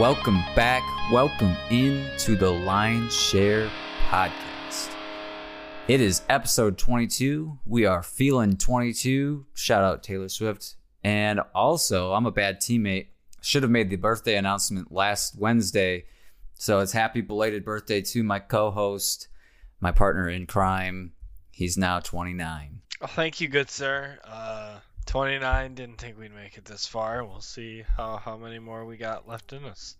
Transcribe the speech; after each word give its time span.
Welcome 0.00 0.42
back. 0.56 0.82
Welcome 1.12 1.54
into 1.68 2.34
the 2.34 2.50
Lions 2.50 3.14
Share 3.14 3.70
podcast. 4.08 4.90
It 5.88 6.00
is 6.00 6.22
episode 6.30 6.78
22. 6.78 7.58
We 7.66 7.84
are 7.84 8.02
feeling 8.02 8.56
22. 8.56 9.44
Shout 9.52 9.84
out 9.84 10.02
Taylor 10.02 10.30
Swift. 10.30 10.76
And 11.04 11.40
also, 11.54 12.14
I'm 12.14 12.24
a 12.24 12.30
bad 12.30 12.62
teammate. 12.62 13.08
Should 13.42 13.62
have 13.62 13.70
made 13.70 13.90
the 13.90 13.96
birthday 13.96 14.36
announcement 14.36 14.90
last 14.90 15.38
Wednesday. 15.38 16.06
So 16.54 16.78
it's 16.78 16.92
happy 16.92 17.20
belated 17.20 17.62
birthday 17.62 18.00
to 18.00 18.22
my 18.22 18.38
co 18.38 18.70
host, 18.70 19.28
my 19.80 19.92
partner 19.92 20.30
in 20.30 20.46
crime. 20.46 21.12
He's 21.50 21.76
now 21.76 22.00
29. 22.00 22.80
Oh, 23.02 23.06
thank 23.06 23.38
you, 23.38 23.48
good 23.48 23.68
sir. 23.68 24.18
Uh, 24.24 24.78
29. 25.10 25.74
Didn't 25.74 25.96
think 25.96 26.16
we'd 26.16 26.32
make 26.32 26.56
it 26.56 26.64
this 26.64 26.86
far. 26.86 27.24
We'll 27.24 27.40
see 27.40 27.82
how, 27.96 28.18
how 28.18 28.36
many 28.36 28.60
more 28.60 28.84
we 28.84 28.96
got 28.96 29.26
left 29.26 29.52
in 29.52 29.64
us. 29.64 29.96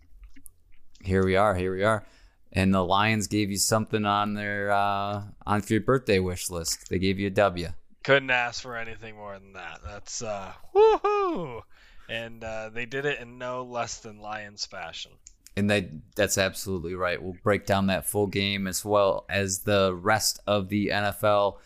Here 1.03 1.25
we 1.25 1.35
are. 1.35 1.53
Here 1.53 1.75
we 1.75 1.83
are. 1.83 2.05
And 2.53 2.73
the 2.73 2.81
Lions 2.81 3.27
gave 3.27 3.51
you 3.51 3.57
something 3.57 4.05
on 4.05 4.35
their 4.35 4.71
uh, 4.71 5.23
on 5.45 5.63
your 5.67 5.81
birthday 5.81 6.19
wish 6.19 6.49
list. 6.49 6.89
They 6.89 6.97
gave 6.97 7.19
you 7.19 7.27
a 7.27 7.31
W. 7.31 7.67
Couldn't 8.05 8.29
ask 8.29 8.61
for 8.61 8.77
anything 8.77 9.17
more 9.17 9.37
than 9.37 9.51
that. 9.51 9.79
That's 9.85 10.21
uh, 10.21 10.53
woohoo! 10.73 11.61
And 12.07 12.41
uh, 12.41 12.69
they 12.69 12.85
did 12.85 13.05
it 13.05 13.19
in 13.19 13.37
no 13.37 13.63
less 13.63 13.99
than 13.99 14.21
Lions 14.21 14.65
fashion. 14.65 15.11
And 15.57 15.69
they 15.69 15.91
that's 16.15 16.37
absolutely 16.37 16.95
right. 16.95 17.21
We'll 17.21 17.35
break 17.43 17.65
down 17.65 17.87
that 17.87 18.05
full 18.05 18.27
game 18.27 18.65
as 18.65 18.85
well 18.85 19.25
as 19.27 19.59
the 19.59 19.93
rest 19.93 20.39
of 20.47 20.69
the 20.69 20.87
NFL 20.87 21.57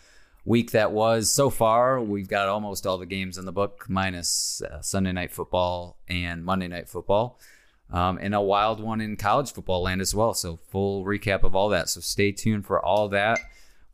week 0.46 0.70
that 0.70 0.92
was. 0.92 1.30
So 1.30 1.50
far, 1.50 2.00
we've 2.00 2.28
got 2.28 2.48
almost 2.48 2.86
all 2.86 2.96
the 2.96 3.04
games 3.04 3.36
in 3.36 3.44
the 3.44 3.52
book, 3.52 3.84
minus 3.88 4.62
uh, 4.62 4.80
Sunday 4.80 5.12
night 5.12 5.32
football 5.32 5.98
and 6.08 6.44
Monday 6.44 6.68
night 6.68 6.88
football, 6.88 7.38
um, 7.92 8.18
and 8.22 8.34
a 8.34 8.40
wild 8.40 8.80
one 8.80 9.00
in 9.02 9.16
college 9.16 9.52
football 9.52 9.82
land 9.82 10.00
as 10.00 10.14
well. 10.14 10.32
So 10.32 10.60
full 10.68 11.04
recap 11.04 11.42
of 11.42 11.54
all 11.54 11.68
that. 11.70 11.90
So 11.90 12.00
stay 12.00 12.32
tuned 12.32 12.64
for 12.64 12.82
all 12.82 13.08
that. 13.08 13.40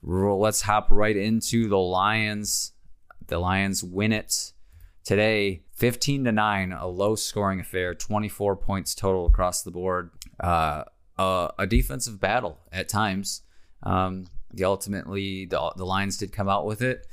Let's 0.03 0.62
hop 0.62 0.89
right 0.91 1.17
into 1.17 1.69
the 1.69 1.78
Lions. 1.78 2.73
The 3.27 3.39
Lions 3.39 3.83
win 3.83 4.12
it 4.12 4.53
today 5.05 5.62
15 5.75 6.25
to 6.25 6.33
9 6.33 6.73
a 6.73 6.86
low 6.86 7.17
scoring 7.17 7.58
affair 7.58 7.92
24 7.92 8.55
points 8.56 8.95
total 8.95 9.27
across 9.27 9.62
the 9.62 9.70
board 9.70 10.11
uh, 10.39 10.84
uh, 11.19 11.48
a 11.58 11.67
defensive 11.67 12.20
battle 12.20 12.61
at 12.70 12.89
times 12.89 13.42
um, 13.83 14.27
the 14.53 14.64
ultimately 14.64 15.47
the, 15.47 15.72
the 15.77 15.84
lions 15.84 16.19
did 16.19 16.33
come 16.33 16.48
out 16.48 16.67
with 16.67 16.83
it. 16.83 17.06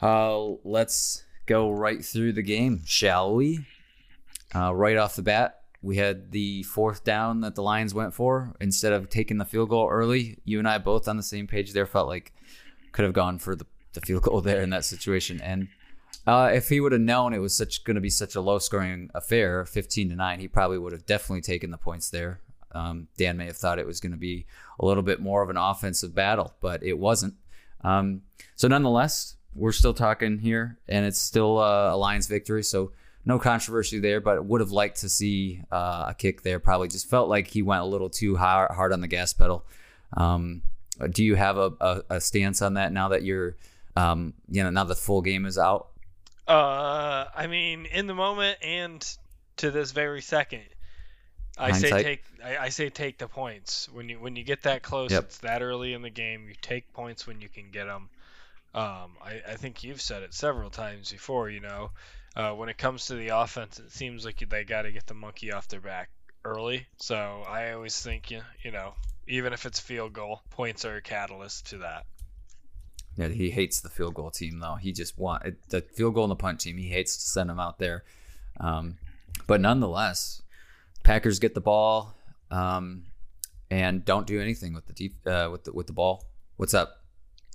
Uh, 0.00 0.52
let's 0.64 1.24
go 1.46 1.70
right 1.70 2.04
through 2.04 2.32
the 2.32 2.42
game 2.42 2.82
shall 2.84 3.34
we? 3.34 3.66
Uh, 4.54 4.74
right 4.74 4.96
off 4.96 5.16
the 5.16 5.22
bat 5.22 5.58
we 5.80 5.96
had 5.96 6.32
the 6.32 6.62
fourth 6.64 7.04
down 7.04 7.40
that 7.40 7.54
the 7.54 7.62
lions 7.62 7.94
went 7.94 8.12
for. 8.12 8.54
Instead 8.60 8.92
of 8.92 9.08
taking 9.08 9.38
the 9.38 9.44
field 9.44 9.68
goal 9.68 9.88
early 9.88 10.38
you 10.44 10.58
and 10.58 10.68
i 10.68 10.78
both 10.78 11.08
on 11.08 11.16
the 11.16 11.22
same 11.22 11.46
page 11.46 11.72
there 11.72 11.86
felt 11.86 12.08
like 12.08 12.32
could 12.92 13.04
have 13.04 13.14
gone 13.14 13.38
for 13.38 13.54
the, 13.54 13.66
the 13.92 14.00
field 14.00 14.22
goal 14.22 14.40
there 14.40 14.62
in 14.62 14.70
that 14.70 14.84
situation. 14.84 15.40
And 15.40 15.68
uh, 16.26 16.50
if 16.52 16.68
he 16.68 16.80
would 16.80 16.92
have 16.92 17.00
known 17.00 17.32
it 17.32 17.38
was 17.38 17.56
such 17.56 17.84
going 17.84 17.94
to 17.94 18.00
be 18.00 18.10
such 18.10 18.34
a 18.34 18.40
low 18.40 18.58
scoring 18.58 19.10
affair, 19.14 19.64
15 19.64 20.10
to 20.10 20.16
9, 20.16 20.40
he 20.40 20.48
probably 20.48 20.78
would 20.78 20.92
have 20.92 21.06
definitely 21.06 21.42
taken 21.42 21.70
the 21.70 21.78
points 21.78 22.10
there. 22.10 22.40
Um, 22.72 23.08
Dan 23.16 23.36
may 23.36 23.46
have 23.46 23.56
thought 23.56 23.78
it 23.78 23.86
was 23.86 24.00
going 24.00 24.12
to 24.12 24.18
be 24.18 24.46
a 24.78 24.86
little 24.86 25.02
bit 25.02 25.20
more 25.20 25.42
of 25.42 25.50
an 25.50 25.56
offensive 25.56 26.14
battle, 26.14 26.54
but 26.60 26.82
it 26.82 26.98
wasn't. 26.98 27.34
Um, 27.82 28.22
so, 28.56 28.68
nonetheless, 28.68 29.36
we're 29.54 29.72
still 29.72 29.94
talking 29.94 30.38
here, 30.38 30.78
and 30.88 31.06
it's 31.06 31.20
still 31.20 31.58
uh, 31.58 31.94
a 31.94 31.96
Lions 31.96 32.26
victory. 32.26 32.62
So, 32.62 32.92
no 33.24 33.38
controversy 33.38 33.98
there, 33.98 34.20
but 34.20 34.44
would 34.44 34.60
have 34.60 34.70
liked 34.70 35.00
to 35.00 35.08
see 35.08 35.62
uh, 35.70 36.06
a 36.08 36.14
kick 36.14 36.42
there. 36.42 36.58
Probably 36.58 36.88
just 36.88 37.10
felt 37.10 37.28
like 37.28 37.46
he 37.46 37.62
went 37.62 37.82
a 37.82 37.86
little 37.86 38.08
too 38.08 38.36
hard, 38.36 38.70
hard 38.70 38.92
on 38.92 39.00
the 39.00 39.08
gas 39.08 39.32
pedal. 39.32 39.66
Um, 40.16 40.62
do 41.10 41.22
you 41.22 41.34
have 41.34 41.58
a, 41.58 41.72
a, 41.80 42.02
a, 42.10 42.20
stance 42.20 42.62
on 42.62 42.74
that 42.74 42.92
now 42.92 43.08
that 43.08 43.22
you're, 43.22 43.56
um, 43.96 44.34
you 44.48 44.62
know, 44.62 44.70
now 44.70 44.84
the 44.84 44.96
full 44.96 45.20
game 45.20 45.44
is 45.44 45.58
out? 45.58 45.88
Uh, 46.46 47.26
I 47.36 47.46
mean, 47.46 47.86
in 47.86 48.06
the 48.06 48.14
moment 48.14 48.58
and 48.62 49.06
to 49.58 49.70
this 49.70 49.92
very 49.92 50.22
second, 50.22 50.64
I 51.58 51.70
Hindsight. 51.70 51.90
say 51.90 52.02
take. 52.02 52.24
I, 52.44 52.56
I 52.56 52.68
say 52.68 52.88
take 52.88 53.18
the 53.18 53.28
points 53.28 53.88
when 53.92 54.08
you 54.08 54.20
when 54.20 54.36
you 54.36 54.44
get 54.44 54.62
that 54.62 54.82
close. 54.82 55.10
Yep. 55.10 55.24
It's 55.24 55.38
that 55.38 55.62
early 55.62 55.92
in 55.92 56.02
the 56.02 56.10
game. 56.10 56.46
You 56.48 56.54
take 56.60 56.92
points 56.92 57.26
when 57.26 57.40
you 57.40 57.48
can 57.48 57.70
get 57.70 57.86
them. 57.86 58.08
Um, 58.74 59.16
I, 59.22 59.42
I 59.48 59.54
think 59.54 59.82
you've 59.82 60.00
said 60.00 60.22
it 60.22 60.34
several 60.34 60.70
times 60.70 61.10
before. 61.10 61.50
You 61.50 61.60
know, 61.60 61.90
uh, 62.36 62.52
when 62.52 62.68
it 62.68 62.78
comes 62.78 63.06
to 63.06 63.14
the 63.14 63.28
offense, 63.28 63.78
it 63.78 63.90
seems 63.90 64.24
like 64.24 64.46
they 64.48 64.64
got 64.64 64.82
to 64.82 64.92
get 64.92 65.06
the 65.06 65.14
monkey 65.14 65.52
off 65.52 65.68
their 65.68 65.80
back 65.80 66.10
early. 66.44 66.86
So 66.98 67.42
I 67.48 67.72
always 67.72 68.00
think 68.00 68.30
you 68.30 68.42
you 68.62 68.70
know 68.70 68.94
even 69.26 69.52
if 69.52 69.66
it's 69.66 69.80
field 69.80 70.12
goal, 70.12 70.42
points 70.50 70.84
are 70.84 70.96
a 70.96 71.02
catalyst 71.02 71.66
to 71.70 71.78
that. 71.78 72.06
Yeah, 73.16 73.28
he 73.28 73.50
hates 73.50 73.80
the 73.80 73.88
field 73.88 74.14
goal 74.14 74.30
team 74.30 74.60
though. 74.60 74.76
He 74.76 74.92
just 74.92 75.18
want 75.18 75.42
the 75.70 75.80
field 75.80 76.14
goal 76.14 76.24
and 76.24 76.30
the 76.30 76.36
punt 76.36 76.60
team. 76.60 76.76
He 76.76 76.88
hates 76.88 77.16
to 77.16 77.22
send 77.22 77.50
them 77.50 77.58
out 77.58 77.78
there. 77.78 78.04
Um, 78.60 78.96
but 79.46 79.60
nonetheless, 79.60 80.42
Packers 81.08 81.38
get 81.38 81.54
the 81.54 81.60
ball 81.62 82.14
um, 82.50 83.04
and 83.70 84.04
don't 84.04 84.26
do 84.26 84.42
anything 84.42 84.74
with 84.74 84.84
the 84.84 84.92
deep 84.92 85.14
uh, 85.26 85.48
with 85.50 85.64
the 85.64 85.72
with 85.72 85.86
the 85.86 85.94
ball. 85.94 86.22
What's 86.58 86.74
up? 86.74 87.02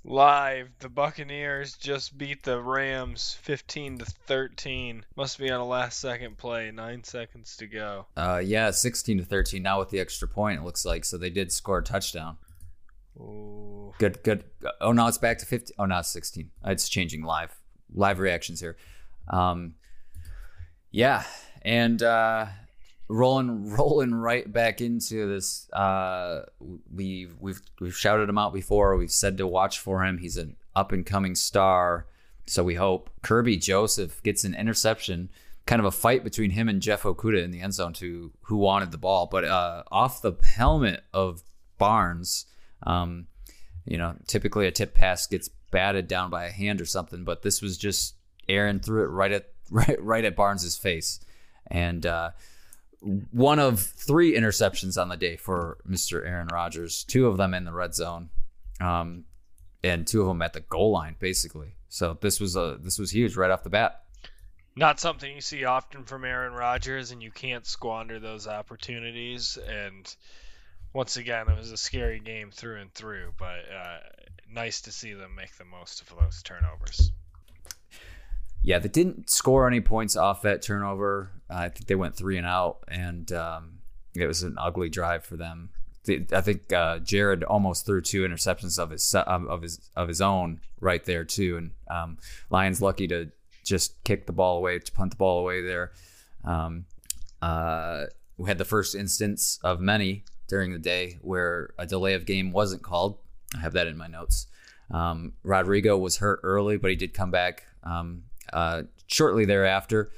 Live, 0.02 0.70
the 0.80 0.88
Buccaneers 0.88 1.74
just 1.74 2.18
beat 2.18 2.42
the 2.42 2.60
Rams 2.60 3.38
15 3.42 3.98
to 3.98 4.06
13. 4.06 5.04
Must 5.14 5.38
be 5.38 5.52
on 5.52 5.60
a 5.60 5.64
last 5.64 6.00
second 6.00 6.36
play. 6.36 6.72
Nine 6.72 7.04
seconds 7.04 7.56
to 7.58 7.68
go. 7.68 8.06
Uh, 8.16 8.42
yeah, 8.44 8.72
sixteen 8.72 9.18
to 9.18 9.24
thirteen. 9.24 9.62
Now 9.62 9.78
with 9.78 9.90
the 9.90 10.00
extra 10.00 10.26
point, 10.26 10.58
it 10.58 10.64
looks 10.64 10.84
like 10.84 11.04
so 11.04 11.16
they 11.16 11.30
did 11.30 11.52
score 11.52 11.78
a 11.78 11.82
touchdown. 11.84 12.38
Ooh. 13.18 13.94
Good, 14.00 14.24
good. 14.24 14.42
Oh, 14.80 14.90
now 14.90 15.06
it's 15.06 15.18
back 15.18 15.38
to 15.38 15.46
15. 15.46 15.76
Oh, 15.78 15.86
now 15.86 16.00
it's 16.00 16.12
16. 16.12 16.50
It's 16.64 16.88
changing 16.88 17.22
live. 17.22 17.56
Live 17.94 18.18
reactions 18.18 18.58
here. 18.58 18.76
Um, 19.28 19.74
yeah, 20.90 21.22
and 21.62 22.02
uh, 22.02 22.46
rolling, 23.08 23.70
rolling 23.76 24.14
right 24.14 24.50
back 24.50 24.80
into 24.80 25.28
this. 25.28 25.70
Uh, 25.72 26.42
we 26.92 27.28
we've 27.40 27.60
we've 27.80 27.96
shouted 27.96 28.28
him 28.28 28.38
out 28.38 28.52
before. 28.52 28.96
We've 28.96 29.10
said 29.10 29.38
to 29.38 29.46
watch 29.46 29.78
for 29.78 30.04
him. 30.04 30.18
He's 30.18 30.36
an 30.36 30.56
up 30.74 30.92
and 30.92 31.04
coming 31.04 31.34
star. 31.34 32.06
So 32.46 32.62
we 32.62 32.74
hope 32.74 33.10
Kerby 33.22 33.60
Joseph 33.60 34.22
gets 34.22 34.44
an 34.44 34.54
interception. 34.54 35.30
Kind 35.66 35.80
of 35.80 35.86
a 35.86 35.90
fight 35.90 36.24
between 36.24 36.50
him 36.50 36.68
and 36.68 36.82
Jeff 36.82 37.04
Okudah 37.04 37.42
in 37.42 37.50
the 37.50 37.62
end 37.62 37.72
zone 37.72 37.94
to 37.94 38.32
who 38.42 38.56
wanted 38.56 38.90
the 38.90 38.98
ball, 38.98 39.26
but 39.26 39.44
uh, 39.44 39.82
off 39.90 40.20
the 40.20 40.34
helmet 40.42 41.04
of 41.14 41.42
Barnes. 41.78 42.46
Um, 42.82 43.28
you 43.86 43.96
know, 43.96 44.14
typically 44.26 44.66
a 44.66 44.70
tip 44.70 44.94
pass 44.94 45.26
gets 45.26 45.48
batted 45.70 46.06
down 46.06 46.30
by 46.30 46.44
a 46.44 46.50
hand 46.50 46.80
or 46.80 46.84
something, 46.84 47.24
but 47.24 47.42
this 47.42 47.62
was 47.62 47.78
just 47.78 48.14
Aaron 48.48 48.78
threw 48.80 49.04
it 49.04 49.08
right 49.08 49.32
at 49.32 49.48
right 49.70 50.02
right 50.02 50.24
at 50.24 50.36
Barnes's 50.36 50.76
face, 50.76 51.20
and 51.66 52.04
uh, 52.04 52.30
one 53.30 53.58
of 53.58 53.80
three 53.80 54.34
interceptions 54.34 55.00
on 55.00 55.08
the 55.08 55.16
day 55.16 55.36
for 55.36 55.78
Mr. 55.88 56.26
Aaron 56.26 56.48
Rodgers. 56.48 57.04
Two 57.04 57.26
of 57.26 57.36
them 57.36 57.54
in 57.54 57.64
the 57.64 57.72
red 57.72 57.94
zone, 57.94 58.30
um, 58.80 59.24
and 59.82 60.06
two 60.06 60.22
of 60.22 60.28
them 60.28 60.42
at 60.42 60.52
the 60.52 60.60
goal 60.60 60.92
line, 60.92 61.16
basically. 61.18 61.76
So 61.88 62.16
this 62.20 62.40
was 62.40 62.56
a 62.56 62.78
this 62.80 62.98
was 62.98 63.12
huge 63.12 63.36
right 63.36 63.50
off 63.50 63.62
the 63.62 63.70
bat. 63.70 64.02
Not 64.76 64.98
something 64.98 65.32
you 65.32 65.40
see 65.40 65.64
often 65.64 66.04
from 66.04 66.24
Aaron 66.24 66.52
Rodgers, 66.52 67.12
and 67.12 67.22
you 67.22 67.30
can't 67.30 67.66
squander 67.66 68.18
those 68.18 68.48
opportunities. 68.48 69.56
And 69.56 70.12
once 70.92 71.16
again, 71.16 71.48
it 71.48 71.56
was 71.56 71.70
a 71.70 71.76
scary 71.76 72.18
game 72.18 72.50
through 72.50 72.80
and 72.80 72.92
through, 72.92 73.34
but 73.38 73.60
uh, 73.72 73.98
nice 74.50 74.80
to 74.82 74.92
see 74.92 75.12
them 75.12 75.34
make 75.36 75.54
the 75.56 75.64
most 75.64 76.02
of 76.02 76.12
those 76.18 76.42
turnovers. 76.42 77.12
Yeah, 78.64 78.78
they 78.78 78.88
didn't 78.88 79.28
score 79.28 79.68
any 79.68 79.82
points 79.82 80.16
off 80.16 80.40
that 80.42 80.62
turnover. 80.62 81.30
I 81.50 81.68
think 81.68 81.86
they 81.86 81.94
went 81.94 82.16
three 82.16 82.38
and 82.38 82.46
out, 82.46 82.78
and 82.88 83.30
um, 83.32 83.78
it 84.14 84.26
was 84.26 84.42
an 84.42 84.56
ugly 84.58 84.88
drive 84.88 85.22
for 85.22 85.36
them. 85.36 85.68
I 86.08 86.40
think 86.40 86.72
uh, 86.72 86.98
Jared 86.98 87.44
almost 87.44 87.84
threw 87.84 88.00
two 88.00 88.22
interceptions 88.22 88.78
of 88.78 88.90
his 88.90 89.14
of 89.14 89.62
his 89.62 89.90
of 89.94 90.08
his 90.08 90.22
own 90.22 90.60
right 90.80 91.04
there 91.04 91.24
too, 91.24 91.58
and 91.58 91.70
um, 91.88 92.18
Lions 92.48 92.80
lucky 92.80 93.06
to 93.08 93.30
just 93.64 94.02
kick 94.02 94.26
the 94.26 94.32
ball 94.32 94.56
away, 94.56 94.78
to 94.78 94.92
punt 94.92 95.10
the 95.10 95.16
ball 95.16 95.40
away 95.40 95.62
there. 95.62 95.92
Um, 96.42 96.86
uh, 97.42 98.04
we 98.38 98.48
had 98.48 98.58
the 98.58 98.64
first 98.64 98.94
instance 98.94 99.58
of 99.62 99.80
many 99.80 100.24
during 100.48 100.72
the 100.72 100.78
day 100.78 101.18
where 101.20 101.74
a 101.78 101.86
delay 101.86 102.14
of 102.14 102.24
game 102.24 102.50
wasn't 102.50 102.82
called. 102.82 103.18
I 103.54 103.60
have 103.60 103.74
that 103.74 103.86
in 103.86 103.96
my 103.98 104.06
notes. 104.06 104.46
Um, 104.90 105.34
Rodrigo 105.42 105.98
was 105.98 106.18
hurt 106.18 106.40
early, 106.42 106.76
but 106.78 106.90
he 106.90 106.96
did 106.96 107.14
come 107.14 107.30
back 107.30 107.64
um, 107.82 108.24
uh, 108.52 108.82
shortly 109.06 109.44
thereafter. 109.44 110.10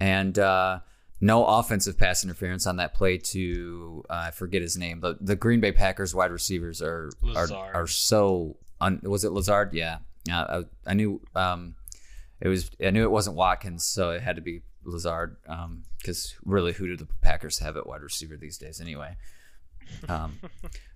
And 0.00 0.38
uh, 0.38 0.80
no 1.20 1.46
offensive 1.46 1.96
pass 1.96 2.24
interference 2.24 2.66
on 2.66 2.76
that 2.76 2.94
play 2.94 3.18
to 3.18 4.04
uh, 4.10 4.24
I 4.26 4.30
forget 4.32 4.60
his 4.60 4.76
name, 4.76 4.98
but 4.98 5.24
the 5.24 5.36
Green 5.36 5.60
Bay 5.60 5.72
Packers 5.72 6.14
wide 6.14 6.32
receivers 6.32 6.82
are 6.82 7.10
are, 7.22 7.42
Lazard. 7.42 7.74
are 7.74 7.86
so 7.86 8.56
un- 8.80 9.00
was 9.04 9.24
it 9.24 9.30
Lazard? 9.30 9.72
Yeah, 9.72 9.98
I, 10.28 10.64
I 10.84 10.94
knew 10.94 11.20
um, 11.36 11.76
it 12.40 12.48
was 12.48 12.70
I 12.84 12.90
knew 12.90 13.04
it 13.04 13.10
wasn't 13.10 13.36
Watkins, 13.36 13.84
so 13.84 14.10
it 14.10 14.22
had 14.22 14.34
to 14.36 14.42
be 14.42 14.62
Lazard 14.84 15.36
because 15.98 16.34
um, 16.44 16.50
really, 16.50 16.72
who 16.72 16.88
do 16.88 16.96
the 16.96 17.06
Packers 17.20 17.60
have 17.60 17.76
at 17.76 17.86
wide 17.86 18.02
receiver 18.02 18.36
these 18.36 18.58
days 18.58 18.80
anyway? 18.80 19.16
Um, 20.08 20.40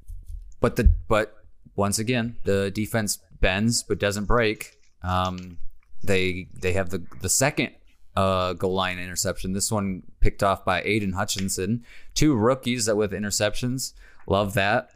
but 0.60 0.74
the 0.74 0.92
but 1.08 1.36
once 1.76 2.00
again, 2.00 2.36
the 2.44 2.72
defense 2.72 3.20
bends 3.40 3.84
but 3.84 4.00
doesn't 4.00 4.24
break. 4.24 4.76
Um, 5.02 5.58
they 6.02 6.48
they 6.54 6.72
have 6.72 6.90
the 6.90 7.04
the 7.20 7.28
second 7.28 7.70
uh, 8.16 8.54
goal 8.54 8.74
line 8.74 8.98
interception. 8.98 9.52
This 9.52 9.70
one 9.70 10.02
picked 10.20 10.42
off 10.42 10.64
by 10.64 10.82
Aidan 10.82 11.12
Hutchinson. 11.12 11.84
Two 12.14 12.34
rookies 12.34 12.86
that 12.86 12.96
with 12.96 13.12
interceptions. 13.12 13.92
Love 14.26 14.54
that. 14.54 14.90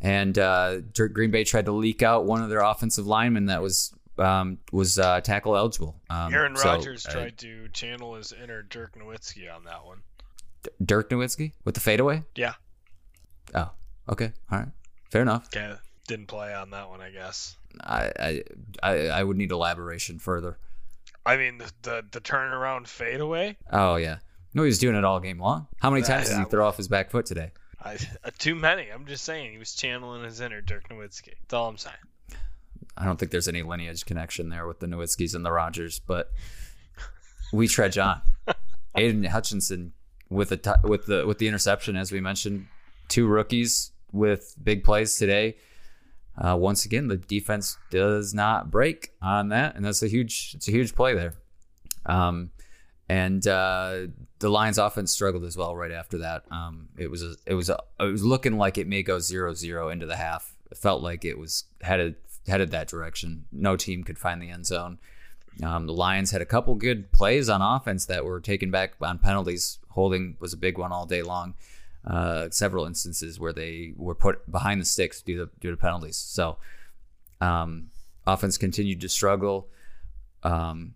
And 0.00 0.38
uh, 0.38 0.80
Green 0.80 1.30
Bay 1.30 1.44
tried 1.44 1.66
to 1.66 1.72
leak 1.72 2.02
out 2.02 2.24
one 2.24 2.42
of 2.42 2.48
their 2.48 2.60
offensive 2.60 3.06
linemen 3.06 3.46
that 3.46 3.60
was 3.60 3.92
um, 4.18 4.58
was 4.72 4.98
uh, 4.98 5.20
tackle 5.20 5.56
eligible. 5.56 6.00
Um, 6.08 6.32
Aaron 6.32 6.54
Rodgers 6.54 7.02
so, 7.02 7.10
uh, 7.10 7.12
tried 7.12 7.38
to 7.38 7.68
channel 7.68 8.14
his 8.14 8.32
inner 8.32 8.62
Dirk 8.62 8.96
Nowitzki 8.96 9.54
on 9.54 9.64
that 9.64 9.84
one. 9.84 9.98
D- 10.62 10.70
Dirk 10.84 11.10
Nowitzki 11.10 11.52
with 11.64 11.74
the 11.74 11.80
fadeaway. 11.80 12.22
Yeah. 12.34 12.54
Oh, 13.54 13.70
okay, 14.08 14.32
all 14.50 14.58
right, 14.58 14.68
fair 15.10 15.22
enough. 15.22 15.46
Okay, 15.46 15.74
didn't 16.06 16.26
play 16.26 16.54
on 16.54 16.70
that 16.70 16.88
one, 16.88 17.00
I 17.00 17.10
guess. 17.10 17.56
I 17.82 18.42
I 18.82 19.08
I 19.08 19.22
would 19.22 19.36
need 19.36 19.50
elaboration 19.50 20.18
further. 20.18 20.58
I 21.24 21.36
mean 21.36 21.58
the 21.58 21.70
the, 21.82 22.04
the 22.10 22.20
turnaround 22.20 22.86
fadeaway. 22.86 23.56
Oh 23.72 23.96
yeah, 23.96 24.18
no, 24.54 24.62
he 24.62 24.66
was 24.66 24.78
doing 24.78 24.96
it 24.96 25.04
all 25.04 25.20
game 25.20 25.38
long. 25.38 25.66
How 25.80 25.90
many 25.90 26.02
times 26.02 26.28
did 26.28 26.38
he 26.38 26.44
throw 26.44 26.66
off 26.66 26.76
his 26.76 26.88
back 26.88 27.10
foot 27.10 27.26
today? 27.26 27.52
I, 27.82 27.94
uh, 28.24 28.30
too 28.38 28.54
many. 28.54 28.88
I'm 28.90 29.06
just 29.06 29.24
saying 29.24 29.52
he 29.52 29.58
was 29.58 29.74
channeling 29.74 30.24
his 30.24 30.40
inner 30.40 30.60
Dirk 30.60 30.88
Nowitzki. 30.90 31.32
That's 31.40 31.54
all 31.54 31.68
I'm 31.68 31.78
saying. 31.78 31.96
I 32.96 33.04
don't 33.04 33.18
think 33.18 33.30
there's 33.30 33.48
any 33.48 33.62
lineage 33.62 34.04
connection 34.04 34.50
there 34.50 34.66
with 34.66 34.80
the 34.80 34.86
Nowitzkis 34.86 35.34
and 35.34 35.44
the 35.46 35.52
Rodgers, 35.52 36.00
but 36.00 36.30
we 37.52 37.68
trudge 37.68 37.96
on. 37.96 38.20
Aidan 38.94 39.24
Hutchinson 39.24 39.92
with 40.28 40.50
the 40.50 40.78
with 40.84 41.06
the 41.06 41.26
with 41.26 41.38
the 41.38 41.48
interception, 41.48 41.96
as 41.96 42.12
we 42.12 42.20
mentioned, 42.20 42.66
two 43.08 43.26
rookies 43.26 43.92
with 44.12 44.54
big 44.62 44.84
plays 44.84 45.16
today. 45.16 45.56
Uh, 46.40 46.56
once 46.56 46.84
again, 46.84 47.08
the 47.08 47.16
defense 47.16 47.76
does 47.90 48.32
not 48.32 48.70
break 48.70 49.12
on 49.20 49.50
that, 49.50 49.76
and 49.76 49.84
that's 49.84 50.02
a 50.02 50.08
huge 50.08 50.52
it's 50.54 50.68
a 50.68 50.70
huge 50.70 50.94
play 50.94 51.14
there. 51.14 51.34
Um, 52.06 52.50
and 53.08 53.46
uh, 53.46 54.06
the 54.38 54.48
Lions 54.48 54.78
offense 54.78 55.10
struggled 55.10 55.44
as 55.44 55.56
well 55.56 55.76
right 55.76 55.90
after 55.90 56.18
that. 56.18 56.44
Um, 56.50 56.88
it 56.96 57.10
was 57.10 57.22
a, 57.22 57.34
it 57.44 57.54
was 57.54 57.68
a, 57.68 57.78
it 57.98 58.04
was 58.04 58.24
looking 58.24 58.56
like 58.56 58.78
it 58.78 58.86
may 58.86 59.02
go 59.02 59.16
0-0 59.16 59.92
into 59.92 60.06
the 60.06 60.16
half. 60.16 60.54
It 60.70 60.78
felt 60.78 61.02
like 61.02 61.24
it 61.24 61.36
was 61.36 61.64
headed 61.82 62.14
headed 62.46 62.70
that 62.70 62.88
direction. 62.88 63.46
No 63.52 63.76
team 63.76 64.04
could 64.04 64.18
find 64.18 64.40
the 64.40 64.50
end 64.50 64.66
zone. 64.66 64.98
Um, 65.62 65.86
the 65.86 65.92
Lions 65.92 66.30
had 66.30 66.40
a 66.40 66.46
couple 66.46 66.74
good 66.76 67.12
plays 67.12 67.48
on 67.48 67.60
offense 67.60 68.06
that 68.06 68.24
were 68.24 68.40
taken 68.40 68.70
back 68.70 68.94
on 69.00 69.18
penalties. 69.18 69.78
Holding 69.90 70.36
was 70.40 70.52
a 70.52 70.56
big 70.56 70.78
one 70.78 70.92
all 70.92 71.04
day 71.04 71.22
long. 71.22 71.54
Uh, 72.04 72.48
several 72.50 72.86
instances 72.86 73.38
where 73.38 73.52
they 73.52 73.92
were 73.96 74.14
put 74.14 74.50
behind 74.50 74.80
the 74.80 74.86
sticks 74.86 75.20
due 75.20 75.36
to 75.36 75.50
due 75.60 75.70
to 75.70 75.76
penalties. 75.76 76.16
So, 76.16 76.56
um, 77.42 77.90
offense 78.26 78.56
continued 78.56 79.02
to 79.02 79.08
struggle. 79.08 79.68
Um, 80.42 80.94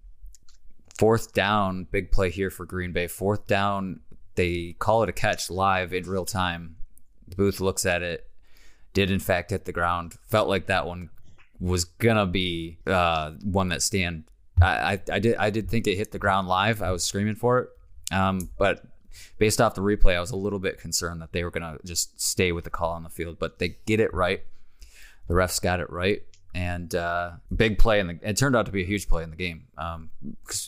fourth 0.99 1.35
down, 1.35 1.87
big 1.91 2.11
play 2.11 2.31
here 2.31 2.49
for 2.49 2.65
Green 2.65 2.93
Bay. 2.93 3.07
Fourth 3.07 3.47
down, 3.47 4.01
they 4.35 4.77
call 4.79 5.03
it 5.03 5.11
a 5.11 5.13
catch 5.13 5.51
live 5.51 5.93
in 5.93 6.09
real 6.09 6.25
time. 6.25 6.77
The 7.29 7.37
booth 7.37 7.61
looks 7.61 7.85
at 7.85 8.03
it, 8.03 8.27
did 8.95 9.11
in 9.11 9.21
fact 9.21 9.51
hit 9.51 9.67
the 9.67 9.73
ground. 9.73 10.15
Felt 10.29 10.49
like 10.49 10.67
that 10.67 10.87
one 10.87 11.11
was 11.61 11.85
gonna 11.85 12.27
be 12.27 12.79
uh, 12.87 13.33
one 13.43 13.69
that 13.69 13.83
stand. 13.83 14.25
I, 14.61 14.67
I, 14.67 15.01
I, 15.13 15.19
did 15.19 15.37
I 15.37 15.51
did 15.51 15.69
think 15.69 15.87
it 15.87 15.97
hit 15.97 16.13
the 16.13 16.19
ground 16.19 16.49
live. 16.49 16.81
I 16.81 16.93
was 16.93 17.05
screaming 17.05 17.35
for 17.35 17.59
it, 17.59 17.69
um, 18.11 18.49
but 18.57 18.87
based 19.39 19.61
off 19.61 19.75
the 19.75 19.83
replay, 19.83 20.17
I 20.17 20.21
was 20.21 20.31
a 20.31 20.37
little 20.37 20.59
bit 20.59 20.79
concerned 20.79 21.21
that 21.23 21.33
they 21.33 21.45
were 21.45 21.51
gonna 21.51 21.79
just 21.85 22.21
stay 22.21 22.53
with 22.53 22.65
the 22.65 22.71
call 22.71 22.93
on 22.93 23.03
the 23.03 23.11
field. 23.11 23.39
But 23.39 23.59
they 23.59 23.77
get 23.87 24.01
it 24.01 24.13
right. 24.15 24.43
The 25.29 25.35
refs 25.35 25.61
got 25.61 25.81
it 25.81 25.91
right, 25.91 26.23
and 26.55 26.95
uh, 26.95 27.33
big 27.55 27.79
play. 27.79 28.01
And 28.01 28.21
it 28.23 28.37
turned 28.37 28.57
out 28.57 28.67
to 28.67 28.73
be 28.73 28.83
a 28.83 28.87
huge 28.87 29.09
play 29.09 29.23
in 29.23 29.31
the 29.31 29.37
game. 29.37 29.67
Um, 29.79 30.11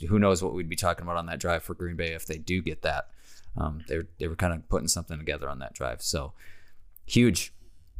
who 0.08 0.18
knows 0.18 0.42
what 0.42 0.54
we'd 0.54 0.68
be 0.68 0.76
talking 0.76 1.02
about 1.02 1.16
on 1.16 1.26
that 1.26 1.38
drive 1.38 1.62
for 1.62 1.74
Green 1.74 1.96
Bay 1.96 2.12
if 2.12 2.26
they 2.26 2.38
do 2.38 2.62
get 2.62 2.82
that. 2.82 3.08
Um, 3.56 3.82
they 3.88 3.98
were, 3.98 4.06
they 4.18 4.28
were 4.28 4.36
kind 4.36 4.52
of 4.52 4.68
putting 4.68 4.88
something 4.88 5.18
together 5.18 5.48
on 5.48 5.58
that 5.60 5.74
drive. 5.74 6.02
So 6.02 6.32
huge, 7.06 7.52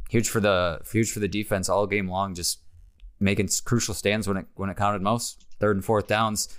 huge 0.09 0.29
for 0.29 0.39
the 0.39 0.81
huge 0.91 1.11
for 1.11 1.19
the 1.19 1.27
defense 1.27 1.69
all 1.69 1.87
game 1.87 2.07
long. 2.07 2.35
Just 2.35 2.59
making 3.19 3.49
crucial 3.65 3.93
stands 3.93 4.27
when 4.27 4.37
it 4.37 4.45
when 4.55 4.69
it 4.69 4.77
counted 4.77 5.01
most, 5.01 5.45
third 5.59 5.75
and 5.75 5.85
fourth 5.85 6.07
downs. 6.07 6.55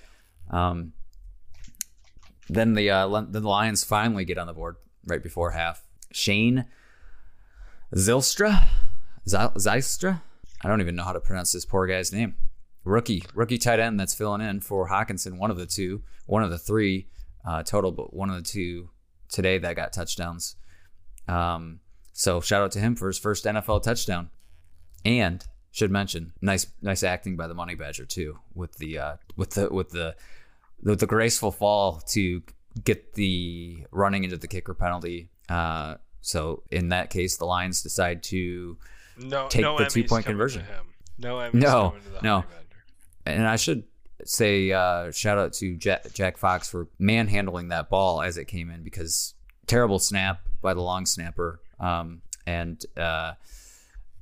Um, 0.50 0.93
then 2.49 2.75
the 2.75 2.91
uh, 2.91 3.06
the 3.29 3.41
Lions 3.41 3.85
finally 3.85 4.25
get 4.25 4.39
on 4.39 4.47
the 4.47 4.53
board 4.53 4.77
right 5.06 5.23
before 5.23 5.50
half. 5.53 5.85
Shane 6.12 6.67
Zylstra, 7.95 8.67
Zylstra. 9.27 10.23
I 10.62 10.69
don't 10.69 10.81
even 10.81 10.97
know 10.97 11.05
how 11.05 11.12
to 11.12 11.21
pronounce 11.21 11.53
this 11.53 11.65
poor 11.65 11.87
guy's 11.87 12.12
name. 12.12 12.35
Rookie, 12.85 13.23
rookie 13.35 13.59
tight 13.59 13.81
end 13.81 14.00
that's 14.00 14.15
filling 14.15 14.41
in 14.41 14.61
for 14.61 14.89
Hockenson. 14.89 15.39
One 15.39 15.50
of 15.50 15.56
the 15.56 15.67
two, 15.67 16.03
one 16.27 16.43
of 16.43 16.50
the 16.50 16.59
three 16.59 17.09
uh, 17.47 17.62
total, 17.62 17.93
but 17.93 18.15
one 18.15 18.31
of 18.31 18.37
the 18.37 18.49
two 18.49 18.91
today 19.29 19.59
that 19.59 19.77
got 19.77 19.93
touchdowns. 19.93 20.56
Um, 21.27 21.81
so 22.12 22.41
shout 22.41 22.62
out 22.62 22.73
to 22.73 22.81
him 22.81 22.97
for 22.97 23.06
his 23.09 23.19
first 23.19 23.45
NFL 23.45 23.83
touchdown. 23.83 24.31
And 25.05 25.45
should 25.71 25.91
mention 25.91 26.33
nice 26.41 26.67
nice 26.83 27.03
acting 27.03 27.37
by 27.37 27.47
the 27.47 27.55
money 27.55 27.75
badger 27.75 28.05
too 28.05 28.39
with 28.55 28.77
the 28.79 28.99
uh, 28.99 29.17
with 29.37 29.50
the 29.50 29.69
with 29.69 29.91
the 29.91 30.17
with 30.82 31.00
the 31.00 31.06
graceful 31.06 31.50
fall 31.52 32.00
to 32.08 32.42
get 32.84 33.14
the 33.14 33.84
running 33.90 34.25
into 34.25 34.36
the 34.36 34.48
kicker 34.48 34.75
penalty. 34.75 35.28
Uh, 35.48 35.96
so 36.20 36.62
in 36.70 36.90
that 36.90 37.10
case, 37.10 37.36
the 37.36 37.44
Lions 37.44 37.82
decide 37.82 38.22
to 38.25 38.76
no, 39.19 39.48
take 39.48 39.62
no 39.62 39.78
the 39.78 39.86
two 39.86 40.04
point 40.04 40.26
conversion. 40.26 40.64
No, 41.19 41.50
no, 41.52 41.94
no. 42.22 42.44
And 43.26 43.46
I 43.46 43.56
should 43.56 43.84
say 44.25 44.72
uh, 44.72 45.10
shout 45.10 45.38
out 45.38 45.52
to 45.54 45.76
Jack, 45.76 46.12
Jack 46.12 46.36
Fox 46.36 46.69
for 46.69 46.88
manhandling 46.98 47.69
that 47.69 47.88
ball 47.88 48.22
as 48.22 48.36
it 48.36 48.46
came 48.46 48.70
in 48.70 48.82
because 48.82 49.34
terrible 49.66 49.98
snap 49.98 50.40
by 50.60 50.75
the 50.75 50.80
long 50.80 51.06
snapper. 51.06 51.60
Um, 51.80 52.23
and 52.47 52.85
uh, 52.97 53.35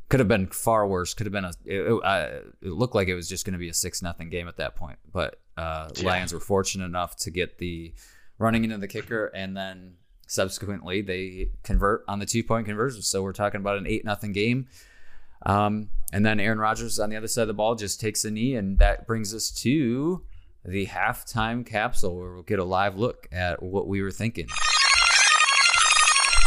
could 0.09 0.21
have 0.21 0.29
been 0.29 0.49
far 0.49 0.87
worse. 0.87 1.15
Could 1.15 1.27
have 1.27 1.33
been 1.33 1.45
a. 1.45 1.53
It, 1.65 1.93
it, 1.93 2.05
uh, 2.05 2.29
it 2.63 2.71
looked 2.71 2.95
like 2.95 3.09
it 3.09 3.15
was 3.15 3.29
just 3.29 3.45
going 3.45 3.53
to 3.53 3.59
be 3.59 3.69
a 3.69 3.75
six 3.75 4.03
nothing 4.03 4.31
game 4.31 4.49
at 4.49 4.57
that 4.57 4.75
point. 4.77 4.99
But 5.13 5.41
uh, 5.57 5.89
yeah. 5.95 6.07
Lions 6.07 6.33
were 6.33 6.41
fortunate 6.41 6.85
enough 6.85 7.17
to 7.17 7.31
get 7.31 7.59
the 7.59 7.95
running 8.39 8.65
into 8.65 8.79
the 8.79 8.89
kicker, 8.89 9.27
and 9.27 9.57
then 9.57 9.95
subsequently 10.27 11.03
they 11.03 11.51
convert 11.63 12.05
on 12.09 12.19
the 12.19 12.27
two 12.27 12.43
point 12.43 12.67
conversion. 12.67 13.03
So 13.03 13.23
we're 13.23 13.33
talking 13.33 13.61
about 13.61 13.79
an 13.79 13.87
eight 13.87 14.05
nothing 14.05 14.33
game. 14.33 14.69
Um, 15.45 15.91
and 16.13 16.25
then 16.25 16.41
Aaron 16.41 16.59
Rodgers 16.59 16.99
on 16.99 17.11
the 17.11 17.17
other 17.17 17.29
side 17.29 17.43
of 17.43 17.49
the 17.49 17.55
ball 17.55 17.75
just 17.75 18.01
takes 18.01 18.25
a 18.25 18.31
knee, 18.31 18.55
and 18.55 18.79
that 18.79 19.07
brings 19.07 19.35
us 19.35 19.51
to 19.63 20.25
the 20.65 20.87
halftime 20.87 21.65
capsule 21.65 22.17
where 22.17 22.33
we'll 22.33 22.43
get 22.43 22.59
a 22.59 22.65
live 22.65 22.97
look 22.99 23.29
at 23.31 23.63
what 23.63 23.87
we 23.87 24.03
were 24.03 24.11
thinking. 24.11 24.49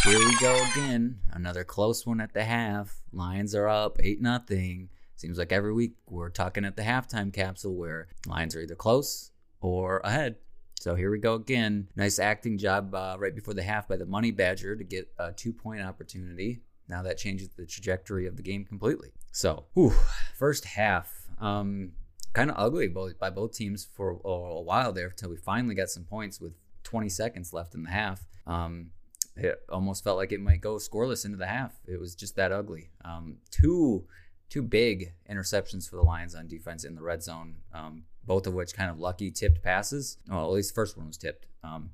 Here 0.03 0.17
we 0.17 0.37
go 0.39 0.65
again. 0.71 1.19
Another 1.31 1.63
close 1.63 2.05
one 2.05 2.21
at 2.21 2.33
the 2.33 2.43
half. 2.43 3.01
Lions 3.11 3.53
are 3.53 3.67
up 3.67 3.97
8 4.01 4.21
nothing. 4.21 4.89
Seems 5.19 5.37
like 5.37 5.51
every 5.51 5.73
week 5.73 5.95
we're 6.07 6.29
talking 6.29 6.63
at 6.63 6.77
the 6.77 6.83
halftime 6.83 7.33
capsule 7.33 7.75
where 7.75 8.07
lines 8.25 8.55
are 8.55 8.61
either 8.61 8.73
close 8.73 9.31
or 9.59 9.99
ahead. 9.99 10.37
So 10.79 10.95
here 10.95 11.11
we 11.11 11.19
go 11.19 11.33
again. 11.33 11.89
Nice 11.97 12.19
acting 12.19 12.57
job 12.57 12.95
uh, 12.95 13.17
right 13.19 13.35
before 13.35 13.53
the 13.53 13.61
half 13.61 13.89
by 13.89 13.97
the 13.97 14.05
Money 14.05 14.31
Badger 14.31 14.77
to 14.77 14.83
get 14.85 15.11
a 15.19 15.33
two 15.33 15.51
point 15.51 15.81
opportunity. 15.81 16.61
Now 16.87 17.01
that 17.01 17.17
changes 17.17 17.49
the 17.49 17.65
trajectory 17.65 18.27
of 18.27 18.37
the 18.37 18.41
game 18.41 18.63
completely. 18.63 19.09
So, 19.33 19.65
whew, 19.73 19.91
first 20.37 20.63
half, 20.63 21.27
um, 21.41 21.91
kind 22.31 22.49
of 22.49 22.55
ugly 22.57 22.87
by 22.87 23.29
both 23.29 23.51
teams 23.51 23.89
for 23.93 24.21
a, 24.23 24.29
a 24.29 24.61
while 24.61 24.93
there 24.93 25.07
until 25.07 25.31
we 25.31 25.35
finally 25.35 25.75
got 25.75 25.89
some 25.89 26.05
points 26.05 26.39
with 26.39 26.53
20 26.83 27.09
seconds 27.09 27.51
left 27.51 27.75
in 27.75 27.83
the 27.83 27.91
half. 27.91 28.21
Um, 28.47 28.91
it 29.35 29.63
almost 29.67 30.05
felt 30.05 30.15
like 30.15 30.31
it 30.31 30.39
might 30.39 30.61
go 30.61 30.75
scoreless 30.75 31.25
into 31.25 31.37
the 31.37 31.47
half. 31.47 31.73
It 31.85 31.99
was 31.99 32.15
just 32.15 32.37
that 32.37 32.53
ugly. 32.53 32.91
Um, 33.03 33.39
two 33.51 34.05
two 34.49 34.63
big 34.63 35.13
interceptions 35.29 35.89
for 35.89 35.95
the 35.95 36.01
Lions 36.01 36.35
on 36.35 36.47
defense 36.47 36.83
in 36.83 36.95
the 36.95 37.01
red 37.01 37.23
zone, 37.23 37.55
um, 37.73 38.03
both 38.25 38.47
of 38.47 38.53
which 38.53 38.73
kind 38.73 38.89
of 38.89 38.99
lucky 38.99 39.31
tipped 39.31 39.61
passes. 39.63 40.17
Well, 40.27 40.45
at 40.45 40.51
least 40.51 40.69
the 40.69 40.75
first 40.75 40.97
one 40.97 41.07
was 41.07 41.17
tipped 41.17 41.45
um, 41.63 41.91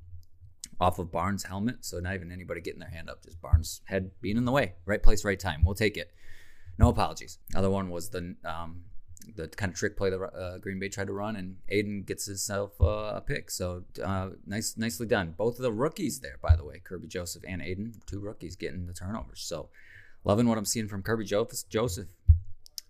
off 0.80 0.98
of 0.98 1.12
Barnes' 1.12 1.44
helmet, 1.44 1.84
so 1.84 1.98
not 2.00 2.14
even 2.14 2.32
anybody 2.32 2.60
getting 2.60 2.80
their 2.80 2.90
hand 2.90 3.10
up, 3.10 3.22
just 3.24 3.40
Barnes' 3.40 3.82
head 3.84 4.10
being 4.20 4.36
in 4.36 4.44
the 4.44 4.52
way. 4.52 4.74
Right 4.84 5.02
place, 5.02 5.24
right 5.24 5.38
time. 5.38 5.64
We'll 5.64 5.74
take 5.74 5.96
it. 5.96 6.12
No 6.78 6.88
apologies. 6.88 7.38
Other 7.54 7.70
one 7.70 7.88
was 7.90 8.10
the 8.10 8.36
um, 8.44 8.84
the 9.34 9.48
kind 9.48 9.72
of 9.72 9.78
trick 9.78 9.96
play 9.96 10.10
that 10.10 10.22
uh, 10.22 10.58
Green 10.58 10.78
Bay 10.78 10.88
tried 10.88 11.08
to 11.08 11.12
run, 11.12 11.36
and 11.36 11.56
Aidan 11.68 12.02
gets 12.02 12.26
himself 12.26 12.80
uh, 12.80 13.14
a 13.14 13.20
pick. 13.20 13.50
So 13.50 13.84
uh, 14.04 14.30
nice, 14.46 14.76
nicely 14.76 15.06
done. 15.06 15.34
Both 15.36 15.56
of 15.56 15.62
the 15.62 15.72
rookies 15.72 16.20
there, 16.20 16.36
by 16.40 16.54
the 16.54 16.64
way, 16.64 16.80
Kerby 16.84 17.08
Joseph 17.08 17.42
and 17.46 17.60
Aidan, 17.62 17.94
two 18.06 18.20
rookies 18.20 18.56
getting 18.56 18.86
the 18.86 18.92
turnovers. 18.92 19.40
So 19.40 19.70
loving 20.24 20.46
what 20.46 20.58
I'm 20.58 20.64
seeing 20.64 20.88
from 20.88 21.02
Kerby 21.02 21.26
Joseph, 21.68 22.08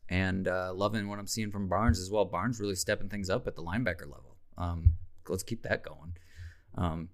and 0.09 0.49
uh, 0.49 0.73
loving 0.75 1.09
what 1.09 1.19
I'm 1.19 1.27
seeing 1.27 1.51
from 1.51 1.69
Barnes 1.69 1.99
as 1.99 2.11
well. 2.11 2.25
Barnes 2.25 2.61
really 2.61 2.75
stepping 2.75 3.09
things 3.09 3.31
up 3.31 3.47
at 3.47 3.57
the 3.57 3.63
linebacker 3.63 4.03
level. 4.03 4.37
Um, 4.57 4.93
let's 5.29 5.43
keep 5.43 5.63
that 5.63 5.83
going. 5.83 6.17
Um, 6.77 7.09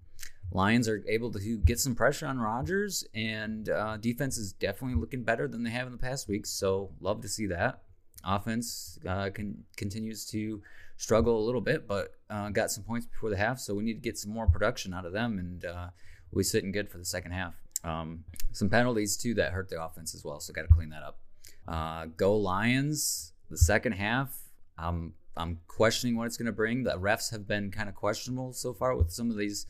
Lions 0.51 0.87
are 0.87 1.03
able 1.07 1.31
to 1.31 1.57
get 1.57 1.79
some 1.79 1.95
pressure 1.95 2.27
on 2.27 2.37
Rodgers, 2.37 3.03
and 3.15 3.69
uh, 3.69 3.97
defense 3.97 4.37
is 4.37 4.53
definitely 4.53 4.99
looking 4.99 5.23
better 5.23 5.47
than 5.47 5.63
they 5.63 5.71
have 5.71 5.87
in 5.87 5.91
the 5.91 5.97
past 5.97 6.27
weeks. 6.27 6.51
So 6.51 6.91
love 6.99 7.21
to 7.21 7.27
see 7.27 7.47
that. 7.47 7.81
Offense 8.23 8.99
uh, 9.07 9.29
can, 9.31 9.63
continues 9.75 10.25
to 10.27 10.61
struggle 10.97 11.39
a 11.39 11.43
little 11.43 11.61
bit, 11.61 11.87
but 11.87 12.13
uh, 12.29 12.49
got 12.49 12.71
some 12.71 12.83
points 12.83 13.07
before 13.07 13.29
the 13.29 13.37
half, 13.37 13.59
so 13.59 13.73
we 13.73 13.83
need 13.83 13.95
to 13.95 13.99
get 13.99 14.17
some 14.17 14.31
more 14.31 14.47
production 14.47 14.93
out 14.93 15.05
of 15.05 15.13
them, 15.13 15.39
and 15.39 15.65
uh, 15.65 15.87
we'll 16.31 16.41
be 16.41 16.43
sitting 16.43 16.71
good 16.71 16.89
for 16.89 16.99
the 16.99 17.05
second 17.05 17.31
half. 17.31 17.55
Um, 17.83 18.23
some 18.51 18.69
penalties 18.69 19.17
too 19.17 19.33
that 19.35 19.53
hurt 19.53 19.69
the 19.69 19.83
offense 19.83 20.13
as 20.13 20.23
well, 20.23 20.39
so 20.39 20.53
got 20.53 20.61
to 20.61 20.67
clean 20.67 20.89
that 20.89 21.03
up. 21.03 21.17
Uh, 21.67 22.07
go 22.17 22.35
Lions! 22.35 23.33
The 23.49 23.57
second 23.57 23.93
half, 23.93 24.35
I'm 24.77 25.13
I'm 25.35 25.59
questioning 25.67 26.15
what 26.15 26.27
it's 26.27 26.37
going 26.37 26.47
to 26.47 26.51
bring. 26.51 26.83
The 26.83 26.97
refs 26.97 27.31
have 27.31 27.47
been 27.47 27.71
kind 27.71 27.89
of 27.89 27.95
questionable 27.95 28.53
so 28.53 28.73
far 28.73 28.95
with 28.95 29.11
some 29.11 29.29
of 29.31 29.37
these 29.37 29.65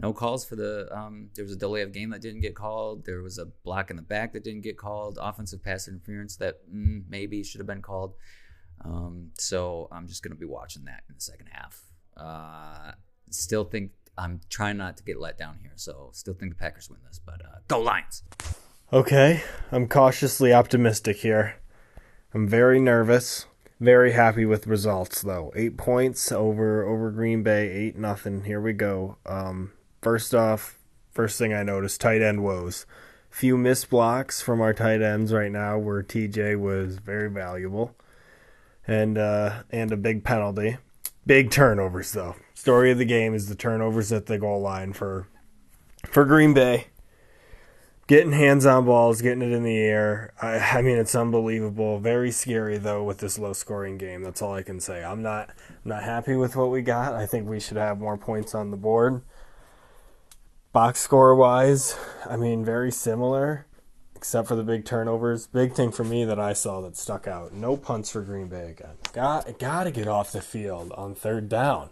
no 0.00 0.12
calls 0.12 0.44
for 0.44 0.56
the. 0.56 0.88
Um, 0.96 1.30
there 1.34 1.44
was 1.44 1.52
a 1.52 1.58
delay 1.58 1.82
of 1.82 1.92
game 1.92 2.10
that 2.10 2.20
didn't 2.20 2.40
get 2.40 2.54
called. 2.54 3.04
There 3.04 3.22
was 3.22 3.38
a 3.38 3.46
block 3.46 3.90
in 3.90 3.96
the 3.96 4.02
back 4.02 4.32
that 4.32 4.44
didn't 4.44 4.62
get 4.62 4.76
called. 4.76 5.18
Offensive 5.20 5.62
pass 5.62 5.88
interference 5.88 6.36
that 6.36 6.60
mm, 6.72 7.02
maybe 7.08 7.42
should 7.42 7.58
have 7.58 7.66
been 7.66 7.82
called. 7.82 8.14
Um, 8.84 9.30
so 9.38 9.88
I'm 9.90 10.06
just 10.06 10.22
going 10.22 10.32
to 10.32 10.38
be 10.38 10.46
watching 10.46 10.84
that 10.84 11.02
in 11.08 11.16
the 11.16 11.20
second 11.20 11.48
half. 11.50 11.80
Uh, 12.16 12.92
still 13.30 13.64
think 13.64 13.90
I'm 14.16 14.40
trying 14.48 14.76
not 14.76 14.96
to 14.98 15.02
get 15.02 15.18
let 15.20 15.36
down 15.36 15.58
here. 15.60 15.72
So 15.74 16.10
still 16.12 16.34
think 16.34 16.52
the 16.52 16.58
Packers 16.58 16.88
win 16.88 17.00
this, 17.06 17.18
but 17.24 17.44
uh, 17.44 17.58
go 17.66 17.80
Lions. 17.80 18.22
Okay, 18.92 19.42
I'm 19.70 19.86
cautiously 19.86 20.52
optimistic 20.52 21.18
here. 21.18 21.56
I'm 22.32 22.48
very 22.48 22.80
nervous. 22.80 23.46
Very 23.80 24.12
happy 24.12 24.44
with 24.44 24.66
results 24.66 25.22
though. 25.22 25.52
Eight 25.54 25.76
points 25.76 26.32
over 26.32 26.84
over 26.84 27.10
Green 27.10 27.42
Bay, 27.42 27.70
eight 27.70 27.96
nothing. 27.96 28.44
Here 28.44 28.60
we 28.60 28.72
go. 28.72 29.18
Um, 29.26 29.72
First 30.00 30.32
off, 30.34 30.78
first 31.10 31.38
thing 31.38 31.52
I 31.52 31.62
noticed, 31.62 32.00
tight 32.00 32.22
end 32.22 32.44
woes. 32.44 32.86
Few 33.30 33.58
missed 33.58 33.90
blocks 33.90 34.40
from 34.40 34.60
our 34.60 34.72
tight 34.72 35.02
ends 35.02 35.32
right 35.32 35.50
now, 35.50 35.76
where 35.76 36.02
TJ 36.02 36.58
was 36.58 36.98
very 36.98 37.28
valuable, 37.28 37.96
and 38.86 39.18
uh, 39.18 39.64
and 39.70 39.92
a 39.92 39.96
big 39.96 40.24
penalty. 40.24 40.78
Big 41.26 41.50
turnovers 41.50 42.12
though. 42.12 42.36
Story 42.54 42.90
of 42.90 42.98
the 42.98 43.04
game 43.04 43.34
is 43.34 43.48
the 43.48 43.54
turnovers 43.54 44.12
at 44.12 44.26
the 44.26 44.38
goal 44.38 44.60
line 44.60 44.92
for 44.92 45.26
for 46.06 46.24
Green 46.24 46.54
Bay. 46.54 46.86
Getting 48.08 48.32
hands 48.32 48.64
on 48.64 48.86
balls, 48.86 49.20
getting 49.20 49.42
it 49.42 49.52
in 49.52 49.64
the 49.64 49.76
air. 49.76 50.32
I, 50.40 50.78
I 50.78 50.82
mean, 50.82 50.96
it's 50.96 51.14
unbelievable. 51.14 52.00
Very 52.00 52.30
scary 52.30 52.78
though 52.78 53.04
with 53.04 53.18
this 53.18 53.38
low 53.38 53.52
scoring 53.52 53.98
game. 53.98 54.22
That's 54.22 54.40
all 54.40 54.54
I 54.54 54.62
can 54.62 54.80
say. 54.80 55.04
I'm 55.04 55.22
not 55.22 55.50
not 55.84 56.02
happy 56.02 56.34
with 56.34 56.56
what 56.56 56.70
we 56.70 56.80
got. 56.80 57.12
I 57.12 57.26
think 57.26 57.46
we 57.46 57.60
should 57.60 57.76
have 57.76 58.00
more 58.00 58.16
points 58.16 58.54
on 58.54 58.70
the 58.70 58.78
board. 58.78 59.20
Box 60.72 61.00
score 61.00 61.34
wise, 61.34 61.98
I 62.24 62.38
mean, 62.38 62.64
very 62.64 62.90
similar, 62.90 63.66
except 64.16 64.48
for 64.48 64.56
the 64.56 64.62
big 64.62 64.86
turnovers. 64.86 65.46
Big 65.46 65.74
thing 65.74 65.92
for 65.92 66.04
me 66.04 66.24
that 66.24 66.38
I 66.38 66.54
saw 66.54 66.80
that 66.80 66.96
stuck 66.96 67.26
out: 67.26 67.52
no 67.52 67.76
punts 67.76 68.10
for 68.10 68.22
Green 68.22 68.48
Bay 68.48 68.70
again. 68.70 68.96
Got 69.12 69.58
got 69.58 69.84
to 69.84 69.90
get 69.90 70.08
off 70.08 70.32
the 70.32 70.40
field 70.40 70.92
on 70.92 71.14
third 71.14 71.50
down 71.50 71.90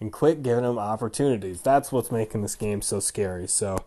and 0.00 0.14
quit 0.14 0.42
giving 0.42 0.64
them 0.64 0.78
opportunities. 0.78 1.60
That's 1.60 1.92
what's 1.92 2.10
making 2.10 2.40
this 2.40 2.56
game 2.56 2.80
so 2.80 3.00
scary. 3.00 3.46
So 3.46 3.84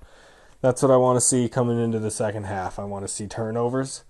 that's 0.62 0.82
what 0.82 0.92
I 0.92 0.98
want 0.98 1.18
to 1.18 1.22
see 1.22 1.50
coming 1.50 1.82
into 1.82 2.00
the 2.00 2.12
second 2.12 2.46
half. 2.46 2.80
I 2.80 2.84
want 2.84 3.04
to 3.04 3.08
see 3.08 3.28
turnovers 3.28 4.04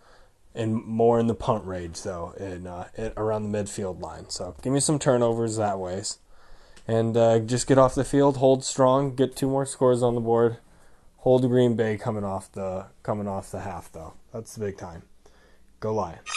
and 0.53 0.75
more 0.75 1.19
in 1.19 1.27
the 1.27 1.35
punt 1.35 1.65
range 1.65 2.03
though, 2.03 2.33
in, 2.37 2.67
uh, 2.67 2.87
around 3.17 3.51
the 3.51 3.57
midfield 3.57 4.01
line. 4.01 4.29
So 4.29 4.55
give 4.61 4.73
me 4.73 4.79
some 4.79 4.99
turnovers 4.99 5.57
that 5.57 5.79
ways 5.79 6.19
and 6.87 7.15
uh, 7.15 7.39
just 7.39 7.67
get 7.67 7.77
off 7.77 7.95
the 7.95 8.03
field, 8.03 8.37
hold 8.37 8.63
strong, 8.63 9.15
get 9.15 9.35
two 9.35 9.47
more 9.47 9.65
scores 9.65 10.03
on 10.03 10.15
the 10.15 10.21
board. 10.21 10.57
Hold 11.17 11.47
Green 11.47 11.75
Bay 11.75 11.97
coming 11.97 12.23
off 12.23 12.51
the 12.51 12.87
coming 13.03 13.27
off 13.27 13.51
the 13.51 13.61
half 13.61 13.91
though. 13.91 14.13
That's 14.33 14.55
the 14.55 14.65
big 14.65 14.77
time. 14.77 15.03
Go 15.79 15.93
Lions. 15.93 16.27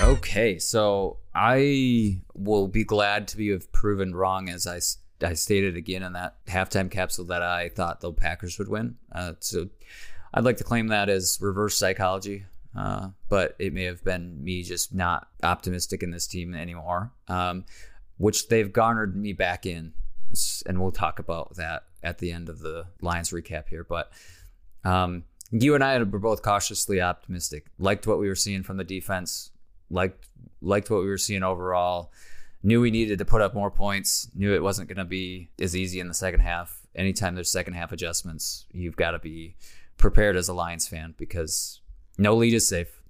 Okay, 0.00 0.58
so 0.58 1.18
I 1.34 2.18
will 2.34 2.66
be 2.66 2.84
glad 2.84 3.28
to 3.28 3.36
be 3.36 3.56
proven 3.72 4.14
wrong 4.14 4.48
as 4.48 4.66
I, 4.66 4.80
I 5.22 5.34
stated 5.34 5.76
again 5.76 6.02
in 6.02 6.12
that 6.14 6.44
halftime 6.46 6.90
capsule 6.90 7.26
that 7.26 7.42
I 7.42 7.68
thought 7.68 8.00
the 8.00 8.12
Packers 8.12 8.58
would 8.58 8.68
win. 8.68 8.96
Uh, 9.10 9.32
so 9.40 9.68
I'd 10.34 10.44
like 10.44 10.56
to 10.58 10.64
claim 10.64 10.88
that 10.88 11.08
as 11.08 11.38
reverse 11.40 11.76
psychology. 11.76 12.46
Uh, 12.76 13.08
but 13.28 13.54
it 13.58 13.74
may 13.74 13.84
have 13.84 14.02
been 14.02 14.42
me 14.42 14.62
just 14.62 14.94
not 14.94 15.28
optimistic 15.42 16.02
in 16.02 16.10
this 16.10 16.26
team 16.26 16.54
anymore, 16.54 17.12
um, 17.28 17.64
which 18.16 18.48
they've 18.48 18.72
garnered 18.72 19.14
me 19.14 19.32
back 19.32 19.66
in. 19.66 19.92
And 20.64 20.80
we'll 20.80 20.92
talk 20.92 21.18
about 21.18 21.56
that 21.56 21.84
at 22.02 22.18
the 22.18 22.32
end 22.32 22.48
of 22.48 22.60
the 22.60 22.86
Lions 23.02 23.30
recap 23.30 23.68
here. 23.68 23.84
But 23.84 24.10
um, 24.84 25.24
you 25.50 25.74
and 25.74 25.84
I 25.84 25.98
were 25.98 26.18
both 26.18 26.42
cautiously 26.42 27.02
optimistic. 27.02 27.66
Liked 27.78 28.06
what 28.06 28.18
we 28.18 28.28
were 28.28 28.34
seeing 28.34 28.62
from 28.62 28.78
the 28.78 28.84
defense. 28.84 29.50
Liked 29.90 30.26
liked 30.62 30.88
what 30.88 31.02
we 31.02 31.08
were 31.08 31.18
seeing 31.18 31.42
overall. 31.42 32.10
Knew 32.62 32.80
we 32.80 32.90
needed 32.90 33.18
to 33.18 33.24
put 33.24 33.42
up 33.42 33.54
more 33.54 33.70
points. 33.70 34.28
Knew 34.34 34.54
it 34.54 34.62
wasn't 34.62 34.88
going 34.88 34.98
to 34.98 35.04
be 35.04 35.50
as 35.60 35.74
easy 35.74 35.98
in 35.98 36.08
the 36.08 36.14
second 36.14 36.40
half. 36.40 36.80
Anytime 36.94 37.34
there's 37.34 37.50
second 37.50 37.74
half 37.74 37.90
adjustments, 37.90 38.66
you've 38.70 38.96
got 38.96 39.12
to 39.12 39.18
be 39.18 39.56
prepared 39.96 40.36
as 40.36 40.48
a 40.48 40.54
Lions 40.54 40.86
fan 40.86 41.14
because 41.18 41.80
no 42.18 42.34
lead 42.36 42.54
is 42.54 42.68
safe. 42.68 43.02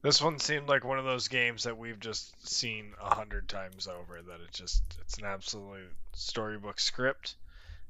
This 0.00 0.22
one 0.22 0.38
seemed 0.38 0.68
like 0.68 0.84
one 0.84 0.98
of 0.98 1.04
those 1.04 1.28
games 1.28 1.64
that 1.64 1.76
we've 1.76 1.98
just 1.98 2.48
seen 2.48 2.92
a 3.02 3.14
hundred 3.14 3.48
times 3.48 3.88
over. 3.88 4.22
That 4.22 4.40
it 4.40 4.52
just 4.52 4.82
it's 5.00 5.18
an 5.18 5.24
absolute 5.24 5.92
storybook 6.14 6.78
script, 6.78 7.34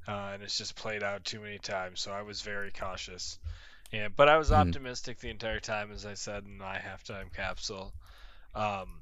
uh, 0.06 0.30
and 0.32 0.42
it's 0.42 0.56
just 0.56 0.74
played 0.74 1.02
out 1.02 1.24
too 1.24 1.40
many 1.40 1.58
times. 1.58 2.00
So 2.00 2.10
I 2.10 2.22
was 2.22 2.40
very 2.40 2.70
cautious, 2.70 3.38
and 3.92 4.16
but 4.16 4.28
I 4.28 4.38
was 4.38 4.50
mm-hmm. 4.50 4.68
optimistic 4.68 5.20
the 5.20 5.28
entire 5.28 5.60
time, 5.60 5.92
as 5.92 6.06
I 6.06 6.14
said 6.14 6.44
in 6.44 6.56
my 6.56 6.78
halftime 6.78 7.32
capsule. 7.34 7.92
Um, 8.54 8.97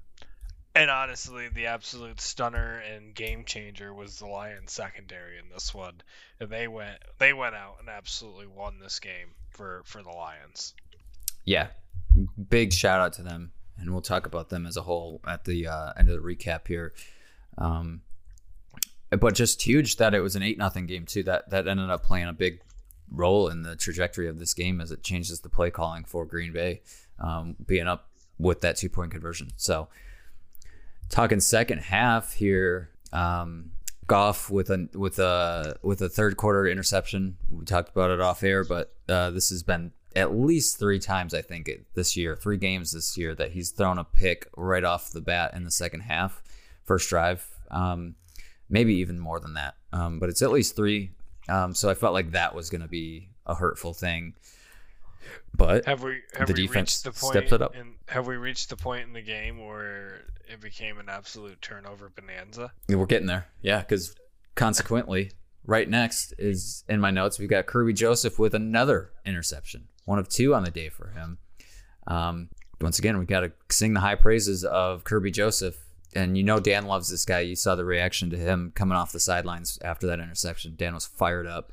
and 0.76 0.90
honestly, 0.90 1.48
the 1.48 1.66
absolute 1.66 2.20
stunner 2.20 2.82
and 2.94 3.14
game 3.14 3.44
changer 3.44 3.94
was 3.94 4.18
the 4.18 4.26
Lions 4.26 4.70
secondary 4.70 5.38
in 5.38 5.44
this 5.52 5.74
one, 5.74 5.94
and 6.38 6.50
they 6.50 6.68
went 6.68 6.98
they 7.18 7.32
went 7.32 7.54
out 7.54 7.76
and 7.80 7.88
absolutely 7.88 8.46
won 8.46 8.78
this 8.78 9.00
game 9.00 9.28
for 9.48 9.82
for 9.86 10.02
the 10.02 10.10
Lions. 10.10 10.74
Yeah, 11.46 11.68
big 12.50 12.74
shout 12.74 13.00
out 13.00 13.14
to 13.14 13.22
them, 13.22 13.52
and 13.78 13.90
we'll 13.90 14.02
talk 14.02 14.26
about 14.26 14.50
them 14.50 14.66
as 14.66 14.76
a 14.76 14.82
whole 14.82 15.22
at 15.26 15.44
the 15.44 15.66
uh, 15.66 15.92
end 15.98 16.10
of 16.10 16.22
the 16.22 16.22
recap 16.22 16.68
here. 16.68 16.92
Um, 17.56 18.02
but 19.10 19.34
just 19.34 19.62
huge 19.62 19.96
that 19.96 20.14
it 20.14 20.20
was 20.20 20.36
an 20.36 20.42
eight 20.42 20.58
nothing 20.58 20.86
game 20.86 21.06
too. 21.06 21.22
That 21.22 21.48
that 21.50 21.66
ended 21.66 21.88
up 21.88 22.02
playing 22.02 22.28
a 22.28 22.34
big 22.34 22.60
role 23.10 23.48
in 23.48 23.62
the 23.62 23.76
trajectory 23.76 24.28
of 24.28 24.38
this 24.38 24.52
game 24.52 24.82
as 24.82 24.90
it 24.90 25.02
changes 25.02 25.40
the 25.40 25.48
play 25.48 25.70
calling 25.70 26.04
for 26.04 26.26
Green 26.26 26.52
Bay, 26.52 26.82
um, 27.18 27.56
being 27.64 27.86
up 27.86 28.10
with 28.38 28.60
that 28.60 28.76
two 28.76 28.90
point 28.90 29.10
conversion. 29.10 29.48
So 29.56 29.88
talking 31.08 31.40
second 31.40 31.78
half 31.78 32.34
here. 32.34 32.90
Um, 33.12 33.72
Goff 34.06 34.50
with 34.50 34.70
a 34.70 34.88
with 34.94 35.18
a 35.18 35.76
with 35.82 36.00
a 36.00 36.08
third 36.08 36.36
quarter 36.36 36.66
interception. 36.66 37.36
We 37.50 37.64
talked 37.64 37.88
about 37.88 38.10
it 38.12 38.20
off 38.20 38.44
air, 38.44 38.62
but 38.62 38.94
uh, 39.08 39.30
this 39.30 39.50
has 39.50 39.64
been 39.64 39.90
at 40.14 40.32
least 40.32 40.78
three 40.78 41.00
times 41.00 41.34
I 41.34 41.42
think 41.42 41.68
this 41.94 42.16
year, 42.16 42.36
three 42.36 42.56
games 42.56 42.92
this 42.92 43.18
year 43.18 43.34
that 43.34 43.50
he's 43.50 43.70
thrown 43.70 43.98
a 43.98 44.04
pick 44.04 44.48
right 44.56 44.84
off 44.84 45.10
the 45.10 45.20
bat 45.20 45.54
in 45.54 45.64
the 45.64 45.72
second 45.72 46.00
half, 46.00 46.40
first 46.84 47.08
drive. 47.08 47.48
Um, 47.70 48.14
maybe 48.68 48.94
even 48.94 49.18
more 49.18 49.40
than 49.40 49.54
that, 49.54 49.74
um, 49.92 50.20
but 50.20 50.28
it's 50.28 50.40
at 50.40 50.52
least 50.52 50.76
three. 50.76 51.10
Um, 51.48 51.74
so 51.74 51.90
I 51.90 51.94
felt 51.94 52.14
like 52.14 52.30
that 52.30 52.54
was 52.54 52.70
going 52.70 52.82
to 52.82 52.88
be 52.88 53.28
a 53.44 53.56
hurtful 53.56 53.92
thing. 53.92 54.34
But 55.52 55.84
have 55.86 56.04
we 56.04 56.20
have 56.38 56.46
the 56.46 56.54
we 56.54 56.66
defense 56.66 57.02
the 57.02 57.10
point 57.10 57.32
steps 57.32 57.52
it 57.52 57.60
up. 57.60 57.74
In, 57.74 57.95
have 58.06 58.26
we 58.26 58.36
reached 58.36 58.70
the 58.70 58.76
point 58.76 59.06
in 59.06 59.12
the 59.12 59.22
game 59.22 59.64
where 59.64 60.22
it 60.48 60.60
became 60.60 60.98
an 60.98 61.08
absolute 61.08 61.60
turnover 61.60 62.08
bonanza? 62.08 62.72
We're 62.88 63.06
getting 63.06 63.26
there, 63.26 63.48
yeah. 63.62 63.80
Because 63.80 64.14
consequently, 64.54 65.32
right 65.64 65.88
next 65.88 66.32
is 66.38 66.84
in 66.88 67.00
my 67.00 67.10
notes 67.10 67.38
we've 67.38 67.50
got 67.50 67.66
Kerby 67.66 67.94
Joseph 67.94 68.38
with 68.38 68.54
another 68.54 69.10
interception, 69.24 69.88
one 70.04 70.18
of 70.18 70.28
two 70.28 70.54
on 70.54 70.64
the 70.64 70.70
day 70.70 70.88
for 70.88 71.08
him. 71.10 71.38
Um, 72.06 72.48
once 72.80 72.98
again, 72.98 73.18
we've 73.18 73.26
got 73.26 73.40
to 73.40 73.52
sing 73.70 73.94
the 73.94 74.00
high 74.00 74.14
praises 74.14 74.64
of 74.64 75.04
Kerby 75.04 75.32
Joseph. 75.32 75.78
And 76.14 76.38
you 76.38 76.44
know 76.44 76.60
Dan 76.60 76.86
loves 76.86 77.10
this 77.10 77.26
guy. 77.26 77.40
You 77.40 77.56
saw 77.56 77.74
the 77.74 77.84
reaction 77.84 78.30
to 78.30 78.38
him 78.38 78.72
coming 78.74 78.96
off 78.96 79.12
the 79.12 79.20
sidelines 79.20 79.78
after 79.82 80.06
that 80.06 80.20
interception. 80.20 80.74
Dan 80.76 80.94
was 80.94 81.04
fired 81.04 81.46
up. 81.46 81.72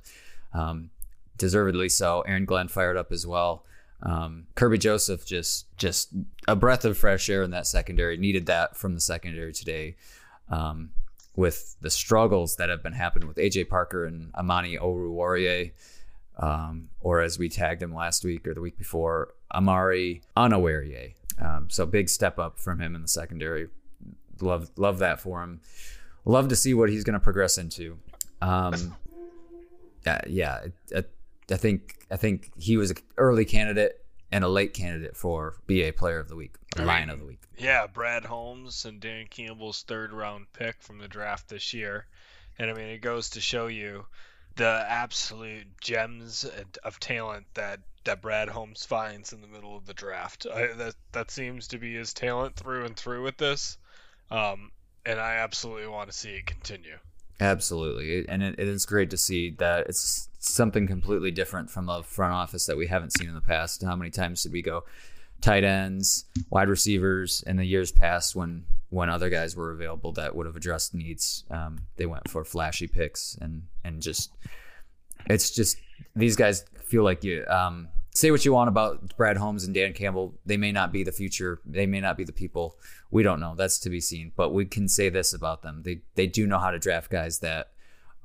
Um, 0.54 0.90
deservedly 1.38 1.88
so. 1.90 2.22
Aaron 2.22 2.46
Glenn 2.46 2.68
fired 2.68 2.98
up 2.98 3.12
as 3.12 3.26
well. 3.26 3.64
Um, 4.04 4.48
Kerby 4.56 4.80
Joseph 4.80 5.26
just 5.26 5.66
just 5.78 6.10
a 6.48 6.56
breath 6.56 6.86
of 6.86 6.98
fresh 6.98 7.30
air 7.30 7.42
in 7.42 7.52
that 7.52 7.68
secondary. 7.68 8.18
Needed 8.18 8.46
that 8.48 8.76
from 8.76 8.94
the 8.94 9.02
secondary 9.02 9.54
today. 9.54 9.96
Um, 10.50 10.92
with 11.36 11.76
the 11.82 11.90
struggles 11.90 12.58
that 12.58 12.70
have 12.70 12.84
been 12.84 12.94
happening 12.94 13.28
with 13.28 13.38
AJ 13.38 13.70
Parker 13.70 14.06
and 14.06 14.34
Amani 14.36 14.78
Oruwariye, 14.78 15.72
um, 16.38 16.90
or 17.00 17.22
as 17.22 17.40
we 17.40 17.50
tagged 17.50 17.82
him 17.82 17.94
last 17.94 18.24
week 18.24 18.48
or 18.48 18.54
the 18.54 18.62
week 18.62 18.78
before, 18.78 19.34
Amari 19.54 20.22
Onowarie. 20.38 21.16
Um, 21.42 21.70
so 21.70 21.86
big 21.86 22.10
step 22.10 22.38
up 22.38 22.60
from 22.60 22.80
him 22.80 22.96
in 22.96 23.02
the 23.02 23.08
secondary. 23.08 23.68
Love 24.42 24.70
love 24.78 25.00
that 25.00 25.20
for 25.20 25.42
him. 25.42 25.62
love 26.26 26.50
to 26.50 26.56
see 26.56 26.74
what 26.74 26.90
he's 26.90 27.04
going 27.04 27.14
to 27.14 27.20
progress 27.20 27.58
into. 27.58 27.98
Um, 28.42 28.96
yeah, 30.06 30.22
yeah, 30.28 30.60
I, 30.96 31.04
I 31.50 31.58
think 31.58 32.03
I 32.14 32.18
think 32.18 32.52
he 32.56 32.78
was 32.78 32.92
an 32.92 32.98
early 33.18 33.44
candidate 33.44 34.06
and 34.32 34.44
a 34.44 34.48
late 34.48 34.76
candidate 34.76 35.18
for 35.18 35.56
BA 35.66 35.94
Player 35.98 36.20
of 36.20 36.30
the 36.30 36.36
Week, 36.36 36.56
or 36.78 36.86
Lion 36.86 37.10
of 37.10 37.20
the 37.20 37.26
Week. 37.26 37.42
Yeah, 37.58 37.88
Brad 37.88 38.24
Holmes 38.24 38.86
and 38.86 39.00
Dan 39.00 39.26
Campbell's 39.28 39.82
third 39.82 40.14
round 40.14 40.46
pick 40.54 40.80
from 40.84 41.00
the 41.00 41.08
draft 41.08 41.50
this 41.50 41.74
year, 41.74 42.06
and 42.60 42.70
I 42.70 42.76
mean 42.76 42.90
it 42.90 43.00
goes 43.00 43.32
to 43.32 43.42
show 43.42 43.66
you 43.66 44.06
the 44.58 44.86
absolute 44.88 45.66
gems 45.82 46.46
of 46.84 47.00
talent 47.00 47.48
that 47.56 47.80
that 48.04 48.22
Brad 48.22 48.48
Holmes 48.48 48.86
finds 48.86 49.34
in 49.34 49.42
the 49.42 49.48
middle 49.48 49.76
of 49.76 49.88
the 49.88 49.96
draft. 49.96 50.46
I, 50.46 50.68
that 50.74 50.96
that 51.14 51.32
seems 51.32 51.70
to 51.70 51.80
be 51.80 51.96
his 51.96 52.14
talent 52.14 52.56
through 52.56 52.86
and 52.86 52.96
through 52.96 53.24
with 53.24 53.38
this, 53.38 53.80
um, 54.30 54.72
and 55.04 55.20
I 55.20 55.38
absolutely 55.38 55.88
want 55.88 56.12
to 56.12 56.16
see 56.16 56.36
it 56.36 56.46
continue. 56.46 57.00
Absolutely, 57.40 58.28
and 58.30 58.44
it, 58.44 58.60
it 58.60 58.68
is 58.68 58.86
great 58.86 59.10
to 59.10 59.18
see 59.18 59.50
that 59.58 59.88
it's 59.88 60.30
something 60.44 60.88
completely 60.88 61.32
different 61.32 61.70
from 61.70 61.86
the 61.86 62.04
front 62.04 62.34
office 62.34 62.66
that 62.66 62.78
we 62.78 62.88
haven't 62.88 63.18
seen 63.18 63.30
in 63.30 63.36
the 63.36 63.42
past. 63.42 63.84
How 63.84 63.96
many 63.96 64.12
times 64.12 64.44
did 64.44 64.52
we 64.52 64.62
go 64.62 64.84
tight 65.42 65.64
ends, 65.64 66.26
wide 66.50 66.70
receivers 66.70 67.44
in 67.48 67.58
the 67.58 67.66
years 67.66 67.92
past 67.92 68.36
when 68.36 68.66
when 68.90 69.10
other 69.10 69.30
guys 69.30 69.56
were 69.56 69.72
available 69.72 70.12
that 70.12 70.36
would 70.36 70.46
have 70.46 70.56
addressed 70.56 70.94
needs? 70.94 71.46
Um, 71.50 71.80
they 71.96 72.06
went 72.06 72.30
for 72.30 72.44
flashy 72.44 72.88
picks 72.88 73.38
and 73.42 73.64
and 73.84 74.02
just 74.02 74.32
it's 75.28 75.52
just 75.52 75.78
these 76.16 76.36
guys 76.36 76.66
feel 76.86 77.04
like 77.04 77.24
you 77.24 77.46
um, 77.48 77.88
say 78.14 78.30
what 78.30 78.44
you 78.44 78.54
want 78.54 78.68
about 78.68 79.16
Brad 79.16 79.38
Holmes 79.38 79.64
and 79.64 79.74
Dan 79.74 79.94
Campbell. 79.94 80.36
They 80.46 80.58
may 80.58 80.72
not 80.72 80.92
be 80.92 81.04
the 81.04 81.12
future. 81.12 81.62
They 81.66 81.86
may 81.86 82.02
not 82.02 82.18
be 82.18 82.24
the 82.24 82.34
people. 82.34 82.78
We 83.12 83.24
don't 83.24 83.40
know. 83.40 83.56
That's 83.56 83.80
to 83.80 83.90
be 83.90 84.02
seen. 84.02 84.34
But 84.36 84.54
we 84.54 84.66
can 84.66 84.88
say 84.88 85.10
this 85.10 85.34
about 85.34 85.62
them: 85.62 85.84
they 85.84 86.02
they 86.16 86.28
do 86.28 86.46
know 86.48 86.60
how 86.60 86.72
to 86.72 86.80
draft 86.80 87.10
guys 87.10 87.40
that 87.40 87.72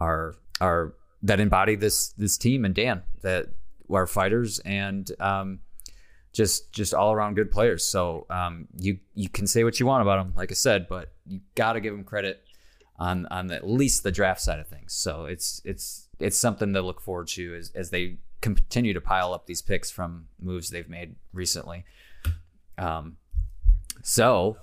are 0.00 0.34
are 0.60 0.94
that 1.22 1.40
embody 1.40 1.74
this 1.74 2.08
this 2.12 2.36
team 2.36 2.64
and 2.64 2.74
Dan 2.74 3.02
that 3.22 3.48
are 3.90 4.06
fighters 4.06 4.58
and 4.60 5.10
um, 5.20 5.60
just 6.32 6.72
just 6.72 6.94
all 6.94 7.12
around 7.12 7.34
good 7.34 7.50
players. 7.50 7.84
So 7.84 8.26
um, 8.30 8.68
you 8.78 8.98
you 9.14 9.28
can 9.28 9.46
say 9.46 9.64
what 9.64 9.80
you 9.80 9.86
want 9.86 10.02
about 10.02 10.24
them, 10.24 10.34
like 10.36 10.50
I 10.50 10.54
said, 10.54 10.88
but 10.88 11.12
you 11.26 11.40
got 11.54 11.74
to 11.74 11.80
give 11.80 11.92
them 11.92 12.04
credit 12.04 12.42
on 12.98 13.26
on 13.26 13.50
at 13.50 13.68
least 13.68 14.02
the 14.02 14.12
draft 14.12 14.40
side 14.40 14.60
of 14.60 14.68
things. 14.68 14.92
So 14.92 15.24
it's 15.24 15.60
it's 15.64 16.08
it's 16.18 16.36
something 16.36 16.72
to 16.74 16.82
look 16.82 17.00
forward 17.00 17.28
to 17.28 17.54
as 17.54 17.72
as 17.74 17.90
they 17.90 18.18
continue 18.40 18.94
to 18.94 19.00
pile 19.00 19.34
up 19.34 19.46
these 19.46 19.62
picks 19.62 19.90
from 19.90 20.26
moves 20.40 20.70
they've 20.70 20.88
made 20.88 21.16
recently. 21.32 21.84
Um, 22.76 23.16
so 24.02 24.58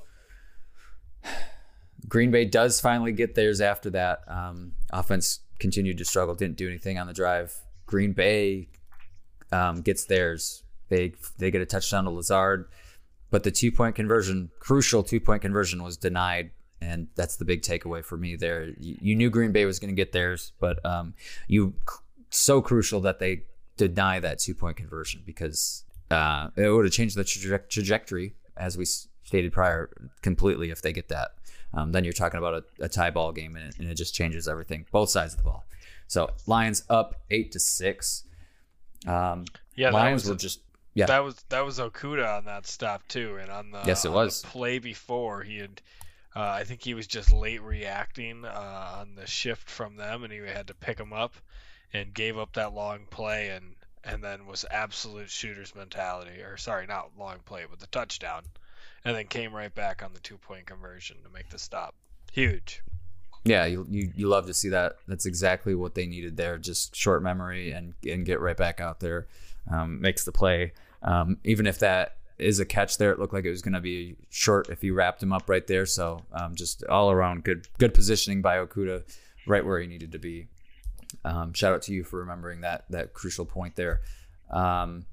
Green 2.07 2.31
Bay 2.31 2.45
does 2.45 2.79
finally 2.79 3.12
get 3.12 3.35
theirs 3.35 3.62
after 3.62 3.89
that. 3.91 4.19
Um, 4.27 4.74
offense 4.91 5.39
continued 5.59 5.97
to 5.97 6.05
struggle, 6.05 6.35
didn't 6.35 6.57
do 6.57 6.67
anything 6.67 6.97
on 6.97 7.07
the 7.07 7.13
drive. 7.13 7.55
Green 7.85 8.13
Bay 8.13 8.67
um, 9.51 9.81
gets 9.81 10.05
theirs. 10.05 10.63
They 10.89 11.13
they 11.38 11.51
get 11.51 11.62
a 11.62 11.65
touchdown 11.65 12.03
to 12.05 12.12
Lazard, 12.12 12.69
but 13.31 13.43
the 13.43 13.51
two 13.51 13.71
point 13.71 13.95
conversion, 13.95 14.51
crucial 14.59 15.03
two 15.03 15.19
point 15.19 15.41
conversion, 15.41 15.83
was 15.83 15.97
denied, 15.97 16.51
and 16.81 17.07
that's 17.15 17.38
the 17.38 17.45
big 17.45 17.62
takeaway 17.62 18.03
for 18.03 18.17
me. 18.17 18.35
There, 18.35 18.69
you, 18.79 18.97
you 19.01 19.15
knew 19.15 19.29
Green 19.29 19.51
Bay 19.51 19.65
was 19.65 19.79
going 19.79 19.89
to 19.89 19.95
get 19.95 20.12
theirs, 20.12 20.51
but 20.59 20.83
um, 20.85 21.15
you 21.47 21.74
so 22.29 22.62
crucial 22.62 23.01
that 23.01 23.19
they 23.19 23.43
deny 23.77 24.19
that 24.19 24.39
two 24.39 24.53
point 24.53 24.77
conversion 24.77 25.24
because 25.25 25.84
uh, 26.12 26.49
it 26.56 26.69
would 26.69 26.86
have 26.86 26.93
changed 26.93 27.17
the 27.17 27.23
traje- 27.23 27.69
trajectory, 27.69 28.36
as 28.56 28.77
we 28.77 28.86
stated 28.86 29.51
prior, 29.51 29.89
completely 30.21 30.69
if 30.69 30.82
they 30.82 30.93
get 30.93 31.10
that. 31.10 31.32
Um, 31.73 31.91
then 31.91 32.04
you're 32.04 32.13
talking 32.13 32.38
about 32.38 32.54
a, 32.54 32.86
a 32.86 32.89
tie 32.89 33.10
ball 33.10 33.32
game, 33.32 33.56
and 33.56 33.67
it, 33.67 33.80
and 33.80 33.89
it, 33.89 33.95
just 33.95 34.15
changes 34.15 34.47
everything, 34.47 34.86
both 34.91 35.10
sides 35.10 35.34
of 35.34 35.39
the 35.39 35.43
ball. 35.43 35.65
So 36.08 36.30
Lions 36.47 36.84
up 36.89 37.15
eight 37.30 37.51
to 37.54 37.60
six. 37.60 38.23
Um, 39.08 39.45
yeah, 39.75 39.89
Lions 39.89 40.28
were 40.28 40.36
just 40.36 40.62
yeah. 40.95 41.08
That 41.08 41.23
was 41.23 41.36
that 41.49 41.65
was 41.65 41.80
Okudah 41.80 42.38
on 42.38 42.45
that 42.45 42.65
stop 42.65 43.06
too, 43.08 43.38
and 43.41 43.51
on 43.51 43.71
the 43.71 43.82
yes, 43.86 44.06
it 44.06 44.12
was 44.12 44.41
play 44.41 44.80
before 44.80 45.43
he 45.43 45.58
had. 45.58 45.82
Uh, 46.34 46.41
I 46.41 46.63
think 46.65 46.84
he 46.84 46.93
was 46.93 47.08
just 47.08 47.32
late 47.32 47.62
reacting 47.62 48.43
uh, 48.43 48.97
on 48.99 49.15
the 49.15 49.25
shift 49.25 49.69
from 49.69 49.95
them, 49.95 50.23
and 50.23 50.34
he 50.34 50.39
had 50.39 50.67
to 50.67 50.73
pick 50.73 50.99
him 50.99 51.13
up, 51.13 51.36
and 51.93 52.13
gave 52.13 52.38
up 52.38 52.54
that 52.54 52.73
long 52.73 53.06
play, 53.10 53.49
and 53.49 53.75
and 54.06 54.23
then 54.23 54.45
was 54.45 54.65
absolute 54.69 55.30
shooter's 55.30 55.75
mentality, 55.75 56.41
or 56.41 56.58
sorry, 56.58 56.88
not 56.88 57.12
long 57.17 57.39
play, 57.45 57.65
but 57.69 57.80
the 57.80 57.88
touchdown, 57.88 58.43
and 59.06 59.15
then 59.15 59.28
came 59.28 59.54
right 59.54 59.74
back 59.74 60.04
on 60.04 60.13
the 60.13 60.20
two 60.20 60.38
point 60.38 60.65
conversion 60.65 61.18
to 61.24 61.30
make 61.30 61.50
the 61.50 61.60
stop. 61.60 61.94
Huge. 62.32 62.82
Yeah, 63.46 63.65
you, 63.65 63.86
you 63.89 64.12
you 64.15 64.28
love 64.28 64.48
to 64.48 64.54
see 64.54 64.70
that. 64.70 64.96
That's 65.08 65.28
exactly 65.28 65.76
what 65.76 65.94
they 65.94 66.08
needed 66.08 66.36
there. 66.36 66.58
Just 66.58 66.96
short 66.96 67.22
memory 67.22 67.72
and 67.72 67.94
and 68.10 68.26
get 68.26 68.41
right 68.41 68.58
back 68.58 68.82
out 68.82 69.00
there, 69.00 69.28
um, 69.72 70.02
makes 70.02 70.26
the 70.26 70.32
play. 70.32 70.74
Um, 71.04 71.38
even 71.44 71.68
if 71.68 71.78
that 71.80 72.18
is 72.39 72.60
a 72.60 72.65
catch 72.65 72.98
there, 72.98 73.12
it 73.12 73.20
looked 73.20 73.34
like 73.34 73.46
it 73.46 73.52
was 73.52 73.62
going 73.62 73.76
to 73.76 73.80
be 73.80 74.15
short 74.30 74.70
if 74.70 74.84
you 74.84 74.96
wrapped 74.96 75.22
him 75.22 75.32
up 75.32 75.48
right 75.48 75.65
there. 75.68 75.86
So 75.86 76.24
um, 76.34 76.56
just 76.56 76.84
all 76.86 77.12
around 77.12 77.44
good 77.44 77.68
good 77.78 77.94
positioning 77.94 78.41
by 78.41 78.58
Okudah, 78.58 79.04
right 79.46 79.63
where 79.63 79.80
he 79.80 79.86
needed 79.86 80.12
to 80.13 80.20
be. 80.20 80.48
Um, 81.24 81.54
shout 81.54 81.74
out 81.74 81.84
to 81.84 81.94
you 81.94 82.04
for 82.04 82.20
remembering 82.20 82.62
that 82.62 82.86
that 82.89 83.13
crucial 83.13 83.46
point 83.46 83.76
there. 83.76 84.02
Um, 84.50 85.06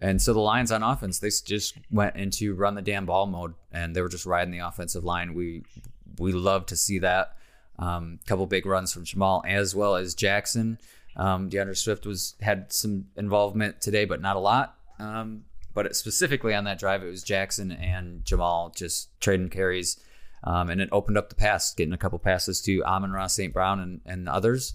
and 0.00 0.20
so 0.20 0.32
the 0.32 0.40
Lions 0.40 0.72
on 0.72 0.82
offense, 0.82 1.18
they 1.18 1.28
just 1.28 1.76
went 1.90 2.16
into 2.16 2.54
run 2.54 2.74
the 2.74 2.82
damn 2.82 3.06
ball 3.06 3.26
mode, 3.26 3.54
and 3.70 3.94
they 3.94 4.00
were 4.00 4.08
just 4.08 4.26
riding 4.26 4.52
the 4.52 4.66
offensive 4.66 5.04
line. 5.04 5.34
We 5.34 5.62
we 6.18 6.32
love 6.32 6.66
to 6.66 6.76
see 6.76 6.98
that. 7.00 7.36
A 7.78 7.84
um, 7.84 8.18
couple 8.26 8.46
big 8.46 8.66
runs 8.66 8.92
from 8.92 9.04
Jamaal 9.04 9.42
as 9.46 9.74
well 9.74 9.96
as 9.96 10.14
Jackson. 10.14 10.78
Um, 11.16 11.48
D'Andre 11.48 11.74
Swift 11.74 12.06
was 12.06 12.34
had 12.40 12.72
some 12.72 13.06
involvement 13.16 13.80
today, 13.80 14.04
but 14.04 14.20
not 14.20 14.36
a 14.36 14.40
lot. 14.40 14.76
Um, 14.98 15.44
but 15.74 15.94
specifically 15.94 16.54
on 16.54 16.64
that 16.64 16.78
drive, 16.78 17.02
it 17.02 17.10
was 17.10 17.22
Jackson 17.22 17.72
and 17.72 18.24
Jamaal 18.24 18.74
just 18.74 19.08
trading 19.20 19.48
carries, 19.48 19.98
um, 20.44 20.70
and 20.70 20.80
it 20.80 20.88
opened 20.92 21.18
up 21.18 21.28
the 21.28 21.34
pass, 21.34 21.74
getting 21.74 21.92
a 21.92 21.98
couple 21.98 22.18
passes 22.18 22.60
to 22.62 22.84
Amon-Ra, 22.84 23.26
St. 23.28 23.52
Brown 23.52 23.80
and, 23.80 24.00
and 24.04 24.28
others, 24.28 24.74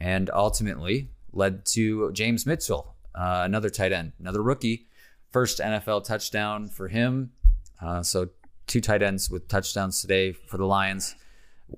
and 0.00 0.30
ultimately 0.30 1.08
led 1.32 1.64
to 1.66 2.12
James 2.12 2.46
Mitchell, 2.46 2.93
uh, 3.14 3.42
another 3.44 3.70
tight 3.70 3.92
end, 3.92 4.12
another 4.18 4.42
rookie, 4.42 4.86
first 5.30 5.58
NFL 5.58 6.04
touchdown 6.04 6.68
for 6.68 6.88
him. 6.88 7.32
Uh, 7.80 8.02
so 8.02 8.28
two 8.66 8.80
tight 8.80 9.02
ends 9.02 9.30
with 9.30 9.48
touchdowns 9.48 10.00
today 10.00 10.32
for 10.32 10.56
the 10.56 10.66
Lions 10.66 11.14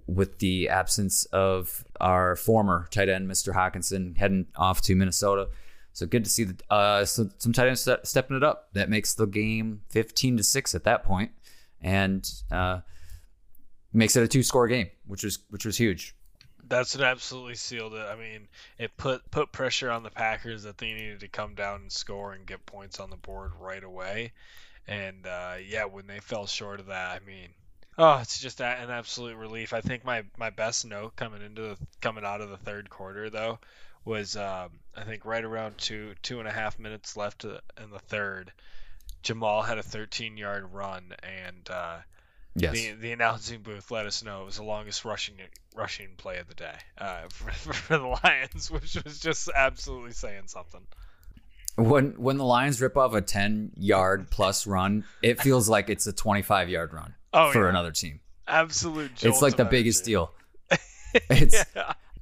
with 0.06 0.38
the 0.38 0.68
absence 0.68 1.24
of 1.26 1.84
our 2.00 2.36
former 2.36 2.88
tight 2.90 3.08
end, 3.08 3.28
Mr. 3.28 3.54
Hockenson, 3.54 4.16
heading 4.16 4.46
off 4.56 4.82
to 4.82 4.94
Minnesota. 4.94 5.48
So 5.92 6.06
good 6.06 6.24
to 6.24 6.30
see 6.30 6.44
the, 6.44 6.56
uh, 6.70 7.04
some, 7.04 7.30
tight 7.52 7.68
ends 7.68 7.88
stepping 8.02 8.36
it 8.36 8.44
up. 8.44 8.68
That 8.72 8.90
makes 8.90 9.14
the 9.14 9.26
game 9.26 9.82
15 9.90 10.38
to 10.38 10.42
6 10.42 10.74
at 10.74 10.84
that 10.84 11.04
point 11.04 11.30
and 11.80 12.28
uh, 12.50 12.80
makes 13.92 14.16
it 14.16 14.22
a 14.22 14.28
two 14.28 14.42
score 14.42 14.68
game, 14.68 14.88
which 15.06 15.24
was 15.24 15.38
which 15.50 15.64
was 15.64 15.76
huge. 15.76 16.15
That's 16.68 16.96
what 16.96 17.04
absolutely 17.04 17.54
sealed 17.54 17.94
it. 17.94 18.06
I 18.06 18.16
mean, 18.16 18.48
it 18.78 18.96
put 18.96 19.30
put 19.30 19.52
pressure 19.52 19.90
on 19.90 20.02
the 20.02 20.10
Packers 20.10 20.64
that 20.64 20.78
they 20.78 20.92
needed 20.92 21.20
to 21.20 21.28
come 21.28 21.54
down 21.54 21.82
and 21.82 21.92
score 21.92 22.32
and 22.32 22.46
get 22.46 22.66
points 22.66 22.98
on 23.00 23.10
the 23.10 23.16
board 23.16 23.52
right 23.60 23.84
away. 23.84 24.32
And 24.88 25.26
uh, 25.26 25.54
yeah, 25.66 25.84
when 25.84 26.06
they 26.06 26.20
fell 26.20 26.46
short 26.46 26.80
of 26.80 26.86
that, 26.86 27.20
I 27.22 27.24
mean, 27.26 27.48
Oh, 27.98 28.18
it's 28.18 28.38
just 28.38 28.60
an 28.60 28.90
absolute 28.90 29.36
relief. 29.36 29.72
I 29.72 29.80
think 29.80 30.04
my, 30.04 30.24
my 30.36 30.50
best 30.50 30.84
note 30.84 31.16
coming 31.16 31.40
into 31.40 31.62
the 31.62 31.76
coming 32.02 32.24
out 32.24 32.42
of 32.42 32.50
the 32.50 32.58
third 32.58 32.90
quarter 32.90 33.30
though 33.30 33.58
was 34.04 34.36
um, 34.36 34.68
I 34.94 35.04
think 35.04 35.24
right 35.24 35.44
around 35.44 35.78
two 35.78 36.14
two 36.22 36.38
and 36.38 36.46
a 36.46 36.52
half 36.52 36.78
minutes 36.78 37.16
left 37.16 37.44
in 37.44 37.90
the 37.90 37.98
third. 37.98 38.52
Jamaal 39.22 39.66
had 39.66 39.78
a 39.78 39.82
13 39.82 40.36
yard 40.36 40.72
run 40.72 41.14
and 41.22 41.70
uh, 41.70 41.96
yes. 42.56 42.72
the 42.72 42.92
the 42.92 43.12
announcing 43.12 43.60
booth 43.60 43.90
let 43.90 44.06
us 44.06 44.24
know 44.24 44.42
it 44.42 44.46
was 44.46 44.56
the 44.56 44.64
longest 44.64 45.04
rushing 45.04 45.34
rushing 45.74 46.08
play 46.16 46.38
of 46.38 46.48
the 46.48 46.54
day 46.54 46.74
uh, 46.98 47.22
for, 47.30 47.52
for 47.52 47.98
the 47.98 48.06
Lions, 48.06 48.70
which 48.70 48.96
was 49.04 49.20
just 49.20 49.48
absolutely 49.54 50.12
saying 50.12 50.44
something. 50.46 50.80
When 51.76 52.12
when 52.12 52.38
the 52.38 52.44
Lions 52.44 52.80
rip 52.80 52.96
off 52.96 53.14
a 53.14 53.20
10 53.20 53.72
yard 53.76 54.30
plus 54.30 54.66
run, 54.66 55.04
it 55.22 55.40
feels 55.40 55.68
like 55.68 55.90
it's 55.90 56.06
a 56.06 56.12
25 56.12 56.70
yard 56.70 56.92
run 56.94 57.14
oh, 57.34 57.52
for 57.52 57.64
yeah. 57.64 57.70
another 57.70 57.92
team. 57.92 58.20
Absolute. 58.48 59.14
Joke. 59.14 59.32
It's 59.32 59.42
like 59.42 59.56
the 59.56 59.62
energy. 59.62 59.76
biggest 59.76 60.04
deal. 60.04 60.32
It's 61.30 61.64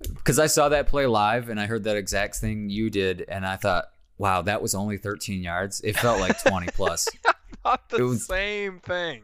because 0.08 0.38
yeah. 0.38 0.44
I 0.44 0.46
saw 0.46 0.68
that 0.68 0.86
play 0.86 1.06
live 1.06 1.48
and 1.48 1.58
I 1.58 1.66
heard 1.66 1.82
that 1.84 1.96
exact 1.96 2.36
thing 2.36 2.70
you 2.70 2.90
did, 2.90 3.24
and 3.26 3.44
I 3.44 3.56
thought, 3.56 3.86
wow, 4.18 4.42
that 4.42 4.62
was 4.62 4.72
only 4.72 4.98
13 4.98 5.42
yards. 5.42 5.80
It 5.80 5.96
felt 5.98 6.20
like 6.20 6.40
20 6.40 6.68
plus. 6.68 7.08
Not 7.64 7.88
the 7.88 8.04
was, 8.04 8.26
same 8.26 8.78
thing. 8.78 9.22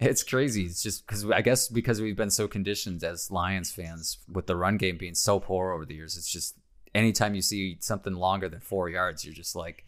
It's 0.00 0.22
crazy. 0.22 0.64
It's 0.64 0.82
just 0.82 1.06
because 1.06 1.30
I 1.30 1.40
guess 1.40 1.68
because 1.68 2.00
we've 2.00 2.16
been 2.16 2.30
so 2.30 2.48
conditioned 2.48 3.04
as 3.04 3.30
Lions 3.30 3.70
fans 3.70 4.18
with 4.30 4.46
the 4.46 4.56
run 4.56 4.76
game 4.76 4.98
being 4.98 5.14
so 5.14 5.38
poor 5.38 5.72
over 5.72 5.84
the 5.84 5.94
years. 5.94 6.16
It's 6.16 6.30
just 6.30 6.56
anytime 6.94 7.34
you 7.34 7.42
see 7.42 7.76
something 7.80 8.14
longer 8.14 8.48
than 8.48 8.60
four 8.60 8.88
yards, 8.88 9.24
you're 9.24 9.34
just 9.34 9.54
like, 9.54 9.84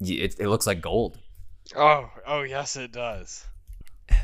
it, 0.00 0.36
it 0.38 0.48
looks 0.48 0.66
like 0.66 0.80
gold. 0.80 1.18
Oh, 1.76 2.10
oh 2.26 2.42
yes, 2.42 2.76
it 2.76 2.92
does. 2.92 3.44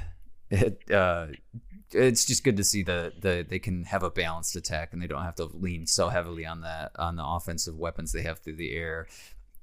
It, 0.50 0.88
uh, 0.90 1.28
it's 1.90 2.24
just 2.26 2.44
good 2.44 2.58
to 2.58 2.64
see 2.64 2.82
the 2.82 3.12
the 3.18 3.44
they 3.48 3.58
can 3.58 3.84
have 3.84 4.02
a 4.02 4.10
balanced 4.10 4.54
attack 4.56 4.92
and 4.92 5.02
they 5.02 5.06
don't 5.06 5.22
have 5.22 5.34
to 5.36 5.46
lean 5.46 5.86
so 5.86 6.08
heavily 6.08 6.44
on 6.44 6.60
that 6.60 6.92
on 6.96 7.16
the 7.16 7.24
offensive 7.24 7.76
weapons 7.76 8.12
they 8.12 8.22
have 8.22 8.40
through 8.40 8.56
the 8.56 8.72
air. 8.76 9.08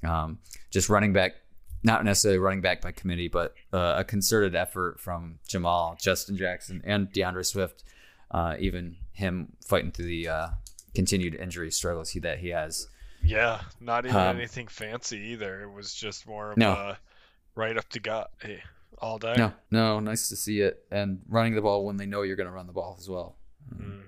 Um, 0.04 0.40
just 0.72 0.90
running 0.90 1.14
back, 1.14 1.34
not 1.84 2.04
necessarily 2.06 2.38
running 2.40 2.62
back 2.62 2.82
by 2.82 2.92
committee, 2.92 3.28
but 3.28 3.54
uh, 3.74 3.96
a 3.98 4.04
concerted 4.04 4.56
effort 4.56 5.00
from 5.00 5.40
Jamaal, 5.48 6.00
Justin 6.00 6.38
Jackson, 6.38 6.82
and 6.86 7.12
D'Andre 7.12 7.44
Swift. 7.44 7.84
Uh, 8.30 8.56
even 8.60 8.96
him 9.12 9.54
fighting 9.68 9.92
through 9.92 10.06
the 10.06 10.28
uh, 10.28 10.48
continued 10.96 11.36
injury 11.36 11.70
struggles 11.72 12.12
he, 12.12 12.20
that 12.20 12.40
he 12.40 12.50
has. 12.50 12.88
Yeah, 13.24 13.62
not 13.80 14.06
even 14.06 14.18
Um, 14.18 14.38
anything 14.38 14.68
fancy 14.68 15.18
either. 15.32 15.62
It 15.64 15.72
was 15.72 15.94
just 15.94 16.26
more 16.26 16.52
of 16.52 16.58
No. 16.58 16.72
a 16.72 16.98
right 17.56 17.76
up 17.78 17.90
to 17.90 18.00
gut 18.00 18.32
hey, 18.42 18.64
all 19.00 19.18
day. 19.20 19.36
No, 19.38 19.52
no, 19.70 20.00
nice 20.00 20.30
to 20.30 20.36
see 20.36 20.62
it, 20.62 20.86
and 20.92 21.22
running 21.28 21.54
the 21.56 21.62
ball 21.62 21.86
when 21.86 21.98
they 21.98 22.06
know 22.06 22.22
you're 22.22 22.36
going 22.38 22.48
to 22.48 22.54
run 22.54 22.68
the 22.68 22.74
ball 22.74 22.96
as 22.98 23.10
well. 23.10 23.36
hmm 23.76 24.00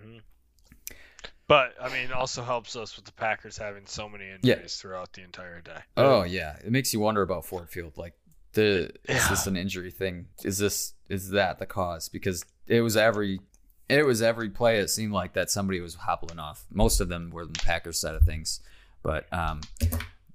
But 1.48 1.74
I 1.82 1.90
mean, 1.90 2.12
also 2.12 2.42
helps 2.44 2.76
us 2.76 2.96
with 2.96 3.06
the 3.06 3.12
Packers 3.12 3.58
having 3.58 3.86
so 3.86 4.08
many 4.08 4.26
Yeah. 4.42 4.54
injuries 4.56 4.78
throughout 4.78 5.14
the 5.14 5.24
entire 5.24 5.62
day. 5.62 5.80
Oh 5.98 6.24
yeah, 6.24 6.56
it 6.64 6.72
makes 6.72 6.94
you 6.94 7.00
wonder 7.00 7.22
about 7.22 7.46
Ford 7.46 7.70
Field. 7.70 7.98
Like, 7.98 8.14
the 8.54 8.92
is 9.10 9.28
this 9.30 9.46
an 9.48 9.58
injury 9.58 9.92
thing? 9.92 10.28
Is 10.44 10.58
this 10.58 10.94
is 11.10 11.30
that 11.32 11.60
the 11.60 11.66
cause? 11.66 12.08
Because 12.10 12.46
it 12.68 12.82
was 12.82 12.96
every 12.96 13.42
it 13.90 14.06
was 14.06 14.22
every 14.22 14.50
play. 14.50 14.80
It 14.80 14.90
seemed 14.90 15.12
like 15.12 15.34
that 15.34 15.50
somebody 15.52 15.82
was 15.82 15.96
hobbling 15.96 16.40
off. 16.40 16.66
Most 16.72 17.02
of 17.02 17.10
them 17.10 17.30
were 17.32 17.46
the 17.46 17.60
Packers 17.60 18.00
side 18.00 18.16
of 18.16 18.24
things, 18.24 18.62
but 19.04 19.26
um, 19.34 19.62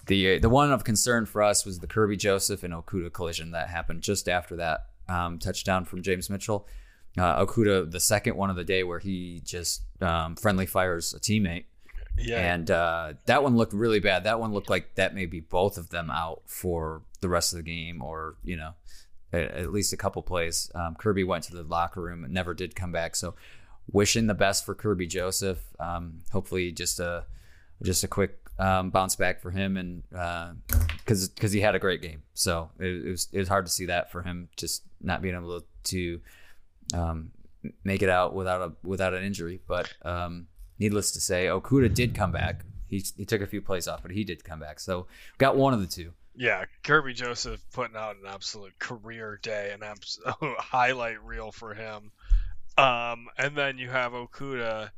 the 0.07 0.39
the 0.39 0.49
one 0.51 0.71
of 0.73 0.85
concern 0.85 1.25
for 1.27 1.43
us 1.43 1.65
was 1.65 1.79
the 1.79 1.87
Kerby 1.87 2.19
Joseph 2.19 2.63
and 2.63 2.75
Okudah 2.75 3.13
collision 3.13 3.53
that 3.53 3.69
happened 3.69 4.03
just 4.03 4.29
after 4.29 4.57
that 4.57 4.87
um, 5.09 5.39
touchdown 5.39 5.85
from 5.87 6.03
James 6.03 6.29
Mitchell. 6.29 6.67
Uh, 7.17 7.45
Okudah, 7.45 7.91
the 7.91 8.01
second 8.01 8.37
one 8.37 8.51
of 8.51 8.57
the 8.57 8.65
day, 8.65 8.85
where 8.85 8.99
he 8.99 9.41
just 9.45 9.83
um, 10.01 10.37
friendly 10.37 10.67
fires 10.67 11.15
a 11.15 11.21
teammate. 11.21 11.65
Yeah, 12.21 12.53
And 12.53 12.71
uh, 12.71 13.13
that 13.27 13.43
one 13.45 13.57
looked 13.57 13.73
really 13.73 14.01
bad. 14.01 14.25
That 14.25 14.41
one 14.41 14.53
looked 14.53 14.69
like 14.69 14.97
that 14.97 15.15
may 15.15 15.27
be 15.27 15.41
both 15.41 15.79
of 15.79 15.91
them 15.91 16.11
out 16.11 16.43
for 16.47 17.03
the 17.21 17.29
rest 17.29 17.53
of 17.53 17.59
the 17.59 17.63
game, 17.63 18.03
or 18.03 18.37
you 18.43 18.57
know, 18.57 18.73
at, 19.33 19.51
at 19.53 19.73
least 19.73 19.93
a 19.93 19.97
couple 19.97 20.23
plays. 20.23 20.71
Um, 20.75 20.97
Kerby 20.97 21.25
went 21.27 21.45
to 21.45 21.55
the 21.55 21.63
locker 21.63 22.03
room 22.03 22.25
and 22.25 22.35
never 22.35 22.55
did 22.55 22.75
come 22.75 22.91
back. 22.91 23.15
So, 23.15 23.35
wishing 23.91 24.27
the 24.27 24.35
best 24.35 24.67
for 24.67 24.75
Kerby 24.75 25.09
Joseph. 25.09 25.61
Um, 25.79 26.21
hopefully, 26.33 26.73
just 26.73 26.99
a 26.99 27.27
just 27.83 28.03
a 28.03 28.09
quick 28.09 28.39
um, 28.59 28.91
bounce 28.91 29.17
back 29.17 29.41
for 29.41 29.51
him, 29.51 29.77
and 29.77 30.03
because 30.99 31.29
because 31.29 31.53
he 31.53 31.61
had 31.61 31.75
a 31.75 31.79
great 31.79 32.03
game. 32.03 32.23
So 32.35 32.71
it, 32.79 33.07
it 33.07 33.11
was 33.11 33.29
it 33.33 33.39
was 33.39 33.49
hard 33.49 33.67
to 33.67 33.73
see 33.73 33.87
that 33.87 34.11
for 34.11 34.23
him, 34.23 34.49
just 34.57 34.83
not 35.01 35.23
being 35.23 35.35
able 35.35 35.63
to 35.85 36.21
um, 36.95 37.31
make 37.85 38.03
it 38.03 38.09
out 38.09 38.35
without 38.35 38.63
a 38.63 38.73
without 38.87 39.15
an 39.15 39.25
injury. 39.25 39.61
But 39.67 39.93
um, 40.03 40.47
needless 40.79 41.13
to 41.13 41.21
say, 41.21 41.47
Okudah 41.47 41.93
did 41.93 42.15
come 42.15 42.33
back. 42.33 42.65
He, 42.87 43.05
he 43.17 43.25
took 43.27 43.43
a 43.43 43.47
few 43.47 43.61
plays 43.61 43.87
off, 43.87 44.03
but 44.03 44.13
he 44.13 44.25
did 44.25 44.45
come 44.45 44.61
back. 44.61 44.81
So 44.81 45.07
got 45.37 45.57
one 45.57 45.75
of 45.75 45.81
the 45.81 45.87
two. 45.87 46.13
yeah. 46.35 46.65
Kerby 46.85 47.15
Joseph 47.15 47.61
putting 47.73 47.97
out 47.97 48.17
an 48.17 48.27
absolute 48.27 48.79
career 48.79 49.39
day, 49.43 49.73
an 49.73 49.83
absolute 49.83 50.35
highlight 50.59 51.23
reel 51.23 51.53
for 51.53 51.75
him. 51.75 52.11
Um, 52.79 53.27
and 53.37 53.57
then 53.57 53.77
you 53.79 53.91
have 53.91 54.13
Okudah 54.13 54.91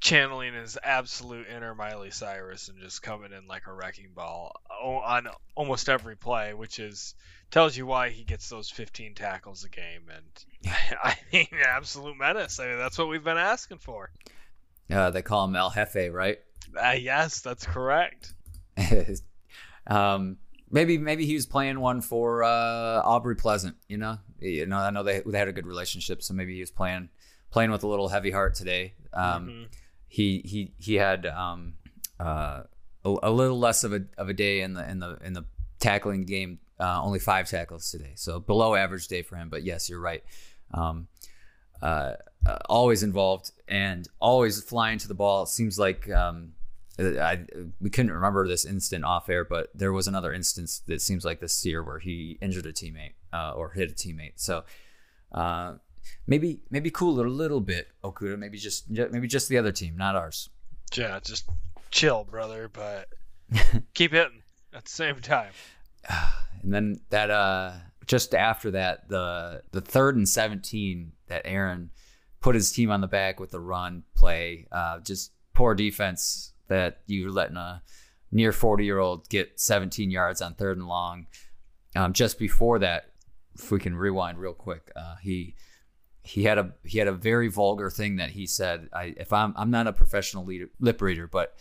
channeling 0.00 0.54
his 0.54 0.78
absolute 0.82 1.48
inner 1.48 1.74
Miley 1.74 2.10
Cyrus 2.10 2.68
and 2.68 2.78
just 2.78 3.02
coming 3.02 3.32
in 3.32 3.46
like 3.46 3.66
a 3.66 3.72
wrecking 3.72 4.10
ball 4.14 4.54
on 4.70 5.28
almost 5.54 5.88
every 5.88 6.16
play, 6.16 6.54
which 6.54 6.78
is 6.78 7.14
tells 7.54 7.76
you 7.76 7.86
why 7.86 8.08
he 8.10 8.24
gets 8.24 8.48
those 8.48 8.68
15 8.68 9.14
tackles 9.14 9.62
a 9.62 9.68
game. 9.68 10.02
And 10.12 10.72
I 11.02 11.16
mean, 11.32 11.46
absolute 11.64 12.16
menace. 12.18 12.58
I 12.58 12.66
mean, 12.66 12.78
that's 12.78 12.98
what 12.98 13.08
we've 13.08 13.22
been 13.22 13.38
asking 13.38 13.78
for. 13.78 14.10
Uh, 14.90 15.10
they 15.10 15.22
call 15.22 15.44
him 15.44 15.54
El 15.54 15.70
Jefe, 15.70 16.12
right? 16.12 16.38
Uh, 16.76 16.96
yes, 16.98 17.42
that's 17.42 17.64
correct. 17.64 18.34
um, 19.86 20.36
maybe 20.68 20.98
maybe 20.98 21.26
he 21.26 21.34
was 21.34 21.46
playing 21.46 21.78
one 21.78 22.00
for 22.00 22.42
uh, 22.42 23.00
Aubrey 23.04 23.36
Pleasant. 23.36 23.76
You 23.88 23.98
know, 23.98 24.18
you 24.40 24.66
know, 24.66 24.78
I 24.78 24.90
know 24.90 25.04
they 25.04 25.20
they 25.24 25.38
had 25.38 25.46
a 25.48 25.52
good 25.52 25.66
relationship, 25.66 26.22
so 26.24 26.34
maybe 26.34 26.54
he 26.54 26.60
was 26.60 26.72
playing 26.72 27.08
playing 27.52 27.70
with 27.70 27.84
a 27.84 27.86
little 27.86 28.08
heavy 28.08 28.32
heart 28.32 28.56
today. 28.56 28.94
Um, 29.12 29.48
Mhm. 29.48 29.66
he 30.08 30.42
he 30.44 30.72
he 30.78 30.94
had 30.96 31.24
um, 31.26 31.74
uh, 32.18 32.64
a, 33.04 33.14
a 33.22 33.30
little 33.30 33.58
less 33.60 33.84
of 33.84 33.92
a 33.92 34.04
of 34.18 34.28
a 34.28 34.34
day 34.34 34.60
in 34.60 34.74
the 34.74 34.90
in 34.90 34.98
the 34.98 35.18
in 35.24 35.32
the 35.34 35.44
tackling 35.78 36.24
game. 36.24 36.58
Uh, 36.78 37.00
only 37.02 37.20
five 37.20 37.48
tackles 37.48 37.90
today, 37.90 38.12
so 38.16 38.40
below 38.40 38.74
average 38.74 39.06
day 39.06 39.22
for 39.22 39.36
him. 39.36 39.48
But 39.48 39.62
yes, 39.62 39.88
you're 39.88 40.00
right. 40.00 40.24
Um, 40.72 41.06
uh, 41.80 42.14
uh, 42.46 42.58
always 42.68 43.02
involved 43.02 43.52
and 43.68 44.08
always 44.20 44.62
flying 44.62 44.98
to 44.98 45.08
the 45.08 45.14
ball. 45.14 45.44
It 45.44 45.48
seems 45.48 45.78
like 45.78 46.10
um, 46.10 46.52
I, 46.98 47.40
we 47.80 47.90
couldn't 47.90 48.12
remember 48.12 48.46
this 48.46 48.64
instant 48.64 49.04
off 49.04 49.28
air, 49.28 49.44
but 49.44 49.70
there 49.74 49.92
was 49.92 50.06
another 50.06 50.32
instance 50.32 50.82
that 50.86 51.00
seems 51.00 51.24
like 51.24 51.40
this 51.40 51.64
year 51.64 51.82
where 51.82 51.98
he 51.98 52.38
injured 52.40 52.66
a 52.66 52.72
teammate 52.72 53.14
uh, 53.32 53.52
or 53.52 53.70
hit 53.70 53.90
a 53.90 53.94
teammate. 53.94 54.34
So 54.36 54.64
uh, 55.32 55.74
maybe 56.26 56.60
maybe 56.70 56.90
cool 56.90 57.18
it 57.20 57.26
a 57.26 57.30
little 57.30 57.60
bit, 57.60 57.88
Okudah. 58.02 58.38
Maybe 58.38 58.58
just 58.58 58.88
maybe 58.90 59.26
just 59.26 59.48
the 59.48 59.58
other 59.58 59.72
team, 59.72 59.96
not 59.96 60.16
ours. 60.16 60.50
Yeah, 60.94 61.18
just 61.20 61.48
chill, 61.90 62.24
brother, 62.24 62.68
but 62.68 63.08
keep 63.94 64.12
hitting 64.12 64.42
at 64.72 64.84
the 64.84 64.90
same 64.90 65.16
time. 65.16 65.52
And 66.62 66.72
then 66.72 67.00
that 67.10 67.30
uh 67.30 67.72
just 68.06 68.34
after 68.34 68.70
that, 68.72 69.08
the 69.08 69.62
the 69.72 69.80
third 69.80 70.16
and 70.16 70.28
seventeen 70.28 71.12
that 71.28 71.42
Aaron 71.44 71.90
put 72.40 72.54
his 72.54 72.72
team 72.72 72.90
on 72.90 73.00
the 73.00 73.06
back 73.06 73.40
with 73.40 73.50
the 73.50 73.60
run 73.60 74.02
play, 74.14 74.66
uh, 74.72 75.00
just 75.00 75.32
poor 75.54 75.74
defense 75.74 76.52
that 76.68 77.00
you're 77.06 77.30
letting 77.30 77.56
a 77.56 77.82
near 78.32 78.52
forty 78.52 78.84
year 78.84 78.98
old 78.98 79.28
get 79.28 79.60
seventeen 79.60 80.10
yards 80.10 80.40
on 80.40 80.54
third 80.54 80.78
and 80.78 80.88
long. 80.88 81.26
Um, 81.96 82.12
just 82.12 82.38
before 82.38 82.78
that, 82.80 83.12
if 83.54 83.70
we 83.70 83.78
can 83.78 83.94
rewind 83.94 84.38
real 84.38 84.54
quick, 84.54 84.90
uh, 84.96 85.16
he 85.22 85.54
he 86.22 86.44
had 86.44 86.58
a 86.58 86.72
he 86.82 86.98
had 86.98 87.08
a 87.08 87.12
very 87.12 87.48
vulgar 87.48 87.90
thing 87.90 88.16
that 88.16 88.30
he 88.30 88.46
said. 88.46 88.88
I 88.92 89.14
if 89.16 89.32
I'm 89.32 89.54
I'm 89.56 89.70
not 89.70 89.86
a 89.86 89.92
professional 89.92 90.44
leader, 90.44 90.68
lip 90.80 91.00
reader, 91.00 91.26
but 91.26 91.54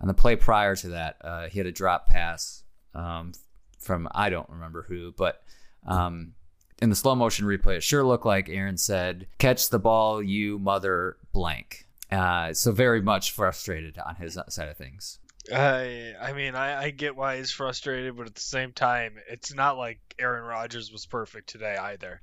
on 0.00 0.08
the 0.08 0.14
play 0.14 0.36
prior 0.36 0.76
to 0.76 0.88
that, 0.90 1.16
uh, 1.22 1.48
he 1.48 1.58
had 1.58 1.66
a 1.66 1.72
drop 1.72 2.06
pass 2.06 2.62
um, 2.94 3.32
from 3.80 4.08
I 4.12 4.30
don't 4.30 4.48
remember 4.48 4.84
who, 4.88 5.12
but 5.16 5.42
um, 5.86 6.34
in 6.80 6.90
the 6.90 6.96
slow 6.96 7.14
motion 7.14 7.46
replay, 7.46 7.76
it 7.76 7.82
sure 7.82 8.04
looked 8.04 8.26
like 8.26 8.48
Aaron 8.48 8.76
said, 8.76 9.26
"Catch 9.38 9.70
the 9.70 9.78
ball, 9.78 10.22
you 10.22 10.58
mother 10.58 11.16
blank." 11.32 11.86
Uh, 12.10 12.52
so 12.52 12.72
very 12.72 13.00
much 13.00 13.32
frustrated 13.32 13.96
on 13.98 14.16
his 14.16 14.38
side 14.48 14.68
of 14.68 14.76
things. 14.76 15.18
I 15.52 16.14
I 16.20 16.32
mean 16.32 16.54
I, 16.54 16.84
I 16.84 16.90
get 16.90 17.16
why 17.16 17.36
he's 17.38 17.50
frustrated, 17.50 18.16
but 18.16 18.26
at 18.26 18.34
the 18.34 18.40
same 18.40 18.72
time, 18.72 19.14
it's 19.28 19.54
not 19.54 19.78
like 19.78 19.98
Aaron 20.18 20.44
Rodgers 20.44 20.92
was 20.92 21.06
perfect 21.06 21.48
today 21.48 21.76
either. 21.76 22.20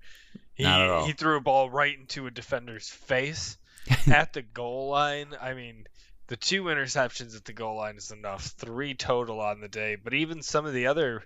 He 0.53 0.63
Not 0.63 0.81
at 0.81 0.89
all. 0.89 1.05
he 1.05 1.13
threw 1.13 1.37
a 1.37 1.41
ball 1.41 1.69
right 1.69 1.97
into 1.97 2.27
a 2.27 2.31
defender's 2.31 2.89
face 2.89 3.57
at 4.07 4.33
the 4.33 4.41
goal 4.41 4.89
line. 4.89 5.35
I 5.39 5.53
mean, 5.53 5.85
the 6.27 6.35
two 6.35 6.63
interceptions 6.63 7.35
at 7.35 7.45
the 7.45 7.53
goal 7.53 7.77
line 7.77 7.95
is 7.97 8.11
enough. 8.11 8.45
Three 8.45 8.93
total 8.93 9.39
on 9.39 9.61
the 9.61 9.67
day, 9.67 9.95
but 9.95 10.13
even 10.13 10.41
some 10.41 10.65
of 10.65 10.73
the 10.73 10.87
other 10.87 11.23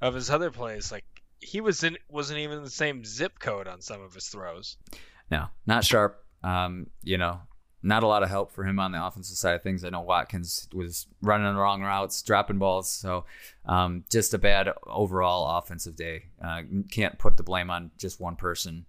of 0.00 0.14
his 0.14 0.30
other 0.30 0.50
plays, 0.50 0.92
like 0.92 1.04
he 1.40 1.60
was 1.60 1.82
in 1.84 1.96
wasn't 2.08 2.40
even 2.40 2.62
the 2.62 2.70
same 2.70 3.04
zip 3.04 3.38
code 3.38 3.68
on 3.68 3.80
some 3.80 4.02
of 4.02 4.14
his 4.14 4.26
throws. 4.28 4.76
No, 5.30 5.46
not 5.66 5.84
sharp. 5.84 6.24
Um, 6.42 6.88
you 7.02 7.18
know, 7.18 7.40
not 7.82 8.02
a 8.02 8.06
lot 8.06 8.22
of 8.22 8.28
help 8.28 8.52
for 8.52 8.64
him 8.64 8.78
on 8.78 8.92
the 8.92 9.04
offensive 9.04 9.36
side 9.36 9.54
of 9.54 9.62
things. 9.62 9.84
I 9.84 9.90
know 9.90 10.00
Watkins 10.00 10.68
was 10.72 11.06
running 11.22 11.52
the 11.52 11.60
wrong 11.60 11.82
routes, 11.82 12.22
dropping 12.22 12.58
balls. 12.58 12.90
So 12.90 13.24
um, 13.66 14.04
just 14.10 14.34
a 14.34 14.38
bad 14.38 14.68
overall 14.86 15.58
offensive 15.58 15.96
day. 15.96 16.26
Uh, 16.42 16.62
can't 16.90 17.18
put 17.18 17.36
the 17.36 17.42
blame 17.42 17.70
on 17.70 17.90
just 17.98 18.20
one 18.20 18.36
person. 18.36 18.86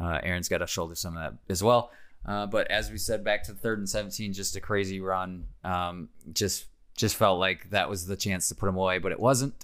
Uh, 0.00 0.20
Aaron's 0.22 0.48
got 0.48 0.58
to 0.58 0.66
shoulder 0.66 0.94
some 0.94 1.16
of 1.16 1.22
that 1.22 1.38
as 1.48 1.62
well. 1.62 1.90
Uh, 2.24 2.46
but 2.46 2.70
as 2.70 2.90
we 2.90 2.98
said, 2.98 3.24
back 3.24 3.42
to 3.44 3.52
the 3.52 3.58
third 3.58 3.78
and 3.78 3.88
17, 3.88 4.32
just 4.32 4.54
a 4.54 4.60
crazy 4.60 5.00
run. 5.00 5.46
Um, 5.64 6.08
just 6.32 6.66
just 6.96 7.14
felt 7.14 7.38
like 7.38 7.70
that 7.70 7.88
was 7.88 8.06
the 8.06 8.16
chance 8.16 8.48
to 8.48 8.56
put 8.56 8.68
him 8.68 8.76
away, 8.76 8.98
but 8.98 9.12
it 9.12 9.20
wasn't. 9.20 9.54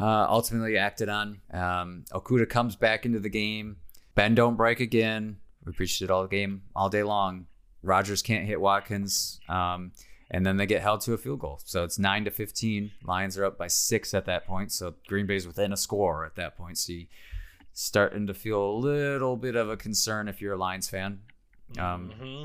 Uh, 0.00 0.26
ultimately 0.28 0.78
acted 0.78 1.08
on. 1.08 1.40
Um, 1.52 2.04
Okudah 2.12 2.48
comes 2.48 2.74
back 2.76 3.04
into 3.04 3.20
the 3.20 3.28
game. 3.28 3.76
Ben 4.14 4.34
don't 4.34 4.56
break 4.56 4.80
again. 4.80 5.36
We 5.64 5.72
preached 5.72 6.00
it 6.02 6.10
all 6.10 6.26
game, 6.26 6.62
all 6.74 6.88
day 6.88 7.02
long. 7.02 7.46
Rodgers 7.82 8.22
can't 8.22 8.46
hit 8.46 8.60
Watkins, 8.60 9.40
um, 9.48 9.92
and 10.30 10.44
then 10.44 10.56
they 10.56 10.66
get 10.66 10.82
held 10.82 11.00
to 11.02 11.12
a 11.12 11.18
field 11.18 11.40
goal. 11.40 11.60
So 11.64 11.84
it's 11.84 11.98
nine 11.98 12.24
to 12.24 12.30
fifteen. 12.30 12.92
Lions 13.04 13.36
are 13.38 13.44
up 13.44 13.58
by 13.58 13.66
six 13.68 14.14
at 14.14 14.24
that 14.26 14.46
point. 14.46 14.72
So 14.72 14.94
Green 15.06 15.26
Bay's 15.26 15.46
within 15.46 15.72
a 15.72 15.76
score 15.76 16.24
at 16.24 16.36
that 16.36 16.56
point. 16.56 16.78
So 16.78 16.92
you 16.92 17.06
starting 17.72 18.26
to 18.26 18.34
feel 18.34 18.62
a 18.62 18.72
little 18.72 19.36
bit 19.36 19.54
of 19.56 19.70
a 19.70 19.76
concern 19.76 20.28
if 20.28 20.40
you're 20.40 20.54
a 20.54 20.58
Lions 20.58 20.88
fan. 20.88 21.20
Um, 21.78 22.10
hmm 22.18 22.42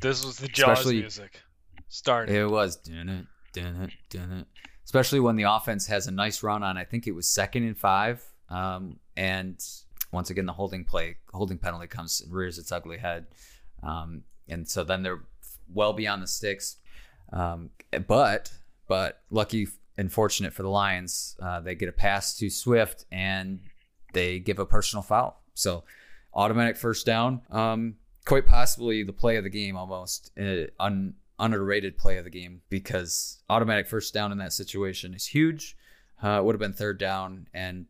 This 0.00 0.24
was 0.24 0.38
the 0.38 0.48
Jaws 0.48 0.86
music. 0.86 1.40
Starting. 1.88 2.34
It 2.34 2.48
was 2.48 2.76
dun 2.76 3.08
it, 3.08 3.26
dun 3.52 3.82
it, 3.82 3.90
dun 4.10 4.32
it. 4.32 4.46
Especially 4.88 5.20
when 5.20 5.36
the 5.36 5.42
offense 5.42 5.86
has 5.86 6.06
a 6.06 6.10
nice 6.10 6.42
run 6.42 6.62
on, 6.62 6.78
I 6.78 6.84
think 6.84 7.06
it 7.06 7.12
was 7.12 7.28
second 7.28 7.64
and 7.64 7.76
five. 7.76 8.24
Um, 8.48 8.96
and 9.18 9.62
once 10.12 10.30
again 10.30 10.46
the 10.46 10.54
holding 10.54 10.82
play, 10.82 11.18
holding 11.34 11.58
penalty 11.58 11.88
comes 11.88 12.22
and 12.22 12.32
rears 12.32 12.56
its 12.56 12.72
ugly 12.72 12.96
head, 12.96 13.26
um, 13.82 14.22
and 14.48 14.66
so 14.66 14.84
then 14.84 15.02
they're 15.02 15.24
well 15.74 15.92
beyond 15.92 16.22
the 16.22 16.26
sticks. 16.26 16.76
Um, 17.34 17.68
but 18.06 18.50
but 18.86 19.20
lucky 19.28 19.68
and 19.98 20.10
fortunate 20.10 20.54
for 20.54 20.62
the 20.62 20.70
Lions, 20.70 21.36
uh, 21.38 21.60
they 21.60 21.74
get 21.74 21.90
a 21.90 21.92
pass 21.92 22.34
to 22.38 22.48
Swift 22.48 23.04
and 23.12 23.60
they 24.14 24.38
give 24.38 24.58
a 24.58 24.64
personal 24.64 25.02
foul. 25.02 25.42
So 25.52 25.84
automatic 26.32 26.78
first 26.78 27.04
down. 27.04 27.42
Um, 27.50 27.96
quite 28.24 28.46
possibly 28.46 29.02
the 29.02 29.12
play 29.12 29.36
of 29.36 29.44
the 29.44 29.50
game, 29.50 29.76
almost 29.76 30.30
uh, 30.40 30.68
un, 30.80 31.12
underrated 31.38 31.96
play 31.96 32.18
of 32.18 32.24
the 32.24 32.30
game 32.30 32.62
because 32.68 33.38
automatic 33.48 33.86
first 33.86 34.12
down 34.12 34.32
in 34.32 34.38
that 34.38 34.52
situation 34.52 35.14
is 35.14 35.26
huge. 35.26 35.76
Uh, 36.22 36.38
it 36.38 36.44
would 36.44 36.54
have 36.54 36.60
been 36.60 36.72
third 36.72 36.98
down 36.98 37.46
and 37.54 37.86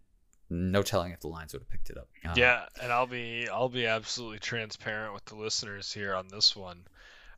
no 0.51 0.83
telling 0.83 1.13
if 1.13 1.21
the 1.21 1.29
Lions 1.29 1.53
would 1.53 1.63
have 1.63 1.69
picked 1.69 1.91
it 1.91 1.99
up. 1.99 2.09
Uh, 2.25 2.35
yeah, 2.37 2.67
and 2.83 2.93
I'll 2.93 3.07
be 3.07 3.49
I'll 3.49 3.69
be 3.69 3.87
absolutely 3.87 4.39
transparent 4.39 5.15
with 5.15 5.25
the 5.27 5.37
listeners 5.37 5.93
here 5.93 6.15
on 6.15 6.29
this 6.29 6.57
one. 6.57 6.83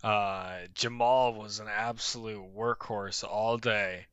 Uh, 0.02 0.60
Jamaal 0.74 1.36
was 1.36 1.60
an 1.60 1.68
absolute 1.68 2.54
workhorse 2.56 3.24
all 3.24 3.58
day. 3.58 4.06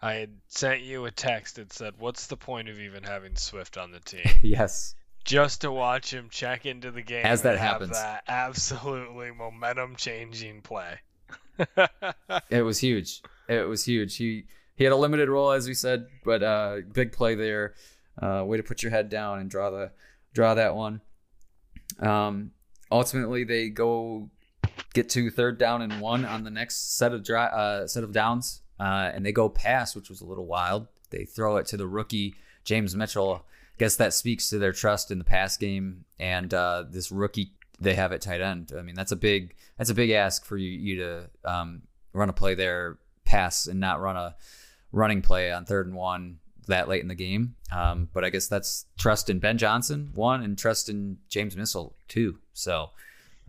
I 0.00 0.14
had 0.14 0.30
sent 0.48 0.82
you 0.82 1.04
a 1.04 1.10
text 1.10 1.56
that 1.56 1.72
said, 1.72 1.94
"What's 1.98 2.26
the 2.26 2.36
point 2.36 2.68
of 2.68 2.78
even 2.78 3.02
having 3.02 3.36
Swift 3.36 3.76
on 3.76 3.90
the 3.90 4.00
team?" 4.00 4.26
yes. 4.42 4.94
Just 5.24 5.60
to 5.60 5.70
watch 5.70 6.12
him 6.12 6.28
check 6.30 6.64
into 6.64 6.90
the 6.90 7.02
game 7.02 7.26
as 7.26 7.42
that 7.42 7.50
and 7.50 7.58
have 7.58 7.72
happens. 7.72 7.90
That 7.92 8.24
absolutely 8.28 9.30
momentum-changing 9.30 10.62
play. 10.62 11.00
it 12.50 12.62
was 12.62 12.78
huge. 12.78 13.22
It 13.48 13.66
was 13.66 13.84
huge. 13.84 14.16
He 14.16 14.44
he 14.76 14.84
had 14.84 14.92
a 14.92 14.96
limited 14.96 15.28
role, 15.28 15.50
as 15.50 15.66
we 15.66 15.74
said, 15.74 16.06
but 16.24 16.42
uh, 16.42 16.76
big 16.92 17.12
play 17.12 17.34
there. 17.34 17.74
Uh, 18.20 18.44
way 18.44 18.56
to 18.56 18.62
put 18.62 18.82
your 18.82 18.90
head 18.90 19.08
down 19.08 19.38
and 19.38 19.50
draw 19.50 19.70
the 19.70 19.90
draw 20.34 20.54
that 20.54 20.74
one. 20.74 21.00
Um, 22.00 22.52
ultimately, 22.90 23.44
they 23.44 23.68
go 23.70 24.30
get 24.94 25.08
to 25.10 25.30
third 25.30 25.58
down 25.58 25.82
and 25.82 26.00
one 26.00 26.24
on 26.24 26.44
the 26.44 26.50
next 26.50 26.96
set 26.96 27.12
of 27.12 27.24
dry, 27.24 27.46
uh, 27.46 27.86
set 27.86 28.04
of 28.04 28.12
downs, 28.12 28.60
uh, 28.78 29.10
and 29.12 29.24
they 29.24 29.32
go 29.32 29.48
pass, 29.48 29.94
which 29.94 30.08
was 30.08 30.20
a 30.20 30.26
little 30.26 30.46
wild. 30.46 30.86
They 31.10 31.24
throw 31.24 31.56
it 31.56 31.66
to 31.66 31.76
the 31.76 31.86
rookie 31.86 32.34
James 32.64 32.94
Mitchell. 32.94 33.44
I 33.44 33.78
guess 33.78 33.96
that 33.96 34.12
speaks 34.12 34.50
to 34.50 34.58
their 34.58 34.72
trust 34.72 35.10
in 35.10 35.18
the 35.18 35.24
pass 35.24 35.56
game 35.56 36.04
and 36.18 36.52
uh, 36.52 36.84
this 36.88 37.10
rookie 37.10 37.52
they 37.80 37.94
have 37.94 38.12
at 38.12 38.20
tight 38.20 38.40
end. 38.40 38.72
I 38.76 38.82
mean, 38.82 38.94
that's 38.94 39.12
a 39.12 39.16
big 39.16 39.54
that's 39.76 39.90
a 39.90 39.94
big 39.94 40.10
ask 40.10 40.44
for 40.44 40.56
you, 40.56 40.70
you 40.70 40.96
to 40.96 41.30
um, 41.44 41.82
run 42.12 42.28
a 42.28 42.32
play 42.32 42.54
there, 42.54 42.98
pass, 43.24 43.66
and 43.66 43.80
not 43.80 44.00
run 44.00 44.16
a 44.16 44.34
running 44.92 45.22
play 45.22 45.52
on 45.52 45.64
third 45.64 45.86
and 45.86 45.96
one 45.96 46.38
that 46.66 46.88
late 46.88 47.02
in 47.02 47.08
the 47.08 47.14
game. 47.14 47.54
Um, 47.72 48.08
but 48.12 48.24
I 48.24 48.30
guess 48.30 48.46
that's 48.46 48.86
trust 48.98 49.30
in 49.30 49.38
Ben 49.38 49.58
Johnson 49.58 50.10
one 50.14 50.42
and 50.42 50.56
trust 50.56 50.88
in 50.88 51.18
James 51.28 51.56
Mitchell 51.56 51.96
two. 52.08 52.38
So 52.52 52.90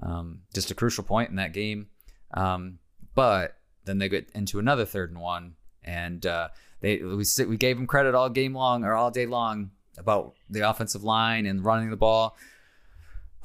um, 0.02 0.42
just 0.54 0.72
a 0.72 0.76
crucial 0.76 1.04
point 1.04 1.30
in 1.30 1.36
that 1.38 1.54
game. 1.54 1.88
Um, 2.34 2.80
but 3.15 3.58
then 3.86 3.98
they 3.98 4.10
get 4.10 4.30
into 4.34 4.60
another 4.60 4.86
third 4.86 5.10
and 5.12 5.20
one, 5.20 5.56
and 5.84 6.26
uh, 6.26 6.50
they 6.82 6.98
we 6.98 7.26
we 7.48 7.58
gave 7.58 7.78
them 7.78 7.88
credit 7.88 8.15
all 8.15 8.30
game 8.30 8.54
long 8.54 8.84
or 8.84 8.94
all 8.94 9.12
day 9.12 9.26
long 9.26 9.72
about 9.98 10.36
the 10.50 10.70
offensive 10.70 11.04
line 11.04 11.46
and 11.46 11.65
running 11.65 11.89
the 11.89 11.98
ball. 11.98 12.38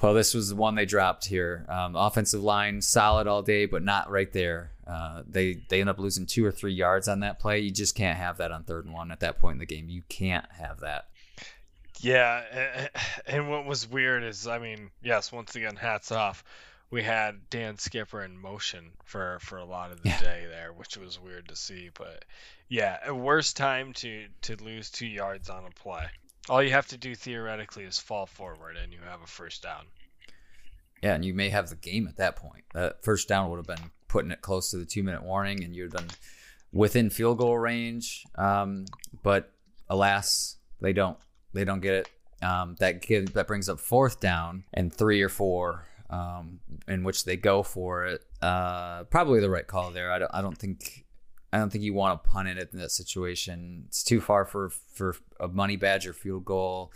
Well, 0.02 0.12
this 0.14 0.35
was 0.35 0.50
the 0.50 0.57
one 0.57 0.74
they 0.74 0.85
dropped 0.87 1.26
here. 1.26 1.64
Um, 1.68 1.96
offensive 1.96 2.42
line 2.42 2.83
solid 2.83 3.26
all 3.26 3.42
day, 3.42 3.64
but 3.66 3.83
not 3.83 4.11
right 4.11 4.30
there. 4.33 4.72
Uh, 4.87 5.22
they 5.26 5.62
they 5.68 5.80
end 5.80 5.88
up 5.88 5.98
losing 5.98 6.26
two 6.26 6.44
or 6.44 6.50
three 6.52 6.74
yards 6.74 7.09
on 7.09 7.20
that 7.20 7.38
play. 7.38 7.61
You 7.61 7.70
just 7.70 7.94
can't 7.94 8.18
have 8.18 8.37
that 8.38 8.52
on 8.52 8.64
third 8.64 8.85
and 8.85 8.92
one 8.92 9.11
at 9.11 9.20
that 9.20 9.38
point 9.38 9.54
in 9.54 9.59
the 9.61 9.66
game. 9.66 9.88
You 9.88 10.02
can't 10.09 10.44
have 10.52 10.80
that. 10.80 11.07
Yeah, 12.00 12.88
and 13.26 13.48
what 13.48 13.64
was 13.64 13.88
weird 13.88 14.24
is, 14.24 14.46
I 14.46 14.59
mean, 14.59 14.90
yes, 15.02 15.33
once 15.33 15.54
again, 15.57 15.76
hats 15.76 16.12
off. 16.12 16.44
We 16.90 17.02
had 17.02 17.48
Dan 17.48 17.78
Skipper 17.78 18.22
in 18.22 18.37
motion 18.38 18.90
for 19.04 19.38
for 19.40 19.57
a 19.59 19.64
lot 19.64 19.90
of 19.90 20.02
the 20.02 20.11
Yeah. 20.11 20.20
day 20.20 20.46
there, 20.50 20.72
which 20.72 20.96
was 20.98 21.18
weird 21.18 21.48
to 21.48 21.57
see. 21.57 21.90
But 21.94 22.24
yeah, 22.68 23.11
worst 23.11 23.57
time 23.57 23.92
to 23.94 24.26
to 24.42 24.62
lose 24.62 24.90
two 24.90 25.07
yards 25.07 25.48
on 25.48 25.64
a 25.64 25.70
play. 25.70 26.04
All 26.48 26.62
you 26.62 26.70
have 26.70 26.87
to 26.88 26.98
do 26.98 27.14
theoretically 27.14 27.85
is 27.85 27.98
fall 27.98 28.26
forward, 28.26 28.76
and 28.76 28.92
you 28.92 28.98
have 29.09 29.22
a 29.22 29.26
first 29.26 29.62
down. 29.62 29.87
Yeah, 31.02 31.14
and 31.14 31.24
you 31.24 31.35
may 31.35 31.48
have 31.48 31.70
the 31.70 31.76
game 31.76 32.07
at 32.07 32.16
that 32.16 32.37
point. 32.37 32.64
That 32.74 33.02
first 33.02 33.28
down 33.28 33.50
would 33.50 33.57
have 33.57 33.66
been 33.66 33.90
putting 34.09 34.30
it 34.30 34.42
close 34.42 34.70
to 34.70 34.76
the 34.76 34.85
two 34.85 35.02
minute 35.02 35.22
warning, 35.22 35.64
and 35.64 35.74
you'd 35.74 35.92
have 35.92 36.07
been 36.07 36.16
within 36.72 37.11
field 37.11 37.38
goal 37.38 37.59
range. 37.59 38.24
Um, 38.37 38.85
but 39.22 39.52
alas, 39.88 40.57
they 40.80 40.92
don't. 40.92 41.18
They 41.52 41.64
don't 41.64 41.80
get 41.80 41.94
it. 41.94 42.11
Um, 42.42 42.76
that 42.80 43.00
give, 43.00 43.33
that 43.35 43.46
brings 43.46 43.68
up 43.68 43.80
fourth 43.80 44.20
down 44.20 44.64
and 44.74 44.92
three 44.92 45.22
or 45.22 45.28
four, 45.30 45.87
um, 46.11 46.61
in 46.87 47.04
which 47.04 47.24
they 47.24 47.37
go 47.37 47.62
for 47.62 48.04
it. 48.07 48.22
Uh, 48.42 49.04
probably 49.04 49.40
the 49.40 49.48
right 49.48 49.66
call 49.66 49.90
there. 49.90 50.12
I 50.12 50.18
don't. 50.18 50.30
I 50.35 50.42
don't 50.42 50.59
think. 50.59 51.03
I 51.54 51.58
don't 51.58 51.70
think 51.70 51.84
you 51.84 51.94
want 51.94 52.20
to 52.20 52.28
punt 52.28 52.48
it 52.48 52.70
in 52.72 52.80
that 52.80 52.90
situation. 52.90 53.84
It's 53.86 54.02
too 54.02 54.20
far 54.20 54.44
for 54.44 54.70
for 54.70 55.14
a 55.38 55.46
money 55.46 55.76
badger 55.76 56.12
field 56.12 56.44
goal. 56.44 56.92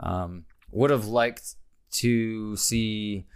Um, 0.00 0.44
would 0.72 0.90
have 0.90 1.06
liked 1.06 1.54
to 1.92 2.56
see 2.56 3.26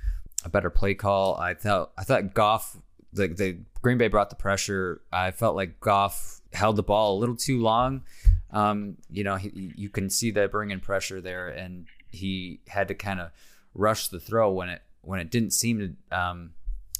a 0.44 0.48
better 0.48 0.68
play 0.68 0.94
call. 0.94 1.36
I 1.36 1.54
thought 1.54 1.92
I 1.96 2.02
thought 2.02 2.34
Goff 2.34 2.76
the 3.12 3.28
the 3.28 3.58
Green 3.80 3.96
Bay 3.96 4.08
brought 4.08 4.28
the 4.28 4.34
pressure. 4.34 5.02
I 5.12 5.30
felt 5.30 5.54
like 5.54 5.78
Goff 5.78 6.40
held 6.52 6.74
the 6.74 6.82
ball 6.82 7.16
a 7.16 7.20
little 7.20 7.36
too 7.36 7.62
long. 7.62 8.02
Um, 8.50 8.96
you 9.08 9.22
know, 9.22 9.36
he, 9.36 9.72
you 9.76 9.88
can 9.88 10.10
see 10.10 10.32
that 10.32 10.50
bringing 10.50 10.80
pressure 10.80 11.20
there, 11.20 11.46
and 11.46 11.86
he 12.10 12.58
had 12.66 12.88
to 12.88 12.94
kind 12.96 13.20
of 13.20 13.30
rush 13.72 14.08
the 14.08 14.18
throw 14.18 14.50
when 14.50 14.68
it 14.68 14.82
when 15.02 15.20
it 15.20 15.30
didn't 15.30 15.52
seem 15.52 15.78
to 16.10 16.18
um, 16.18 16.54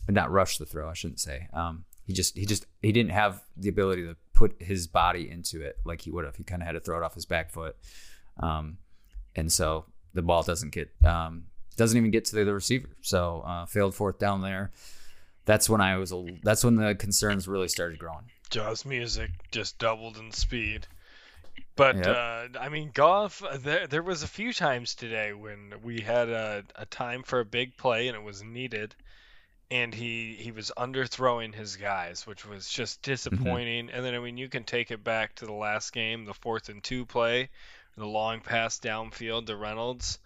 not 0.08 0.30
rush 0.30 0.58
the 0.58 0.66
throw. 0.66 0.88
I 0.88 0.94
shouldn't 0.94 1.18
say. 1.18 1.48
Um, 1.52 1.84
he 2.06 2.12
just 2.12 2.36
he 2.36 2.46
just 2.46 2.66
he 2.82 2.92
didn't 2.92 3.10
have 3.10 3.42
the 3.56 3.68
ability 3.68 4.02
to 4.04 4.16
put 4.32 4.54
his 4.60 4.86
body 4.86 5.28
into 5.30 5.60
it 5.62 5.76
like 5.84 6.02
he 6.02 6.10
would 6.10 6.24
have. 6.24 6.36
He 6.36 6.44
kind 6.44 6.62
of 6.62 6.66
had 6.66 6.72
to 6.72 6.80
throw 6.80 6.96
it 6.98 7.02
off 7.02 7.14
his 7.14 7.26
back 7.26 7.50
foot, 7.50 7.76
um, 8.40 8.78
and 9.34 9.52
so 9.52 9.84
the 10.14 10.22
ball 10.22 10.42
doesn't 10.42 10.70
get 10.72 10.90
um, 11.04 11.44
doesn't 11.76 11.96
even 11.96 12.10
get 12.10 12.24
to 12.26 12.44
the 12.44 12.54
receiver. 12.54 12.88
So 13.02 13.42
uh, 13.46 13.66
failed 13.66 13.94
fourth 13.94 14.18
down 14.18 14.40
there. 14.40 14.70
That's 15.44 15.68
when 15.68 15.80
I 15.80 15.96
was. 15.96 16.12
A, 16.12 16.24
that's 16.42 16.64
when 16.64 16.76
the 16.76 16.94
concerns 16.94 17.46
really 17.46 17.68
started 17.68 17.98
growing. 17.98 18.30
Jaws 18.50 18.84
music 18.84 19.30
just 19.50 19.78
doubled 19.78 20.16
in 20.16 20.30
speed. 20.32 20.86
But 21.74 21.96
Yep. 21.96 22.06
uh, 22.06 22.58
I 22.58 22.68
mean, 22.68 22.90
Goff. 22.94 23.42
There, 23.58 23.86
there 23.86 24.02
was 24.02 24.22
a 24.22 24.28
few 24.28 24.52
times 24.52 24.94
today 24.94 25.32
when 25.32 25.74
we 25.82 26.00
had 26.00 26.28
a, 26.28 26.64
a 26.76 26.86
time 26.86 27.22
for 27.22 27.40
a 27.40 27.44
big 27.44 27.76
play 27.76 28.08
and 28.08 28.16
it 28.16 28.22
was 28.22 28.42
needed, 28.42 28.94
and 29.70 29.92
he 29.92 30.34
he 30.38 30.52
was 30.52 30.72
underthrowing 30.76 31.54
his 31.54 31.76
guys, 31.76 32.26
which 32.26 32.46
was 32.46 32.68
just 32.68 33.02
disappointing. 33.02 33.90
And 33.90 34.04
then 34.04 34.14
I 34.14 34.18
mean, 34.18 34.36
you 34.36 34.48
can 34.48 34.64
take 34.64 34.90
it 34.90 35.02
back 35.02 35.34
to 35.36 35.46
the 35.46 35.52
last 35.52 35.92
game, 35.92 36.24
the 36.24 36.34
fourth 36.34 36.68
and 36.68 36.82
two 36.82 37.04
play, 37.04 37.50
the 37.96 38.06
long 38.06 38.40
pass 38.40 38.78
downfield 38.78 39.46
to 39.46 39.56
Reynolds, 39.56 40.18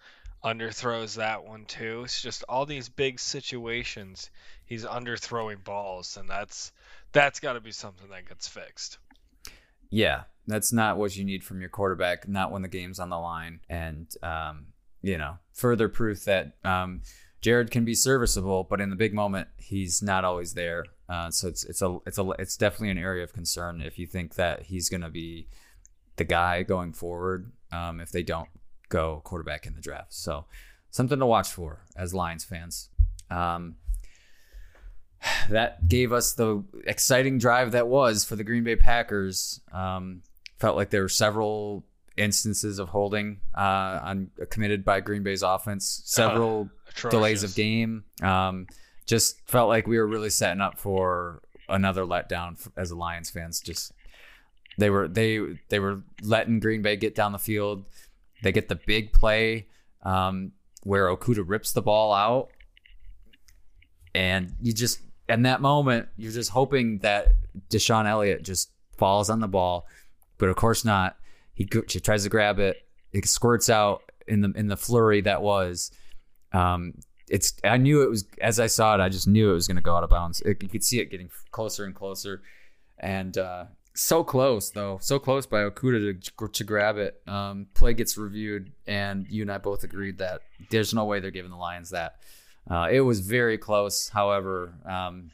underthrows 0.43 1.15
that 1.15 1.43
one 1.43 1.65
too. 1.65 2.03
It's 2.05 2.21
just 2.21 2.43
all 2.47 2.65
these 2.65 2.89
big 2.89 3.19
situations. 3.19 4.29
He's 4.65 4.85
underthrowing 4.85 5.63
balls, 5.63 6.17
and 6.17 6.29
that's 6.29 6.71
that's 7.11 7.39
got 7.39 7.53
to 7.53 7.61
be 7.61 7.71
something 7.71 8.09
that 8.09 8.27
gets 8.27 8.47
fixed. 8.47 8.99
Yeah, 9.89 10.23
that's 10.47 10.71
not 10.71 10.97
what 10.97 11.15
you 11.15 11.25
need 11.25 11.43
from 11.43 11.59
your 11.59 11.69
quarterback. 11.69 12.27
Not 12.27 12.51
when 12.51 12.61
the 12.61 12.67
game's 12.67 12.99
on 12.99 13.09
the 13.09 13.17
line, 13.17 13.59
and 13.69 14.07
um, 14.23 14.67
you 15.01 15.17
know, 15.17 15.37
further 15.53 15.89
proof 15.89 16.25
that 16.25 16.53
um, 16.63 17.01
Jared 17.41 17.71
can 17.71 17.83
be 17.83 17.95
serviceable, 17.95 18.63
but 18.63 18.79
in 18.79 18.89
the 18.89 18.95
big 18.95 19.13
moment, 19.13 19.47
he's 19.57 20.01
not 20.01 20.23
always 20.23 20.53
there. 20.53 20.85
Uh, 21.09 21.31
so 21.31 21.47
it's 21.47 21.63
it's 21.63 21.81
a 21.81 21.97
it's 22.05 22.17
a 22.17 22.29
it's 22.37 22.55
definitely 22.55 22.91
an 22.91 22.97
area 22.97 23.23
of 23.23 23.33
concern 23.33 23.81
if 23.81 23.97
you 23.97 24.05
think 24.05 24.35
that 24.35 24.63
he's 24.63 24.89
going 24.89 25.01
to 25.01 25.09
be 25.09 25.47
the 26.17 26.23
guy 26.23 26.63
going 26.63 26.93
forward. 26.93 27.51
Um, 27.71 27.99
if 27.99 28.11
they 28.11 28.23
don't 28.23 28.49
go 28.89 29.21
quarterback 29.23 29.65
in 29.65 29.73
the 29.73 29.81
draft, 29.81 30.13
so 30.13 30.45
something 30.91 31.19
to 31.19 31.25
watch 31.25 31.49
for 31.49 31.83
as 31.95 32.13
Lions 32.13 32.43
fans. 32.43 32.89
Um, 33.29 33.75
that 35.49 35.87
gave 35.87 36.13
us 36.13 36.33
the 36.33 36.63
exciting 36.85 37.37
drive 37.37 37.71
that 37.71 37.87
was 37.87 38.23
for 38.23 38.35
the 38.35 38.43
Green 38.43 38.63
Bay 38.63 38.75
Packers. 38.75 39.61
Um, 39.71 40.21
felt 40.59 40.75
like 40.75 40.91
there 40.91 41.01
were 41.01 41.09
several 41.09 41.85
instances 42.17 42.79
of 42.79 42.89
holding 42.89 43.39
uh, 43.55 43.99
on 44.03 44.31
committed 44.49 44.83
by 44.83 44.99
Green 44.99 45.23
Bay's 45.23 45.43
offense, 45.43 46.01
several 46.05 46.69
delays 47.09 47.43
of 47.43 47.55
game. 47.55 48.03
Um, 48.21 48.67
just 49.05 49.41
felt 49.47 49.69
like 49.69 49.87
we 49.87 49.97
were 49.97 50.07
really 50.07 50.29
setting 50.29 50.61
up 50.61 50.79
for 50.79 51.41
another 51.67 52.05
letdown 52.05 52.57
as 52.77 52.91
a 52.91 52.95
Lions 52.95 53.29
fans. 53.29 53.59
Just 53.59 53.93
they 54.77 54.89
were 54.89 55.07
they 55.07 55.39
they 55.69 55.79
were 55.79 56.01
letting 56.21 56.59
Green 56.59 56.81
Bay 56.81 56.95
get 56.95 57.15
down 57.15 57.31
the 57.31 57.39
field. 57.39 57.85
They 58.43 58.51
get 58.51 58.69
the 58.69 58.75
big 58.75 59.13
play 59.13 59.67
um, 60.03 60.51
where 60.83 61.07
Okudah 61.07 61.43
rips 61.45 61.73
the 61.73 61.81
ball 61.81 62.13
out, 62.13 62.49
and 64.15 64.53
you 64.61 64.73
just 64.73 64.99
in 65.29 65.43
that 65.43 65.61
moment 65.61 66.09
you're 66.17 66.31
just 66.31 66.51
hoping 66.51 66.99
that 66.99 67.33
DeShon 67.69 68.05
Elliott 68.05 68.43
just 68.43 68.71
falls 68.97 69.29
on 69.29 69.39
the 69.39 69.47
ball, 69.47 69.87
but 70.37 70.49
of 70.49 70.55
course 70.55 70.85
not. 70.85 71.17
He, 71.53 71.65
tries 71.65 72.23
to 72.23 72.29
grab 72.29 72.59
it, 72.59 72.77
it 73.11 73.27
squirts 73.27 73.69
out 73.69 74.03
in 74.27 74.41
the 74.41 74.51
in 74.55 74.67
the 74.67 74.77
flurry 74.77 75.21
that 75.21 75.41
was. 75.41 75.91
Um, 76.53 76.93
it's 77.29 77.53
I 77.63 77.77
knew 77.77 78.01
it 78.03 78.09
was 78.09 78.25
as 78.41 78.59
I 78.59 78.67
saw 78.67 78.95
it. 78.95 79.01
I 79.01 79.09
just 79.09 79.27
knew 79.27 79.51
it 79.51 79.53
was 79.53 79.67
going 79.67 79.75
to 79.75 79.81
go 79.81 79.95
out 79.95 80.03
of 80.03 80.09
bounds. 80.09 80.41
It, 80.41 80.61
you 80.61 80.69
could 80.69 80.83
see 80.83 80.99
it 80.99 81.11
getting 81.11 81.29
closer 81.51 81.85
and 81.85 81.95
closer, 81.95 82.41
and 82.97 83.37
uh, 83.37 83.65
so 83.93 84.23
close 84.23 84.69
though, 84.71 84.97
so 85.01 85.19
close 85.19 85.45
by 85.45 85.59
Okudah 85.61 86.23
to, 86.37 86.47
to 86.47 86.63
grab 86.63 86.97
it. 86.97 87.21
Um, 87.27 87.67
play 87.73 87.93
gets 87.93 88.17
reviewed, 88.17 88.71
and 88.87 89.25
you 89.29 89.41
and 89.41 89.51
I 89.51 89.57
both 89.57 89.83
agreed 89.83 90.17
that 90.19 90.41
there's 90.69 90.93
no 90.93 91.05
way 91.05 91.19
they're 91.19 91.31
giving 91.31 91.51
the 91.51 91.57
Lions 91.57 91.89
that. 91.91 92.15
Uh, 92.69 92.87
it 92.91 93.01
was 93.01 93.21
very 93.21 93.57
close, 93.57 94.09
however, 94.09 94.75
um, 94.85 95.31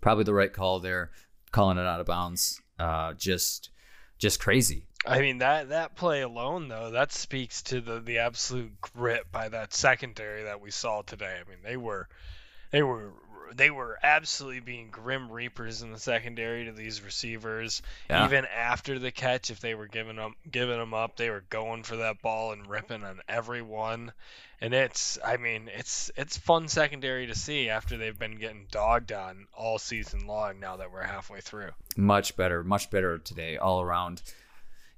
probably 0.00 0.24
the 0.24 0.34
right 0.34 0.52
call 0.52 0.80
there, 0.80 1.12
calling 1.52 1.78
it 1.78 1.86
out 1.86 2.00
of 2.00 2.06
bounds. 2.06 2.60
Uh, 2.78 3.14
just, 3.14 3.70
just 4.18 4.40
crazy. 4.40 4.87
I 5.06 5.20
mean 5.20 5.38
that 5.38 5.68
that 5.70 5.94
play 5.94 6.22
alone 6.22 6.68
though 6.68 6.90
that 6.90 7.12
speaks 7.12 7.62
to 7.64 7.80
the 7.80 8.00
the 8.00 8.18
absolute 8.18 8.80
grit 8.80 9.30
by 9.30 9.48
that 9.48 9.72
secondary 9.72 10.44
that 10.44 10.60
we 10.60 10.70
saw 10.70 11.02
today. 11.02 11.38
I 11.40 11.48
mean 11.48 11.58
they 11.62 11.76
were 11.76 12.08
they 12.70 12.82
were 12.82 13.12
they 13.54 13.70
were 13.70 13.98
absolutely 14.02 14.60
being 14.60 14.90
grim 14.90 15.30
reapers 15.30 15.82
in 15.82 15.92
the 15.92 15.98
secondary 15.98 16.66
to 16.66 16.72
these 16.72 17.02
receivers. 17.02 17.82
Yeah. 18.08 18.24
Even 18.24 18.44
after 18.44 18.98
the 18.98 19.10
catch, 19.10 19.50
if 19.50 19.60
they 19.60 19.74
were 19.74 19.86
giving 19.86 20.16
them 20.16 20.34
giving 20.50 20.78
them 20.78 20.94
up, 20.94 21.16
they 21.16 21.30
were 21.30 21.44
going 21.48 21.82
for 21.82 21.96
that 21.96 22.22
ball 22.22 22.52
and 22.52 22.66
ripping 22.66 23.04
on 23.04 23.20
everyone. 23.28 24.12
And 24.60 24.74
it's, 24.74 25.18
I 25.24 25.36
mean, 25.36 25.70
it's 25.72 26.10
it's 26.16 26.36
fun 26.36 26.68
secondary 26.68 27.28
to 27.28 27.34
see 27.34 27.68
after 27.68 27.96
they've 27.96 28.18
been 28.18 28.38
getting 28.38 28.66
dogged 28.70 29.12
on 29.12 29.46
all 29.56 29.78
season 29.78 30.26
long. 30.26 30.60
Now 30.60 30.76
that 30.76 30.92
we're 30.92 31.02
halfway 31.02 31.40
through, 31.40 31.70
much 31.96 32.36
better, 32.36 32.64
much 32.64 32.90
better 32.90 33.18
today 33.18 33.56
all 33.56 33.80
around. 33.80 34.22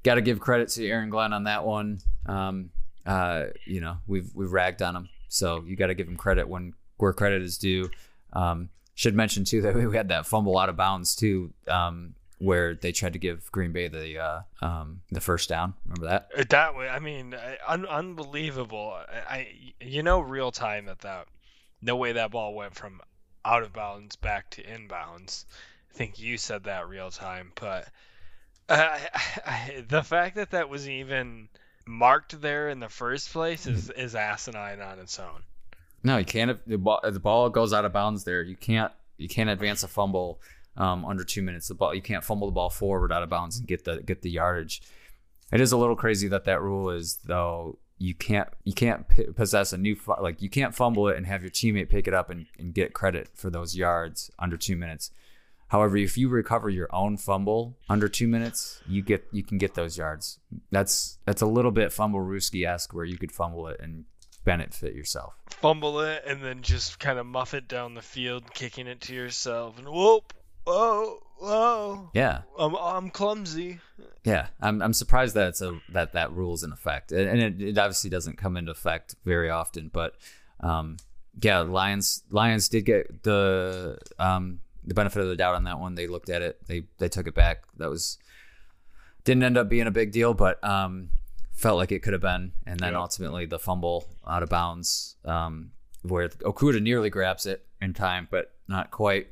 Got 0.03 0.15
to 0.15 0.23
give 0.23 0.41
credit 0.41 0.69
to 0.71 0.87
Aaron 0.87 1.11
Glenn 1.11 1.33
on 1.33 1.45
that 1.45 1.65
one. 1.65 2.01
Um, 2.27 2.71
uh, 3.05 3.47
you 3.67 3.81
know, 3.81 3.99
we've 4.07 4.31
we've 4.35 4.53
ragged 4.53 4.83
on 4.83 4.97
him, 4.97 5.09
so 5.29 5.63
you 5.67 5.77
got 5.77 5.89
to 5.89 5.95
give 5.95 6.09
him 6.09 6.17
credit 6.17 6.49
when 6.49 6.75
where 6.97 7.13
credit 7.13 7.43
is 7.43 7.59
due. 7.59 7.91
Um, 8.33 8.71
should 8.95 9.15
mention 9.15 9.45
too 9.45 9.63
that 9.63 9.75
we 9.91 9.97
had 9.97 10.09
that 10.09 10.27
fumble 10.27 10.59
out 10.59 10.69
of 10.69 10.77
bounds 10.77 11.15
too, 11.17 11.53
um, 11.69 12.15
where 12.39 12.75
they 12.75 12.93
tried 12.93 13.15
to 13.15 13.19
give 13.19 13.51
Green 13.53 13.73
Bay 13.73 13.89
the 13.89 14.19
uh, 14.19 14.41
um, 14.63 15.01
the 15.11 15.21
first 15.21 15.49
down. 15.49 15.75
Remember 15.87 16.07
that? 16.07 16.29
Uh, 16.37 16.45
that 16.51 16.77
way, 16.77 16.89
I 16.89 16.99
mean, 16.99 17.35
uh, 17.35 17.57
un- 17.67 17.87
unbelievable. 17.87 18.97
I, 19.29 19.49
you 19.81 20.03
know, 20.03 20.21
real 20.21 20.51
time 20.51 20.87
that 20.87 21.01
that 21.01 21.29
no 21.83 21.97
way 21.97 22.13
that 22.13 22.31
ball 22.31 22.55
went 22.55 22.75
from 22.75 23.01
out 23.45 23.63
of 23.63 23.73
bounds 23.73 24.17
back 24.17 24.51
to 24.51 24.63
inbounds. 24.63 25.47
I 25.93 25.97
think 25.97 26.19
you 26.19 26.37
said 26.37 26.65
that 26.65 26.89
real 26.89 27.11
time, 27.11 27.53
but 27.55 27.89
uh, 28.71 28.99
I, 29.47 29.85
the 29.89 30.03
fact 30.03 30.37
that 30.37 30.53
that 30.53 30.69
was 30.69 30.89
even 30.89 31.49
marked 31.87 32.41
there 32.41 32.69
in 32.69 32.81
the 32.81 32.89
first 32.89 33.33
place 33.33 33.67
is 33.67 33.91
is 33.91 34.15
asinine 34.15 34.81
on 34.81 34.99
its 34.99 35.19
own. 35.19 35.43
No, 36.03 36.17
you 36.17 36.25
can't. 36.25 36.59
The 36.67 36.79
ball, 36.79 37.01
the 37.03 37.21
ball 37.21 37.51
goes 37.51 37.73
out 37.73 37.85
of 37.85 37.93
bounds 37.93 38.25
there. 38.25 38.43
You 38.43 38.57
can't. 38.57 38.93
You 39.19 39.29
can't 39.29 39.51
advance 39.51 39.83
a 39.83 39.89
fumble 39.89 40.41
um, 40.77 41.05
under 41.05 41.25
two 41.25 41.43
minutes. 41.43 41.69
The 41.69 41.75
ball. 41.75 41.95
You 41.95 42.03
can't 42.03 42.25
fumble 42.25 42.49
the 42.49 42.55
ball 42.55 42.71
forward 42.71 43.13
out 43.13 43.23
of 43.23 43.29
bounds 43.29 43.59
and 43.59 43.67
get 43.67 43.85
the 43.85 44.01
get 44.03 44.23
the 44.23 44.31
yardage. 44.31 44.83
It 45.53 45.61
is 45.61 45.73
a 45.73 45.77
little 45.77 45.97
crazy 45.97 46.29
that 46.29 46.45
that 46.45 46.63
rule 46.63 46.91
is 46.91 47.19
though. 47.25 47.79
You 47.99 48.15
can't. 48.15 48.49
You 48.65 48.73
can't 48.73 49.05
possess 49.37 49.75
a 49.75 49.77
new 49.77 49.97
like. 50.21 50.41
You 50.41 50.49
can't 50.49 50.75
fumble 50.75 51.09
it 51.09 51.17
and 51.17 51.27
have 51.27 51.43
your 51.43 51.51
teammate 51.51 51.91
pick 51.91 52.09
it 52.09 52.15
up 52.15 52.31
and, 52.31 52.47
and 52.59 52.73
get 52.73 52.95
credit 52.95 53.29
for 53.35 53.51
those 53.51 53.77
yards 53.77 54.31
under 54.39 54.57
two 54.57 54.77
minutes. 54.77 55.11
However, 55.71 55.97
if 55.97 56.19
you 56.19 56.29
recover 56.29 56.69
your 56.69 56.93
own 56.93 57.17
fumble 57.17 57.79
under 57.89 58.09
two 58.09 58.27
minutes, 58.27 58.83
you 58.89 59.03
get 59.03 59.25
you 59.31 59.45
can 59.45 59.57
get 59.57 59.75
those 59.75 59.97
yards. 59.97 60.41
That's 60.73 61.19
that's 61.25 61.43
a 61.43 61.47
little 61.47 61.71
bit 61.71 61.91
Fumblerooski 61.91 62.67
esque 62.67 62.93
where 62.93 63.05
you 63.05 63.17
could 63.17 63.31
fumble 63.31 63.69
it 63.69 63.79
and 63.79 64.05
benefit 64.45 64.95
yourself. 64.97 65.35
Fumble 65.49 66.01
it 66.01 66.25
and 66.27 66.43
then 66.43 66.63
just 66.63 66.99
kind 66.99 67.21
of 67.21 67.27
muff 67.27 67.55
it 67.55 67.69
down 67.69 67.95
the 67.95 68.03
field, 68.03 68.53
kicking 68.53 68.89
it 68.89 69.01
to 69.03 69.15
yourself, 69.15 69.79
and 69.79 69.89
whoop, 69.89 70.35
whoa, 70.65 71.23
whoa. 71.39 72.11
Yeah, 72.15 72.43
I'm 72.59 72.75
I'm 72.75 73.09
clumsy. 73.09 73.79
Yeah, 74.25 74.49
I'm 74.61 74.83
I'm 74.83 74.93
surprised 74.93 75.37
that 75.37 75.51
it's 75.51 75.63
a 75.63 75.79
that 75.93 76.15
that 76.15 76.33
rule's 76.33 76.65
in 76.65 76.73
effect, 76.73 77.13
and 77.13 77.41
it, 77.41 77.63
it 77.63 77.79
obviously 77.79 78.11
doesn't 78.11 78.39
come 78.39 78.57
into 78.57 78.73
effect 78.73 79.15
very 79.25 79.51
often, 79.51 79.89
but 79.93 80.15
um, 80.59 80.97
yeah, 81.41 81.61
Lions 81.61 82.25
Lions 82.29 82.69
did 82.69 82.87
get 82.87 83.23
the 83.23 83.99
um 84.19 84.59
the 84.85 84.95
benefit 84.95 85.23
of 85.23 85.29
the 85.29 85.37
doubt 85.37 85.55
on 85.55 85.65
that 85.65 85.79
one. 85.79 85.95
They 85.95 86.07
looked 86.07 86.31
at 86.31 86.43
it, 86.43 86.59
they 86.67 86.85
they 86.99 87.09
took 87.09 87.27
it 87.27 87.35
back. 87.35 87.65
That 87.77 87.91
was 87.91 88.19
didn't 89.25 89.43
end 89.43 89.59
up 89.59 89.69
being 89.69 89.87
a 89.87 89.93
big 89.93 90.13
deal, 90.13 90.35
but 90.35 90.63
um, 90.65 91.11
felt 91.53 91.77
like 91.77 91.93
it 91.93 92.03
could 92.03 92.13
have 92.13 92.23
been, 92.23 92.53
and 92.67 92.81
then 92.81 92.95
ultimately 92.95 93.47
the 93.47 93.59
fumble 93.59 94.09
out 94.27 94.43
of 94.43 94.49
bounds, 94.49 95.17
um, 95.25 95.73
where 96.03 96.29
Okudah 96.29 96.83
nearly 96.83 97.11
grabs 97.11 97.47
it 97.47 97.67
in 97.81 97.93
time, 97.95 98.29
but 98.31 98.53
not 98.69 98.91
quite. 98.91 99.29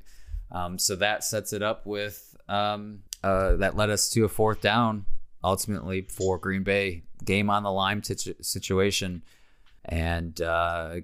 Um, 0.51 0.79
so 0.79 0.97
that 0.97 1.25
sets 1.25 1.53
it 1.53 1.63
up 1.63 1.87
with 1.87 2.37
um, 2.49 3.01
uh, 3.23 3.57
that 3.57 3.77
led 3.77 3.91
us 3.91 4.09
to 4.11 4.25
a 4.25 4.29
fourth 4.29 4.61
down 4.61 5.07
ultimately 5.43 6.03
for 6.03 6.39
Green 6.39 6.63
Bay 6.63 7.05
game 7.25 7.51
on 7.51 7.63
the 7.63 7.73
line 7.73 8.01
t- 8.01 8.35
situation, 8.41 9.23
and 9.85 10.41
uh, 10.41 10.97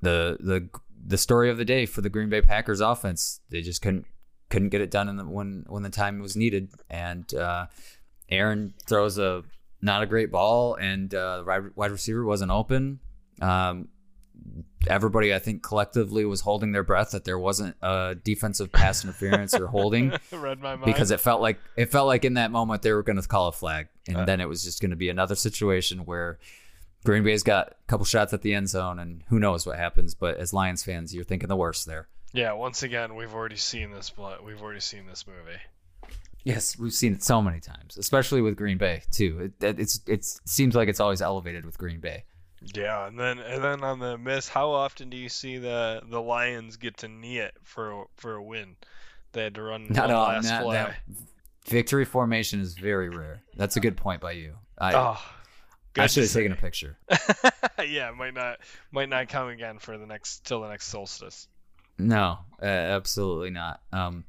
the 0.00 0.36
the 0.40 0.68
the 1.04 1.18
story 1.18 1.50
of 1.50 1.56
the 1.56 1.64
day 1.64 1.86
for 1.86 2.00
the 2.00 2.08
Green 2.08 2.28
Bay 2.28 2.42
Packers 2.42 2.80
offense. 2.80 3.40
They 3.50 3.62
just 3.62 3.82
couldn't 3.82 4.06
couldn't 4.48 4.70
get 4.70 4.80
it 4.80 4.90
done 4.90 5.08
in 5.08 5.16
the, 5.16 5.24
when 5.24 5.64
when 5.68 5.82
the 5.82 5.90
time 5.90 6.20
was 6.20 6.36
needed, 6.36 6.70
and 6.88 7.32
uh, 7.34 7.66
Aaron 8.28 8.74
throws 8.86 9.18
a 9.18 9.42
not 9.82 10.02
a 10.02 10.06
great 10.06 10.30
ball, 10.30 10.74
and 10.74 11.14
uh, 11.14 11.42
the 11.42 11.72
wide 11.74 11.90
receiver 11.90 12.24
wasn't 12.24 12.50
open. 12.50 13.00
Um, 13.40 13.88
everybody, 14.86 15.34
I 15.34 15.38
think, 15.38 15.62
collectively 15.62 16.24
was 16.24 16.40
holding 16.40 16.72
their 16.72 16.82
breath 16.82 17.12
that 17.12 17.24
there 17.24 17.38
wasn't 17.38 17.76
a 17.82 18.16
defensive 18.22 18.72
pass 18.72 19.04
interference 19.04 19.54
or 19.54 19.66
holding, 19.66 20.12
because 20.84 21.10
it 21.10 21.20
felt 21.20 21.40
like 21.40 21.58
it 21.76 21.90
felt 21.90 22.06
like 22.06 22.24
in 22.24 22.34
that 22.34 22.50
moment 22.50 22.82
they 22.82 22.92
were 22.92 23.02
going 23.02 23.20
to 23.20 23.26
call 23.26 23.48
a 23.48 23.52
flag, 23.52 23.88
and 24.06 24.18
uh, 24.18 24.24
then 24.24 24.40
it 24.40 24.48
was 24.48 24.64
just 24.64 24.80
going 24.80 24.90
to 24.90 24.96
be 24.96 25.08
another 25.08 25.34
situation 25.34 26.00
where 26.00 26.38
Green 27.04 27.24
Bay's 27.24 27.42
got 27.42 27.68
a 27.68 27.74
couple 27.86 28.04
shots 28.04 28.32
at 28.32 28.42
the 28.42 28.54
end 28.54 28.68
zone, 28.68 28.98
and 28.98 29.22
who 29.28 29.38
knows 29.38 29.66
what 29.66 29.78
happens. 29.78 30.14
But 30.14 30.36
as 30.36 30.52
Lions 30.52 30.82
fans, 30.82 31.14
you're 31.14 31.24
thinking 31.24 31.48
the 31.48 31.56
worst 31.56 31.86
there. 31.86 32.08
Yeah, 32.32 32.52
once 32.52 32.82
again, 32.82 33.16
we've 33.16 33.34
already 33.34 33.56
seen 33.56 33.90
this. 33.90 34.12
We've 34.44 34.62
already 34.62 34.80
seen 34.80 35.06
this 35.06 35.26
movie. 35.26 35.58
Yes, 36.44 36.78
we've 36.78 36.92
seen 36.92 37.12
it 37.14 37.22
so 37.22 37.42
many 37.42 37.60
times, 37.60 37.98
especially 37.98 38.40
with 38.40 38.56
Green 38.56 38.78
Bay 38.78 39.02
too. 39.10 39.52
It, 39.60 39.78
it's 39.78 40.00
it 40.06 40.24
seems 40.24 40.74
like 40.74 40.88
it's 40.88 41.00
always 41.00 41.20
elevated 41.20 41.66
with 41.66 41.76
Green 41.76 42.00
Bay. 42.00 42.24
Yeah, 42.74 43.06
and 43.06 43.18
then 43.18 43.38
and 43.38 43.62
then 43.62 43.82
on 43.82 43.98
the 43.98 44.16
miss, 44.16 44.48
how 44.48 44.70
often 44.70 45.10
do 45.10 45.16
you 45.16 45.28
see 45.28 45.58
the 45.58 46.02
the 46.08 46.20
Lions 46.20 46.76
get 46.76 46.98
to 46.98 47.08
knee 47.08 47.38
it 47.38 47.54
for 47.62 48.06
for 48.16 48.34
a 48.34 48.42
win? 48.42 48.76
They 49.32 49.44
had 49.44 49.54
to 49.56 49.62
run 49.62 49.86
not 49.90 50.08
one 50.08 50.16
all, 50.16 50.28
last 50.28 50.44
not, 50.44 50.62
play. 50.62 50.76
That, 50.76 50.96
victory 51.66 52.04
formation 52.04 52.60
is 52.60 52.74
very 52.74 53.08
rare. 53.08 53.42
That's 53.56 53.76
a 53.76 53.80
good 53.80 53.96
point 53.96 54.20
by 54.20 54.32
you. 54.32 54.56
I, 54.78 54.94
oh, 54.94 55.20
I 55.96 56.06
should 56.06 56.22
have 56.24 56.32
taken 56.32 56.52
a 56.52 56.56
picture. 56.56 56.96
yeah, 57.86 58.10
might 58.12 58.34
not 58.34 58.60
might 58.92 59.08
not 59.08 59.28
come 59.28 59.48
again 59.48 59.78
for 59.78 59.98
the 59.98 60.06
next 60.06 60.44
till 60.44 60.60
the 60.60 60.68
next 60.68 60.86
solstice. 60.86 61.48
No, 61.98 62.38
uh, 62.62 62.66
absolutely 62.66 63.50
not. 63.50 63.80
Um, 63.92 64.24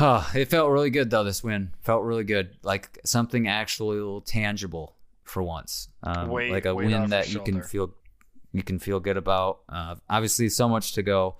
Huh, 0.00 0.22
it 0.34 0.46
felt 0.48 0.70
really 0.70 0.88
good 0.88 1.10
though. 1.10 1.24
This 1.24 1.44
win 1.44 1.72
felt 1.82 2.04
really 2.04 2.24
good, 2.24 2.56
like 2.62 2.98
something 3.04 3.48
actually 3.48 4.22
tangible 4.24 4.96
for 5.24 5.42
once. 5.42 5.88
Um, 6.02 6.30
like 6.30 6.64
a 6.64 6.74
win 6.74 7.10
that 7.10 7.30
you 7.30 7.40
can 7.40 7.62
feel 7.62 7.92
you 8.52 8.62
can 8.62 8.78
feel 8.78 8.98
good 8.98 9.18
about. 9.18 9.60
Uh, 9.68 9.96
obviously, 10.08 10.48
so 10.48 10.70
much 10.70 10.92
to 10.94 11.02
go, 11.02 11.36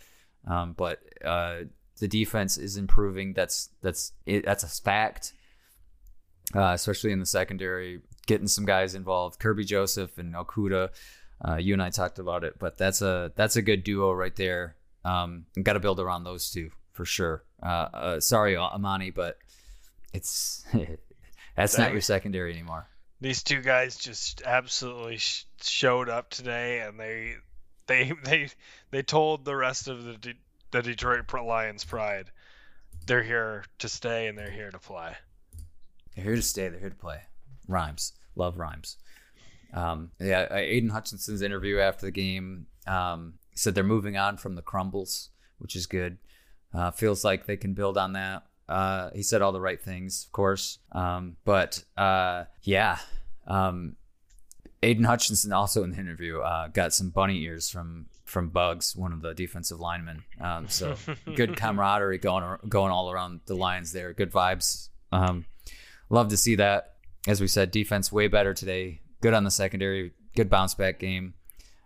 um, 0.46 0.74
but 0.74 1.00
uh, 1.24 1.60
the 2.00 2.08
defense 2.08 2.58
is 2.58 2.76
improving. 2.76 3.32
That's 3.32 3.70
that's 3.80 4.12
it, 4.26 4.44
that's 4.44 4.62
a 4.62 4.68
fact. 4.68 5.32
Uh, 6.54 6.72
especially 6.74 7.12
in 7.12 7.20
the 7.20 7.24
secondary, 7.26 8.00
getting 8.30 8.46
some 8.46 8.64
guys 8.64 8.94
involved. 8.94 9.40
Kerby 9.40 9.66
Joseph 9.66 10.16
and 10.18 10.34
Okudah. 10.34 10.90
Uh, 11.46 11.56
you 11.56 11.72
and 11.72 11.82
I 11.82 11.90
talked 11.90 12.18
about 12.18 12.44
it, 12.44 12.58
but 12.58 12.78
that's 12.78 13.02
a 13.02 13.32
that's 13.34 13.56
a 13.56 13.62
good 13.62 13.82
duo 13.82 14.12
right 14.12 14.34
there. 14.36 14.76
Um, 15.04 15.46
got 15.62 15.72
to 15.72 15.80
build 15.80 15.98
around 15.98 16.24
those 16.24 16.50
two 16.50 16.70
for 16.92 17.04
sure. 17.04 17.42
Uh, 17.62 17.88
uh, 17.92 18.20
sorry, 18.20 18.56
Amani, 18.56 19.10
but 19.10 19.38
it's 20.12 20.64
that's 21.56 21.76
not 21.76 21.92
your 21.92 22.02
secondary 22.02 22.52
anymore. 22.52 22.86
These 23.20 23.42
two 23.42 23.62
guys 23.62 23.96
just 23.96 24.42
absolutely 24.44 25.16
sh- 25.16 25.46
showed 25.60 26.08
up 26.08 26.30
today, 26.30 26.80
and 26.80 27.00
they 27.00 27.34
they 27.86 28.12
they 28.24 28.48
they 28.90 29.02
told 29.02 29.44
the 29.44 29.56
rest 29.56 29.88
of 29.88 30.04
the 30.04 30.14
De- 30.14 30.34
the 30.70 30.82
Detroit 30.82 31.24
Lions 31.32 31.84
pride 31.84 32.30
they're 33.06 33.22
here 33.22 33.64
to 33.78 33.88
stay 33.88 34.26
and 34.26 34.38
they're 34.38 34.50
here 34.50 34.70
to 34.70 34.78
play. 34.78 35.16
They're 36.14 36.24
here 36.24 36.36
to 36.36 36.42
stay. 36.42 36.68
They're 36.68 36.80
here 36.80 36.90
to 36.90 36.96
play. 36.96 37.22
Rhymes. 37.66 38.12
Love 38.40 38.58
rhymes. 38.58 38.96
Um, 39.74 40.10
yeah, 40.18 40.52
Aidan 40.52 40.90
Hutchinson's 40.90 41.42
interview 41.42 41.78
after 41.78 42.06
the 42.06 42.10
game 42.10 42.66
um, 42.86 43.34
said 43.54 43.74
they're 43.74 43.84
moving 43.84 44.16
on 44.16 44.38
from 44.38 44.54
the 44.54 44.62
crumbles, 44.62 45.28
which 45.58 45.76
is 45.76 45.86
good. 45.86 46.18
Uh, 46.72 46.90
feels 46.90 47.22
like 47.22 47.46
they 47.46 47.56
can 47.56 47.74
build 47.74 47.98
on 47.98 48.14
that. 48.14 48.44
Uh, 48.68 49.10
he 49.14 49.22
said 49.22 49.42
all 49.42 49.52
the 49.52 49.60
right 49.60 49.82
things, 49.82 50.24
of 50.26 50.32
course. 50.32 50.78
Um, 50.92 51.36
but 51.44 51.84
uh, 51.96 52.44
yeah, 52.62 52.98
um, 53.46 53.96
Aidan 54.82 55.04
Hutchinson 55.04 55.52
also 55.52 55.84
in 55.84 55.90
the 55.90 55.98
interview 55.98 56.40
uh, 56.40 56.68
got 56.68 56.94
some 56.94 57.10
bunny 57.10 57.42
ears 57.42 57.68
from 57.68 58.06
from 58.24 58.48
Bugs, 58.48 58.94
one 58.94 59.12
of 59.12 59.22
the 59.22 59.34
defensive 59.34 59.80
linemen. 59.80 60.22
Um, 60.40 60.68
so 60.68 60.94
good 61.34 61.56
camaraderie 61.56 62.18
going 62.18 62.58
going 62.68 62.92
all 62.92 63.10
around 63.10 63.40
the 63.46 63.54
lines 63.54 63.92
there. 63.92 64.12
Good 64.14 64.32
vibes. 64.32 64.88
Um, 65.12 65.44
love 66.08 66.28
to 66.28 66.36
see 66.36 66.54
that. 66.56 66.94
As 67.26 67.40
we 67.40 67.46
said, 67.48 67.70
defense 67.70 68.10
way 68.10 68.28
better 68.28 68.54
today. 68.54 69.00
Good 69.20 69.34
on 69.34 69.44
the 69.44 69.50
secondary. 69.50 70.12
Good 70.34 70.48
bounce 70.48 70.74
back 70.74 70.98
game. 70.98 71.34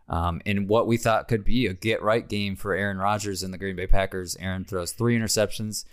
Um, 0.08 0.42
in 0.44 0.66
what 0.66 0.86
we 0.86 0.96
thought 0.96 1.28
could 1.28 1.44
be 1.44 1.66
a 1.66 1.72
get 1.72 2.02
right 2.02 2.28
game 2.28 2.56
for 2.56 2.74
Aaron 2.74 2.98
Rodgers 2.98 3.42
and 3.42 3.52
the 3.54 3.58
Green 3.58 3.74
Bay 3.74 3.86
Packers. 3.86 4.36
Aaron 4.38 4.64
throws 4.64 4.92
three 4.92 5.18
interceptions, 5.18 5.86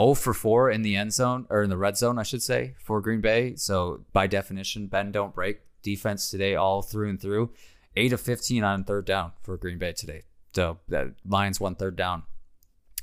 0 0.00 0.14
for 0.14 0.32
4 0.32 0.70
in 0.70 0.82
the 0.82 0.96
end 0.96 1.12
zone, 1.12 1.46
or 1.50 1.62
in 1.62 1.70
the 1.70 1.76
red 1.76 1.96
zone, 1.98 2.18
I 2.18 2.22
should 2.22 2.42
say, 2.42 2.74
for 2.82 3.00
Green 3.02 3.20
Bay. 3.20 3.54
So 3.56 4.04
by 4.12 4.26
definition, 4.26 4.86
bend 4.86 5.12
don't 5.12 5.34
break 5.34 5.60
defense 5.82 6.30
today, 6.30 6.54
all 6.54 6.80
through 6.82 7.10
and 7.10 7.20
through. 7.20 7.50
8 7.94 8.12
of 8.14 8.20
15 8.20 8.64
on 8.64 8.84
third 8.84 9.04
down 9.04 9.32
for 9.42 9.56
Green 9.58 9.78
Bay 9.78 9.92
today. 9.92 10.22
So 10.54 10.78
that 10.88 11.08
Lions 11.26 11.60
one 11.60 11.74
third 11.74 11.94
down, 11.94 12.22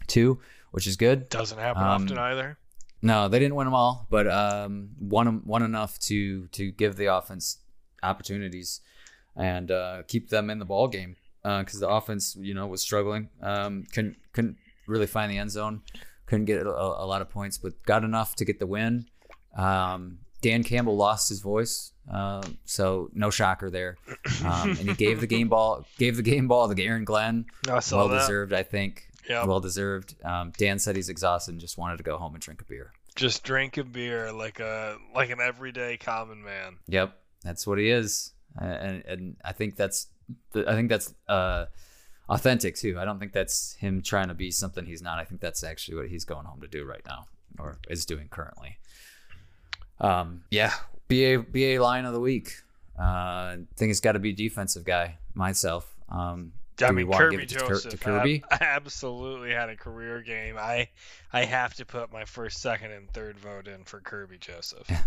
two, 0.07 0.39
which 0.71 0.87
is 0.87 0.95
good. 0.97 1.29
Doesn't 1.29 1.59
happen 1.59 1.83
Um, 1.83 2.03
often 2.03 2.17
either. 2.17 2.57
No, 3.05 3.27
they 3.27 3.39
didn't 3.39 3.55
win 3.55 3.65
them 3.65 3.73
all, 3.75 4.07
but 4.09 4.27
um, 4.27 4.89
won 4.99 5.43
won 5.45 5.61
enough 5.63 5.99
to 5.99 6.47
to 6.47 6.71
give 6.71 6.95
the 6.95 7.05
offense 7.05 7.59
opportunities 8.03 8.81
and 9.35 9.69
uh, 9.71 10.03
keep 10.07 10.29
them 10.29 10.49
in 10.49 10.59
the 10.59 10.65
ball 10.65 10.87
game 10.87 11.15
because 11.43 11.79
the 11.79 11.87
offense, 11.89 12.35
you 12.39 12.53
know, 12.53 12.67
was 12.67 12.81
struggling. 12.81 13.29
Um, 13.41 13.85
couldn't 13.93 14.17
couldn't 14.33 14.57
really 14.87 15.07
find 15.07 15.31
the 15.31 15.37
end 15.37 15.51
zone. 15.51 15.81
Couldn't 16.25 16.45
get 16.45 16.65
a, 16.65 16.69
a 16.69 17.05
lot 17.05 17.21
of 17.21 17.29
points, 17.29 17.57
but 17.57 17.73
got 17.85 18.03
enough 18.03 18.35
to 18.37 18.45
get 18.45 18.59
the 18.59 18.65
win. 18.67 19.05
Um, 19.55 20.19
Dan 20.41 20.63
Campbell 20.63 20.95
lost 20.95 21.29
his 21.29 21.39
voice, 21.39 21.91
um, 22.11 22.57
so 22.65 23.09
no 23.13 23.29
shocker 23.29 23.69
there. 23.69 23.97
Um, 24.43 24.71
and 24.71 24.79
he 24.89 24.93
gave 24.93 25.19
the 25.21 25.27
game 25.27 25.47
ball 25.49 25.85
gave 25.97 26.17
the 26.17 26.23
game 26.23 26.47
ball 26.47 26.73
to 26.73 26.83
Aaron 26.83 27.03
Glenn. 27.05 27.45
I 27.69 27.79
saw 27.79 27.97
Well 27.97 28.07
that. 28.09 28.19
deserved, 28.21 28.53
I 28.53 28.63
think. 28.63 29.07
Yep. 29.29 29.47
Well 29.47 29.59
deserved. 29.59 30.15
Um, 30.23 30.51
Dan 30.57 30.77
said 30.77 30.95
he's 30.95 31.09
exhausted 31.09 31.51
and 31.53 31.61
just 31.61 31.77
wanted 31.79 31.97
to 31.97 32.03
go 32.03 32.17
home 32.17 32.35
and 32.35 32.41
drink 32.43 32.61
a 32.61 32.65
beer. 32.65 32.91
Just 33.15 33.43
drink 33.43 33.77
a 33.77 33.83
beer 33.83 34.31
like 34.31 34.59
a 34.59 34.97
like 35.13 35.29
an 35.29 35.39
everyday 35.39 35.97
common 35.97 36.43
man. 36.43 36.77
Yep, 36.87 37.17
that's 37.43 37.65
what 37.65 37.77
he 37.77 37.89
is, 37.89 38.33
and 38.59 39.03
and 39.05 39.35
I 39.43 39.53
think 39.53 39.75
that's 39.75 40.07
I 40.53 40.73
think 40.73 40.89
that's 40.89 41.13
uh, 41.27 41.65
authentic 42.29 42.75
too. 42.75 42.99
I 42.99 43.05
don't 43.05 43.19
think 43.19 43.33
that's 43.33 43.73
him 43.75 44.01
trying 44.01 44.27
to 44.27 44.33
be 44.33 44.51
something 44.51 44.85
he's 44.85 45.01
not. 45.01 45.19
I 45.19 45.23
think 45.23 45.41
that's 45.41 45.63
actually 45.63 45.97
what 45.97 46.07
he's 46.07 46.25
going 46.25 46.45
home 46.45 46.61
to 46.61 46.67
do 46.67 46.83
right 46.83 47.03
now, 47.05 47.27
or 47.59 47.77
is 47.89 48.05
doing 48.05 48.27
currently. 48.29 48.77
Um, 49.99 50.43
yeah, 50.51 50.73
BA 51.07 51.45
BA 51.49 51.81
line 51.81 52.05
of 52.05 52.13
the 52.13 52.19
week. 52.19 52.51
Uh, 52.97 53.03
I 53.03 53.57
think 53.75 53.91
it's 53.91 53.99
got 53.99 54.13
to 54.13 54.19
be 54.19 54.33
defensive 54.33 54.85
guy 54.85 55.17
myself. 55.33 55.93
Um, 56.09 56.53
I 56.81 56.91
mean, 56.91 57.07
Kerby 57.07 57.47
to, 57.47 57.55
Joseph 57.55 57.91
to 57.91 57.97
Kerby? 57.97 58.43
ab- 58.51 58.61
absolutely 58.61 59.51
had 59.51 59.69
a 59.69 59.75
career 59.75 60.21
game. 60.21 60.55
I 60.57 60.89
I 61.31 61.45
have 61.45 61.73
to 61.75 61.85
put 61.85 62.11
my 62.11 62.25
first, 62.25 62.61
second, 62.61 62.91
and 62.91 63.09
third 63.11 63.39
vote 63.39 63.67
in 63.67 63.83
for 63.85 63.99
Kerby 64.01 64.39
Joseph. 64.39 64.89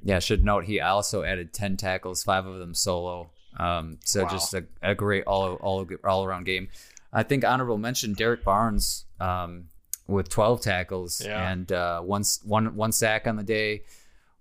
Yeah, 0.00 0.20
should 0.20 0.44
note 0.44 0.64
he 0.64 0.80
also 0.80 1.24
added 1.24 1.52
ten 1.52 1.76
tackles, 1.76 2.22
five 2.22 2.46
of 2.46 2.58
them 2.60 2.72
solo. 2.72 3.30
Um, 3.56 3.98
so 4.04 4.22
Wow. 4.22 4.28
just 4.28 4.54
a, 4.54 4.64
a 4.80 4.94
great 4.94 5.24
all 5.24 5.54
all 5.56 5.84
all 6.04 6.24
around 6.24 6.44
game. 6.44 6.68
I 7.12 7.24
think 7.24 7.44
honorable 7.44 7.78
mention 7.78 8.12
Derrick 8.12 8.44
Barnes 8.44 9.06
um, 9.18 9.64
with 10.06 10.28
twelve 10.28 10.60
tackles 10.60 11.20
Yeah. 11.24 11.50
and 11.50 11.72
uh, 11.72 12.00
one 12.00 12.22
one 12.44 12.76
one 12.76 12.92
sack 12.92 13.26
on 13.26 13.34
the 13.34 13.42
day, 13.42 13.82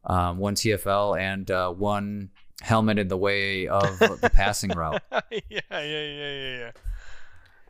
um, 0.05 0.37
one 0.37 0.53
TFL 0.53 1.19
and 1.19 1.49
uh, 1.49 1.71
one 1.71 2.29
helmet 2.61 2.99
in 2.99 3.07
the 3.07 3.17
way 3.17 3.67
of 3.67 3.99
the 3.99 4.31
passing 4.33 4.71
route. 4.71 5.01
yeah, 5.11 5.39
yeah, 5.49 5.81
yeah, 5.81 6.31
yeah, 6.31 6.57
yeah. 6.57 6.71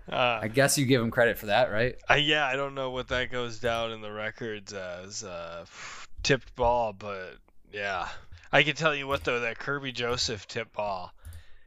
Uh, 0.10 0.40
I 0.44 0.48
guess 0.48 0.78
you 0.78 0.86
give 0.86 1.02
him 1.02 1.12
credit 1.12 1.38
for 1.38 1.48
that, 1.48 1.72
right? 1.72 1.98
I, 2.08 2.18
yeah, 2.18 2.46
I 2.46 2.56
don't 2.56 2.76
know 2.76 2.92
what 2.92 3.10
that 3.10 3.30
goes 3.30 3.60
down 3.60 3.92
in 3.92 4.02
the 4.02 4.12
records 4.12 4.72
as 4.72 5.24
uh, 5.24 5.66
tipped 6.24 6.56
ball, 6.56 6.94
but 6.94 7.36
yeah, 7.74 8.08
I 8.52 8.64
can 8.64 8.76
tell 8.76 8.96
you 8.96 9.08
what 9.08 9.26
though 9.26 9.42
that 9.42 9.60
Kerby 9.60 9.94
Joseph 9.94 10.48
tipped 10.48 10.74
ball. 10.74 11.14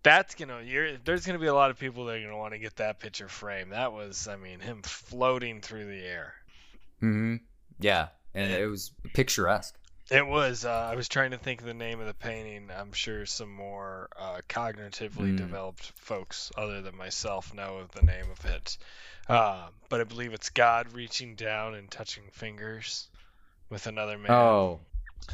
That's 0.02 0.34
gonna 0.34 0.62
you're 0.64 0.96
there's 1.04 1.26
gonna 1.26 1.38
be 1.38 1.48
a 1.48 1.54
lot 1.54 1.70
of 1.70 1.78
people 1.78 2.06
that 2.06 2.16
are 2.16 2.22
gonna 2.22 2.38
want 2.38 2.54
to 2.54 2.58
get 2.58 2.76
that 2.76 2.98
picture 3.00 3.28
frame. 3.28 3.70
That 3.70 3.92
was, 3.92 4.26
I 4.26 4.36
mean, 4.36 4.60
him 4.60 4.80
floating 4.82 5.60
through 5.60 5.86
the 5.86 6.02
air. 6.02 6.32
Mm-hmm. 7.02 7.36
Yeah, 7.80 8.08
and 8.34 8.50
it 8.50 8.66
was 8.66 8.92
picturesque. 9.12 9.74
It 10.10 10.26
was. 10.26 10.64
Uh, 10.64 10.88
I 10.92 10.96
was 10.96 11.08
trying 11.08 11.30
to 11.30 11.38
think 11.38 11.60
of 11.60 11.66
the 11.66 11.74
name 11.74 12.00
of 12.00 12.06
the 12.06 12.14
painting. 12.14 12.68
I'm 12.76 12.92
sure 12.92 13.26
some 13.26 13.52
more 13.52 14.08
uh, 14.18 14.40
cognitively 14.48 15.32
Mm. 15.34 15.36
developed 15.36 15.92
folks, 15.96 16.50
other 16.56 16.82
than 16.82 16.96
myself, 16.96 17.54
know 17.54 17.76
of 17.78 17.92
the 17.92 18.02
name 18.02 18.26
of 18.30 18.44
it. 18.44 18.76
Uh, 19.28 19.68
but 19.88 20.00
I 20.00 20.04
believe 20.04 20.34
it's 20.34 20.50
God 20.50 20.92
reaching 20.92 21.36
down 21.36 21.74
and 21.76 21.88
touching 21.88 22.24
fingers 22.32 23.08
with 23.68 23.86
another 23.86 24.18
man. 24.18 24.32
Oh, 24.32 24.80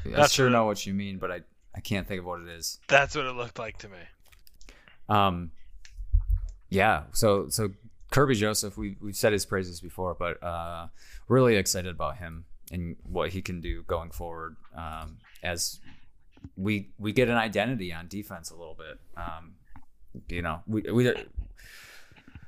I 0.04 0.10
That's 0.10 0.32
sure 0.34 0.46
what- 0.46 0.52
know 0.52 0.64
what 0.66 0.84
you 0.84 0.92
mean, 0.92 1.18
but 1.18 1.30
I 1.32 1.40
I 1.74 1.80
can't 1.80 2.06
think 2.06 2.20
of 2.20 2.26
what 2.26 2.40
it 2.40 2.48
is. 2.48 2.78
That's 2.88 3.14
what 3.14 3.24
it 3.26 3.32
looked 3.32 3.58
like 3.58 3.78
to 3.78 3.88
me. 3.88 3.98
Um, 5.08 5.52
yeah. 6.68 7.04
So 7.12 7.48
so 7.48 7.70
Kerby 8.12 8.34
Joseph, 8.36 8.76
we 8.76 8.96
we've 9.00 9.16
said 9.16 9.32
his 9.32 9.46
praises 9.46 9.80
before, 9.80 10.14
but 10.14 10.42
uh, 10.42 10.88
really 11.28 11.56
excited 11.56 11.90
about 11.90 12.18
him 12.18 12.44
and 12.70 12.96
what 13.04 13.30
he 13.30 13.42
can 13.42 13.60
do 13.60 13.82
going 13.84 14.10
forward. 14.10 14.56
Um, 14.76 15.18
as 15.42 15.80
we 16.56 16.90
we 16.98 17.12
get 17.12 17.28
an 17.28 17.36
identity 17.36 17.92
on 17.92 18.08
defense 18.08 18.50
a 18.50 18.56
little 18.56 18.74
bit. 18.74 18.98
Um, 19.16 19.54
you 20.28 20.42
know, 20.42 20.62
we 20.66 20.82
we 20.82 21.14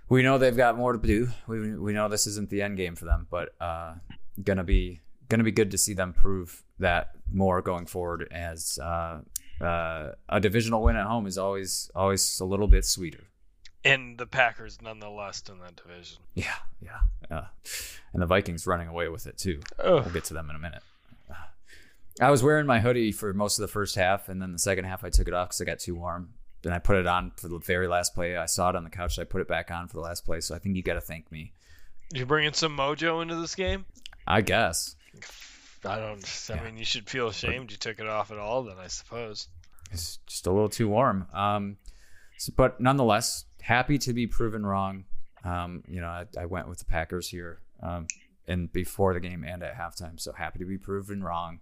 we 0.09 0.23
know 0.23 0.39
they've 0.39 0.57
got 0.57 0.77
more 0.77 0.93
to 0.93 0.99
do. 0.99 1.29
We 1.47 1.77
we 1.77 1.93
know 1.93 2.09
this 2.09 2.27
isn't 2.27 2.51
the 2.51 2.63
end 2.63 2.77
game 2.77 2.97
for 2.97 3.05
them, 3.05 3.27
but 3.31 3.51
uh, 3.61 3.95
gonna 4.43 4.65
be 4.65 5.01
gonna 5.29 5.45
be 5.45 5.53
good 5.53 5.71
to 5.73 5.79
see 5.79 5.95
them 5.95 6.13
prove 6.13 6.63
that 6.79 7.11
more 7.33 7.61
going 7.61 7.87
forward 7.87 8.29
as 8.31 8.79
uh, 8.79 9.21
uh, 9.61 10.13
a 10.29 10.41
divisional 10.41 10.83
win 10.83 10.97
at 10.97 11.07
home 11.07 11.27
is 11.27 11.39
always 11.39 11.91
always 11.95 12.41
a 12.41 12.45
little 12.45 12.69
bit 12.69 12.85
sweeter. 12.85 13.25
And 13.85 14.19
the 14.19 14.27
Packers, 14.27 14.79
nonetheless, 14.83 15.43
in 15.49 15.59
that 15.61 15.77
division. 15.77 16.19
Yeah, 16.35 16.55
yeah, 16.81 17.01
uh, 17.37 17.45
and 18.13 18.21
the 18.21 18.27
Vikings 18.27 18.67
running 18.67 18.89
away 18.89 19.09
with 19.09 19.27
it 19.27 19.39
too. 19.39 19.61
Oh, 19.79 20.01
We'll 20.03 20.11
get 20.11 20.25
to 20.25 20.35
them 20.35 20.51
in 20.51 20.57
a 20.57 20.59
minute. 20.59 20.83
Uh, 21.31 21.35
I 22.21 22.31
was 22.31 22.43
wearing 22.43 22.67
my 22.67 22.81
hoodie 22.81 23.13
for 23.13 23.33
most 23.33 23.59
of 23.59 23.63
the 23.63 23.69
first 23.69 23.95
half, 23.95 24.29
and 24.29 24.43
then 24.43 24.53
the 24.53 24.59
second 24.59 24.85
half 24.85 25.05
I 25.05 25.11
took 25.11 25.29
it 25.29 25.35
off 25.35 25.49
because 25.51 25.61
I 25.61 25.65
got 25.65 25.79
too 25.79 25.95
warm. 25.95 26.31
Then 26.63 26.73
I 26.73 26.81
put 26.81 26.97
it 26.97 27.07
on 27.07 27.31
for 27.37 27.47
the 27.47 27.59
very 27.59 27.87
last 27.87 28.15
play. 28.17 28.37
I 28.37 28.47
saw 28.47 28.69
it 28.71 28.75
on 28.77 28.83
the 28.83 28.91
couch. 28.91 29.17
I 29.21 29.25
put 29.25 29.41
it 29.41 29.49
back 29.49 29.71
on 29.71 29.87
for 29.87 29.95
the 29.95 30.01
last 30.01 30.25
play. 30.25 30.41
So 30.41 30.57
I 30.57 30.59
think 30.59 30.75
you 30.75 30.83
got 30.83 30.95
to 30.95 31.01
thank 31.01 31.31
me. 31.31 31.53
you 32.13 32.27
bringing 32.27 32.53
some 32.53 32.77
mojo 32.77 33.23
into 33.23 33.37
this 33.37 33.55
game? 33.55 33.85
I 34.27 34.41
guess 34.41 34.97
I 35.85 35.99
don't. 36.01 36.25
I 36.51 36.55
Yeah. 36.57 36.65
mean, 36.65 36.77
you 36.79 36.85
should 36.85 37.09
feel 37.09 37.29
ashamed 37.29 37.71
you 37.71 37.77
took 37.77 38.01
it 38.01 38.09
off 38.09 38.33
at 38.33 38.39
all. 38.39 38.65
Then 38.65 38.77
I 38.79 38.89
suppose. 38.89 39.47
it's 39.93 40.19
just 40.27 40.49
a 40.49 40.51
little 40.53 40.69
too 40.69 40.89
warm. 40.89 41.29
Um, 41.33 41.77
so, 42.39 42.53
but 42.57 42.81
nonetheless, 42.81 43.45
happy 43.69 43.99
to 43.99 44.15
be 44.15 44.27
proven 44.27 44.65
wrong. 44.65 45.05
Um, 45.45 45.85
you 45.87 46.01
know, 46.01 46.09
I, 46.09 46.25
I 46.39 46.47
went 46.47 46.69
with 46.69 46.79
the 46.79 46.87
Packers 46.87 47.29
here, 47.29 47.61
um, 47.83 48.07
and 48.47 48.73
before 48.73 49.13
the 49.13 49.21
game 49.21 49.45
and 49.45 49.63
at 49.63 49.77
halftime. 49.77 50.19
So 50.19 50.33
happy 50.33 50.59
to 50.61 50.65
be 50.65 50.79
proven 50.79 51.23
wrong. 51.23 51.61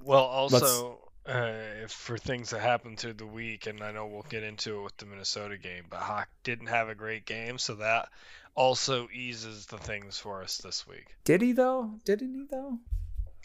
Well, 0.00 0.22
also 0.22 1.00
uh, 1.26 1.50
if 1.82 1.90
for 1.90 2.16
things 2.16 2.50
that 2.50 2.60
happened 2.60 3.00
through 3.00 3.14
the 3.14 3.26
week, 3.26 3.66
and 3.66 3.82
I 3.82 3.90
know 3.90 4.06
we'll 4.06 4.22
get 4.22 4.44
into 4.44 4.78
it 4.78 4.82
with 4.84 4.96
the 4.96 5.06
Minnesota 5.06 5.58
game, 5.58 5.84
but 5.90 5.98
Hawk 5.98 6.28
didn't 6.44 6.68
have 6.68 6.88
a 6.88 6.94
great 6.94 7.26
game, 7.26 7.58
so 7.58 7.74
that 7.74 8.08
also 8.54 9.08
eases 9.12 9.66
the 9.66 9.78
things 9.78 10.18
for 10.18 10.40
us 10.40 10.58
this 10.58 10.86
week. 10.86 11.16
Did 11.24 11.42
he 11.42 11.50
though? 11.50 11.90
Didn't 12.04 12.32
he 12.32 12.46
though? 12.48 12.78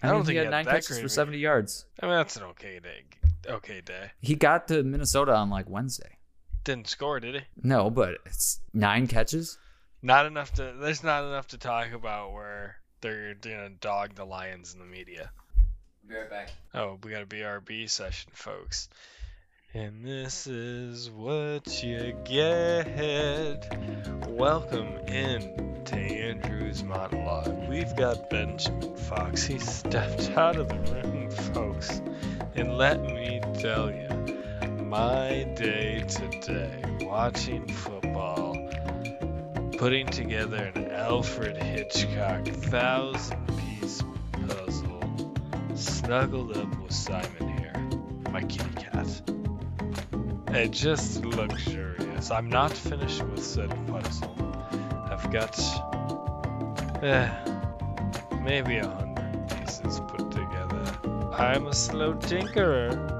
I 0.03 0.09
don't 0.09 0.17
mean, 0.17 0.25
think 0.25 0.27
he 0.27 0.33
he 0.33 0.37
had 0.37 0.45
had 0.45 0.51
nine 0.51 0.65
that 0.65 0.75
catches 0.75 0.99
for 0.99 1.09
seventy 1.09 1.39
yards. 1.39 1.85
I 1.99 2.05
mean, 2.05 2.15
that's 2.15 2.37
an 2.37 2.43
okay 2.43 2.79
day. 2.79 3.03
Okay 3.47 3.81
day. 3.81 4.11
He 4.21 4.35
got 4.35 4.67
to 4.67 4.83
Minnesota 4.83 5.33
on 5.33 5.49
like 5.49 5.67
Wednesday. 5.67 6.18
Didn't 6.69 6.87
score, 6.87 7.19
did 7.19 7.33
he? 7.33 7.41
No, 7.63 7.89
but 7.89 8.19
it's 8.27 8.59
nine 8.75 9.07
catches. 9.07 9.57
Not 10.03 10.27
enough 10.27 10.53
to. 10.53 10.75
There's 10.79 11.03
not 11.03 11.23
enough 11.23 11.47
to 11.47 11.57
talk 11.57 11.93
about 11.93 12.31
where 12.31 12.75
they're 13.01 13.33
gonna 13.33 13.71
dog 13.71 14.13
the 14.13 14.23
Lions 14.23 14.75
in 14.75 14.79
the 14.79 14.85
media. 14.85 15.31
Be 16.07 16.13
right 16.13 16.29
back. 16.29 16.51
Oh, 16.75 16.99
we 17.03 17.09
got 17.09 17.23
a 17.23 17.25
BRB 17.25 17.89
session, 17.89 18.29
folks. 18.35 18.87
And 19.73 20.05
this 20.05 20.45
is 20.45 21.09
what 21.09 21.83
you 21.83 22.15
get. 22.23 23.67
Welcome 24.27 24.99
in 25.07 25.81
to 25.85 25.95
Andrew's 25.95 26.83
monologue. 26.83 27.67
We've 27.67 27.95
got 27.95 28.29
Benjamin 28.29 28.95
Fox. 28.95 29.43
He 29.43 29.57
stepped 29.57 30.29
out 30.37 30.55
of 30.55 30.69
the 30.69 31.01
room, 31.01 31.31
folks. 31.31 31.99
And 32.53 32.77
let 32.77 33.01
me 33.01 33.41
tell 33.59 33.89
you, 33.89 34.38
my 34.89 35.45
day 35.55 36.03
today, 36.07 36.81
watching 37.01 37.67
football, 37.67 38.57
putting 39.77 40.07
together 40.07 40.71
an 40.73 40.89
Alfred 40.89 41.61
Hitchcock 41.61 42.47
thousand 42.47 43.47
piece 43.59 44.01
puzzle 44.47 45.31
snuggled 45.75 46.57
up 46.57 46.81
with 46.81 46.91
Simon 46.91 47.55
here. 47.59 48.31
my 48.31 48.41
kitty 48.41 48.73
cat. 48.77 49.21
It 50.55 50.71
just 50.71 51.23
luxurious. 51.23 52.31
I'm 52.31 52.49
not 52.49 52.71
finished 52.71 53.21
with 53.21 53.43
said 53.43 53.69
puzzle. 53.85 54.35
I've 55.11 55.31
got 55.31 55.55
eh, 57.03 57.29
maybe 58.41 58.77
a 58.77 58.87
hundred 58.87 59.49
pieces 59.55 59.99
put 60.07 60.31
together. 60.31 61.31
I'm 61.37 61.67
a 61.67 61.75
slow 61.75 62.15
tinkerer. 62.15 63.18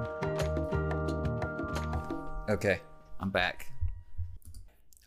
Okay, 2.50 2.80
I'm 3.20 3.30
back. 3.30 3.68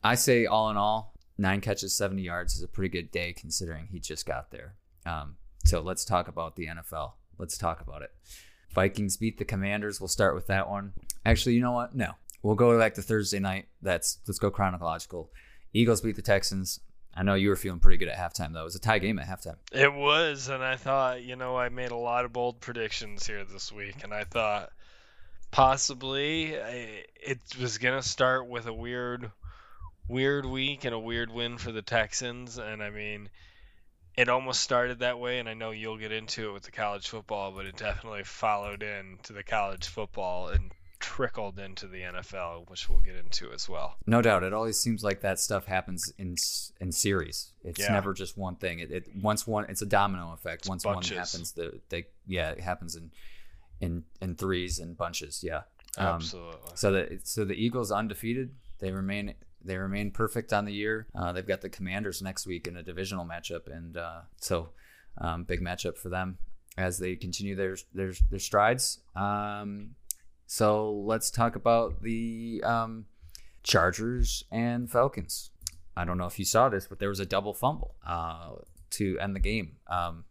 I 0.05 0.14
say 0.14 0.47
all 0.47 0.70
in 0.70 0.76
all, 0.76 1.12
nine 1.36 1.61
catches, 1.61 1.93
70 1.93 2.22
yards 2.22 2.55
is 2.55 2.62
a 2.62 2.68
pretty 2.68 2.88
good 2.88 3.11
day 3.11 3.32
considering 3.32 3.88
he 3.90 3.99
just 3.99 4.26
got 4.26 4.53
there. 4.53 4.76
Um, 5.05 5.34
so 5.64 5.80
let's 5.80 6.05
talk 6.05 6.28
about 6.28 6.55
the 6.55 6.66
NFL. 6.66 7.14
Let's 7.38 7.59
talk 7.59 7.80
about 7.80 8.03
it. 8.03 8.12
Vikings 8.72 9.16
beat 9.16 9.38
the 9.38 9.45
Commanders. 9.45 10.01
We'll 10.01 10.07
start 10.07 10.36
with 10.36 10.47
that 10.47 10.70
one. 10.70 10.93
Actually, 11.26 11.57
you 11.57 11.62
know 11.62 11.72
what? 11.72 11.97
No, 11.97 12.12
we'll 12.45 12.55
go 12.55 12.78
back 12.78 12.95
to 12.95 13.03
Thursday 13.03 13.40
night. 13.40 13.66
That's 13.82 14.18
let's 14.28 14.38
go 14.38 14.53
chronological. 14.53 15.32
Eagles 15.72 16.01
beat 16.01 16.14
the 16.14 16.22
Texans. 16.22 16.78
I 17.12 17.24
know 17.24 17.34
you 17.34 17.49
were 17.49 17.57
feeling 17.57 17.80
pretty 17.80 17.97
good 17.97 18.09
at 18.09 18.16
halftime, 18.16 18.53
though. 18.53 18.61
It 18.61 18.66
was 18.66 18.76
a 18.76 18.80
tie 18.80 19.01
game 19.01 19.18
at 19.18 19.26
halftime. 19.26 19.57
It 19.72 19.93
was, 19.93 20.49
and 20.49 20.62
I 20.62 20.76
thought, 20.76 21.24
you 21.24 21.34
know, 21.34 21.57
I 21.57 21.70
made 21.70 21.90
a 21.90 21.97
lot 21.97 22.24
of 22.24 22.32
bold 22.32 22.61
predictions 22.61 23.26
here 23.26 23.45
this 23.45 23.72
week, 23.72 24.05
and 24.05 24.14
I 24.14 24.22
thought 24.22 24.70
possibly 25.53 26.46
it 26.55 27.38
was 27.61 27.78
gonna 27.78 28.03
start 28.03 28.48
with 28.48 28.66
a 28.66 28.72
weird, 28.72 29.30
weird 30.09 30.44
week 30.44 30.84
and 30.84 30.94
a 30.94 30.98
weird 30.98 31.30
win 31.30 31.59
for 31.59 31.70
the 31.70 31.82
Texans, 31.82 32.59
and 32.59 32.82
I 32.82 32.90
mean, 32.90 33.28
it 34.16 34.28
almost 34.28 34.61
started 34.61 34.98
that 34.98 35.20
way, 35.20 35.38
and 35.38 35.48
I 35.48 35.55
know 35.55 35.70
you'll 35.70 35.98
get 35.98 36.11
into 36.11 36.48
it 36.48 36.53
with 36.53 36.64
the 36.64 36.70
college 36.72 37.09
football, 37.09 37.53
but 37.53 37.66
it 37.66 37.76
definitely 37.76 38.24
followed 38.24 38.82
in 38.82 39.18
to 39.22 39.32
the 39.32 39.42
college 39.44 39.86
football 39.86 40.48
and 40.48 40.72
trickled 40.98 41.59
into 41.59 41.86
the 41.88 42.00
NFL, 42.03 42.68
which 42.70 42.88
we'll 42.88 43.00
get 43.00 43.16
into 43.16 43.50
as 43.53 43.68
well. 43.68 43.96
No 44.07 44.22
doubt, 44.22 44.42
it 44.44 44.53
always 44.53 44.78
seems 44.78 45.03
like 45.03 45.20
that 45.22 45.38
stuff 45.38 45.66
happens 45.66 46.12
in 46.18 46.36
in 46.80 46.92
series. 46.92 47.53
It's 47.64 47.80
Yeah. 47.80 47.92
never 47.92 48.14
just 48.14 48.36
one 48.38 48.57
thing. 48.57 48.78
It, 48.80 48.90
it 48.90 49.09
once 49.20 49.46
one, 49.46 49.64
it's 49.68 49.82
a 49.82 49.86
domino 49.86 50.32
effect. 50.32 50.68
once 50.68 50.84
bunches. 50.84 51.11
one 51.11 51.18
happens, 51.18 51.53
the 51.53 51.80
they 51.88 52.07
yeah, 52.26 52.50
it 52.50 52.61
happens 52.61 52.94
in 52.96 53.11
in 53.83 54.05
in 54.22 54.35
threes 54.37 54.78
and 54.78 54.97
bunches. 54.97 55.45
Yeah, 55.45 55.62
Um, 55.99 56.07
Absolutely. 56.16 56.70
So 56.74 56.93
the 56.93 57.20
so 57.24 57.45
the 57.45 57.55
Eagles 57.55 57.93
undefeated. 57.93 58.55
They 58.78 58.91
remain 58.93 59.35
they 59.64 59.76
remain 59.76 60.11
perfect 60.11 60.53
on 60.53 60.64
the 60.64 60.72
year. 60.72 61.07
Uh, 61.14 61.33
they've 61.33 61.47
got 61.47 61.61
the 61.61 61.68
Commanders 61.68 62.22
next 62.22 62.47
week 62.47 62.66
in 62.66 62.76
a 62.76 62.83
divisional 62.83 63.26
matchup, 63.26 63.66
and 63.70 63.97
uh, 63.97 64.20
so 64.41 64.70
um, 65.18 65.45
big 65.45 65.61
matchup 65.61 65.99
for 65.99 66.09
them 66.09 66.39
as 66.78 66.99
they 66.99 67.16
continue 67.16 67.55
their 67.55 67.76
their 67.95 68.12
their 68.30 68.39
strides. 68.39 69.01
Um, 69.14 69.95
so 70.47 70.93
let's 70.93 71.30
talk 71.30 71.57
about 71.57 72.03
the 72.03 72.62
um, 72.64 73.07
Chargers 73.62 74.45
and 74.51 74.91
Falcons. 74.91 75.51
I 75.97 76.05
don't 76.05 76.18
know 76.18 76.26
if 76.26 76.39
you 76.39 76.45
saw 76.45 76.68
this, 76.68 76.87
but 76.87 76.99
there 76.99 77.09
was 77.09 77.20
a 77.20 77.26
double 77.26 77.53
fumble 77.55 77.95
uh, 78.07 78.51
to 78.91 79.18
end 79.18 79.37
the 79.37 79.41
game. 79.41 79.76
Um, 79.89 80.24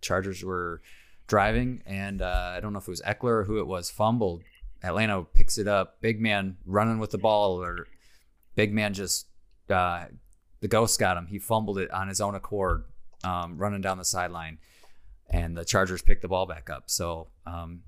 Chargers 0.00 0.44
were 0.44 0.82
driving, 1.26 1.82
and 1.86 2.22
uh, 2.22 2.52
I 2.56 2.60
don't 2.60 2.72
know 2.72 2.78
if 2.78 2.86
it 2.88 2.90
was 2.90 3.02
Ekeler 3.02 3.40
or 3.40 3.44
who 3.44 3.58
it 3.60 3.66
was, 3.66 3.90
fumbled. 3.90 4.42
Atlanta 4.82 5.22
picks 5.24 5.58
it 5.58 5.66
up. 5.66 6.00
Big 6.00 6.20
man 6.20 6.56
running 6.66 6.98
with 6.98 7.10
the 7.10 7.18
ball, 7.18 7.62
or 7.62 7.86
big 8.54 8.72
man 8.72 8.94
just 8.94 9.26
uh, 9.68 10.04
the 10.60 10.68
ghost 10.68 10.98
got 11.00 11.16
him. 11.16 11.26
He 11.26 11.38
fumbled 11.38 11.78
it 11.78 11.90
on 11.90 12.08
his 12.08 12.20
own 12.20 12.34
accord, 12.34 12.84
um, 13.24 13.58
running 13.58 13.80
down 13.80 13.98
the 13.98 14.04
sideline, 14.04 14.58
and 15.30 15.56
the 15.56 15.64
Chargers 15.64 16.02
picked 16.02 16.22
the 16.22 16.28
ball 16.28 16.46
back 16.46 16.70
up. 16.70 16.84
So 16.86 17.28
um, 17.46 17.82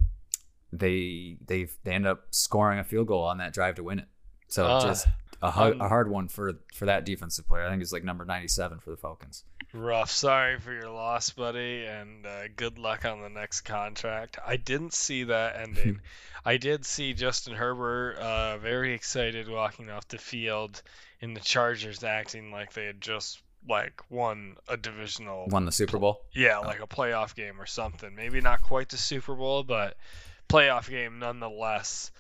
they 0.73 1.37
they 1.47 1.69
they 1.85 1.93
end 1.93 2.07
up 2.07 2.27
scoring 2.31 2.79
a 2.79 2.85
field 2.85 3.07
goal 3.07 3.23
on 3.25 3.39
that 3.39 3.53
drive 3.53 3.77
to 3.77 3.83
win 3.85 4.01
it. 4.01 4.07
So 4.49 4.67
Ah, 4.67 4.81
just 4.81 5.07
a, 5.43 5.51
hu- 5.51 5.73
um, 5.75 5.81
a 5.81 5.89
hard 5.89 6.11
one 6.11 6.29
for 6.29 6.55
for 6.75 6.87
that 6.87 7.05
defensive 7.05 7.47
player. 7.47 7.65
I 7.67 7.71
think 7.71 7.83
it's 7.83 7.93
like 7.93 8.05
number 8.05 8.25
ninety 8.25 8.49
seven 8.49 8.79
for 8.81 8.91
the 8.91 8.97
Falcons. 8.97 9.45
Rough. 9.73 10.11
Sorry 10.11 10.59
for 10.59 10.73
your 10.73 10.91
loss, 10.91 11.31
buddy, 11.31 11.85
and 11.85 12.25
uh, 12.25 12.49
good 12.57 12.79
luck 12.79 13.05
on 13.05 13.21
the 13.21 13.29
next 13.29 13.63
contract. 13.63 14.39
I 14.45 14.57
didn't 14.57 14.95
see 14.95 15.25
that 15.25 15.61
ending. 15.61 16.01
I 16.45 16.57
did 16.57 16.87
see 16.87 17.13
Justin 17.13 17.55
Herbert 17.55 18.17
uh, 18.17 18.59
very 18.59 18.95
excited 18.95 19.49
walking 19.49 19.91
off 19.91 20.09
the 20.09 20.19
field, 20.19 20.83
and 21.21 21.37
the 21.37 21.41
Chargers 21.41 22.03
acting 22.03 22.51
like 22.51 22.73
they 22.73 22.87
had 22.87 23.01
just 23.01 23.43
like 23.69 24.01
won 24.09 24.57
a 24.69 24.77
divisional. 24.77 25.47
Won 25.49 25.67
the 25.67 25.73
Super 25.73 25.99
Bowl. 25.99 26.23
Yeah, 26.33 26.59
like 26.59 26.81
a 26.81 26.87
playoff 26.87 27.35
game 27.35 27.61
or 27.61 27.67
something. 27.67 28.15
Maybe 28.15 28.41
not 28.41 28.63
quite 28.63 28.89
the 28.89 28.97
Super 28.97 29.35
Bowl, 29.35 29.63
but 29.63 29.97
playoff 30.49 30.89
game 30.89 31.19
nonetheless. 31.19 32.11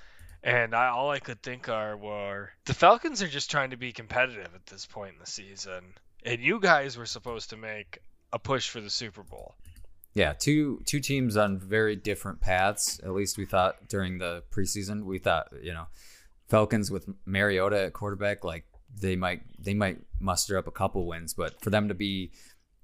And 0.42 0.74
I, 0.74 0.88
all 0.88 1.10
I 1.10 1.18
could 1.18 1.42
think 1.42 1.68
are 1.68 1.96
were 1.96 2.50
the 2.66 2.74
Falcons 2.74 3.22
are 3.22 3.28
just 3.28 3.50
trying 3.50 3.70
to 3.70 3.76
be 3.76 3.92
competitive 3.92 4.54
at 4.54 4.66
this 4.66 4.86
point 4.86 5.14
in 5.14 5.18
the 5.18 5.26
season, 5.26 5.94
and 6.24 6.40
you 6.40 6.60
guys 6.60 6.96
were 6.96 7.06
supposed 7.06 7.50
to 7.50 7.56
make 7.56 8.00
a 8.32 8.38
push 8.38 8.68
for 8.68 8.80
the 8.80 8.90
Super 8.90 9.22
Bowl. 9.22 9.54
Yeah, 10.14 10.32
two 10.32 10.82
two 10.84 11.00
teams 11.00 11.36
on 11.36 11.58
very 11.58 11.94
different 11.94 12.40
paths. 12.40 13.00
At 13.04 13.12
least 13.12 13.38
we 13.38 13.44
thought 13.44 13.88
during 13.88 14.18
the 14.18 14.42
preseason. 14.50 15.04
We 15.04 15.18
thought, 15.18 15.48
you 15.62 15.72
know, 15.72 15.86
Falcons 16.48 16.90
with 16.90 17.08
Mariota 17.24 17.84
at 17.84 17.92
quarterback, 17.92 18.42
like 18.42 18.64
they 19.00 19.16
might 19.16 19.42
they 19.58 19.74
might 19.74 19.98
muster 20.18 20.58
up 20.58 20.66
a 20.66 20.72
couple 20.72 21.06
wins, 21.06 21.34
but 21.34 21.60
for 21.62 21.70
them 21.70 21.88
to 21.88 21.94
be 21.94 22.32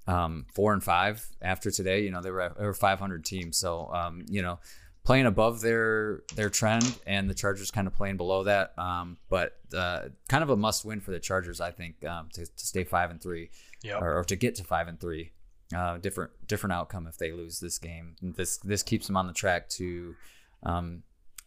um, 0.07 0.47
four 0.55 0.73
and 0.73 0.85
five 0.85 1.27
after 1.41 1.71
today, 1.71 2.03
you 2.03 2.11
know, 2.11 2.21
they 2.21 2.31
were 2.31 2.53
they 2.59 2.67
were 2.67 2.75
five 2.75 3.01
hundred 3.01 3.25
teams. 3.25 3.57
So 3.59 3.91
um, 3.93 4.25
you 4.29 4.43
know, 4.43 4.61
playing 5.05 5.27
above 5.27 5.61
their 5.61 6.23
their 6.35 6.51
trend, 6.51 6.99
and 7.07 7.29
the 7.29 7.35
Chargers 7.35 7.71
kind 7.71 7.87
of 7.87 7.95
playing 7.95 8.17
below 8.17 8.45
that. 8.45 8.73
Um, 8.79 9.19
but 9.29 9.57
uh, 9.77 10.09
kind 10.29 10.43
of 10.43 10.51
a 10.51 10.57
must 10.57 10.85
win 10.85 11.01
for 11.01 11.11
the 11.11 11.21
Chargers, 11.21 11.61
I 11.61 11.71
think, 11.71 12.05
um, 12.05 12.29
to, 12.35 12.45
to 12.47 12.67
stay 12.67 12.85
five 12.85 13.11
and 13.11 13.21
three 13.23 13.51
Yep. 13.83 14.01
or, 14.01 14.19
or 14.19 14.25
to 14.25 14.37
get 14.37 14.55
to 14.57 14.65
five 14.65 14.89
and 14.89 14.99
three. 14.99 15.33
Uh, 15.75 15.97
different 15.99 16.31
different 16.47 16.73
outcome 16.73 17.07
if 17.07 17.17
they 17.19 17.33
lose 17.33 17.59
this 17.61 17.79
game. 17.79 18.17
This 18.23 18.59
this 18.59 18.83
keeps 18.83 19.07
them 19.07 19.17
on 19.17 19.27
the 19.27 19.33
track 19.33 19.69
to 19.71 20.15
um, 20.63 21.03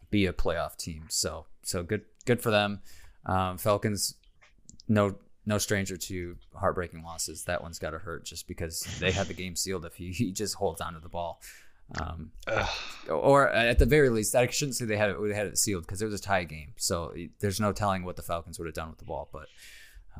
be 0.09 0.25
a 0.25 0.33
playoff 0.33 0.75
team. 0.75 1.05
So 1.09 1.45
so 1.63 1.83
good 1.83 2.01
good 2.25 2.41
for 2.41 2.51
them. 2.51 2.81
Um, 3.25 3.57
Falcons 3.57 4.15
no 4.87 5.15
no 5.45 5.57
stranger 5.57 5.95
to 5.97 6.35
heartbreaking 6.55 7.03
losses. 7.03 7.45
That 7.45 7.61
one's 7.61 7.79
got 7.79 7.91
to 7.91 7.99
hurt 7.99 8.25
just 8.25 8.47
because 8.47 8.81
they 8.99 9.11
had 9.11 9.27
the 9.27 9.33
game 9.33 9.55
sealed 9.55 9.85
if 9.85 9.95
he, 9.95 10.11
he 10.11 10.31
just 10.33 10.55
holds 10.55 10.81
onto 10.81 10.99
the 10.99 11.07
ball. 11.09 11.41
Um, 11.95 12.31
or 13.09 13.49
at 13.49 13.79
the 13.79 13.85
very 13.85 14.09
least, 14.09 14.35
I 14.35 14.47
shouldn't 14.47 14.75
say 14.75 14.85
they 14.85 14.97
had 14.97 15.11
it, 15.11 15.17
they 15.21 15.33
had 15.33 15.47
it 15.47 15.57
sealed 15.57 15.83
because 15.83 16.01
it 16.01 16.05
was 16.05 16.19
a 16.19 16.21
tie 16.21 16.43
game. 16.43 16.73
So 16.77 17.13
there's 17.39 17.59
no 17.59 17.71
telling 17.71 18.03
what 18.03 18.15
the 18.15 18.21
Falcons 18.21 18.59
would 18.59 18.65
have 18.65 18.75
done 18.75 18.89
with 18.89 18.99
the 18.99 19.05
ball, 19.05 19.29
but 19.31 19.47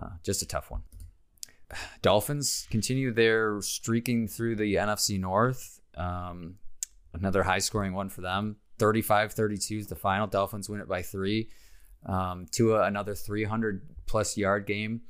uh, 0.02 0.12
just 0.24 0.42
a 0.42 0.48
tough 0.48 0.72
one. 0.72 0.84
Dolphins 2.02 2.68
continue 2.70 3.12
their 3.12 3.62
streaking 3.62 4.28
through 4.28 4.56
the 4.56 4.76
NFC 4.76 5.20
North. 5.20 5.82
Um, 5.96 6.56
another 7.14 7.44
high 7.44 7.60
scoring 7.60 7.94
one 7.94 8.10
for 8.10 8.22
them. 8.22 8.58
35 8.80 9.34
32 9.34 9.76
is 9.78 9.88
the 9.88 9.96
final. 9.96 10.28
Dolphins 10.28 10.70
win 10.70 10.82
it 10.82 10.88
by 10.88 11.02
three. 11.02 11.50
Um, 12.06 12.46
Tua, 12.52 12.84
another 12.84 13.16
300 13.16 13.82
plus 14.06 14.38
yard 14.38 14.66
game. 14.66 15.02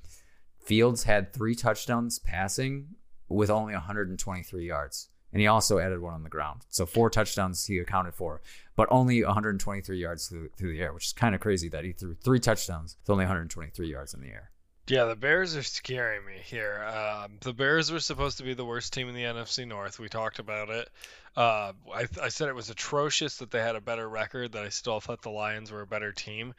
Fields 0.63 1.03
had 1.03 1.33
three 1.33 1.53
touchdowns 1.53 2.19
passing 2.19 2.87
with 3.29 3.49
only 3.49 3.73
123 3.73 4.65
yards. 4.65 5.09
And 5.31 5.41
he 5.41 5.47
also 5.47 5.79
added 5.79 6.01
one 6.01 6.13
on 6.13 6.23
the 6.23 6.29
ground. 6.29 6.61
So 6.69 6.85
four 6.85 7.09
touchdowns 7.09 7.65
he 7.65 7.79
accounted 7.79 8.15
for, 8.15 8.41
but 8.75 8.87
only 8.89 9.23
123 9.23 9.97
yards 9.97 10.27
through, 10.27 10.49
through 10.57 10.73
the 10.73 10.81
air, 10.81 10.93
which 10.93 11.07
is 11.07 11.13
kind 11.13 11.35
of 11.35 11.41
crazy 11.41 11.69
that 11.69 11.83
he 11.83 11.91
threw 11.91 12.15
three 12.15 12.39
touchdowns 12.39 12.95
with 13.01 13.09
only 13.09 13.23
123 13.23 13.89
yards 13.89 14.13
in 14.13 14.21
the 14.21 14.29
air. 14.29 14.51
Yeah, 14.87 15.03
the 15.03 15.17
Bears 15.17 15.57
are 15.57 15.63
scaring 15.63 16.25
me 16.25 16.37
here. 16.45 16.81
Um, 16.81 17.39
the 17.41 17.51
Bears 17.51 17.91
were 17.91 17.99
supposed 17.99 18.37
to 18.37 18.45
be 18.45 18.53
the 18.53 18.63
worst 18.63 18.93
team 18.93 19.09
in 19.09 19.15
the 19.15 19.23
NFC 19.23 19.67
North. 19.67 19.99
We 19.99 20.07
talked 20.07 20.39
about 20.39 20.69
it. 20.69 20.89
Uh, 21.35 21.73
I, 21.93 22.07
I 22.23 22.29
said 22.29 22.47
it 22.47 22.55
was 22.55 22.69
atrocious 22.69 23.37
that 23.37 23.51
they 23.51 23.59
had 23.59 23.75
a 23.75 23.81
better 23.81 24.07
record, 24.07 24.53
that 24.53 24.63
I 24.63 24.69
still 24.69 25.01
thought 25.01 25.21
the 25.21 25.29
Lions 25.29 25.71
were 25.73 25.81
a 25.81 25.87
better 25.87 26.13
team. 26.13 26.53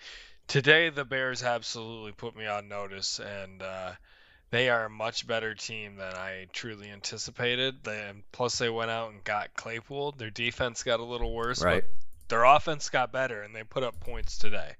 Today, 0.47 0.91
the 0.91 1.07
Bears 1.07 1.43
absolutely 1.43 2.12
put 2.12 2.37
me 2.37 2.47
on 2.47 2.69
notice, 2.69 3.19
and 3.19 3.62
uh, 3.62 3.93
they 4.51 4.68
are 4.70 4.86
a 4.86 4.90
much 4.90 5.26
better 5.26 5.55
team 5.55 5.96
than 5.96 6.14
I 6.14 6.46
truly 6.53 6.90
anticipated. 6.90 7.76
They, 7.84 8.11
plus, 8.32 8.59
they 8.59 8.70
went 8.70 8.90
out 8.90 9.11
and 9.12 9.22
got 9.24 9.55
Claypool. 9.55 10.12
Their 10.12 10.30
defense 10.30 10.82
got 10.82 11.01
a 11.01 11.05
little 11.05 11.32
worse, 11.34 11.62
Right. 11.62 11.82
but 11.84 12.28
their 12.28 12.44
offense 12.44 12.88
got 12.90 13.12
better, 13.12 13.42
and 13.42 13.55
they 13.55 13.62
put 13.64 13.82
up 13.82 14.01
points 14.01 14.38
today. 14.38 14.72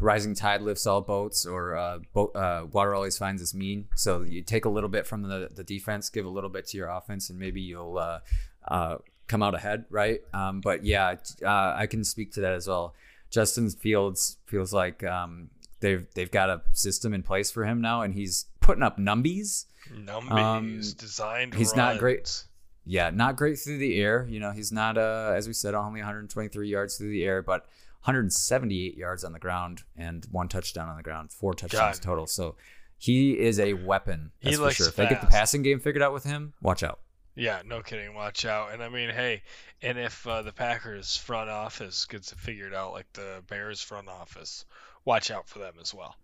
rising 0.00 0.34
tide 0.34 0.62
lifts 0.62 0.86
all 0.86 1.00
boats 1.02 1.44
or 1.46 1.76
uh, 1.76 1.98
boat, 2.12 2.34
uh, 2.36 2.64
water 2.72 2.94
always 2.94 3.18
finds 3.18 3.42
its 3.42 3.52
mean 3.54 3.86
so 3.96 4.22
you 4.22 4.40
take 4.40 4.64
a 4.64 4.68
little 4.68 4.88
bit 4.88 5.06
from 5.06 5.22
the, 5.22 5.50
the 5.54 5.64
defense 5.64 6.08
give 6.10 6.24
a 6.24 6.28
little 6.28 6.48
bit 6.48 6.66
to 6.66 6.76
your 6.76 6.88
offense 6.88 7.28
and 7.28 7.38
maybe 7.38 7.60
you'll 7.60 7.98
uh, 7.98 8.20
uh, 8.68 8.96
come 9.26 9.42
out 9.42 9.54
ahead 9.54 9.84
right 9.90 10.20
um, 10.32 10.60
but 10.60 10.84
yeah 10.84 11.16
uh, 11.44 11.74
i 11.76 11.86
can 11.86 12.02
speak 12.04 12.32
to 12.32 12.40
that 12.40 12.52
as 12.52 12.66
well 12.68 12.94
justin 13.30 13.68
fields 13.68 14.38
feels 14.46 14.72
like 14.72 15.02
um, 15.04 15.50
they've 15.80 16.06
they've 16.14 16.30
got 16.30 16.48
a 16.48 16.62
system 16.72 17.12
in 17.12 17.22
place 17.22 17.50
for 17.50 17.64
him 17.64 17.80
now 17.80 18.00
and 18.02 18.14
he's 18.14 18.46
putting 18.64 18.82
up 18.82 18.98
numbies 18.98 19.66
Numbies, 19.94 20.30
Um, 20.32 20.80
designed 20.96 21.54
he's 21.54 21.76
not 21.76 21.98
great. 21.98 22.44
yeah, 22.86 23.10
not 23.10 23.36
great 23.36 23.58
through 23.58 23.78
the 23.78 24.00
air. 24.00 24.26
You 24.28 24.40
know, 24.40 24.50
he's 24.50 24.72
not, 24.72 24.96
uh, 24.96 25.32
as 25.36 25.46
we 25.46 25.52
said, 25.52 25.74
only 25.74 26.00
123 26.00 26.68
yards 26.68 26.96
through 26.96 27.10
the 27.10 27.22
air, 27.24 27.42
but 27.42 27.66
178 28.04 28.96
yards 28.96 29.24
on 29.24 29.32
the 29.32 29.38
ground 29.38 29.82
and 29.96 30.26
one 30.30 30.48
touchdown 30.48 30.88
on 30.88 30.96
the 30.96 31.02
ground, 31.02 31.32
four 31.32 31.54
touchdowns 31.54 31.98
God. 31.98 32.02
total. 32.04 32.26
So 32.26 32.56
he 32.98 33.38
is 33.38 33.58
a 33.60 33.74
weapon. 33.74 34.32
He 34.40 34.50
That's 34.50 34.56
for 34.56 34.62
looks 34.64 34.76
sure. 34.76 34.88
If 34.88 34.96
they 34.96 35.06
get 35.08 35.20
the 35.20 35.26
passing 35.26 35.62
game 35.62 35.80
figured 35.80 36.02
out 36.02 36.12
with 36.12 36.24
him, 36.24 36.54
watch 36.62 36.82
out. 36.82 37.00
Yeah, 37.34 37.62
no 37.66 37.82
kidding. 37.82 38.14
Watch 38.14 38.44
out. 38.44 38.72
And 38.72 38.82
I 38.82 38.88
mean, 38.88 39.10
hey, 39.10 39.42
and 39.82 39.98
if 39.98 40.26
uh, 40.26 40.42
the 40.42 40.52
Packers 40.52 41.16
front 41.16 41.50
office 41.50 42.06
gets 42.06 42.32
it 42.32 42.38
figured 42.38 42.72
out 42.72 42.92
like 42.92 43.12
the 43.12 43.42
Bears 43.48 43.80
front 43.82 44.08
office, 44.08 44.64
watch 45.04 45.30
out 45.30 45.48
for 45.48 45.58
them 45.58 45.74
as 45.80 45.92
well. 45.92 46.14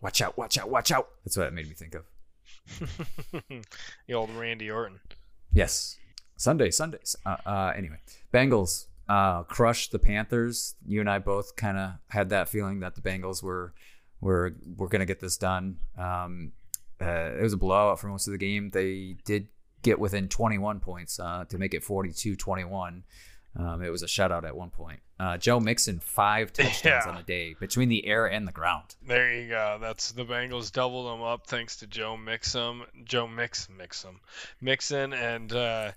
Watch 0.00 0.20
out, 0.20 0.36
watch 0.36 0.58
out, 0.58 0.68
watch 0.68 0.90
out. 0.90 1.08
That's 1.24 1.36
what 1.36 1.46
it 1.46 1.52
made 1.52 1.68
me 1.68 1.74
think 1.74 1.94
of. 1.94 2.04
the 4.06 4.14
old 4.14 4.30
Randy 4.30 4.70
Orton. 4.70 5.00
Yes. 5.52 5.96
Sunday, 6.36 6.70
Sundays. 6.70 7.14
Uh, 7.24 7.36
uh, 7.46 7.72
anyway, 7.76 7.98
Bengals 8.32 8.86
uh, 9.08 9.44
crushed 9.44 9.92
the 9.92 9.98
Panthers. 9.98 10.74
You 10.86 11.00
and 11.00 11.08
I 11.08 11.18
both 11.18 11.54
kind 11.56 11.78
of 11.78 11.92
had 12.08 12.30
that 12.30 12.48
feeling 12.48 12.80
that 12.80 12.94
the 12.94 13.00
Bengals 13.00 13.42
were 13.42 13.74
were 14.20 14.54
were 14.76 14.88
going 14.88 15.00
to 15.00 15.06
get 15.06 15.20
this 15.20 15.36
done. 15.36 15.78
Um, 15.96 16.52
uh, 17.00 17.32
it 17.38 17.42
was 17.42 17.52
a 17.52 17.56
blowout 17.56 18.00
for 18.00 18.08
most 18.08 18.26
of 18.26 18.32
the 18.32 18.38
game. 18.38 18.70
They 18.70 19.16
did 19.24 19.48
get 19.82 19.98
within 19.98 20.28
21 20.28 20.80
points 20.80 21.18
uh, 21.18 21.44
to 21.48 21.58
make 21.58 21.74
it 21.74 21.82
42-21. 21.82 23.02
Um, 23.54 23.82
it 23.82 23.90
was 23.90 24.02
a 24.02 24.06
shutout 24.06 24.44
at 24.44 24.56
one 24.56 24.70
point. 24.70 25.00
Uh, 25.20 25.36
Joe 25.36 25.60
Mixon 25.60 26.00
five 26.00 26.52
touchdowns 26.52 26.84
Yeah. 26.84 27.08
on 27.10 27.16
the 27.16 27.22
day 27.22 27.54
between 27.60 27.88
the 27.90 28.06
air 28.06 28.26
and 28.26 28.48
the 28.48 28.52
ground. 28.52 28.94
There 29.06 29.32
you 29.32 29.48
go. 29.48 29.78
That's 29.80 30.12
the 30.12 30.24
Bengals 30.24 30.72
doubled 30.72 31.06
them 31.12 31.22
up 31.22 31.46
thanks 31.46 31.76
to 31.76 31.86
Joe 31.86 32.16
Mixon, 32.16 32.82
Joe 33.04 33.28
Mix 33.28 33.68
Mixon, 33.68 34.16
Mixon, 34.60 35.12
and 35.12 35.52
uh, 35.52 35.92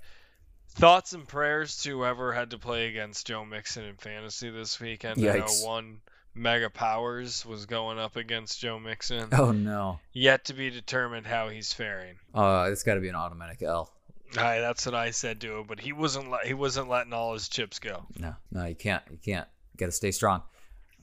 thoughts 0.76 1.14
and 1.14 1.28
prayers 1.28 1.82
to 1.84 1.91
whoever 1.97 2.34
had 2.34 2.51
to 2.51 2.58
play 2.60 2.88
against 2.88 3.28
Joe 3.28 3.45
Mixon 3.45 3.86
in 3.86 3.95
fantasy 3.95 4.49
this 4.49 4.80
weekend. 4.80 5.26
I 5.26 5.38
know 5.39 5.45
one 5.64 6.01
Mega 6.34 6.70
Powers 6.70 7.45
was 7.45 7.66
going 7.66 7.97
up 7.97 8.18
against 8.18 8.60
Joe 8.60 8.78
Mixon. 8.80 9.30
Oh 9.32 9.53
no! 9.53 9.99
Yet 10.12 10.45
to 10.45 10.53
be 10.53 10.70
determined 10.70 11.26
how 11.26 11.47
he's 11.47 11.72
faring. 11.72 12.16
Uh, 12.34 12.68
it's 12.70 12.84
got 12.84 12.95
to 12.95 12.99
be 12.99 13.08
an 13.08 13.16
automatic 13.16 13.64
L. 13.64 13.89
Aye, 14.38 14.59
that's 14.59 14.86
what 14.86 14.95
I 14.95 15.11
said 15.11 15.41
to 15.41 15.57
him, 15.57 15.65
but 15.67 15.80
he 15.80 15.93
wasn't. 15.93 16.28
He 16.45 16.53
wasn't 16.53 16.89
letting 16.89 17.13
all 17.13 17.34
his 17.34 17.47
chips 17.47 17.80
go. 17.80 18.05
No, 18.19 18.36
no, 18.51 18.65
you 18.65 18.76
can't. 18.76 19.03
You 19.09 19.17
can't. 19.23 19.47
You 19.73 19.78
got 19.78 19.86
to 19.88 19.91
stay 19.91 20.11
strong. 20.11 20.43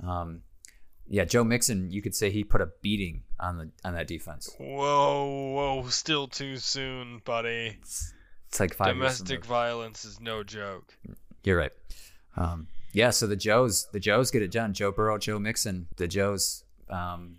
Um, 0.06 0.42
yeah, 1.08 1.24
Joe 1.24 1.44
Mixon, 1.44 1.90
you 1.90 2.02
could 2.02 2.14
say 2.14 2.30
he 2.30 2.44
put 2.44 2.60
a 2.60 2.70
beating 2.80 3.22
on 3.38 3.58
the 3.58 3.70
on 3.84 3.94
that 3.94 4.06
defense. 4.06 4.54
Whoa, 4.58 5.52
whoa, 5.54 5.88
still 5.88 6.28
too 6.28 6.56
soon, 6.56 7.20
buddy. 7.24 7.78
It's 7.80 8.60
like 8.60 8.74
five 8.74 8.94
Domestic 8.94 9.44
violence 9.44 10.04
is 10.04 10.20
no 10.20 10.42
joke. 10.42 10.94
You're 11.44 11.58
right. 11.58 11.72
Um, 12.36 12.66
yeah, 12.92 13.10
so 13.10 13.26
the 13.26 13.36
Joes, 13.36 13.88
the 13.92 14.00
Joes 14.00 14.30
get 14.30 14.42
it 14.42 14.50
done. 14.50 14.74
Joe 14.74 14.92
Burrow, 14.92 15.18
Joe 15.18 15.38
Mixon, 15.38 15.88
the 15.96 16.06
Joes. 16.06 16.64
Um, 16.90 17.36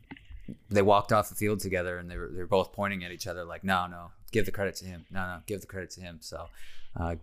they 0.70 0.82
walked 0.82 1.14
off 1.14 1.30
the 1.30 1.36
field 1.36 1.60
together, 1.60 1.98
and 1.98 2.10
they 2.10 2.18
were 2.18 2.30
they 2.34 2.42
were 2.42 2.48
both 2.48 2.74
pointing 2.74 3.04
at 3.04 3.12
each 3.12 3.28
other 3.28 3.46
like, 3.46 3.64
"No, 3.64 3.88
no, 3.88 4.12
give 4.34 4.46
the 4.46 4.52
credit 4.52 4.76
to 4.78 4.86
him. 4.86 5.06
No, 5.10 5.22
no, 5.26 5.40
give 5.48 5.62
the 5.62 5.68
credit 5.68 5.92
to 5.92 6.02
him." 6.02 6.18
So, 6.22 6.48
uh, 7.00 7.16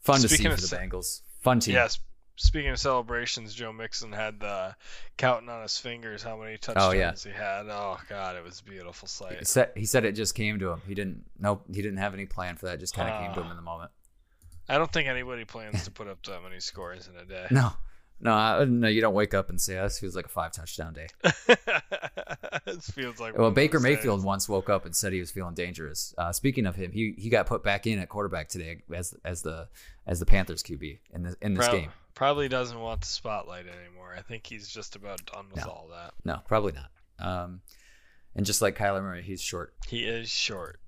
fun 0.00 0.20
to 0.20 0.28
see 0.28 0.34
Speaking 0.36 0.50
for 0.50 0.54
of 0.64 0.68
the 0.70 0.76
Bengals. 0.76 1.20
Fun 1.40 1.60
team. 1.60 1.74
Yes. 1.74 2.00
Speaking 2.36 2.70
of 2.70 2.78
celebrations, 2.78 3.54
Joe 3.54 3.70
Mixon 3.70 4.12
had 4.12 4.40
the 4.40 4.74
counting 5.18 5.50
on 5.50 5.60
his 5.60 5.76
fingers 5.76 6.22
how 6.22 6.38
many 6.38 6.56
touchdowns 6.56 7.26
yeah. 7.26 7.32
he 7.32 7.36
had. 7.36 7.66
Oh 7.68 8.00
God, 8.08 8.34
it 8.36 8.42
was 8.42 8.60
a 8.60 8.64
beautiful 8.64 9.06
He 9.06 9.34
sight. 9.34 9.46
said, 9.46 9.70
he 9.76 9.84
said 9.84 10.06
it 10.06 10.12
just 10.12 10.34
came 10.34 10.58
to 10.58 10.70
him. 10.70 10.80
He 10.88 10.94
didn't. 10.94 11.26
Nope. 11.38 11.64
He 11.68 11.82
didn't 11.82 11.98
have 11.98 12.14
any 12.14 12.24
plan 12.24 12.56
for 12.56 12.66
that. 12.66 12.76
It 12.76 12.80
just 12.80 12.94
kind 12.94 13.10
of 13.10 13.20
came 13.20 13.34
to 13.34 13.40
Ah. 13.40 13.44
him 13.44 13.50
in 13.50 13.56
the 13.56 13.62
moment. 13.62 13.90
I 14.70 14.78
don't 14.78 14.90
think 14.90 15.06
anybody 15.08 15.44
plans 15.44 15.84
to 15.84 15.90
put 15.90 16.08
up 16.08 16.22
that 16.24 16.42
many 16.42 16.60
scores 16.60 17.08
in 17.08 17.16
a 17.16 17.24
day. 17.26 17.46
No, 17.50 17.72
no, 18.20 18.32
I, 18.32 18.64
no. 18.64 18.88
You 18.88 19.00
don't 19.00 19.14
wake 19.14 19.34
up 19.34 19.50
and 19.50 19.60
say, 19.60 19.78
"Oh, 19.78 19.84
"This 19.84 19.98
feels 19.98 20.14
like 20.16 20.26
a 20.26 20.28
five 20.30 20.52
touchdown 20.52 20.92
day." 20.94 21.08
it 21.24 22.82
feels 22.82 23.18
like 23.20 23.36
Well, 23.36 23.50
Baker 23.50 23.80
Mayfield 23.80 24.20
days. 24.20 24.24
once 24.26 24.48
woke 24.48 24.68
up 24.68 24.84
and 24.84 24.94
said 24.94 25.12
he 25.12 25.20
was 25.20 25.30
feeling 25.30 25.54
dangerous. 25.54 26.14
Uh, 26.18 26.32
speaking 26.32 26.66
of 26.66 26.76
him, 26.76 26.92
he 26.92 27.14
he 27.18 27.28
got 27.30 27.46
put 27.46 27.62
back 27.62 27.86
in 27.86 27.98
at 27.98 28.08
quarterback 28.08 28.48
today 28.48 28.82
as 28.94 29.14
as 29.24 29.42
the 29.42 29.68
as 30.06 30.20
the 30.20 30.26
Panthers 30.26 30.62
QB 30.62 30.98
in 31.12 31.22
this 31.22 31.36
in 31.40 31.54
this 31.54 31.68
game. 31.68 31.90
Probably 32.14 32.48
doesn't 32.48 32.78
want 32.78 33.00
the 33.00 33.06
spotlight 33.06 33.66
anymore. 33.66 34.14
I 34.16 34.20
think 34.22 34.46
he's 34.46 34.68
just 34.68 34.96
about 34.96 35.24
done 35.26 35.46
with 35.54 35.64
No. 35.64 35.70
all 35.70 35.88
that. 35.92 36.12
No, 36.24 36.40
probably 36.46 36.72
not. 36.72 36.90
Um, 37.18 37.60
and 38.34 38.44
just 38.44 38.60
like 38.60 38.76
Kyler 38.76 39.02
Murray, 39.02 39.22
he's 39.22 39.40
short. 39.40 39.74
He 39.88 40.04
is 40.04 40.28
short. 40.28 40.80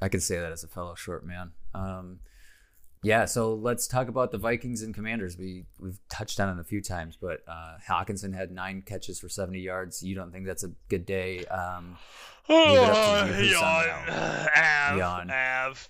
I 0.00 0.08
can 0.08 0.20
say 0.20 0.38
that 0.40 0.50
as 0.50 0.64
a 0.64 0.68
fellow 0.68 0.94
short 0.96 1.24
man. 1.24 1.52
Um, 1.74 2.18
yeah, 3.02 3.24
so 3.24 3.54
let's 3.54 3.88
talk 3.88 4.08
about 4.08 4.30
the 4.30 4.38
Vikings 4.38 4.82
and 4.82 4.94
Commanders. 4.94 5.36
We 5.36 5.64
we've 5.78 5.98
touched 6.08 6.38
on 6.38 6.56
it 6.56 6.60
a 6.60 6.64
few 6.64 6.80
times, 6.80 7.18
but 7.20 7.40
uh, 7.48 7.74
Hockenson 7.88 8.34
had 8.34 8.52
nine 8.52 8.82
catches 8.82 9.18
for 9.18 9.28
seventy 9.28 9.60
yards. 9.60 10.02
You 10.02 10.14
don't 10.14 10.30
think 10.32 10.46
that's 10.46 10.62
a 10.62 10.70
good 10.88 11.04
day? 11.04 11.44
Um, 11.46 11.98
Leave 12.48 12.78
it 12.78 12.78
up 12.78 13.20
to 13.20 13.26
you 13.26 13.32
who's 13.34 13.56
on 13.56 13.62
yawn. 13.86 14.48
Av. 14.56 14.98
Yawn. 14.98 15.30
Av. 15.30 15.88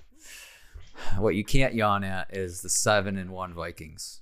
what 1.19 1.35
you 1.35 1.45
can't 1.45 1.75
yawn 1.75 2.05
at 2.05 2.35
is 2.35 2.63
the 2.63 2.69
seven 2.69 3.19
and 3.19 3.31
one 3.31 3.53
Vikings. 3.53 4.21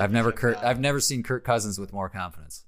I've 0.00 0.12
never 0.12 0.32
Kurt. 0.32 0.56
I've 0.58 0.80
never 0.80 0.98
seen 1.00 1.22
Kirk 1.22 1.44
Cousins 1.44 1.78
with 1.78 1.92
more 1.92 2.08
confidence. 2.08 2.64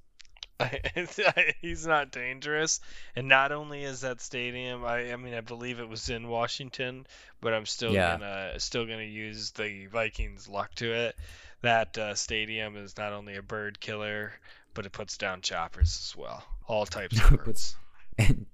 he's 1.60 1.86
not 1.86 2.10
dangerous, 2.10 2.80
and 3.16 3.28
not 3.28 3.52
only 3.52 3.82
is 3.84 4.00
that 4.02 4.20
stadium, 4.20 4.84
I, 4.84 5.12
I 5.12 5.16
mean, 5.16 5.34
I 5.34 5.40
believe 5.40 5.80
it 5.80 5.88
was 5.88 6.08
in 6.10 6.28
Washington, 6.28 7.06
but 7.40 7.52
I'm 7.54 7.66
still 7.66 7.92
Yeah. 7.92 8.18
gonna 8.18 8.60
still 8.60 8.86
gonna 8.86 9.02
use 9.02 9.50
the 9.52 9.86
Vikings' 9.86 10.48
luck 10.48 10.74
to 10.76 10.92
it. 10.92 11.16
That 11.62 11.96
uh, 11.98 12.14
stadium 12.14 12.76
is 12.76 12.96
not 12.96 13.12
only 13.12 13.36
a 13.36 13.42
bird 13.42 13.80
killer, 13.80 14.32
but 14.74 14.86
it 14.86 14.92
puts 14.92 15.18
down 15.18 15.40
choppers 15.42 15.96
as 16.10 16.16
well, 16.16 16.42
all 16.66 16.86
types 16.86 17.20
of 17.22 17.30
birds. 17.44 17.76
And 18.18 18.46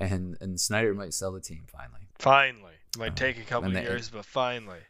and 0.00 0.36
and 0.40 0.60
Snyder 0.60 0.92
might 0.94 1.14
sell 1.14 1.32
the 1.32 1.40
team 1.40 1.64
finally. 1.68 2.08
Finally, 2.18 2.74
might 2.98 3.12
Uh, 3.12 3.16
take 3.16 3.38
a 3.38 3.42
couple 3.44 3.68
of 3.68 3.74
they- 3.74 3.82
years, 3.82 4.08
but 4.10 4.24
finally. 4.24 4.80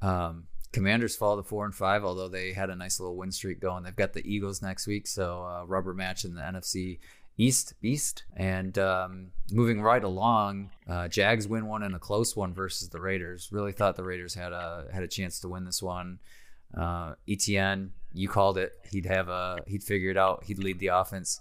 Um, 0.00 0.48
Commanders 0.72 1.14
fall 1.14 1.36
to 1.36 1.42
four 1.42 1.64
and 1.64 1.74
five, 1.74 2.04
although 2.04 2.28
they 2.28 2.52
had 2.52 2.70
a 2.70 2.76
nice 2.76 2.98
little 2.98 3.16
win 3.16 3.30
streak 3.30 3.60
going. 3.60 3.84
They've 3.84 3.94
got 3.94 4.14
the 4.14 4.26
Eagles 4.26 4.62
next 4.62 4.86
week, 4.86 5.06
so 5.06 5.44
uh, 5.44 5.64
rubber 5.66 5.92
match 5.92 6.24
in 6.24 6.34
the 6.34 6.40
NFC 6.40 6.98
East 7.36 7.74
East. 7.82 8.24
And 8.36 8.78
um, 8.78 9.32
moving 9.50 9.82
right 9.82 10.02
along, 10.02 10.70
uh, 10.88 11.08
Jags 11.08 11.46
win 11.46 11.66
one 11.66 11.82
in 11.82 11.94
a 11.94 11.98
close 11.98 12.34
one 12.34 12.54
versus 12.54 12.88
the 12.88 13.00
Raiders. 13.00 13.50
Really 13.52 13.72
thought 13.72 13.96
the 13.96 14.04
Raiders 14.04 14.34
had 14.34 14.52
a 14.52 14.86
had 14.92 15.02
a 15.02 15.08
chance 15.08 15.40
to 15.40 15.48
win 15.48 15.64
this 15.64 15.82
one. 15.82 16.18
Uh, 16.74 17.14
ETN, 17.28 17.90
you 18.14 18.28
called 18.28 18.56
it. 18.56 18.72
He'd 18.90 19.06
have 19.06 19.28
a 19.28 19.58
he'd 19.66 19.82
figure 19.82 20.10
it 20.10 20.16
out. 20.16 20.44
He'd 20.44 20.58
lead 20.58 20.78
the 20.78 20.88
offense, 20.88 21.40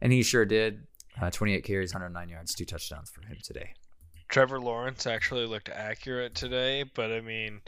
and 0.00 0.12
he 0.12 0.22
sure 0.22 0.44
did. 0.44 0.86
Uh, 1.20 1.30
28 1.30 1.64
carries, 1.64 1.92
109 1.92 2.28
yards, 2.28 2.54
two 2.54 2.64
touchdowns 2.64 3.10
for 3.10 3.22
him 3.22 3.36
today. 3.42 3.72
Trevor 4.28 4.60
Lawrence 4.60 5.04
actually 5.04 5.46
looked 5.46 5.68
accurate 5.68 6.36
today, 6.36 6.84
but 6.94 7.10
I 7.10 7.20
mean, 7.20 7.60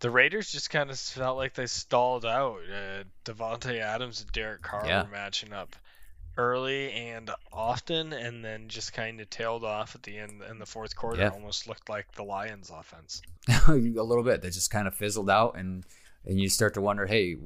the 0.00 0.10
Raiders 0.10 0.50
just 0.52 0.70
kind 0.70 0.90
of 0.90 0.98
felt 0.98 1.36
like 1.36 1.54
they 1.54 1.66
stalled 1.66 2.24
out. 2.26 2.58
Uh, 2.70 3.04
Davante 3.24 3.78
Adams 3.80 4.20
and 4.20 4.30
Derek 4.32 4.62
Carr 4.62 4.86
Yeah. 4.86 5.02
were 5.04 5.08
matching 5.10 5.52
up 5.52 5.74
early 6.38 6.92
and 6.92 7.30
often, 7.52 8.12
and 8.12 8.44
then 8.44 8.68
just 8.68 8.92
kind 8.92 9.20
of 9.20 9.30
tailed 9.30 9.64
off 9.64 9.94
at 9.94 10.02
the 10.02 10.18
end 10.18 10.42
in 10.50 10.58
the 10.58 10.66
fourth 10.66 10.94
quarter. 10.94 11.22
Yeah. 11.22 11.30
Almost 11.30 11.66
looked 11.66 11.88
like 11.88 12.12
the 12.12 12.22
Lions' 12.24 12.70
offense. 12.70 13.22
a 13.68 13.72
little 13.72 14.22
bit. 14.24 14.42
They 14.42 14.50
just 14.50 14.70
kind 14.70 14.86
of 14.86 14.94
fizzled 14.94 15.30
out, 15.30 15.56
and 15.56 15.84
and 16.26 16.38
you 16.40 16.48
start 16.48 16.74
to 16.74 16.80
wonder, 16.80 17.06
hey, 17.06 17.36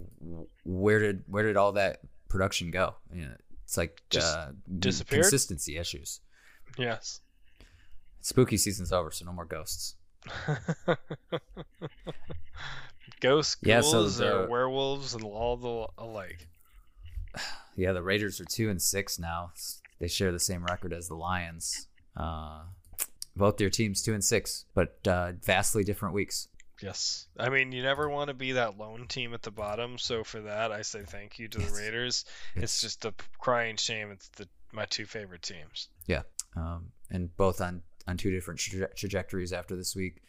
where 0.64 0.98
did 0.98 1.22
where 1.28 1.44
did 1.44 1.56
all 1.56 1.72
that 1.72 2.00
production 2.28 2.70
go? 2.72 2.94
You 3.12 3.26
know, 3.26 3.34
it's 3.64 3.76
like 3.76 4.02
Just 4.10 4.36
uh, 4.36 4.48
disappeared? 4.78 5.22
consistency 5.22 5.76
issues. 5.78 6.20
Yes. 6.76 7.20
Spooky 8.22 8.56
season's 8.56 8.92
over, 8.92 9.10
so 9.12 9.24
no 9.24 9.32
more 9.32 9.44
ghosts. 9.44 9.94
Ghosts, 13.20 13.56
Yeah, 13.62 13.80
so 13.82 14.08
the- 14.08 14.42
or 14.44 14.48
werewolves, 14.48 15.14
and 15.14 15.24
all 15.24 15.56
the 15.56 16.02
alike. 16.02 16.46
Yeah, 17.76 17.92
the 17.92 18.02
Raiders 18.02 18.40
are 18.40 18.44
two 18.44 18.68
and 18.68 18.82
six 18.82 19.18
now. 19.18 19.52
They 20.00 20.08
share 20.08 20.32
the 20.32 20.40
same 20.40 20.64
record 20.64 20.92
as 20.92 21.08
the 21.08 21.14
Lions. 21.14 21.86
Uh, 22.14 22.62
both 23.36 23.56
their 23.56 23.70
teams 23.70 24.02
two 24.02 24.12
and 24.12 24.22
six, 24.22 24.66
but 24.74 24.98
uh, 25.06 25.32
vastly 25.42 25.82
different 25.84 26.12
weeks. 26.14 26.48
Yes. 26.82 27.26
I 27.38 27.48
mean, 27.48 27.72
you 27.72 27.82
never 27.82 28.08
want 28.08 28.28
to 28.28 28.34
be 28.34 28.52
that 28.52 28.76
lone 28.76 29.06
team 29.06 29.32
at 29.32 29.42
the 29.42 29.50
bottom. 29.50 29.96
So 29.96 30.24
for 30.24 30.40
that, 30.40 30.72
I 30.72 30.82
say 30.82 31.04
thank 31.06 31.38
you 31.38 31.48
to 31.48 31.58
the 31.58 31.72
Raiders. 31.72 32.24
It's 32.54 32.80
just 32.82 33.04
a 33.06 33.14
crying 33.38 33.76
shame. 33.76 34.10
It's 34.10 34.28
the 34.30 34.48
my 34.72 34.84
two 34.84 35.06
favorite 35.06 35.42
teams. 35.42 35.88
Yeah, 36.06 36.22
um, 36.56 36.86
and 37.10 37.34
both 37.36 37.60
on 37.62 37.82
on 38.10 38.16
two 38.16 38.30
different 38.30 38.60
traje- 38.60 38.94
trajectories 38.94 39.52
after 39.52 39.76
this 39.76 39.94
week. 39.96 40.20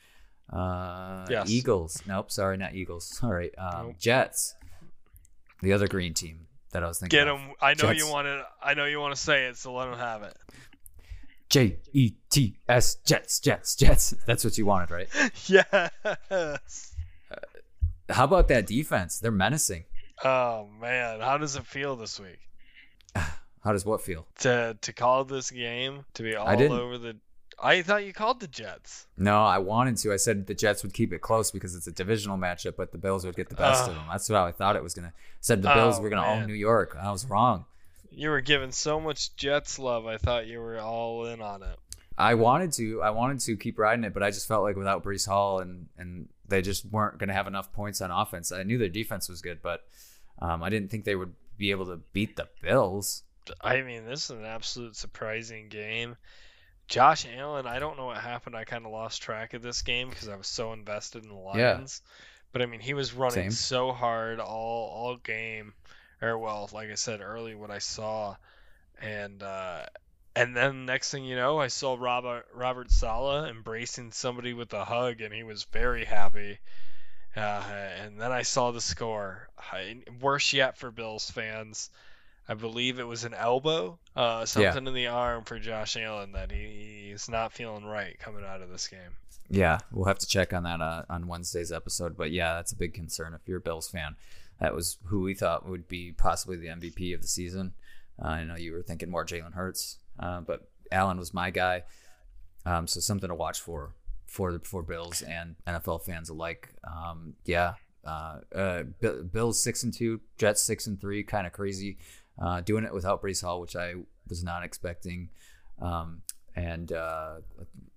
Uh, 0.51 1.25
Yes. 1.29 1.49
Eagles. 1.49 2.01
Nope, 2.07 2.32
sorry, 2.32 2.57
not 2.57 2.73
Eagles. 2.75 3.19
All 3.23 3.32
right, 3.32 3.51
um, 3.57 3.88
Nope. 3.88 3.95
Jets. 3.99 4.55
The 5.61 5.73
other 5.73 5.88
green 5.88 6.13
team 6.13 6.47
that 6.71 6.84
I 6.84 6.88
was 6.88 6.99
thinking. 6.99 7.19
Get 7.19 7.25
them. 7.25 7.51
I 7.61 7.71
know 7.73 7.91
Jets. 7.93 7.99
you 7.99 8.07
want 8.11 8.25
to. 8.25 8.43
I 8.63 8.73
know 8.73 8.86
you 8.86 8.99
want 8.99 9.15
to 9.15 9.21
say 9.21 9.45
it. 9.45 9.57
So 9.57 9.73
let 9.73 9.86
them 9.89 9.99
have 9.99 10.23
it. 10.23 10.36
J 11.49 11.77
E 11.93 12.13
T 12.32 12.57
S 12.67 12.95
Jets 13.05 13.39
Jets 13.39 13.75
Jets. 13.75 14.15
That's 14.25 14.43
what 14.43 14.57
you 14.57 14.65
wanted, 14.65 14.89
right? 14.89 15.09
yes. 15.47 16.95
How 18.09 18.23
about 18.23 18.47
that 18.47 18.65
defense? 18.67 19.19
They're 19.19 19.32
menacing. 19.32 19.84
Oh 20.23 20.67
man, 20.79 21.19
how 21.19 21.38
does 21.38 21.55
it 21.55 21.65
feel 21.65 21.95
this 21.95 22.19
week 22.19 22.39
How 23.15 23.71
does 23.73 23.86
what 23.86 24.01
feel? 24.01 24.27
to 24.39 24.77
to 24.82 24.93
call 24.93 25.23
this 25.25 25.51
game 25.51 26.05
to 26.15 26.23
be 26.23 26.36
all 26.36 26.47
over 26.73 26.97
the? 26.97 27.17
I 27.62 27.82
thought 27.84 28.05
you 28.05 28.14
called 28.14 28.39
the 28.39 28.47
Jets. 28.47 29.05
No, 29.18 29.43
I 29.43 29.59
wanted 29.59 29.97
to. 29.97 30.12
I 30.14 30.18
said 30.18 30.47
the 30.47 30.53
Jets 30.55 30.84
would 30.84 30.93
keep 30.93 31.14
it 31.14 31.20
close 31.22 31.51
because 31.51 31.76
it's 31.76 31.88
a 31.88 31.91
divisional 31.91 32.38
matchup, 32.38 32.76
but 32.76 32.91
the 32.91 32.97
Bills 32.97 33.26
would 33.26 33.36
get 33.36 33.49
the 33.49 33.55
best 33.55 33.88
of 33.88 33.95
them. 33.95 34.03
That's 34.09 34.28
how 34.28 34.45
I 34.45 34.51
thought 34.51 34.76
it 34.76 34.84
was 34.84 34.93
gonna. 34.93 35.14
Said 35.39 35.62
the 35.62 35.74
Bills 35.74 35.99
Oh, 35.99 36.01
were 36.01 36.09
gonna 36.09 36.22
man. 36.24 36.41
own 36.43 36.47
New 36.47 36.53
York. 36.55 36.97
I 36.99 37.12
was 37.12 37.26
wrong. 37.26 37.66
You 38.09 38.30
were 38.30 38.41
giving 38.41 38.72
so 38.72 38.99
much 38.99 39.36
Jets 39.36 39.80
love. 39.80 40.05
I 40.05 40.18
thought 40.18 40.47
you 40.47 40.59
were 40.59 40.80
all 40.80 41.26
in 41.28 41.41
on 41.41 41.64
it. 41.64 41.78
I 42.18 42.34
wanted 42.34 42.74
to. 42.74 43.01
I 43.01 43.12
wanted 43.12 43.39
to 43.41 43.55
keep 43.55 43.80
riding 43.80 44.03
it, 44.03 44.14
but 44.14 44.22
I 44.24 44.32
just 44.32 44.47
felt 44.47 44.64
like 44.64 44.76
without 44.76 45.03
Breece 45.03 45.28
Hall 45.28 45.59
and 45.59 45.88
and 45.97 46.28
they 46.47 46.62
just 46.62 46.84
weren't 46.86 47.18
going 47.18 47.30
to 47.30 47.34
have 47.34 47.47
enough 47.47 47.72
points 47.72 48.01
on 48.01 48.12
offense. 48.12 48.51
I 48.51 48.64
knew 48.64 48.78
their 48.78 48.89
defense 48.89 49.30
was 49.30 49.41
good, 49.41 49.59
but 49.62 49.84
um, 50.39 50.62
I 50.62 50.70
didn't 50.70 50.91
think 50.91 51.05
they 51.05 51.16
would 51.16 51.34
be 51.57 51.72
able 51.72 51.86
to 51.86 51.97
beat 52.12 52.36
the 52.36 52.49
Bills. 52.62 53.24
I 53.62 53.82
mean, 53.82 54.05
this 54.05 54.26
is 54.26 54.32
an 54.32 54.43
absolute 54.45 54.95
surprising 54.97 55.70
game. 55.70 56.18
Josh 56.92 57.26
Allen, 57.26 57.66
I 57.66 57.80
don't 57.80 57.96
know 57.96 58.08
what 58.08 58.18
happened. 58.18 58.56
I 58.56 58.66
kind 58.66 58.86
of 58.86 58.92
lost 58.92 59.22
track 59.22 59.54
of 59.54 59.62
this 59.62 59.82
game 59.82 60.10
because 60.10 60.28
I 60.28 60.36
was 60.36 60.48
so 60.48 60.74
invested 60.74 61.24
in 61.24 61.30
the 61.30 61.36
Lions. 61.36 62.02
Yeah. 62.04 62.12
But 62.52 62.62
I 62.62 62.66
mean, 62.66 62.82
he 62.82 62.94
was 62.94 63.14
running 63.14 63.50
Same. 63.50 63.52
so 63.52 63.92
hard 63.94 64.42
all 64.42 64.89
all 64.89 65.16
game, 65.16 65.74
or 66.22 66.38
well, 66.38 66.70
like 66.74 66.89
I 66.89 66.96
said 66.96 67.22
early, 67.22 67.56
what 67.56 67.72
I 67.72 67.80
saw, 67.80 68.36
and 69.02 69.42
uh, 69.42 69.86
and 70.36 70.56
then 70.56 70.86
next 70.86 71.12
thing 71.12 71.24
you 71.24 71.38
know, 71.38 71.60
I 71.60 71.68
saw 71.68 71.96
Robert 71.98 72.46
Robert 72.54 72.92
Saleh 72.92 73.50
embracing 73.50 74.12
somebody 74.12 74.54
with 74.54 74.74
a 74.74 74.84
hug, 74.84 75.22
and 75.22 75.34
he 75.34 75.44
was 75.44 75.64
very 75.64 76.04
happy. 76.04 76.60
Uh, 77.34 77.64
and 78.04 78.20
then 78.20 78.34
I 78.34 78.42
saw 78.42 78.72
the 78.72 78.82
score. 78.82 79.48
I, 79.58 80.04
worse 80.20 80.52
yet 80.52 80.78
for 80.78 80.92
Bills 80.92 81.32
fans. 81.32 81.89
I 82.48 82.54
believe 82.54 83.00
it 83.00 83.08
was 83.08 83.24
an 83.24 83.34
elbow, 83.34 84.00
uh, 84.16 84.46
something 84.46 84.88
in 84.88 84.94
the 84.94 85.08
arm 85.08 85.44
for 85.44 85.60
Josh 85.60 85.96
Allen 85.96 86.34
that 86.34 86.52
he, 86.52 87.10
he's 87.10 87.30
not 87.30 87.54
feeling 87.54 87.86
right 87.86 88.18
coming 88.20 88.44
out 88.44 88.62
of 88.62 88.70
this 88.70 88.88
game. 88.88 89.00
Yeah, 89.50 89.80
we'll 89.92 90.06
have 90.06 90.20
to 90.20 90.28
check 90.28 90.54
on 90.54 90.64
that 90.64 90.82
uh, 90.82 91.04
on 91.10 91.28
Wednesday's 91.28 91.72
episode. 91.72 92.18
But 92.18 92.32
yeah, 92.32 92.56
that's 92.56 92.72
a 92.72 92.78
big 92.78 92.94
concern 92.94 93.34
if 93.34 93.48
you're 93.48 93.58
a 93.58 93.62
Bills 93.62 93.89
fan. 93.89 94.16
That 94.60 94.74
was 94.74 94.98
who 95.06 95.22
we 95.22 95.34
thought 95.34 95.68
would 95.68 95.88
be 95.88 96.12
possibly 96.12 96.58
the 96.58 96.68
MVP 96.68 97.14
of 97.14 97.22
the 97.22 97.28
season. 97.28 97.74
Uh, 98.22 98.28
I 98.28 98.44
know 98.44 98.56
you 98.56 98.74
were 98.74 98.84
thinking 98.84 99.10
more 99.10 99.26
Jalen 99.26 99.54
Hurts, 99.54 99.98
uh, 100.20 100.42
but 100.42 100.70
Allen 100.92 101.18
was 101.18 101.34
my 101.34 101.50
guy. 101.50 101.84
Um, 102.66 102.88
so 102.88 103.00
something 103.00 103.30
to 103.30 103.36
watch 103.36 103.60
for 103.60 103.96
for 104.26 104.54
the 104.54 104.60
for 104.60 104.84
Bills 104.84 105.22
and 105.22 105.56
NFL 105.68 106.04
fans 106.06 106.30
alike. 106.30 106.70
Um, 106.86 107.34
yeah, 107.46 107.74
uh, 108.06 108.39
uh, 108.56 108.84
Bi- 109.02 109.24
Bills 109.32 109.62
six 109.62 109.84
and 109.84 109.94
two, 109.94 110.22
Jets 110.38 110.64
six 110.64 110.88
and 110.88 111.00
three, 111.00 111.24
kind 111.24 111.46
of 111.46 111.54
crazy. 111.54 111.98
Uh, 112.42 112.62
doing 112.62 112.84
it 112.84 112.94
without 112.94 113.22
Breece 113.22 113.44
Hall, 113.44 113.62
which 113.62 113.76
I 113.76 113.94
was 114.28 114.44
not 114.44 114.64
expecting. 114.64 115.30
Um, 115.80 116.24
and 116.56 116.92
uh, 116.92 117.36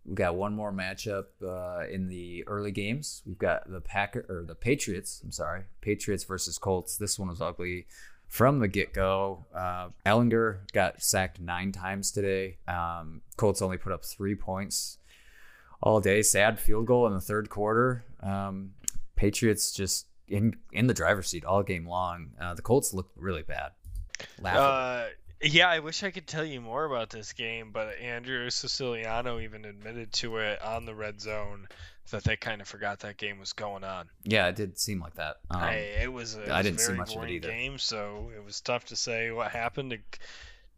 we 0.05 0.15
got 0.15 0.37
one 0.37 0.55
more 0.55 0.73
matchup 0.73 1.25
uh, 1.43 1.87
in 1.89 2.09
the 2.09 2.45
early 2.47 2.71
games. 2.71 3.23
We've 3.27 3.39
got 3.39 3.71
the 3.71 3.81
Packer 3.81 4.25
or 4.29 4.45
the 4.47 4.55
Patriots. 4.55 5.21
I'm 5.25 5.33
sorry, 5.33 5.63
Patriots 5.81 6.25
versus 6.25 6.59
Colts. 6.59 6.97
This 6.97 7.19
one 7.19 7.29
was 7.29 7.41
ugly 7.41 7.87
from 8.29 8.59
the 8.59 8.69
get 8.69 8.93
go. 8.93 9.47
Uh, 9.55 9.89
Ehlinger 10.05 10.71
got 10.73 11.03
sacked 11.03 11.41
nine 11.41 11.73
times 11.73 12.11
today. 12.11 12.59
Um, 12.69 13.23
Colts 13.37 13.63
only 13.63 13.77
put 13.77 13.93
up 13.93 14.05
three 14.05 14.35
points 14.35 14.99
all 15.83 16.01
day. 16.01 16.23
Sad 16.23 16.61
field 16.61 16.87
goal 16.87 17.07
in 17.07 17.15
the 17.15 17.21
third 17.21 17.49
quarter. 17.49 18.05
Um, 18.21 18.73
Patriots 19.17 19.73
just 19.73 20.07
in 20.29 20.57
in 20.73 20.87
the 20.87 20.95
driver's 20.95 21.29
seat 21.29 21.45
all 21.45 21.63
game 21.63 21.87
long. 21.87 22.31
Uh, 22.41 22.55
the 22.55 22.63
Colts 22.63 22.93
looked 22.93 23.17
really 23.17 23.43
bad. 23.43 23.73
Uh, 24.45 25.07
yeah, 25.43 25.69
I 25.69 25.81
wish 25.81 26.03
I 26.03 26.11
could 26.11 26.27
tell 26.27 26.45
you 26.45 26.61
more 26.61 26.85
about 26.85 27.11
this 27.11 27.33
game, 27.33 27.71
but 27.73 27.99
Andrew 27.99 28.49
Siciliano 28.51 29.41
even 29.41 29.65
admitted 29.65 30.13
to 30.15 30.39
it 30.39 30.63
on 30.63 30.87
the 30.87 30.95
red 30.95 31.21
zone 31.21 31.69
that 32.11 32.25
they 32.25 32.37
kind 32.37 32.61
of 32.61 32.69
forgot 32.69 33.01
that 33.01 33.17
game 33.17 33.39
was 33.39 33.53
going 33.53 33.83
on. 33.85 34.09
yeah, 34.25 34.47
it 34.49 34.57
did 34.57 34.79
seem 34.79 35.01
like 35.01 35.15
that. 35.15 35.37
Um, 35.51 35.63
I, 35.63 35.75
it 35.75 36.13
was 36.13 36.37
a, 36.37 36.43
it 36.43 36.51
I 36.51 36.59
was 36.59 36.67
didn't 36.67 36.81
see 36.81 36.93
much 36.93 37.17
of 37.17 37.23
it 37.25 37.31
either. 37.31 37.49
game, 37.49 37.79
so 37.79 38.31
it 38.37 38.45
was 38.45 38.61
tough 38.61 38.87
to 38.87 38.97
say 38.97 39.31
what 39.31 39.51
happened. 39.51 39.93
It, 39.93 40.19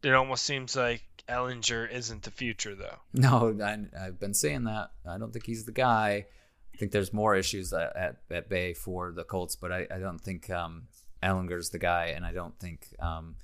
it 0.03 0.15
almost 0.15 0.45
seems 0.45 0.77
like 0.77 1.03
Ehlinger 1.29 1.91
isn't 1.91 2.23
the 2.23 2.31
future, 2.31 2.75
though. 2.75 2.97
No, 3.13 3.57
I, 3.63 4.07
I've 4.07 4.21
been 4.21 4.35
saying 4.35 4.65
that. 4.65 4.91
I 5.09 5.19
don't 5.19 5.33
think 5.33 5.47
he's 5.47 5.65
the 5.65 5.73
guy. 5.73 6.27
I 6.75 6.79
think 6.79 6.93
there's 6.93 7.13
more 7.13 7.35
issues 7.35 7.73
at, 7.73 7.97
at, 7.97 8.17
at 8.31 8.49
Bay 8.49 8.75
for 8.75 9.11
the 9.11 9.25
Colts, 9.25 9.57
but 9.57 9.73
I, 9.73 9.87
I 9.91 9.99
don't 9.99 10.21
think 10.21 10.51
um, 10.51 10.85
Ehlinger's 11.27 11.71
the 11.71 11.79
guy, 11.79 12.07
and 12.15 12.25
I 12.25 12.33
don't 12.33 12.59
think 12.59 12.87
um, 13.01 13.37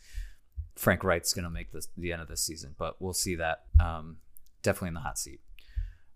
Frank 0.77 1.03
Reich's 1.03 1.35
going 1.35 1.45
to 1.45 1.51
make 1.51 1.73
this 1.73 1.89
the 1.97 2.13
end 2.13 2.23
of 2.23 2.29
this 2.29 2.41
season. 2.41 2.75
But 2.79 3.01
we'll 3.01 3.13
see 3.13 3.35
that. 3.37 3.65
Um, 3.81 4.19
definitely 4.63 4.89
in 4.89 4.95
the 4.95 5.01
hot 5.01 5.19
seat. 5.19 5.41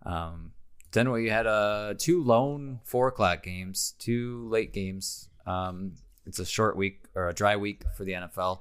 Um, 0.04 0.52
then 0.92 1.10
we 1.10 1.28
had 1.28 1.46
uh, 1.46 1.94
two 1.98 2.22
lone 2.22 2.80
four 2.84 3.08
o'clock 3.08 3.42
games, 3.42 3.94
two 3.98 4.48
late 4.48 4.72
games. 4.72 5.28
Um, 5.46 5.94
it's 6.24 6.38
a 6.38 6.46
short 6.46 6.76
week 6.76 7.04
or 7.14 7.28
a 7.28 7.34
dry 7.34 7.56
week 7.56 7.82
for 7.96 8.04
the 8.04 8.12
NFL. 8.12 8.60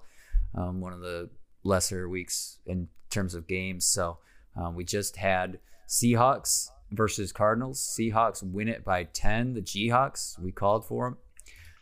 Um, 0.56 0.82
one 0.82 0.93
of 0.93 1.01
the 1.01 1.30
lesser 1.64 2.08
weeks 2.08 2.60
in 2.66 2.88
terms 3.10 3.36
of 3.36 3.47
games. 3.47 3.86
So 3.86 4.20
um, 4.56 4.76
we 4.76 4.84
just 4.84 5.18
had 5.18 5.60
Seahawks 5.88 6.70
versus 6.91 7.32
Cardinals. 7.32 7.80
Seahawks 7.80 8.43
win 8.43 8.68
it 8.68 8.86
by 8.86 9.03
10. 9.06 9.53
The 9.53 9.62
G-Hawks, 9.62 10.38
we 10.41 10.51
called 10.51 10.86
for 10.86 11.10
them. 11.10 11.18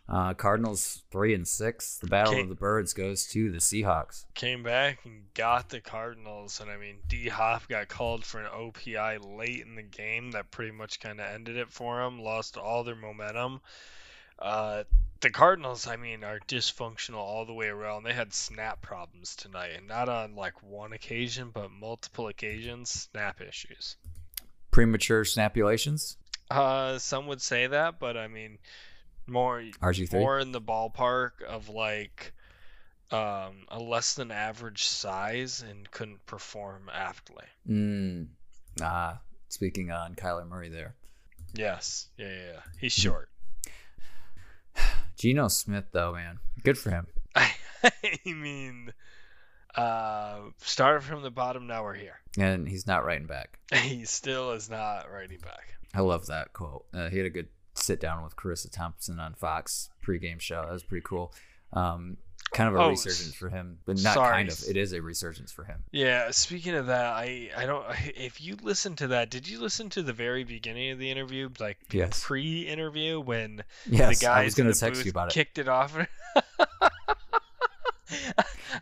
Uh, 0.10 0.34
Cardinals 0.34 1.02
three 1.12 1.34
and 1.34 1.48
six. 1.48 1.98
The 1.98 2.08
battle 2.08 2.34
Okay. 2.34 2.42
of 2.44 2.50
the 2.50 2.56
birds 2.56 2.94
goes 2.94 3.26
to 3.28 3.50
the 3.52 3.60
Seahawks. 3.60 4.26
Came 4.34 4.62
back 4.62 5.00
and 5.06 5.34
got 5.34 5.70
the 5.70 5.80
Cardinals, 5.80 6.60
and 6.60 6.70
I 6.70 6.76
mean, 6.78 6.98
D 7.08 7.30
Hop 7.30 7.68
got 7.70 7.88
called 7.88 8.26
for 8.26 8.42
an 8.42 8.48
OPI 8.52 9.18
late 9.38 9.62
in 9.62 9.76
the 9.76 9.82
game 9.82 10.32
that 10.32 10.52
pretty 10.52 10.74
much 10.74 11.00
kind 11.00 11.22
of 11.22 11.28
ended 11.28 11.56
it 11.56 11.72
for 11.72 12.04
them. 12.04 12.20
Lost 12.20 12.58
all 12.58 12.84
their 12.84 12.96
momentum. 12.98 13.62
Uh, 14.38 14.84
the 15.22 15.30
Cardinals, 15.30 15.88
I 15.88 15.96
mean, 15.96 16.26
are 16.26 16.40
dysfunctional 16.50 17.16
all 17.16 17.46
the 17.46 17.54
way 17.54 17.68
around. 17.68 18.04
They 18.04 18.12
had 18.12 18.34
snap 18.34 18.82
problems 18.82 19.38
tonight, 19.38 19.72
and 19.78 19.88
not 19.88 20.10
on 20.10 20.36
like 20.36 20.62
one 20.62 20.92
occasion, 20.92 21.50
but 21.54 21.72
multiple 21.72 22.28
occasions, 22.28 22.90
snap 22.90 23.40
issues. 23.40 23.96
Premature 24.70 25.24
snapulations. 25.24 26.18
Uh, 26.52 26.98
some 27.00 27.28
would 27.28 27.42
say 27.42 27.68
that, 27.68 28.00
but 28.00 28.18
I 28.18 28.28
mean, 28.28 28.58
more 29.28 29.62
RG3. 29.82 30.14
more 30.20 30.40
in 30.40 30.52
the 30.52 30.62
ballpark 30.62 31.42
of 31.48 31.70
like 31.70 32.34
um, 33.12 33.66
a 33.70 33.80
less 33.80 34.16
than 34.16 34.32
average 34.32 34.84
size 34.84 35.64
and 35.68 35.90
couldn't 35.92 36.26
perform 36.26 36.90
aptly. 36.94 37.46
Mm. 37.70 38.28
Ah, 38.82 39.20
speaking 39.50 39.92
on 39.92 40.16
Kyler 40.16 40.48
Murray 40.48 40.70
there. 40.70 40.96
Yes, 41.54 42.08
yeah, 42.18 42.28
yeah, 42.30 42.52
yeah. 42.54 42.60
He's 42.80 42.96
Hmm. 42.96 43.02
short. 43.02 43.30
Geno 45.18 45.48
Smith, 45.48 45.86
though, 45.92 46.14
man. 46.14 46.40
Good 46.64 46.78
for 46.78 46.90
him. 46.90 47.08
I 47.36 47.52
mean, 48.26 48.92
uh, 49.76 50.40
started 50.60 51.04
from 51.04 51.22
the 51.22 51.30
bottom. 51.32 51.68
Now 51.68 51.84
we're 51.84 51.94
here. 51.94 52.20
And 52.38 52.68
he's 52.68 52.88
not 52.88 53.06
writing 53.06 53.28
back. 53.28 53.60
He 53.74 54.06
still 54.06 54.52
is 54.52 54.70
not 54.70 55.12
writing 55.12 55.40
back. 55.40 55.76
I 55.94 56.02
love 56.02 56.28
that 56.28 56.54
quote. 56.54 56.86
Uh, 56.94 57.10
he 57.10 57.18
had 57.18 57.28
a 57.28 57.30
good 57.30 57.48
sit 57.84 58.00
down 58.00 58.24
with 58.24 58.36
Charissa 58.36 58.72
Thompson 58.72 59.20
on 59.20 59.34
Fox 59.34 59.90
pregame 60.06 60.40
show. 60.42 60.62
That 60.64 60.72
was 60.74 60.84
pretty 60.84 61.04
cool. 61.06 61.34
Um, 61.74 62.18
kind 62.52 62.70
of 62.70 62.76
a 62.76 62.84
Oh, 62.84 62.90
resurgence 62.90 63.34
for 63.34 63.50
him, 63.50 63.80
but 63.86 63.98
not 64.02 64.14
sorry. 64.14 64.34
kind 64.36 64.52
of. 64.52 64.64
It 64.70 64.78
is 64.78 64.94
a 64.94 65.02
resurgence 65.02 65.52
for 65.52 65.64
him. 65.64 65.84
Yeah. 65.92 66.30
Speaking 66.32 66.76
of 66.76 66.86
that, 66.88 67.06
I 67.08 67.50
I 67.58 67.66
don't. 67.66 67.84
If 68.16 68.42
you 68.42 68.58
listen 68.62 68.96
to 68.98 69.08
that, 69.08 69.30
did 69.32 69.48
you 69.48 69.60
listen 69.60 69.90
to 69.92 70.04
the 70.04 70.14
very 70.14 70.44
beginning 70.44 70.92
of 70.92 71.00
the 71.00 71.10
interview, 71.10 71.50
like 71.60 71.78
Yes. 71.92 72.24
pre-interview 72.24 73.20
when 73.20 73.64
Yes, 73.90 74.20
the 74.20 74.26
guys 74.26 74.38
I 74.42 74.44
was 74.46 74.56
going 74.56 74.72
to 74.72 74.80
text 74.80 75.04
you 75.06 75.10
about 75.12 75.30
it. 75.30 75.34
kicked 75.34 75.58
it 75.58 75.68
off? 75.68 75.98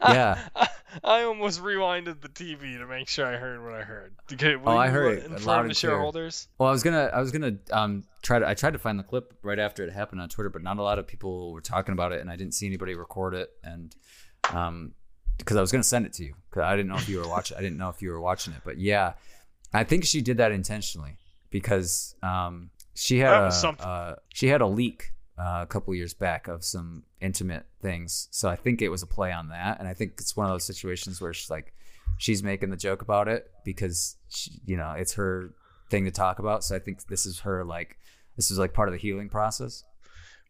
Yeah. 0.01 0.39
I, 0.55 0.67
I 1.03 1.23
almost 1.23 1.61
rewinded 1.61 2.21
the 2.21 2.29
TV 2.29 2.77
to 2.77 2.85
make 2.85 3.07
sure 3.07 3.25
I 3.25 3.37
heard 3.37 3.63
what 3.63 3.73
I 3.73 3.81
heard. 3.83 4.13
Okay, 4.33 4.55
Oh, 4.63 4.75
I 4.77 4.89
heard 4.89 5.17
let- 5.19 5.25
it 5.25 5.31
Inform 5.31 5.67
the 5.67 5.73
shareholders. 5.73 6.47
Well, 6.57 6.69
I 6.69 6.71
was 6.71 6.83
gonna, 6.83 7.09
I 7.13 7.19
was 7.19 7.31
gonna 7.31 7.57
um 7.71 8.03
try 8.21 8.39
to, 8.39 8.47
I 8.47 8.53
tried 8.53 8.73
to 8.73 8.79
find 8.79 8.99
the 8.99 9.03
clip 9.03 9.33
right 9.41 9.59
after 9.59 9.83
it 9.83 9.91
happened 9.93 10.21
on 10.21 10.29
Twitter, 10.29 10.49
but 10.49 10.63
not 10.63 10.77
a 10.77 10.83
lot 10.83 10.99
of 10.99 11.07
people 11.07 11.51
were 11.53 11.61
talking 11.61 11.93
about 11.93 12.11
it, 12.11 12.21
and 12.21 12.29
I 12.29 12.35
didn't 12.35 12.53
see 12.53 12.67
anybody 12.67 12.93
record 12.95 13.33
it, 13.33 13.49
and 13.63 13.95
um, 14.51 14.93
because 15.37 15.57
I 15.57 15.61
was 15.61 15.71
gonna 15.71 15.83
send 15.83 16.05
it 16.05 16.13
to 16.13 16.23
you, 16.23 16.33
because 16.49 16.63
I 16.63 16.75
didn't 16.75 16.89
know 16.89 16.97
if 16.97 17.07
you 17.09 17.19
were 17.19 17.27
watching, 17.27 17.57
I 17.57 17.61
didn't 17.61 17.77
know 17.77 17.89
if 17.89 18.01
you 18.01 18.11
were 18.11 18.21
watching 18.21 18.53
it, 18.53 18.61
but 18.63 18.77
yeah, 18.77 19.13
I 19.73 19.83
think 19.83 20.05
she 20.05 20.21
did 20.21 20.37
that 20.37 20.51
intentionally 20.51 21.17
because 21.49 22.15
um 22.21 22.69
she 22.93 23.19
had 23.19 23.43
a, 23.45 23.51
something. 23.51 23.85
uh, 23.85 24.15
she 24.33 24.47
had 24.47 24.61
a 24.61 24.67
leak 24.67 25.11
uh, 25.37 25.59
a 25.63 25.65
couple 25.67 25.93
years 25.95 26.13
back 26.13 26.47
of 26.47 26.63
some 26.63 27.03
intimate 27.19 27.65
things, 27.81 28.27
so 28.31 28.49
I 28.49 28.55
think 28.55 28.81
it 28.81 28.89
was 28.89 29.03
a 29.03 29.07
play 29.07 29.31
on 29.31 29.49
that, 29.49 29.79
and 29.79 29.87
I 29.87 29.93
think 29.93 30.13
it's 30.19 30.35
one 30.35 30.45
of 30.45 30.51
those 30.53 30.63
situations 30.65 31.19
where 31.21 31.33
she's 31.33 31.49
like. 31.49 31.73
she's 32.17 32.43
making 32.43 32.69
the 32.69 32.77
joke 32.77 33.01
about 33.01 33.27
it 33.27 33.49
because 33.65 34.15
she, 34.29 34.51
you 34.65 34.77
know 34.77 34.91
it's 34.91 35.13
her 35.13 35.53
thing 35.89 36.05
to 36.05 36.11
talk 36.11 36.37
about. 36.39 36.63
So 36.63 36.75
I 36.75 36.79
think 36.79 37.07
this 37.07 37.25
is 37.25 37.39
her 37.39 37.63
like 37.63 37.97
this 38.35 38.51
is 38.51 38.59
like 38.59 38.73
part 38.73 38.89
of 38.89 38.93
the 38.93 38.99
healing 38.99 39.27
process. 39.29 39.83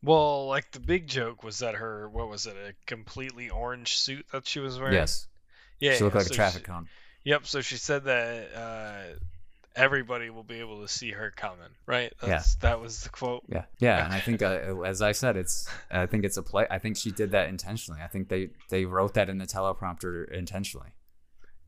Well, 0.03 0.47
like 0.47 0.71
the 0.71 0.79
big 0.81 1.07
joke 1.07 1.43
was 1.43 1.59
that 1.59 1.75
her 1.75 2.09
what 2.09 2.27
was 2.27 2.45
it 2.45 2.55
a 2.57 2.73
completely 2.87 3.49
orange 3.49 3.97
suit 3.97 4.25
that 4.33 4.47
she 4.47 4.59
was 4.59 4.79
wearing? 4.79 4.95
Yes, 4.95 5.27
Yeah. 5.79 5.93
she 5.95 6.03
looked 6.03 6.15
yeah, 6.15 6.19
like 6.19 6.27
so 6.27 6.33
a 6.33 6.35
traffic 6.35 6.61
she- 6.65 6.71
cone. 6.71 6.87
Yep. 7.23 7.45
So 7.45 7.61
she 7.61 7.77
said 7.77 8.03
that 8.05 8.53
uh, 8.53 9.19
everybody 9.75 10.29
will 10.29 10.43
be 10.43 10.59
able 10.59 10.81
to 10.81 10.87
see 10.87 11.11
her 11.11 11.31
coming. 11.35 11.69
Right. 11.85 12.13
That's, 12.21 12.55
That 12.55 12.81
was 12.81 13.03
the 13.03 13.09
quote. 13.09 13.43
Yeah, 13.47 13.65
yeah, 13.79 14.03
and 14.05 14.13
I 14.13 14.19
think 14.19 14.41
uh, 14.41 14.81
as 14.81 15.01
I 15.01 15.11
said, 15.13 15.37
it's 15.37 15.69
I 15.89 16.05
think 16.05 16.25
it's 16.25 16.37
a 16.37 16.43
play. 16.43 16.67
I 16.69 16.77
think 16.79 16.97
she 16.97 17.11
did 17.11 17.31
that 17.31 17.49
intentionally. 17.49 18.01
I 18.03 18.07
think 18.07 18.29
they 18.29 18.49
they 18.69 18.85
wrote 18.85 19.13
that 19.15 19.29
in 19.29 19.37
the 19.37 19.45
teleprompter 19.45 20.31
intentionally. 20.31 20.89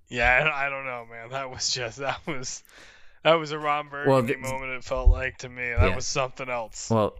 Yeah. 0.09 0.49
I, 0.53 0.67
I 0.67 0.69
don't 0.69 0.85
know, 0.85 1.05
man. 1.09 1.29
That 1.29 1.49
was 1.49 1.71
just 1.71 1.97
that 1.99 2.19
was 2.27 2.63
that 3.23 3.33
was 3.35 3.51
a 3.51 3.59
Ron 3.59 3.89
Burgundy 3.89 4.11
Well, 4.11 4.21
the- 4.23 4.35
moment. 4.37 4.71
It 4.73 4.83
felt 4.83 5.09
like 5.09 5.37
to 5.39 5.49
me. 5.49 5.69
That 5.69 5.89
Yeah. 5.89 5.95
was 5.95 6.05
something 6.05 6.49
else. 6.49 6.89
Well, 6.89 7.15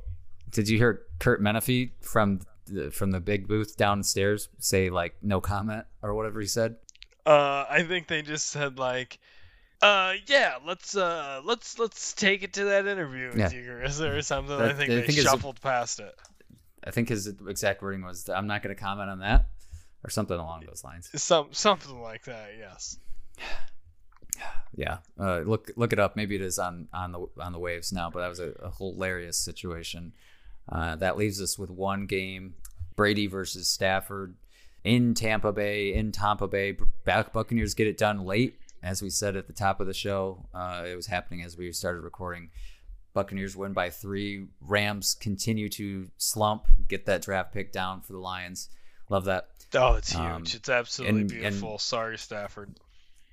did 0.50 0.70
you 0.70 0.78
hear 0.78 1.02
Curt 1.20 1.42
Menefee 1.42 1.92
from 2.02 2.42
the, 2.66 2.92
from 2.92 3.12
the 3.12 3.20
big 3.20 3.48
booth 3.48 3.76
downstairs 3.78 4.50
say 4.60 4.90
like 4.90 5.16
no 5.22 5.42
comment 5.42 5.86
or 6.02 6.14
whatever 6.14 6.40
he 6.42 6.48
said? 6.48 6.76
Uh, 7.26 7.66
I 7.70 7.84
think 7.84 8.08
they 8.08 8.22
just 8.22 8.48
said 8.50 8.78
like, 8.78 9.18
uh, 9.84 10.14
yeah, 10.28 10.56
let's 10.66 10.96
uh, 10.96 11.42
let's 11.44 11.78
let's 11.80 12.14
take 12.14 12.44
it 12.44 12.54
to 12.54 12.66
that 12.66 12.88
interview 12.88 13.28
with 13.30 13.38
Yeah. 13.38 13.52
you, 13.52 13.72
or 13.72 14.22
something. 14.22 14.58
That- 14.58 14.72
I 14.72 14.74
think 14.74 14.92
I 14.92 14.96
they 14.96 15.02
think 15.08 15.20
shuffled 15.20 15.62
past 15.62 16.00
it. 16.00 16.16
I 16.86 16.92
think 16.92 17.10
his 17.10 17.28
exact 17.48 17.82
wording 17.82 18.04
was, 18.04 18.28
"I'm 18.30 18.48
not 18.48 18.62
going 18.64 18.76
to 18.76 18.82
comment 18.82 19.10
on 19.10 19.20
that," 19.20 19.46
or 20.04 20.10
something 20.10 20.38
along 20.38 20.66
those 20.68 20.84
lines. 20.84 21.10
Some 21.22 21.50
something 21.52 22.02
like 22.02 22.24
that. 22.26 22.50
Yes. 22.58 22.98
Yeah, 24.76 24.98
uh, 25.20 25.40
look 25.42 25.70
look 25.76 25.94
it 25.94 26.00
up. 26.00 26.16
Maybe 26.16 26.34
it 26.34 26.42
is 26.42 26.58
on 26.58 26.88
on 26.92 27.12
the 27.12 27.28
on 27.40 27.52
the 27.54 27.60
waves 27.60 27.94
now, 27.94 28.10
but 28.10 28.22
that 28.22 28.30
was 28.30 28.40
a, 28.40 28.54
a 28.54 28.72
hilarious 28.72 29.38
situation. 29.38 30.14
Uh, 30.68 30.96
that 30.96 31.16
leaves 31.16 31.40
us 31.40 31.60
with 31.60 31.70
one 31.70 32.08
game: 32.08 32.56
Brady 32.96 33.28
versus 33.28 33.70
Stafford 33.70 34.34
in 34.84 35.14
Tampa 35.14 35.52
Bay. 35.52 35.94
In 35.94 36.12
Tampa 36.12 36.48
Bay, 36.48 36.74
Buc- 37.06 37.32
Buccaneers 37.32 37.76
get 37.76 37.86
it 37.86 38.00
done 38.00 38.26
late, 38.26 38.58
as 38.84 39.02
we 39.02 39.10
said 39.10 39.36
at 39.36 39.48
the 39.48 39.54
top 39.54 39.80
of 39.80 39.88
the 39.88 39.94
show. 39.94 40.46
Uh, 40.54 40.84
it 40.86 40.96
was 40.96 41.08
happening 41.08 41.42
as 41.44 41.58
we 41.58 41.72
started 41.72 42.02
recording. 42.02 42.50
Buccaneers 43.14 43.56
win 43.56 43.74
by 43.74 43.90
three. 43.90 44.48
Rams 44.62 45.16
continue 45.20 45.70
to 45.70 46.10
slump, 46.18 46.66
get 46.88 47.06
that 47.06 47.22
draft 47.22 47.54
pick 47.54 47.72
down 47.72 48.02
for 48.02 48.14
the 48.14 48.20
Lions. 48.20 48.70
Love 49.10 49.26
that. 49.26 49.50
Oh, 49.76 49.94
it's 49.96 50.12
huge. 50.12 50.22
Um, 50.22 50.44
it's 50.46 50.70
absolutely 50.70 51.22
and- 51.22 51.32
and- 51.32 51.42
beautiful. 51.42 51.78
Sorry, 51.80 52.18
Stafford. 52.18 52.76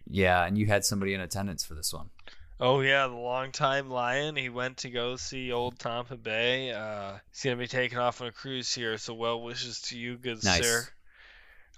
Yeah, 0.07 0.45
and 0.45 0.57
you 0.59 0.67
had 0.67 0.85
somebody 0.85 1.15
in 1.15 1.21
attendance 1.21 1.65
for 1.65 1.75
this 1.75 1.93
one. 1.93 2.11
Oh 2.59 2.81
yeah, 2.81 3.07
the 3.07 3.15
longtime 3.15 3.89
lion. 3.89 4.37
He 4.37 4.51
went 4.51 4.79
to 4.79 4.91
go 4.91 5.17
see 5.17 5.51
old 5.51 5.79
Tampa 5.79 6.17
Bay. 6.17 6.73
Uh, 6.73 7.13
he's 7.31 7.43
gonna 7.43 7.57
be 7.57 7.67
taking 7.67 7.97
off 7.97 8.21
on 8.21 8.27
a 8.27 8.33
cruise 8.33 8.75
here, 8.75 8.99
so 8.99 9.15
well 9.15 9.41
wishes 9.41 9.81
to 9.83 9.99
you, 9.99 10.19
good 10.19 10.45
Nice. 10.45 10.63
sir. 10.63 10.87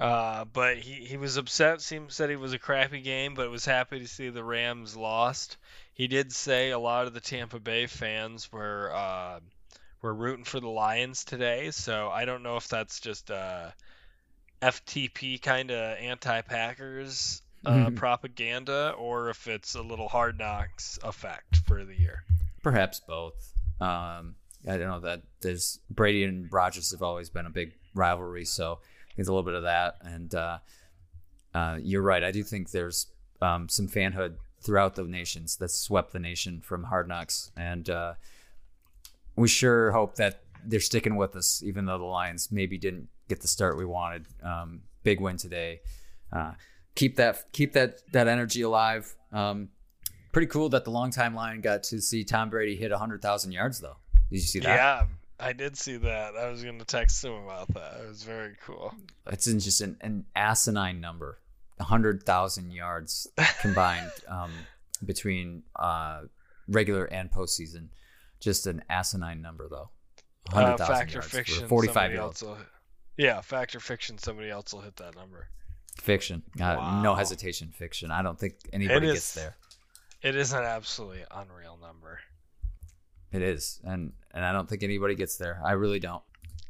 Uh, 0.00 0.44
but 0.46 0.78
he, 0.78 1.04
he 1.04 1.16
was 1.16 1.36
upset. 1.36 1.80
Seems 1.80 2.14
said 2.14 2.30
it 2.30 2.36
was 2.36 2.52
a 2.52 2.58
crappy 2.58 3.00
game, 3.00 3.34
but 3.34 3.50
was 3.50 3.64
happy 3.64 4.00
to 4.00 4.08
see 4.08 4.30
the 4.30 4.42
Rams 4.42 4.96
lost. 4.96 5.58
He 5.94 6.08
did 6.08 6.32
say 6.32 6.70
a 6.70 6.78
lot 6.78 7.06
of 7.06 7.14
the 7.14 7.20
Tampa 7.20 7.60
Bay 7.60 7.86
fans 7.86 8.50
were 8.50 8.90
uh, 8.94 9.40
were 10.00 10.14
rooting 10.14 10.44
for 10.44 10.60
the 10.60 10.68
Lions 10.68 11.24
today. 11.24 11.70
So 11.70 12.08
I 12.08 12.24
don't 12.24 12.42
know 12.42 12.56
if 12.56 12.68
that's 12.68 13.00
just 13.00 13.30
uh, 13.30 13.70
FTP 14.60 15.40
kind 15.40 15.70
of 15.70 15.98
anti-Packers 15.98 17.42
uh, 17.64 17.90
propaganda 17.90 18.94
or 18.98 19.30
if 19.30 19.46
it's 19.46 19.74
a 19.74 19.82
little 19.82 20.08
hard 20.08 20.38
knocks 20.38 20.98
effect 21.04 21.58
for 21.66 21.84
the 21.84 21.94
year. 21.94 22.24
Perhaps 22.62 23.00
both. 23.06 23.52
Um, 23.80 24.34
I 24.68 24.76
don't 24.76 24.88
know 24.88 25.00
that 25.00 25.22
there's 25.40 25.80
Brady 25.90 26.24
and 26.24 26.52
Rodgers 26.52 26.92
have 26.92 27.02
always 27.02 27.30
been 27.30 27.46
a 27.46 27.50
big 27.50 27.72
rivalry, 27.94 28.44
so 28.44 28.78
It's 29.16 29.28
a 29.28 29.32
little 29.32 29.44
bit 29.44 29.54
of 29.54 29.62
that. 29.64 29.96
And 30.02 30.34
uh, 30.34 30.58
uh, 31.54 31.78
you're 31.82 32.02
right. 32.02 32.22
I 32.24 32.30
do 32.30 32.42
think 32.42 32.70
there's 32.70 33.06
um, 33.40 33.68
some 33.68 33.88
fanhood 33.88 34.36
throughout 34.62 34.94
the 34.94 35.04
nations 35.04 35.56
that 35.56 35.70
swept 35.70 36.12
the 36.12 36.18
nation 36.18 36.60
from 36.60 36.84
Hard 36.84 37.08
Knocks, 37.08 37.50
and 37.56 37.88
uh, 37.90 38.14
we 39.36 39.48
sure 39.48 39.90
hope 39.90 40.14
that 40.16 40.42
they're 40.64 40.80
sticking 40.80 41.16
with 41.16 41.34
us, 41.34 41.62
even 41.64 41.86
though 41.86 41.98
the 41.98 42.04
Lions 42.04 42.50
maybe 42.52 42.78
didn't 42.78 43.08
get 43.28 43.40
the 43.40 43.48
start 43.48 43.76
we 43.76 43.84
wanted. 43.84 44.26
Um, 44.42 44.82
big 45.02 45.20
win 45.20 45.36
today. 45.36 45.80
Uh, 46.32 46.52
keep 46.94 47.16
that 47.16 47.52
keep 47.52 47.72
that 47.72 48.00
that 48.12 48.28
energy 48.28 48.62
alive. 48.62 49.14
Um, 49.32 49.70
pretty 50.30 50.46
cool 50.46 50.68
that 50.70 50.84
the 50.84 50.90
longtime 50.90 51.34
Lion 51.34 51.60
got 51.60 51.82
to 51.84 52.00
see 52.00 52.24
Tom 52.24 52.50
Brady 52.50 52.76
hit 52.76 52.90
100,000 52.90 53.52
yards, 53.52 53.80
though. 53.80 53.96
Did 54.30 54.36
you 54.36 54.40
see 54.40 54.60
that? 54.60 54.76
Yeah, 54.76 55.06
I 55.42 55.52
did 55.52 55.76
see 55.76 55.96
that. 55.96 56.36
I 56.36 56.48
was 56.48 56.62
going 56.62 56.78
to 56.78 56.84
text 56.84 57.24
him 57.24 57.32
about 57.32 57.72
that. 57.74 58.00
It 58.02 58.08
was 58.08 58.22
very 58.22 58.54
cool. 58.64 58.94
It's 59.26 59.46
just 59.46 59.80
an, 59.80 59.96
an 60.00 60.24
asinine 60.36 61.00
number 61.00 61.38
100,000 61.78 62.70
yards 62.70 63.26
combined 63.60 64.10
um, 64.28 64.52
between 65.04 65.64
uh, 65.76 66.22
regular 66.68 67.04
and 67.06 67.30
postseason. 67.30 67.88
Just 68.40 68.66
an 68.66 68.82
asinine 68.88 69.42
number, 69.42 69.68
though. 69.68 69.90
Uh, 70.52 70.76
100,000 70.76 70.86
factor 70.96 71.12
yards 71.14 71.28
fiction. 71.28 71.62
for 71.62 71.68
45 71.68 71.94
somebody 71.94 72.14
year 72.14 72.22
old. 72.22 72.42
will- 72.42 72.58
Yeah, 73.16 73.40
factor 73.40 73.80
fiction. 73.80 74.18
Somebody 74.18 74.50
else 74.50 74.72
will 74.72 74.80
hit 74.80 74.96
that 74.96 75.14
number. 75.16 75.48
Fiction. 76.00 76.42
Uh, 76.60 77.00
No 77.02 77.14
hesitation. 77.14 77.70
Fiction. 77.72 78.10
I 78.10 78.22
don't 78.22 78.38
think 78.38 78.54
anybody 78.72 79.08
It 79.08 79.14
gets 79.14 79.34
there. 79.34 79.56
It 80.22 80.36
is 80.36 80.52
an 80.52 80.62
absolutely 80.64 81.24
unreal 81.30 81.78
number. 81.80 82.20
It 83.32 83.42
is. 83.42 83.80
And, 83.84 84.12
and 84.32 84.44
I 84.44 84.52
don't 84.52 84.68
think 84.68 84.82
anybody 84.82 85.14
gets 85.14 85.36
there. 85.36 85.60
I 85.64 85.72
really 85.72 86.00
don't. 86.00 86.22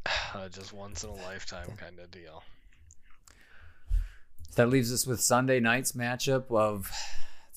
Uh, 0.34 0.48
just 0.48 0.72
once 0.72 1.04
in 1.04 1.10
a 1.10 1.14
lifetime 1.14 1.68
kind 1.76 1.98
of 1.98 2.10
deal. 2.10 2.42
That 4.56 4.68
leaves 4.70 4.90
us 4.92 5.06
with 5.06 5.20
Sunday 5.20 5.60
night's 5.60 5.92
matchup 5.92 6.50
of 6.50 6.90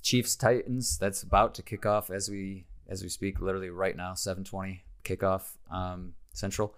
Chiefs 0.02 0.36
Titans. 0.36 0.98
That's 0.98 1.24
about 1.24 1.56
to 1.56 1.62
kick 1.64 1.86
off 1.86 2.10
as 2.10 2.30
we 2.30 2.66
as 2.90 3.02
we 3.02 3.08
speak, 3.10 3.40
literally 3.42 3.70
right 3.70 3.96
now, 3.96 4.12
7:20 4.14 4.82
kickoff 5.06 5.44
um, 5.72 6.14
Central, 6.34 6.76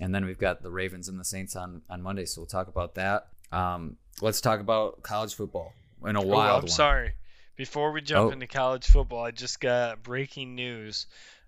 and 0.00 0.14
then 0.14 0.24
we've 0.24 0.38
got 0.38 0.62
the 0.62 0.70
Ravens 0.70 1.08
and 1.08 1.20
the 1.20 1.24
Saints 1.24 1.56
on 1.56 1.82
on 1.90 2.00
Monday. 2.02 2.24
So 2.24 2.40
we'll 2.40 2.46
talk 2.46 2.68
about 2.68 2.94
that. 2.94 3.28
Um, 3.52 3.96
let's 4.22 4.40
talk 4.40 4.60
about 4.60 5.02
college 5.02 5.34
football 5.34 5.72
in 6.06 6.16
a 6.16 6.22
Oh, 6.22 6.26
wild 6.26 6.56
I'm 6.56 6.62
one. 6.62 6.68
sorry. 6.68 7.12
Before 7.56 7.92
we 7.92 8.00
jump 8.00 8.30
Oh. 8.30 8.32
into 8.32 8.46
college 8.46 8.86
football, 8.86 9.24
I 9.24 9.30
just 9.30 9.60
got 9.60 10.02
breaking 10.02 10.54
news 10.54 11.06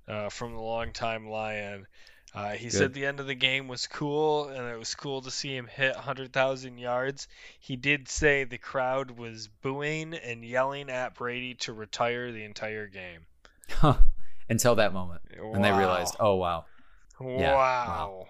uh, 0.09 0.29
from 0.29 0.53
the 0.55 0.61
longtime 0.61 1.29
Lion. 1.29 1.87
Uh, 2.35 2.51
he 2.53 2.65
Good. 2.67 2.73
said 2.73 2.93
the 2.95 3.07
end 3.07 3.19
of 3.19 3.27
the 3.27 3.35
game 3.35 3.67
was 3.67 3.87
cool, 3.87 4.49
and 4.49 4.69
it 4.69 4.79
was 4.79 4.95
cool 4.95 5.23
to 5.23 5.31
see 5.31 5.57
him 5.57 5.67
hit 5.67 5.95
100,000 5.95 6.77
yards. 6.77 7.29
He 7.61 7.77
did 7.77 8.09
say 8.09 8.45
the 8.45 8.59
crowd 8.59 9.13
was 9.13 9.49
booing 9.63 10.13
and 10.13 10.45
yelling 10.45 10.91
at 10.91 11.15
Brady 11.15 11.55
to 11.61 11.73
retire 11.73 12.33
the 12.33 12.45
entire 12.45 12.89
game. 12.89 13.27
Until 14.49 14.75
that 14.77 14.93
moment, 14.93 15.23
and 15.35 15.65
they 15.65 15.73
realized, 15.73 16.17
oh 16.21 16.35
wow, 16.37 16.67
Wow. 17.19 17.39
Yeah, 17.41 17.55
wow. 17.55 18.27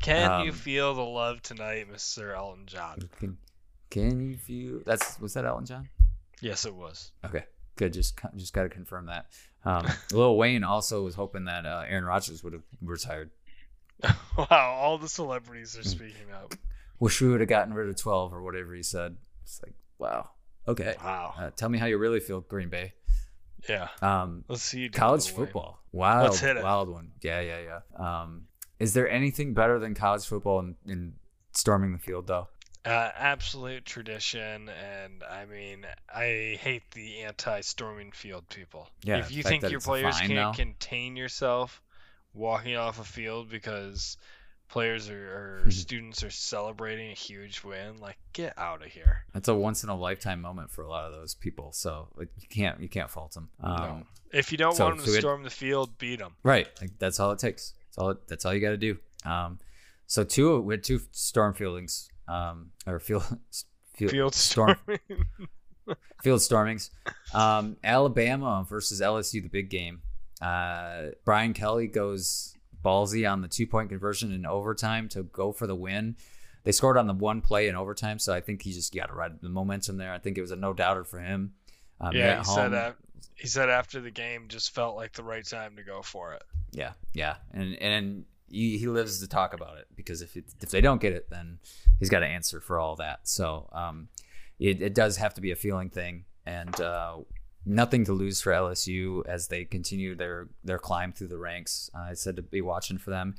Can 0.00 0.40
you 0.44 0.50
Um, 0.50 0.52
feel 0.52 0.94
the 0.94 1.02
love 1.04 1.42
tonight, 1.42 1.86
Mr. 1.92 2.34
Elton 2.34 2.66
John? 2.66 3.08
can, 3.18 3.36
can 3.90 4.20
you 4.20 4.36
feel? 4.36 4.80
That's 4.86 5.20
was 5.20 5.34
that 5.34 5.44
Elton 5.44 5.66
John? 5.66 5.88
Yes, 6.40 6.64
it 6.64 6.74
was. 6.74 7.10
Okay, 7.24 7.44
good. 7.78 7.94
Just 7.94 8.18
just 8.36 8.52
got 8.52 8.64
to 8.64 8.68
confirm 8.68 9.06
that. 9.06 9.26
Um, 9.64 9.86
Lil 10.12 10.36
Wayne 10.36 10.64
also 10.64 11.02
was 11.02 11.14
hoping 11.14 11.46
that 11.46 11.64
uh, 11.64 11.84
Aaron 11.88 12.04
Rodgers 12.04 12.44
would 12.44 12.52
have 12.52 12.62
retired. 12.82 13.30
wow, 14.36 14.76
all 14.78 14.98
the 14.98 15.08
celebrities 15.08 15.76
are 15.78 15.82
speaking 15.82 16.30
up. 16.32 16.54
Wish 17.00 17.20
we 17.20 17.28
would 17.28 17.40
have 17.40 17.48
gotten 17.48 17.72
rid 17.72 17.88
of 17.88 17.96
twelve 17.96 18.34
or 18.34 18.42
whatever 18.42 18.74
he 18.74 18.82
said. 18.82 19.16
It's 19.44 19.60
like, 19.62 19.74
wow. 19.98 20.28
Okay. 20.66 20.94
Wow. 21.02 21.34
Uh, 21.38 21.50
tell 21.56 21.70
me 21.70 21.78
how 21.78 21.86
you 21.86 21.96
really 21.96 22.20
feel, 22.20 22.42
Green 22.42 22.68
Bay. 22.68 22.92
Yeah. 23.68 23.88
Um, 24.02 24.44
Let's 24.48 24.62
see. 24.62 24.88
college 24.90 25.28
football. 25.30 25.82
Wild, 25.92 26.24
Let's 26.24 26.40
hit 26.40 26.56
it. 26.56 26.62
wild 26.62 26.90
one. 26.90 27.12
Yeah, 27.22 27.40
yeah, 27.40 27.58
yeah. 27.98 28.20
Um, 28.22 28.42
is 28.78 28.92
there 28.92 29.08
anything 29.08 29.54
better 29.54 29.78
than 29.78 29.94
college 29.94 30.26
football 30.26 30.60
in, 30.60 30.76
in 30.86 31.14
storming 31.52 31.92
the 31.92 31.98
field, 31.98 32.26
though? 32.26 32.48
Uh, 32.88 33.10
absolute 33.16 33.84
tradition, 33.84 34.70
and 34.70 35.22
I 35.22 35.44
mean, 35.44 35.84
I 36.12 36.58
hate 36.60 36.90
the 36.92 37.20
anti-storming 37.20 38.12
field 38.12 38.48
people. 38.48 38.88
Yeah, 39.04 39.18
if 39.18 39.30
you 39.30 39.42
think 39.42 39.68
your 39.70 39.80
players 39.80 40.18
can't 40.18 40.32
now. 40.32 40.52
contain 40.52 41.16
yourself 41.16 41.82
walking 42.34 42.76
off 42.76 42.98
a 42.98 43.04
field 43.04 43.50
because 43.50 44.16
players 44.68 45.10
or, 45.10 45.64
or 45.66 45.70
students 45.70 46.22
are 46.22 46.30
celebrating 46.30 47.10
a 47.10 47.14
huge 47.14 47.62
win, 47.64 47.98
like 48.00 48.16
get 48.32 48.56
out 48.56 48.82
of 48.84 48.88
here. 48.88 49.24
That's 49.32 49.48
a 49.48 49.54
once 49.54 49.82
in 49.82 49.90
a 49.90 49.96
lifetime 49.96 50.40
moment 50.40 50.70
for 50.70 50.82
a 50.82 50.88
lot 50.88 51.04
of 51.06 51.12
those 51.12 51.34
people. 51.34 51.72
So 51.72 52.08
like, 52.16 52.28
you 52.38 52.48
can't 52.48 52.80
you 52.80 52.88
can't 52.88 53.10
fault 53.10 53.32
them. 53.32 53.48
Um, 53.62 53.76
No. 53.76 54.02
If 54.32 54.52
you 54.52 54.58
don't 54.58 54.76
so- 54.76 54.84
want 54.84 54.96
them 54.98 55.04
to 55.06 55.10
so 55.12 55.16
it- 55.16 55.20
storm 55.20 55.42
the 55.42 55.50
field, 55.50 55.98
beat 55.98 56.18
them. 56.18 56.34
Right. 56.42 56.68
Like, 56.80 56.98
that's 56.98 57.18
all 57.18 57.32
it 57.32 57.38
takes. 57.38 57.74
That's 57.86 57.98
all. 57.98 58.14
That's 58.28 58.44
all 58.44 58.54
you 58.54 58.60
got 58.60 58.70
to 58.70 58.76
do. 58.76 58.98
Um, 59.24 59.58
so 60.06 60.24
two 60.24 60.60
we 60.60 60.74
had 60.74 60.84
two 60.84 61.00
storm 61.12 61.54
fieldings, 61.54 62.08
um, 62.28 62.70
or 62.86 62.98
field 62.98 63.24
field, 63.94 64.10
Field 64.10 64.34
storm 64.34 64.76
storming. 64.84 65.24
field 66.22 66.40
stormings. 66.40 66.90
Um, 67.34 67.76
Alabama 67.82 68.64
versus 68.68 69.00
LSU, 69.00 69.42
the 69.42 69.48
big 69.48 69.70
game. 69.70 70.02
Uh, 70.40 71.08
Brian 71.24 71.52
Kelly 71.52 71.88
goes 71.88 72.54
ballsy 72.84 73.30
on 73.30 73.42
the 73.42 73.48
two 73.48 73.66
point 73.66 73.88
conversion 73.88 74.32
in 74.32 74.46
overtime 74.46 75.08
to 75.10 75.24
go 75.24 75.52
for 75.52 75.66
the 75.66 75.74
win. 75.74 76.16
They 76.64 76.72
scored 76.72 76.96
on 76.96 77.06
the 77.06 77.14
one 77.14 77.40
play 77.40 77.68
in 77.68 77.76
overtime, 77.76 78.18
so 78.18 78.34
I 78.34 78.40
think 78.40 78.62
he 78.62 78.72
just 78.72 78.94
got 78.94 79.06
to 79.06 79.14
ride 79.14 79.40
the 79.40 79.48
momentum 79.48 79.96
there. 79.96 80.12
I 80.12 80.18
think 80.18 80.36
it 80.36 80.42
was 80.42 80.50
a 80.50 80.56
no 80.56 80.74
doubter 80.74 81.04
for 81.04 81.18
him. 81.18 81.54
Um, 82.00 82.14
yeah, 82.14 82.38
he 82.38 82.44
said 82.44 82.68
that. 82.72 82.96
He 83.34 83.46
said 83.46 83.70
after 83.70 84.00
the 84.00 84.10
game, 84.10 84.46
just 84.48 84.74
felt 84.74 84.96
like 84.96 85.12
the 85.12 85.22
right 85.22 85.44
time 85.44 85.76
to 85.76 85.82
go 85.82 86.02
for 86.02 86.34
it. 86.34 86.42
Yeah, 86.72 86.92
yeah, 87.14 87.36
and 87.52 87.74
and 87.76 88.24
he, 88.50 88.86
lives 88.86 89.20
to 89.20 89.28
talk 89.28 89.54
about 89.54 89.78
it 89.78 89.86
because 89.94 90.22
if 90.22 90.36
it, 90.36 90.44
if 90.60 90.70
they 90.70 90.80
don't 90.80 91.00
get 91.00 91.12
it, 91.12 91.28
then 91.30 91.58
he's 91.98 92.10
got 92.10 92.20
to 92.20 92.26
answer 92.26 92.60
for 92.60 92.78
all 92.78 92.96
that. 92.96 93.20
So 93.28 93.68
um, 93.72 94.08
it, 94.58 94.82
it 94.82 94.94
does 94.94 95.16
have 95.16 95.34
to 95.34 95.40
be 95.40 95.50
a 95.50 95.56
feeling 95.56 95.90
thing, 95.90 96.24
and 96.46 96.80
uh, 96.80 97.18
nothing 97.64 98.04
to 98.04 98.12
lose 98.12 98.40
for 98.40 98.52
LSU 98.52 99.26
as 99.26 99.48
they 99.48 99.64
continue 99.64 100.14
their 100.14 100.48
their 100.64 100.78
climb 100.78 101.12
through 101.12 101.28
the 101.28 101.38
ranks. 101.38 101.90
I 101.94 102.14
said 102.14 102.36
to 102.36 102.42
be 102.42 102.60
watching 102.60 102.98
for 102.98 103.10
them. 103.10 103.34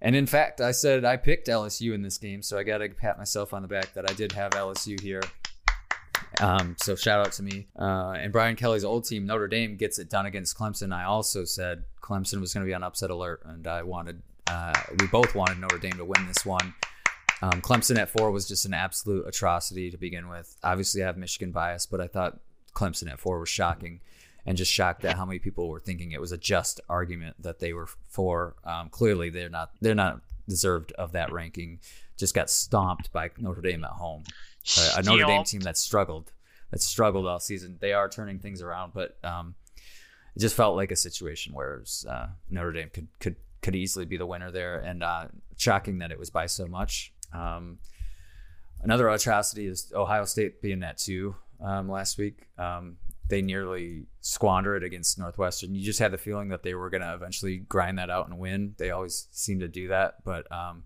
And 0.00 0.14
in 0.14 0.26
fact, 0.26 0.60
I 0.60 0.72
said 0.72 1.04
I 1.04 1.16
picked 1.16 1.48
LSU 1.48 1.94
in 1.94 2.02
this 2.02 2.18
game, 2.18 2.42
so 2.42 2.58
I 2.58 2.62
got 2.62 2.78
to 2.78 2.88
pat 2.88 3.18
myself 3.18 3.54
on 3.54 3.62
the 3.62 3.68
back 3.68 3.94
that 3.94 4.08
I 4.08 4.12
did 4.12 4.32
have 4.32 4.52
LSU 4.52 5.00
here. 5.00 5.22
Um, 6.40 6.76
so 6.78 6.94
shout 6.94 7.26
out 7.26 7.32
to 7.32 7.42
me. 7.42 7.68
Uh, 7.78 8.10
and 8.10 8.32
Brian 8.32 8.56
Kelly's 8.56 8.84
old 8.84 9.04
team, 9.04 9.26
Notre 9.26 9.48
Dame, 9.48 9.76
gets 9.76 9.98
it 9.98 10.10
done 10.10 10.26
against 10.26 10.56
Clemson. 10.56 10.92
I 10.92 11.04
also 11.04 11.44
said 11.44 11.84
Clemson 12.02 12.40
was 12.40 12.52
going 12.52 12.64
to 12.64 12.68
be 12.68 12.74
on 12.74 12.82
upset 12.82 13.10
alert, 13.10 13.42
and 13.44 13.66
I 13.66 13.82
wanted, 13.82 14.22
uh, 14.48 14.74
we 14.98 15.06
both 15.08 15.34
wanted 15.34 15.58
Notre 15.58 15.78
Dame 15.78 15.96
to 15.98 16.04
win 16.04 16.26
this 16.26 16.44
one. 16.44 16.74
Um, 17.42 17.60
Clemson 17.60 17.98
at 17.98 18.08
four 18.08 18.30
was 18.30 18.48
just 18.48 18.64
an 18.64 18.74
absolute 18.74 19.26
atrocity 19.26 19.90
to 19.90 19.98
begin 19.98 20.28
with. 20.28 20.56
Obviously, 20.62 21.02
I 21.02 21.06
have 21.06 21.16
Michigan 21.16 21.52
bias, 21.52 21.86
but 21.86 22.00
I 22.00 22.06
thought 22.06 22.40
Clemson 22.74 23.10
at 23.10 23.20
four 23.20 23.38
was 23.38 23.48
shocking, 23.48 24.00
and 24.46 24.56
just 24.56 24.72
shocked 24.72 25.04
at 25.04 25.16
how 25.16 25.26
many 25.26 25.38
people 25.38 25.68
were 25.68 25.80
thinking 25.80 26.12
it 26.12 26.20
was 26.20 26.32
a 26.32 26.38
just 26.38 26.80
argument 26.88 27.42
that 27.42 27.58
they 27.58 27.72
were 27.72 27.88
for. 28.08 28.56
Um, 28.64 28.88
clearly, 28.88 29.30
they're 29.30 29.50
not. 29.50 29.72
They're 29.80 29.94
not 29.94 30.20
deserved 30.48 30.92
of 30.92 31.12
that 31.12 31.32
ranking. 31.32 31.80
Just 32.16 32.34
got 32.34 32.48
stomped 32.48 33.12
by 33.12 33.30
Notre 33.38 33.60
Dame 33.60 33.84
at 33.84 33.90
home 33.90 34.24
a, 34.76 34.98
a 34.98 35.02
Notre 35.02 35.24
Dame 35.24 35.44
team 35.44 35.60
that 35.60 35.76
struggled, 35.76 36.32
that 36.70 36.80
struggled 36.80 37.26
all 37.26 37.40
season. 37.40 37.78
They 37.80 37.92
are 37.92 38.08
turning 38.08 38.38
things 38.38 38.62
around, 38.62 38.92
but 38.94 39.16
um, 39.22 39.54
it 40.34 40.40
just 40.40 40.56
felt 40.56 40.76
like 40.76 40.90
a 40.90 40.96
situation 40.96 41.54
where 41.54 41.74
it 41.74 41.80
was, 41.80 42.06
uh, 42.08 42.28
Notre 42.50 42.72
Dame 42.72 42.90
could 42.92 43.08
could 43.20 43.36
could 43.66 43.74
easily 43.74 44.04
be 44.04 44.16
the 44.16 44.24
winner 44.24 44.52
there, 44.52 44.78
and 44.78 45.02
uh, 45.02 45.26
shocking 45.56 45.98
that 45.98 46.12
it 46.12 46.18
was 46.20 46.30
by 46.30 46.46
so 46.46 46.68
much. 46.68 47.12
Um, 47.32 47.78
another 48.80 49.08
atrocity 49.08 49.66
is 49.66 49.92
Ohio 49.92 50.24
State 50.24 50.62
being 50.62 50.84
at 50.84 50.98
two 50.98 51.34
um, 51.60 51.90
last 51.90 52.16
week. 52.16 52.46
Um, 52.58 52.96
they 53.28 53.42
nearly 53.42 54.06
squander 54.20 54.76
it 54.76 54.84
against 54.84 55.18
Northwestern. 55.18 55.74
You 55.74 55.84
just 55.84 55.98
had 55.98 56.12
the 56.12 56.18
feeling 56.18 56.50
that 56.50 56.62
they 56.62 56.74
were 56.74 56.90
going 56.90 57.00
to 57.00 57.12
eventually 57.12 57.56
grind 57.56 57.98
that 57.98 58.08
out 58.08 58.28
and 58.28 58.38
win. 58.38 58.76
They 58.78 58.92
always 58.92 59.26
seem 59.32 59.58
to 59.58 59.68
do 59.68 59.88
that, 59.88 60.22
but 60.24 60.50
um, 60.52 60.84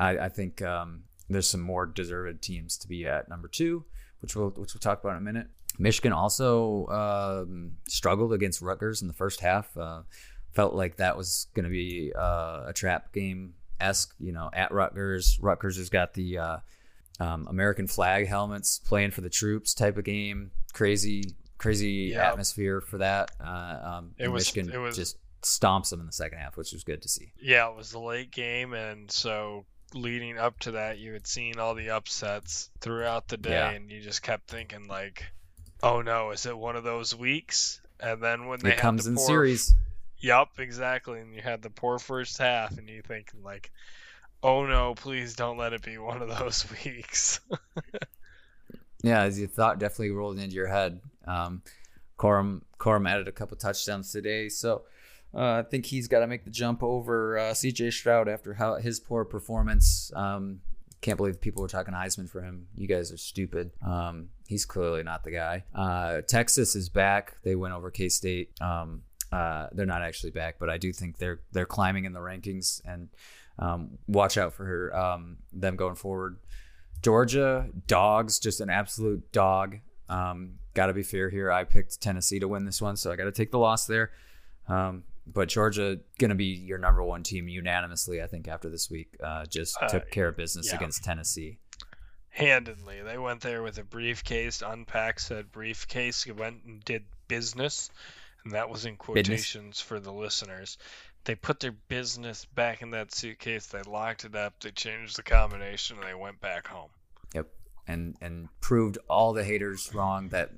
I, 0.00 0.16
I 0.16 0.28
think 0.30 0.62
um, 0.62 1.02
there's 1.28 1.46
some 1.46 1.60
more 1.60 1.84
deserved 1.84 2.40
teams 2.42 2.78
to 2.78 2.88
be 2.88 3.06
at 3.06 3.28
number 3.28 3.48
two, 3.48 3.84
which 4.20 4.34
we'll 4.34 4.48
which 4.48 4.72
we'll 4.72 4.80
talk 4.80 5.04
about 5.04 5.12
in 5.12 5.18
a 5.18 5.20
minute. 5.20 5.48
Michigan 5.78 6.12
also 6.12 6.86
um, 6.86 7.72
struggled 7.86 8.32
against 8.32 8.62
Rutgers 8.62 9.02
in 9.02 9.08
the 9.08 9.14
first 9.14 9.40
half. 9.40 9.76
Uh, 9.76 10.02
felt 10.54 10.74
like 10.74 10.96
that 10.96 11.16
was 11.16 11.46
going 11.54 11.64
to 11.64 11.70
be 11.70 12.12
uh, 12.16 12.64
a 12.68 12.72
trap 12.74 13.12
game 13.12 13.54
esque. 13.80 14.14
You 14.20 14.32
know, 14.32 14.50
at 14.52 14.72
Rutgers, 14.72 15.38
Rutgers 15.40 15.76
has 15.76 15.88
got 15.90 16.14
the 16.14 16.38
uh, 16.38 16.56
um, 17.20 17.46
American 17.48 17.86
flag 17.86 18.26
helmets, 18.26 18.78
playing 18.78 19.10
for 19.12 19.20
the 19.20 19.30
troops 19.30 19.74
type 19.74 19.96
of 19.98 20.04
game. 20.04 20.50
Crazy, 20.72 21.34
crazy 21.58 22.12
Yeah. 22.14 22.28
atmosphere 22.30 22.80
for 22.80 22.98
that. 22.98 23.30
Uh, 23.40 23.78
um, 23.98 24.14
It 24.18 24.28
was- 24.28 24.44
Michigan 24.46 24.72
it 24.72 24.78
was- 24.78 24.96
just 24.96 25.16
stomps 25.42 25.90
them 25.90 25.98
in 26.00 26.06
the 26.06 26.12
second 26.12 26.38
half, 26.38 26.56
which 26.56 26.72
was 26.72 26.84
good 26.84 27.02
to 27.02 27.08
see. 27.08 27.32
Yeah, 27.40 27.68
it 27.68 27.76
was 27.76 27.90
the 27.90 27.98
late 27.98 28.30
game, 28.30 28.74
and 28.74 29.10
so 29.10 29.66
leading 29.92 30.38
up 30.38 30.58
to 30.60 30.70
that, 30.72 30.98
you 30.98 31.12
had 31.12 31.26
seen 31.26 31.58
all 31.58 31.74
the 31.74 31.90
upsets 31.90 32.70
throughout 32.80 33.26
the 33.28 33.36
day, 33.36 33.50
Yeah. 33.50 33.70
and 33.70 33.90
you 33.90 34.00
just 34.00 34.22
kept 34.22 34.48
thinking 34.48 34.86
like, 34.86 35.24
"Oh 35.82 36.00
no, 36.00 36.30
is 36.30 36.46
it 36.46 36.56
one 36.56 36.76
of 36.76 36.84
those 36.84 37.14
weeks?" 37.14 37.80
And 37.98 38.22
then 38.22 38.46
when 38.46 38.60
they 38.60 38.70
It 38.70 38.74
had 38.74 38.80
comes 38.80 39.04
the 39.04 39.10
in 39.10 39.18
series. 39.18 39.74
Yup, 40.22 40.58
exactly. 40.58 41.20
And 41.20 41.34
you 41.34 41.42
had 41.42 41.60
the 41.62 41.70
poor 41.70 41.98
first 41.98 42.38
half, 42.38 42.78
and 42.78 42.88
you 42.88 43.02
think 43.02 43.32
like, 43.42 43.70
"Oh 44.42 44.64
no, 44.64 44.94
please 44.94 45.34
don't 45.34 45.58
let 45.58 45.72
it 45.72 45.82
be 45.82 45.98
one 45.98 46.22
of 46.22 46.28
those 46.38 46.64
weeks." 46.84 47.40
Yeah, 49.02 49.22
as 49.22 49.38
you 49.38 49.48
thought, 49.48 49.80
definitely 49.80 50.12
rolled 50.12 50.38
into 50.38 50.54
your 50.54 50.68
head. 50.68 51.00
Um, 51.26 51.62
Corum 52.18 52.62
Corum 52.78 53.10
added 53.10 53.26
a 53.26 53.32
couple 53.32 53.56
touchdowns 53.56 54.12
today, 54.12 54.48
so 54.48 54.82
uh, 55.34 55.58
I 55.58 55.62
think 55.62 55.86
he's 55.86 56.06
got 56.06 56.20
to 56.20 56.28
make 56.28 56.44
the 56.44 56.50
jump 56.50 56.82
over 56.84 57.36
uh, 57.36 57.54
C.J. 57.54 57.90
Stroud 57.90 58.28
after 58.28 58.54
how 58.54 58.76
his 58.76 59.00
poor 59.00 59.24
performance. 59.24 60.12
Um, 60.14 60.60
can't 61.00 61.16
believe 61.16 61.40
people 61.40 61.62
were 61.62 61.68
talking 61.68 61.94
Heisman 61.94 62.30
for 62.30 62.42
him. 62.42 62.68
You 62.76 62.86
guys 62.86 63.10
are 63.10 63.16
stupid. 63.16 63.72
Um, 63.84 64.28
he's 64.46 64.64
clearly 64.64 65.02
not 65.02 65.24
the 65.24 65.32
guy. 65.32 65.64
Uh, 65.74 66.20
Texas 66.28 66.76
is 66.76 66.88
back. 66.88 67.42
They 67.42 67.56
went 67.56 67.74
over 67.74 67.90
K 67.90 68.08
State. 68.08 68.52
Um, 68.60 69.02
uh, 69.32 69.68
they're 69.72 69.86
not 69.86 70.02
actually 70.02 70.30
back, 70.30 70.56
but 70.58 70.68
I 70.68 70.78
do 70.78 70.92
think 70.92 71.18
they're 71.18 71.40
they're 71.52 71.66
climbing 71.66 72.04
in 72.04 72.12
the 72.12 72.20
rankings, 72.20 72.82
and 72.84 73.08
um, 73.58 73.98
watch 74.06 74.36
out 74.36 74.52
for 74.52 74.94
um, 74.94 75.38
them 75.52 75.76
going 75.76 75.94
forward. 75.94 76.36
Georgia 77.02 77.68
dogs, 77.86 78.38
just 78.38 78.60
an 78.60 78.70
absolute 78.70 79.32
dog. 79.32 79.78
Um, 80.08 80.58
got 80.74 80.86
to 80.86 80.92
be 80.92 81.02
fair 81.02 81.30
here. 81.30 81.50
I 81.50 81.64
picked 81.64 82.00
Tennessee 82.00 82.38
to 82.38 82.46
win 82.46 82.64
this 82.64 82.80
one, 82.80 82.96
so 82.96 83.10
I 83.10 83.16
got 83.16 83.24
to 83.24 83.32
take 83.32 83.50
the 83.50 83.58
loss 83.58 83.86
there. 83.86 84.10
Um, 84.68 85.04
but 85.26 85.48
Georgia 85.48 86.00
gonna 86.18 86.34
be 86.34 86.46
your 86.46 86.78
number 86.78 87.02
one 87.02 87.22
team 87.22 87.48
unanimously, 87.48 88.22
I 88.22 88.26
think, 88.26 88.48
after 88.48 88.68
this 88.68 88.90
week. 88.90 89.16
Uh, 89.22 89.44
just 89.46 89.76
Uh, 89.80 89.88
took 89.88 90.10
care 90.10 90.28
of 90.28 90.36
business 90.36 90.68
yeah. 90.68 90.76
against 90.76 91.04
Tennessee. 91.04 91.58
Handedly, 92.30 93.02
they 93.02 93.18
went 93.18 93.40
there 93.42 93.62
with 93.62 93.78
a 93.78 93.84
briefcase, 93.84 94.62
unpacked 94.62 95.20
said 95.20 95.52
briefcase, 95.52 96.26
went 96.26 96.64
and 96.64 96.82
did 96.84 97.04
business, 97.28 97.90
and 98.44 98.52
that 98.54 98.68
was 98.68 98.84
in 98.84 98.96
quotations 98.96 99.80
for 99.80 100.00
the 100.00 100.12
listeners. 100.12 100.78
They 101.24 101.34
put 101.34 101.60
their 101.60 101.72
business 101.72 102.44
back 102.44 102.82
in 102.82 102.90
that 102.90 103.14
suitcase. 103.14 103.66
They 103.66 103.82
locked 103.82 104.24
it 104.24 104.34
up. 104.34 104.54
They 104.60 104.70
changed 104.70 105.16
the 105.16 105.22
combination, 105.22 105.98
and 105.98 106.06
they 106.06 106.14
went 106.14 106.40
back 106.40 106.66
home. 106.66 106.90
Yep, 107.34 107.48
and 107.86 108.16
and 108.20 108.48
proved 108.60 108.98
all 109.08 109.32
the 109.32 109.44
haters 109.44 109.94
wrong 109.94 110.28
that 110.30 110.50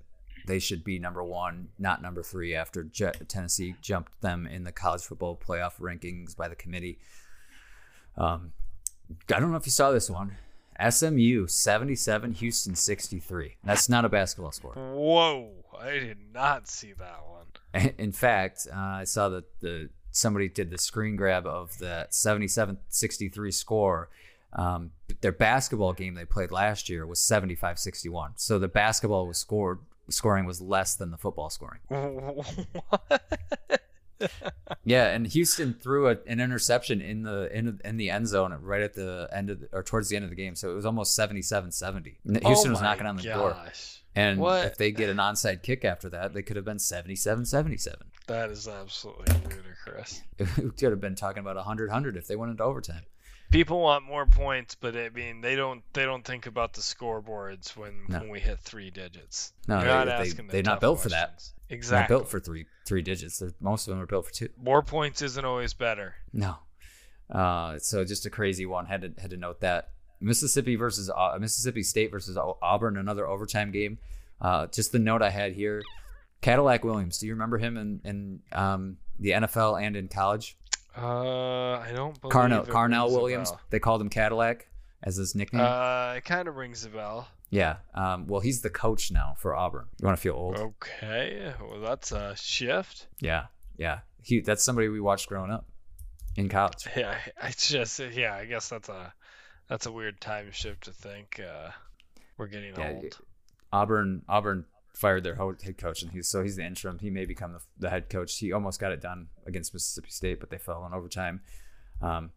they 0.47 0.59
should 0.59 0.85
be 0.85 0.99
number 0.99 1.23
one, 1.23 1.69
not 1.79 2.03
number 2.03 2.23
three. 2.23 2.55
After 2.55 2.85
Je- 2.85 3.13
Tennessee 3.29 3.75
jumped 3.83 4.21
them 4.21 4.47
in 4.47 4.65
the 4.65 4.73
college 4.73 5.03
football 5.03 5.37
playoff 5.37 5.79
rankings 5.81 6.37
by 6.37 6.49
the 6.49 6.57
committee. 6.57 6.99
Um, 8.17 8.53
I 9.35 9.41
don't 9.41 9.51
know 9.51 9.57
if 9.57 9.67
you 9.67 9.73
saw 9.73 9.91
this 9.91 10.09
one. 10.09 10.37
SMU 10.91 11.47
77, 11.47 12.33
Houston 12.33 12.75
63. 12.75 13.57
That's 13.63 13.89
not 13.89 14.05
a 14.05 14.09
basketball 14.09 14.51
score. 14.53 14.73
Whoa! 14.73 15.51
I 15.81 15.93
did 15.93 16.19
not 16.33 16.69
see 16.69 16.93
that 16.93 17.21
one. 17.27 17.93
In 17.99 18.13
fact, 18.13 18.67
uh, 18.73 18.77
I 18.77 19.05
saw 19.05 19.29
that 19.31 19.61
the 19.61 19.91
somebody 20.11 20.49
did 20.49 20.71
the 20.71 20.79
screen 20.79 21.17
grab 21.17 21.47
of 21.47 21.77
the 21.79 22.07
77-63 22.11 23.53
score. 23.53 24.09
Um, 24.53 24.93
their 25.21 25.33
basketball 25.33 25.93
game 25.93 26.15
they 26.15 26.25
played 26.25 26.53
last 26.53 26.89
year 26.89 27.05
was 27.05 27.19
75-61. 27.19 28.33
So 28.37 28.61
the 28.61 28.69
basketball 28.69 29.27
was 29.27 29.39
scored 29.39 29.81
scoring 30.11 30.45
was 30.45 30.61
less 30.61 30.95
than 30.97 31.11
the 31.11 31.17
football 31.17 31.51
scoring. 31.51 31.81
what? 31.89 33.23
Yeah, 34.85 35.09
and 35.09 35.27
Houston 35.27 35.75
threw 35.75 36.09
a, 36.09 36.17
an 36.27 36.41
interception 36.41 37.01
in 37.01 37.23
the 37.23 37.55
in, 37.57 37.81
in 37.85 37.97
the 37.97 38.11
end 38.11 38.29
zone 38.29 38.57
right 38.61 38.83
at 38.83 38.95
the 38.95 39.29
end 39.33 39.51
of 39.51 39.61
the, 39.61 39.69
or 39.73 39.83
towards 39.83 40.09
the 40.09 40.17
end 40.17 40.25
of 40.25 40.31
the 40.31 40.37
game. 40.37 40.55
So 40.55 40.71
it 40.71 40.75
was 40.75 40.87
almost 40.87 41.19
77-70. 41.19 42.15
Houston 42.45 42.71
Oh 42.71 42.71
was 42.71 42.81
knocking 42.81 43.07
on 43.07 43.17
the 43.17 43.23
door. 43.23 43.57
And 44.17 44.39
What? 44.39 44.67
if 44.67 44.77
they 44.77 44.93
get 44.93 45.11
an 45.11 45.17
onside 45.17 45.63
kick 45.63 45.85
after 45.85 46.09
that, 46.11 46.33
they 46.35 46.43
could 46.43 46.57
have 46.57 46.65
been 46.65 46.77
77-77. 46.79 47.95
That 48.27 48.51
is 48.51 48.69
absolutely 48.69 49.35
ludicrous. 49.35 50.23
It 50.39 50.77
could 50.79 50.91
have 50.91 51.01
been 51.01 51.15
talking 51.17 51.41
about 51.41 51.57
100-100 51.57 52.17
if 52.17 52.27
they 52.27 52.37
went 52.37 52.51
into 52.51 52.63
overtime. 52.65 53.03
People 53.51 53.81
want 53.81 54.05
more 54.05 54.27
points, 54.27 54.75
but 54.75 54.97
I 54.97 55.11
mean 55.11 55.41
they 55.41 55.55
don't 55.55 55.83
they 55.93 56.05
don't 56.05 56.25
think 56.25 56.47
about 56.47 56.73
the 56.73 56.81
scoreboards 56.81 57.77
when, 57.77 58.07
No. 58.09 58.21
when 58.21 58.31
we 58.31 58.41
hit 58.41 58.59
three 58.61 58.91
digits. 58.91 59.53
No, 59.69 59.77
You're 59.77 59.85
they- 59.85 59.89
not 59.91 60.05
they- 60.07 60.13
asking 60.13 60.47
the 60.47 60.53
they're 60.53 60.63
not 60.63 60.81
built 60.81 61.01
for 61.01 61.11
that. 61.11 61.35
questions. 61.69 61.89
They're 61.91 62.01
not 62.01 62.09
built 62.09 62.29
for 62.29 62.41
three 62.41 62.67
three 62.87 63.03
digits. 63.03 63.39
They're, 63.39 63.53
most 63.61 63.87
of 63.87 63.93
them 63.95 64.03
are 64.03 64.07
built 64.07 64.27
for 64.27 64.33
two. 64.33 64.49
More 64.61 64.83
points 64.83 65.23
isn't 65.23 65.45
always 65.45 65.75
better. 65.75 66.15
No. 66.33 66.57
Uh, 67.31 67.79
so 67.79 68.05
just 68.05 68.27
a 68.27 68.31
crazy 68.31 68.67
one. 68.67 68.87
Had 68.87 69.03
to 69.03 69.13
had 69.21 69.31
to 69.31 69.37
note 69.37 69.61
that 69.61 69.91
Mississippi 70.25 70.77
versus 70.77 71.11
uh, 71.11 71.37
Mississippi 71.41 71.83
State 71.83 72.11
versus 72.11 72.37
Auburn, 72.37 72.97
another 72.97 73.27
overtime 73.27 73.71
game. 73.71 73.99
Uh, 74.41 74.67
just 74.67 74.93
the 74.93 74.99
note 74.99 75.23
I 75.23 75.31
had 75.31 75.53
here: 75.53 75.83
Cadillac 76.41 76.85
Williams. 76.85 77.19
Do 77.19 77.27
you 77.27 77.33
remember 77.35 77.59
him 77.59 77.77
in 77.77 78.01
in 78.05 78.41
um, 78.53 78.97
the 79.19 79.31
NFL 79.31 79.81
and 79.83 79.97
in 79.97 80.09
college? 80.09 80.57
Uh, 80.97 81.79
I 81.79 81.91
don't 81.95 82.21
believe 82.21 82.33
Carnell 82.33 82.67
it 82.67 82.71
Carnell 82.71 83.11
Williams. 83.11 83.53
They 83.71 83.79
called 83.81 84.01
him 84.01 84.09
Cadillac 84.09 84.69
as 85.03 85.17
his 85.17 85.35
nickname. 85.35 85.63
Uh, 85.63 86.15
it 86.17 86.25
kind 86.25 86.49
of 86.49 86.57
rings 86.57 86.85
a 86.85 86.89
bell. 86.89 87.29
Yeah. 87.51 87.77
Um, 87.95 88.27
well, 88.27 88.41
he's 88.41 88.63
the 88.63 88.71
coach 88.71 89.13
now 89.13 89.37
for 89.39 89.55
Auburn. 89.55 89.87
You 90.01 90.07
want 90.07 90.19
to 90.19 90.21
feel 90.21 90.35
old? 90.35 90.57
Okay. 90.57 91.53
Well, 91.61 91.81
that's 91.81 92.11
a 92.11 92.35
shift. 92.37 93.07
Yeah. 93.21 93.47
Yeah. 93.77 94.01
He. 94.23 94.41
That's 94.41 94.65
somebody 94.65 94.89
we 94.89 95.01
watched 95.01 95.29
growing 95.29 95.51
up 95.51 95.67
in 96.37 96.49
college. 96.49 96.89
Yeah. 96.97 97.17
I 97.41 97.51
just. 97.57 98.01
Yeah. 98.01 98.35
I 98.35 98.47
guess 98.47 98.69
that's 98.69 98.89
a. 98.89 99.13
That's 99.69 99.87
a 99.87 99.93
weird 99.93 100.21
time 100.21 100.51
shift 100.53 100.85
to 100.85 100.93
think. 100.93 101.41
Uh, 101.41 101.71
we're 102.37 102.47
getting 102.49 102.75
Yeah, 102.77 102.93
old. 102.93 103.19
Auburn. 103.73 104.23
Auburn 104.29 104.67
fired 104.95 105.25
their 105.25 105.35
head 105.35 105.79
coach, 105.79 106.03
and 106.03 106.13
he's 106.13 106.29
so 106.29 106.43
he's 106.43 106.57
the 106.57 106.65
interim. 106.65 106.99
He 106.99 107.11
may 107.11 107.25
become 107.25 107.53
the, 107.53 107.61
the 107.79 107.91
head 107.91 108.09
coach. 108.09 108.39
He 108.39 108.53
almost 108.53 108.79
got 108.81 108.93
it 108.93 109.01
done 109.01 109.29
against 109.47 109.73
Mississippi 109.75 110.11
State, 110.11 110.41
but 110.41 110.51
they 110.51 110.59
fell 110.59 110.85
in 110.87 110.93
overtime. 110.93 111.41
Um, 112.03 112.31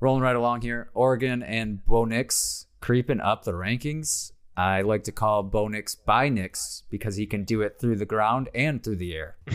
rolling 0.00 0.22
right 0.22 0.36
along 0.36 0.62
here, 0.62 0.90
Oregon 0.94 1.42
and 1.42 1.84
Bo 1.84 2.04
Nix 2.04 2.66
creeping 2.80 3.20
up 3.20 3.44
the 3.44 3.52
rankings. 3.52 4.32
I 4.56 4.82
like 4.82 5.04
to 5.04 5.12
call 5.12 5.42
Bo 5.42 5.68
Nix 5.68 5.94
by 5.94 6.28
Nix 6.28 6.84
because 6.90 7.16
he 7.16 7.26
can 7.26 7.44
do 7.44 7.60
it 7.62 7.78
through 7.80 7.96
the 7.96 8.04
ground 8.06 8.48
and 8.54 8.82
through 8.82 8.96
the 8.96 9.14
air. 9.14 9.36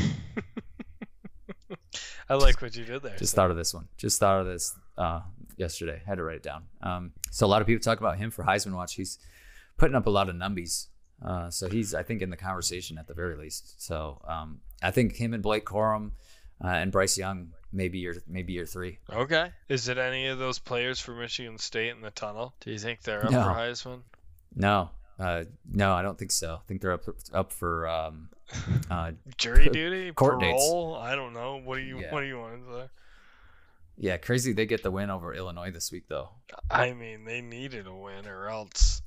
I 2.29 2.35
like 2.35 2.61
what 2.61 2.75
you 2.75 2.85
did 2.85 3.01
there. 3.01 3.15
Just 3.17 3.31
so- 3.31 3.35
thought 3.37 3.51
of 3.51 3.57
this 3.57 3.73
one. 3.73 3.87
Just 3.97 4.19
thought 4.19 4.41
of 4.41 4.45
this 4.47 4.75
uh, 4.97 5.21
yesterday. 5.59 6.01
Had 6.05 6.15
to 6.15 6.23
write 6.23 6.37
it 6.37 6.43
down. 6.43 6.63
Um, 6.81 7.11
so 7.31 7.45
a 7.45 7.47
lot 7.49 7.61
of 7.61 7.67
people 7.67 7.81
talk 7.83 7.99
about 7.99 8.17
him 8.17 8.31
for 8.31 8.43
Heisman 8.43 8.73
Watch. 8.73 8.95
He's 8.95 9.19
putting 9.77 9.95
up 9.95 10.07
a 10.07 10.09
lot 10.09 10.29
of 10.29 10.35
numbies. 10.35 10.87
Uh, 11.23 11.49
so 11.49 11.67
he's, 11.69 11.93
I 11.93 12.01
think, 12.01 12.21
in 12.21 12.29
the 12.29 12.37
conversation 12.37 12.97
at 12.97 13.07
the 13.07 13.13
very 13.13 13.35
least. 13.35 13.81
So 13.83 14.21
um, 14.27 14.61
I 14.81 14.91
think 14.91 15.15
him 15.17 15.33
and 15.33 15.43
Blake 15.43 15.65
Corum 15.65 16.11
uh, 16.63 16.67
and 16.67 16.91
Bryce 16.91 17.17
Young 17.17 17.49
maybe 17.71 17.99
year 17.99 18.15
maybe 18.27 18.53
year 18.53 18.65
three. 18.65 18.99
Okay. 19.11 19.51
Is 19.67 19.87
it 19.89 19.97
any 19.97 20.27
of 20.27 20.39
those 20.39 20.57
players 20.59 20.99
for 20.99 21.13
Michigan 21.13 21.57
State 21.57 21.89
in 21.91 22.01
the 22.01 22.09
tunnel? 22.11 22.53
Do 22.61 22.71
you 22.71 22.79
think 22.79 23.01
they're 23.01 23.23
up 23.25 23.31
No. 23.31 23.43
for 23.43 23.49
Heisman? 23.49 24.01
No, 24.55 24.89
uh, 25.19 25.43
no, 25.71 25.91
I 25.93 26.01
don't 26.01 26.17
think 26.17 26.31
so. 26.31 26.55
I 26.55 26.67
think 26.67 26.81
they're 26.81 26.93
up 26.93 27.03
up 27.33 27.51
for 27.51 27.87
um, 27.87 28.29
uh, 28.89 29.11
Jury 29.37 29.69
duty? 29.69 30.11
Court 30.13 30.39
dates. 30.39 30.71
I 30.99 31.13
don't 31.15 31.33
know. 31.33 31.61
What 31.63 31.75
do 31.75 31.81
you 31.83 31.99
Yeah. 31.99 32.11
What 32.13 32.21
do 32.21 32.27
you 32.27 32.39
want 32.39 32.65
to 32.65 32.73
say? 32.73 32.89
Yeah, 33.99 34.17
crazy. 34.17 34.53
They 34.53 34.65
get 34.65 34.81
the 34.81 34.89
win 34.91 35.09
over 35.11 35.33
Illinois 35.33 35.69
this 35.71 35.91
week 35.91 36.05
though. 36.07 36.29
I 36.71 36.93
mean, 36.93 37.25
they 37.25 37.41
needed 37.41 37.85
a 37.85 37.93
win, 37.93 38.25
or 38.27 38.47
else 38.49 39.01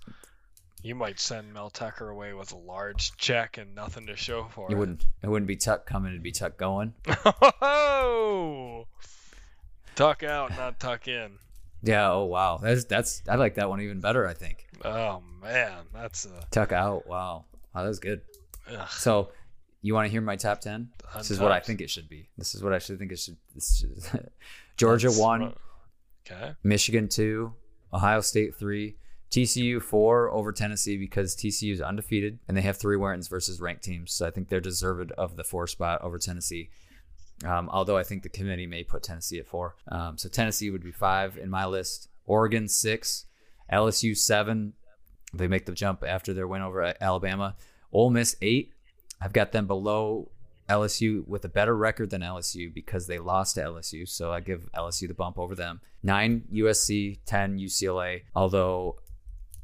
you 0.82 0.94
might 0.94 1.18
send 1.18 1.52
Mel 1.52 1.70
Tucker 1.70 2.08
away 2.08 2.34
with 2.34 2.52
a 2.52 2.56
large 2.58 3.16
check 3.16 3.56
and 3.58 3.74
nothing 3.74 4.06
to 4.06 4.16
show 4.16 4.44
for 4.52 4.68
It 4.70 4.74
it. 4.74 4.78
wouldn't 4.78 5.04
it 5.22 5.28
wouldn't 5.28 5.46
be 5.48 5.56
Tuck 5.56 5.86
coming, 5.86 6.12
it'd 6.12 6.22
be 6.22 6.32
Tuck 6.32 6.56
going. 6.56 6.94
Oh, 7.84 8.86
tuck 9.94 10.22
out, 10.22 10.50
not 10.56 10.78
tuck 10.80 11.08
in. 11.08 11.32
Yeah. 11.82 12.10
Oh 12.12 12.24
wow, 12.24 12.58
that's 12.62 12.84
that's 12.84 13.22
I 13.28 13.36
like 13.36 13.54
that 13.56 13.68
one 13.68 13.80
even 13.80 14.00
better. 14.00 14.26
I 14.26 14.34
think 14.34 14.66
Oh 14.84 15.22
man, 15.40 15.84
that's 15.92 16.26
a 16.26 16.44
Tuck 16.50 16.72
out. 16.72 17.06
Wow, 17.06 17.44
wow, 17.74 17.82
that 17.82 17.88
was 17.88 17.98
good. 17.98 18.20
ugh, 18.70 18.88
So, 18.90 19.30
you 19.82 19.94
want 19.94 20.06
to 20.06 20.10
hear 20.10 20.20
my 20.20 20.36
top 20.36 20.60
ten? 20.60 20.90
This 21.16 21.30
is 21.30 21.40
what 21.40 21.52
I 21.52 21.60
think 21.60 21.80
it 21.80 21.90
should 21.90 22.08
be. 22.08 22.28
This 22.38 22.54
is 22.54 22.62
what 22.62 22.72
I 22.72 22.78
should 22.78 22.98
think 22.98 23.12
it 23.12 23.18
should. 23.18 23.36
Georgia 24.76 25.08
That's 25.08 25.18
one, 25.18 25.54
Okay. 26.24 26.52
Michigan 26.62 27.08
two, 27.08 27.52
Ohio 27.92 28.20
State 28.20 28.54
three, 28.56 28.96
TCU 29.30 29.82
four 29.82 30.30
over 30.30 30.52
Tennessee 30.52 30.96
because 30.96 31.34
TCU 31.34 31.72
is 31.72 31.80
undefeated 31.80 32.38
and 32.46 32.56
they 32.56 32.60
have 32.62 32.76
three 32.76 32.96
wins 32.96 33.28
versus 33.28 33.60
ranked 33.60 33.82
teams. 33.82 34.12
So 34.12 34.26
I 34.26 34.30
think 34.30 34.48
they're 34.48 34.60
deserved 34.60 35.10
of 35.12 35.36
the 35.36 35.44
four 35.44 35.66
spot 35.66 36.00
over 36.02 36.18
Tennessee. 36.18 36.70
Um, 37.44 37.68
although 37.70 37.96
I 37.96 38.04
think 38.04 38.22
the 38.22 38.28
committee 38.28 38.66
may 38.68 38.84
put 38.84 39.02
Tennessee 39.02 39.38
at 39.40 39.48
four. 39.48 39.74
Um, 39.88 40.16
so 40.16 40.28
Tennessee 40.28 40.70
would 40.70 40.84
be 40.84 40.92
five 40.92 41.36
in 41.36 41.50
my 41.50 41.66
list. 41.66 42.08
Oregon 42.24 42.68
six, 42.68 43.24
LSU 43.72 44.16
seven. 44.16 44.74
They 45.34 45.48
make 45.48 45.66
the 45.66 45.72
jump 45.72 46.04
after 46.06 46.32
their 46.34 46.46
win 46.46 46.62
over 46.62 46.94
Alabama. 47.00 47.56
Ole 47.90 48.10
Miss 48.10 48.36
eight. 48.42 48.71
I've 49.22 49.32
got 49.32 49.52
them 49.52 49.66
below 49.66 50.30
LSU 50.68 51.26
with 51.26 51.44
a 51.44 51.48
better 51.48 51.76
record 51.76 52.10
than 52.10 52.22
LSU 52.22 52.72
because 52.72 53.06
they 53.06 53.18
lost 53.18 53.56
to 53.56 53.62
LSU. 53.62 54.08
So 54.08 54.32
I 54.32 54.40
give 54.40 54.68
LSU 54.72 55.08
the 55.08 55.14
bump 55.14 55.38
over 55.38 55.54
them. 55.54 55.80
Nine 56.02 56.44
USC, 56.52 57.18
10 57.26 57.58
UCLA. 57.58 58.22
Although 58.34 58.96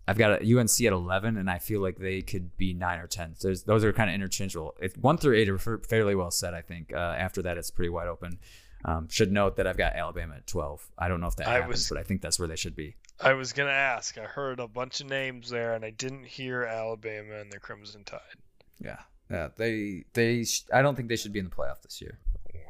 I've 0.06 0.18
got 0.18 0.42
a 0.42 0.58
UNC 0.58 0.80
at 0.86 0.92
11, 0.92 1.36
and 1.36 1.50
I 1.50 1.58
feel 1.58 1.80
like 1.80 1.98
they 1.98 2.22
could 2.22 2.56
be 2.56 2.72
nine 2.74 2.98
or 3.00 3.06
10. 3.06 3.34
So 3.36 3.54
those 3.66 3.84
are 3.84 3.92
kind 3.92 4.10
of 4.10 4.14
interchangeable. 4.14 4.74
If 4.80 4.96
one 4.96 5.18
through 5.18 5.36
eight 5.36 5.48
are 5.48 5.58
fairly 5.58 6.14
well 6.14 6.30
set, 6.30 6.54
I 6.54 6.62
think. 6.62 6.92
Uh, 6.92 6.96
after 6.98 7.42
that, 7.42 7.58
it's 7.58 7.70
pretty 7.70 7.90
wide 7.90 8.08
open. 8.08 8.38
Um, 8.84 9.08
should 9.08 9.32
note 9.32 9.56
that 9.56 9.66
I've 9.66 9.76
got 9.76 9.94
Alabama 9.94 10.36
at 10.36 10.46
12. 10.46 10.86
I 10.96 11.08
don't 11.08 11.20
know 11.20 11.26
if 11.26 11.36
that 11.36 11.48
I 11.48 11.54
happens, 11.54 11.68
was- 11.70 11.88
but 11.88 11.98
I 11.98 12.04
think 12.04 12.22
that's 12.22 12.38
where 12.38 12.46
they 12.48 12.56
should 12.56 12.76
be. 12.76 12.96
I 13.20 13.32
was 13.32 13.52
gonna 13.52 13.70
ask. 13.72 14.16
I 14.16 14.22
heard 14.24 14.60
a 14.60 14.68
bunch 14.68 15.00
of 15.00 15.08
names 15.08 15.50
there, 15.50 15.74
and 15.74 15.84
I 15.84 15.90
didn't 15.90 16.24
hear 16.24 16.62
Alabama 16.62 17.34
and 17.40 17.50
the 17.52 17.58
Crimson 17.58 18.04
Tide. 18.04 18.20
Yeah. 18.78 18.98
Yeah, 19.30 19.48
they 19.56 20.04
they. 20.14 20.44
Sh- 20.44 20.64
I 20.72 20.82
don't 20.82 20.94
think 20.94 21.08
they 21.08 21.16
should 21.16 21.32
be 21.32 21.38
in 21.38 21.44
the 21.46 21.50
playoff 21.54 21.82
this 21.82 22.00
year. 22.00 22.18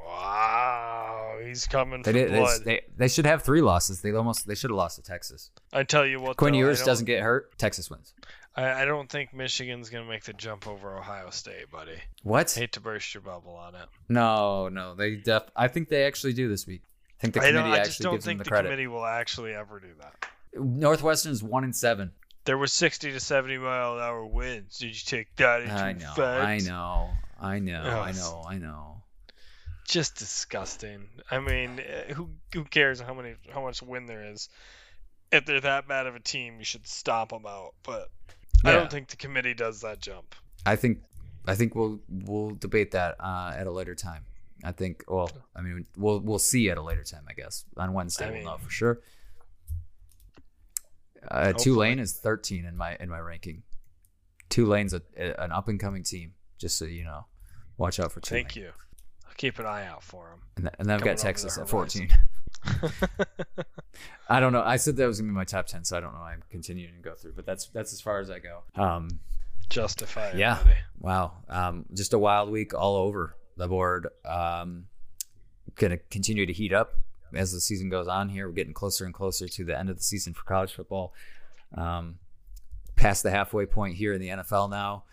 Wow, 0.05 1.39
he's 1.45 1.67
coming 1.67 2.03
They 2.03 2.13
for 2.13 2.19
did. 2.19 2.31
Blood. 2.31 2.65
they, 2.65 2.81
they 2.97 3.09
should 3.09 3.27
have 3.27 3.43
three 3.43 3.61
losses. 3.61 4.01
They 4.01 4.13
almost 4.13 4.47
they 4.47 4.55
should 4.55 4.71
have 4.71 4.77
lost 4.77 4.97
to 4.97 5.03
Texas. 5.03 5.51
I 5.73 5.83
tell 5.85 6.07
you 6.07 6.21
what, 6.21 6.37
Quinn 6.37 6.53
though, 6.55 6.61
Ewers 6.61 6.83
doesn't 6.83 7.05
get 7.07 7.23
hurt. 7.23 7.57
Texas 7.59 7.91
wins. 7.91 8.15
I, 8.57 8.83
I 8.83 8.85
don't 8.87 9.09
think 9.09 9.33
Michigan's 9.33 9.89
gonna 9.91 10.09
make 10.09 10.25
the 10.25 10.33
jump 10.33 10.67
over 10.67 10.97
Ohio 10.97 11.31
State, 11.31 11.71
buddy. 11.71 11.99
What? 12.23 12.51
Hate 12.51 12.73
to 12.73 12.81
burst 12.81 13.15
your 13.15 13.21
bubble 13.21 13.55
on 13.55 13.75
it. 13.75 13.87
No, 14.09 14.69
no. 14.69 14.95
They 14.95 15.17
def. 15.17 15.45
I 15.55 15.69
think 15.69 15.89
they 15.89 16.05
actually 16.05 16.33
do 16.33 16.49
this 16.49 16.67
week. 16.67 16.83
I 16.85 17.23
think 17.23 17.35
the 17.35 17.41
I 17.41 17.49
committee 17.49 17.63
don't. 17.65 17.73
I 17.73 17.77
actually 17.79 17.89
just 17.91 18.01
don't 18.03 18.23
think 18.23 18.39
the 18.39 18.45
the, 18.45 18.51
credit. 18.51 18.69
committee 18.69 18.87
will 18.87 19.05
actually 19.05 19.53
ever 19.53 19.79
do 19.79 19.89
that. 20.01 20.27
Northwestern's 20.61 21.43
one 21.43 21.65
and 21.65 21.77
seven. 21.77 22.13
There 22.45 22.57
were 22.57 22.67
60 22.67 23.13
to 23.13 23.21
70 23.21 23.59
mile 23.59 23.97
an 23.97 24.01
hour 24.03 24.25
winds. 24.25 24.79
Did 24.79 24.87
you 24.87 25.05
take 25.05 25.35
that 25.37 25.63
into 25.63 25.75
I 25.75 25.93
know. 25.93 26.13
effect? 26.13 26.19
I 26.19 26.59
know. 26.59 27.11
I 27.41 27.59
know. 27.59 27.83
I 27.83 28.13
know. 28.13 28.45
I 28.49 28.59
know. 28.59 29.03
Just 29.85 30.17
disgusting. 30.17 31.09
I 31.31 31.39
mean, 31.39 31.81
eh, 31.81 32.13
who 32.13 32.31
who 32.53 32.65
cares 32.65 33.01
how 33.01 33.15
many 33.15 33.35
how 33.51 33.63
much 33.63 33.83
wind 33.83 34.09
there 34.09 34.23
is? 34.23 34.49
If 35.33 35.47
they're 35.47 35.61
that 35.61 35.89
bad 35.89 36.07
of 36.07 36.15
a 36.15 36.21
team, 36.21 36.57
you 36.59 36.65
should 36.65 36.87
stomp 36.87 37.31
them 37.31 37.47
out. 37.47 37.75
But 37.83 38.09
I 38.65 38.73
don't 38.73 38.91
think 38.91 39.09
the 39.09 39.17
committee 39.17 39.55
does 39.55 39.81
that 39.81 40.01
jump. 40.01 40.35
I 40.67 40.77
think. 40.77 40.99
I 41.47 41.55
think 41.55 41.75
we'll 41.75 42.01
we'll 42.09 42.51
debate 42.51 42.91
that 42.91 43.17
uh, 43.21 43.55
at 43.57 43.67
a 43.67 43.71
later 43.71 43.95
time. 43.95 44.25
I 44.63 44.73
think. 44.73 45.05
Well, 45.09 45.31
I 45.57 45.63
mean, 45.63 45.87
we'll 45.97 46.21
we'll 46.21 46.39
see 46.39 46.69
at 46.69 46.77
a 46.77 46.83
later 46.83 47.05
time. 47.05 47.25
I 47.29 47.33
guess 47.33 47.65
on 47.77 47.95
Wednesday 47.95 48.29
I 48.29 48.31
we'll 48.33 48.45
know 48.45 48.59
for 48.59 48.71
sure. 48.71 49.01
Uh. 51.27 51.53
Tulane 51.53 51.99
is 51.99 52.15
13 52.19 52.65
in 52.65 52.77
my 52.77 52.97
in 53.01 53.09
my 53.09 53.19
ranking. 53.19 53.63
Tulane's 54.49 54.95
a, 54.95 55.03
a- 55.17 55.35
an 55.43 55.53
up 55.53 55.69
and 55.69 55.79
coming 55.81 56.03
team. 56.03 56.35
Just 56.59 56.77
so 56.79 56.85
you 56.85 57.05
know, 57.05 57.27
watch 57.77 58.01
out 58.01 58.13
for 58.13 58.21
Tulane. 58.21 58.45
Thank 58.45 58.57
you. 58.57 58.71
I'll 59.27 59.35
keep 59.37 59.59
an 59.59 59.67
eye 59.67 59.87
out 59.87 60.03
for 60.03 60.29
them. 60.31 60.41
And, 60.57 60.65
th- 60.67 60.75
and 60.79 60.89
then 60.89 60.97
I've 60.97 61.05
got 61.05 61.19
Texas 61.19 61.59
at 61.59 61.69
14. 61.69 62.09
I 64.29 64.41
don't 64.41 64.53
know. 64.53 64.63
I 64.63 64.77
said 64.77 64.97
that 64.97 65.07
was 65.07 65.21
gonna 65.21 65.33
be 65.33 65.37
my 65.37 65.45
top 65.45 65.67
10, 65.67 65.85
so 65.85 65.97
I 65.97 66.01
don't 66.01 66.13
know. 66.15 66.21
I'm 66.21 66.43
continuing 66.51 66.95
to 66.95 67.01
go 67.01 67.15
through, 67.15 67.33
but 67.35 67.47
that's 67.47 67.67
that's 67.69 67.93
as 67.93 68.01
far 68.01 68.19
as 68.21 68.31
I 68.31 68.39
go. 68.41 68.63
Um, 68.75 69.09
Justify 69.71 70.33
Yeah. 70.37 70.59
wow. 70.99 71.33
Um, 71.49 71.85
just 71.95 72.13
a 72.15 72.19
wild 72.19 72.51
week 72.51 72.73
all 72.75 72.97
over 72.97 73.37
the 73.57 73.69
board. 73.69 74.09
Um, 74.25 74.87
gonna 75.77 75.99
continue 76.11 76.47
to 76.47 76.53
heat 76.53 76.73
up 76.73 76.95
as 77.35 77.53
the 77.53 77.61
season 77.61 77.89
goes 77.89 78.09
on. 78.09 78.29
Here, 78.29 78.47
we're 78.47 78.55
getting 78.55 78.75
closer 78.75 79.05
and 79.05 79.15
closer 79.15 79.49
to 79.49 79.65
the 79.65 79.79
end 79.79 79.91
of 79.91 79.97
the 79.97 80.03
season 80.03 80.35
for 80.35 80.45
college 80.45 80.73
football. 80.73 81.13
Um, 81.75 82.19
past 82.97 83.23
the 83.23 83.31
halfway 83.31 83.67
point 83.67 83.97
here 83.97 84.13
in 84.13 84.21
the 84.21 84.29
NFL 84.29 84.71
now. 84.71 85.05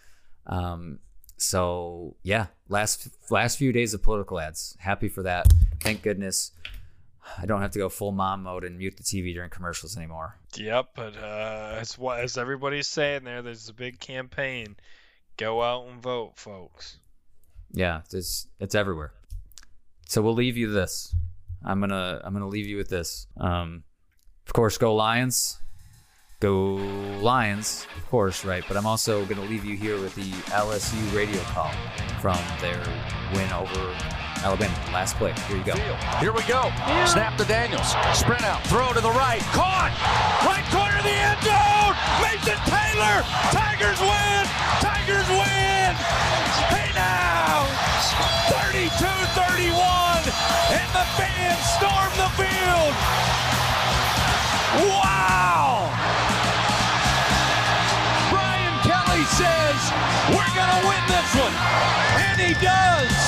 Um, 0.47 0.99
so 1.37 2.15
yeah, 2.23 2.47
last 2.69 3.09
last 3.29 3.57
few 3.57 3.71
days 3.71 3.93
of 3.93 4.03
political 4.03 4.39
ads. 4.39 4.75
Happy 4.79 5.09
for 5.09 5.23
that. 5.23 5.47
Thank 5.81 6.01
goodness. 6.01 6.51
I 7.37 7.45
don't 7.45 7.61
have 7.61 7.71
to 7.71 7.79
go 7.79 7.89
full 7.89 8.11
mom 8.11 8.43
mode 8.43 8.63
and 8.63 8.77
mute 8.77 8.97
the 8.97 9.03
TV 9.03 9.33
during 9.33 9.49
commercials 9.49 9.97
anymore. 9.97 10.37
Yep, 10.55 10.89
but 10.95 11.17
uh, 11.17 11.75
as 11.79 11.97
what 11.97 12.19
as 12.19 12.37
everybody's 12.37 12.87
saying 12.87 13.23
there, 13.23 13.41
there's 13.41 13.67
a 13.69 13.73
big 13.73 13.99
campaign. 13.99 14.75
Go 15.37 15.61
out 15.61 15.87
and 15.87 16.01
vote, 16.01 16.33
folks. 16.35 16.97
Yeah, 17.71 18.01
it's 18.11 18.47
it's 18.59 18.75
everywhere. 18.75 19.11
So 20.07 20.21
we'll 20.21 20.35
leave 20.35 20.55
you 20.55 20.71
this. 20.71 21.13
I'm 21.65 21.79
gonna 21.79 22.21
I'm 22.23 22.33
gonna 22.33 22.47
leave 22.47 22.67
you 22.67 22.77
with 22.77 22.89
this. 22.89 23.27
Um, 23.37 23.83
of 24.45 24.53
course, 24.53 24.77
go 24.77 24.93
Lions. 24.93 25.59
Go 26.39 26.75
Lions, 27.21 27.87
of 27.97 28.05
course, 28.07 28.45
right? 28.45 28.63
But 28.67 28.77
I'm 28.77 28.85
also 28.85 29.25
gonna 29.25 29.41
leave 29.41 29.65
you 29.65 29.75
here 29.75 29.99
with 29.99 30.13
the 30.15 30.29
LSU 30.53 31.15
radio 31.15 31.41
call 31.41 31.71
from 32.21 32.37
their 32.61 32.77
win 33.33 33.51
over 33.51 33.95
Alabama. 34.43 34.75
Last 34.93 35.15
play. 35.15 35.33
Here 35.47 35.57
you 35.57 35.63
go. 35.63 35.73
Here 36.19 36.31
we 36.31 36.43
go. 36.43 36.69
Snap 37.07 37.35
to 37.37 37.45
Daniels. 37.45 37.95
Sprint 38.13 38.43
out. 38.43 38.61
Throw 38.67 38.93
to 38.93 39.01
the 39.01 39.11
right. 39.11 39.41
Caught. 39.57 39.89
Right 40.45 40.65
corner 40.69 40.97
of 40.97 41.05
the 41.07 41.17
end 41.17 41.41
zone. 41.41 41.95
Mason 42.21 42.59
Taylor. 42.69 43.25
Tigers 43.49 43.99
win. 44.05 44.45
Tigers 44.85 45.27
win. 45.33 46.44
32-31, 48.13 50.29
and 50.77 50.89
the 50.93 51.05
fans 51.17 51.65
storm 51.73 52.13
the 52.21 52.29
field. 52.37 52.93
Wow! 54.93 55.89
Brian 58.29 58.77
Kelly 58.83 59.25
says, 59.25 59.91
we're 60.29 60.53
going 60.53 60.69
to 60.69 60.81
win 60.87 61.03
this 61.07 61.35
one, 61.35 61.53
and 62.21 62.39
he 62.41 62.53
does. 62.63 63.24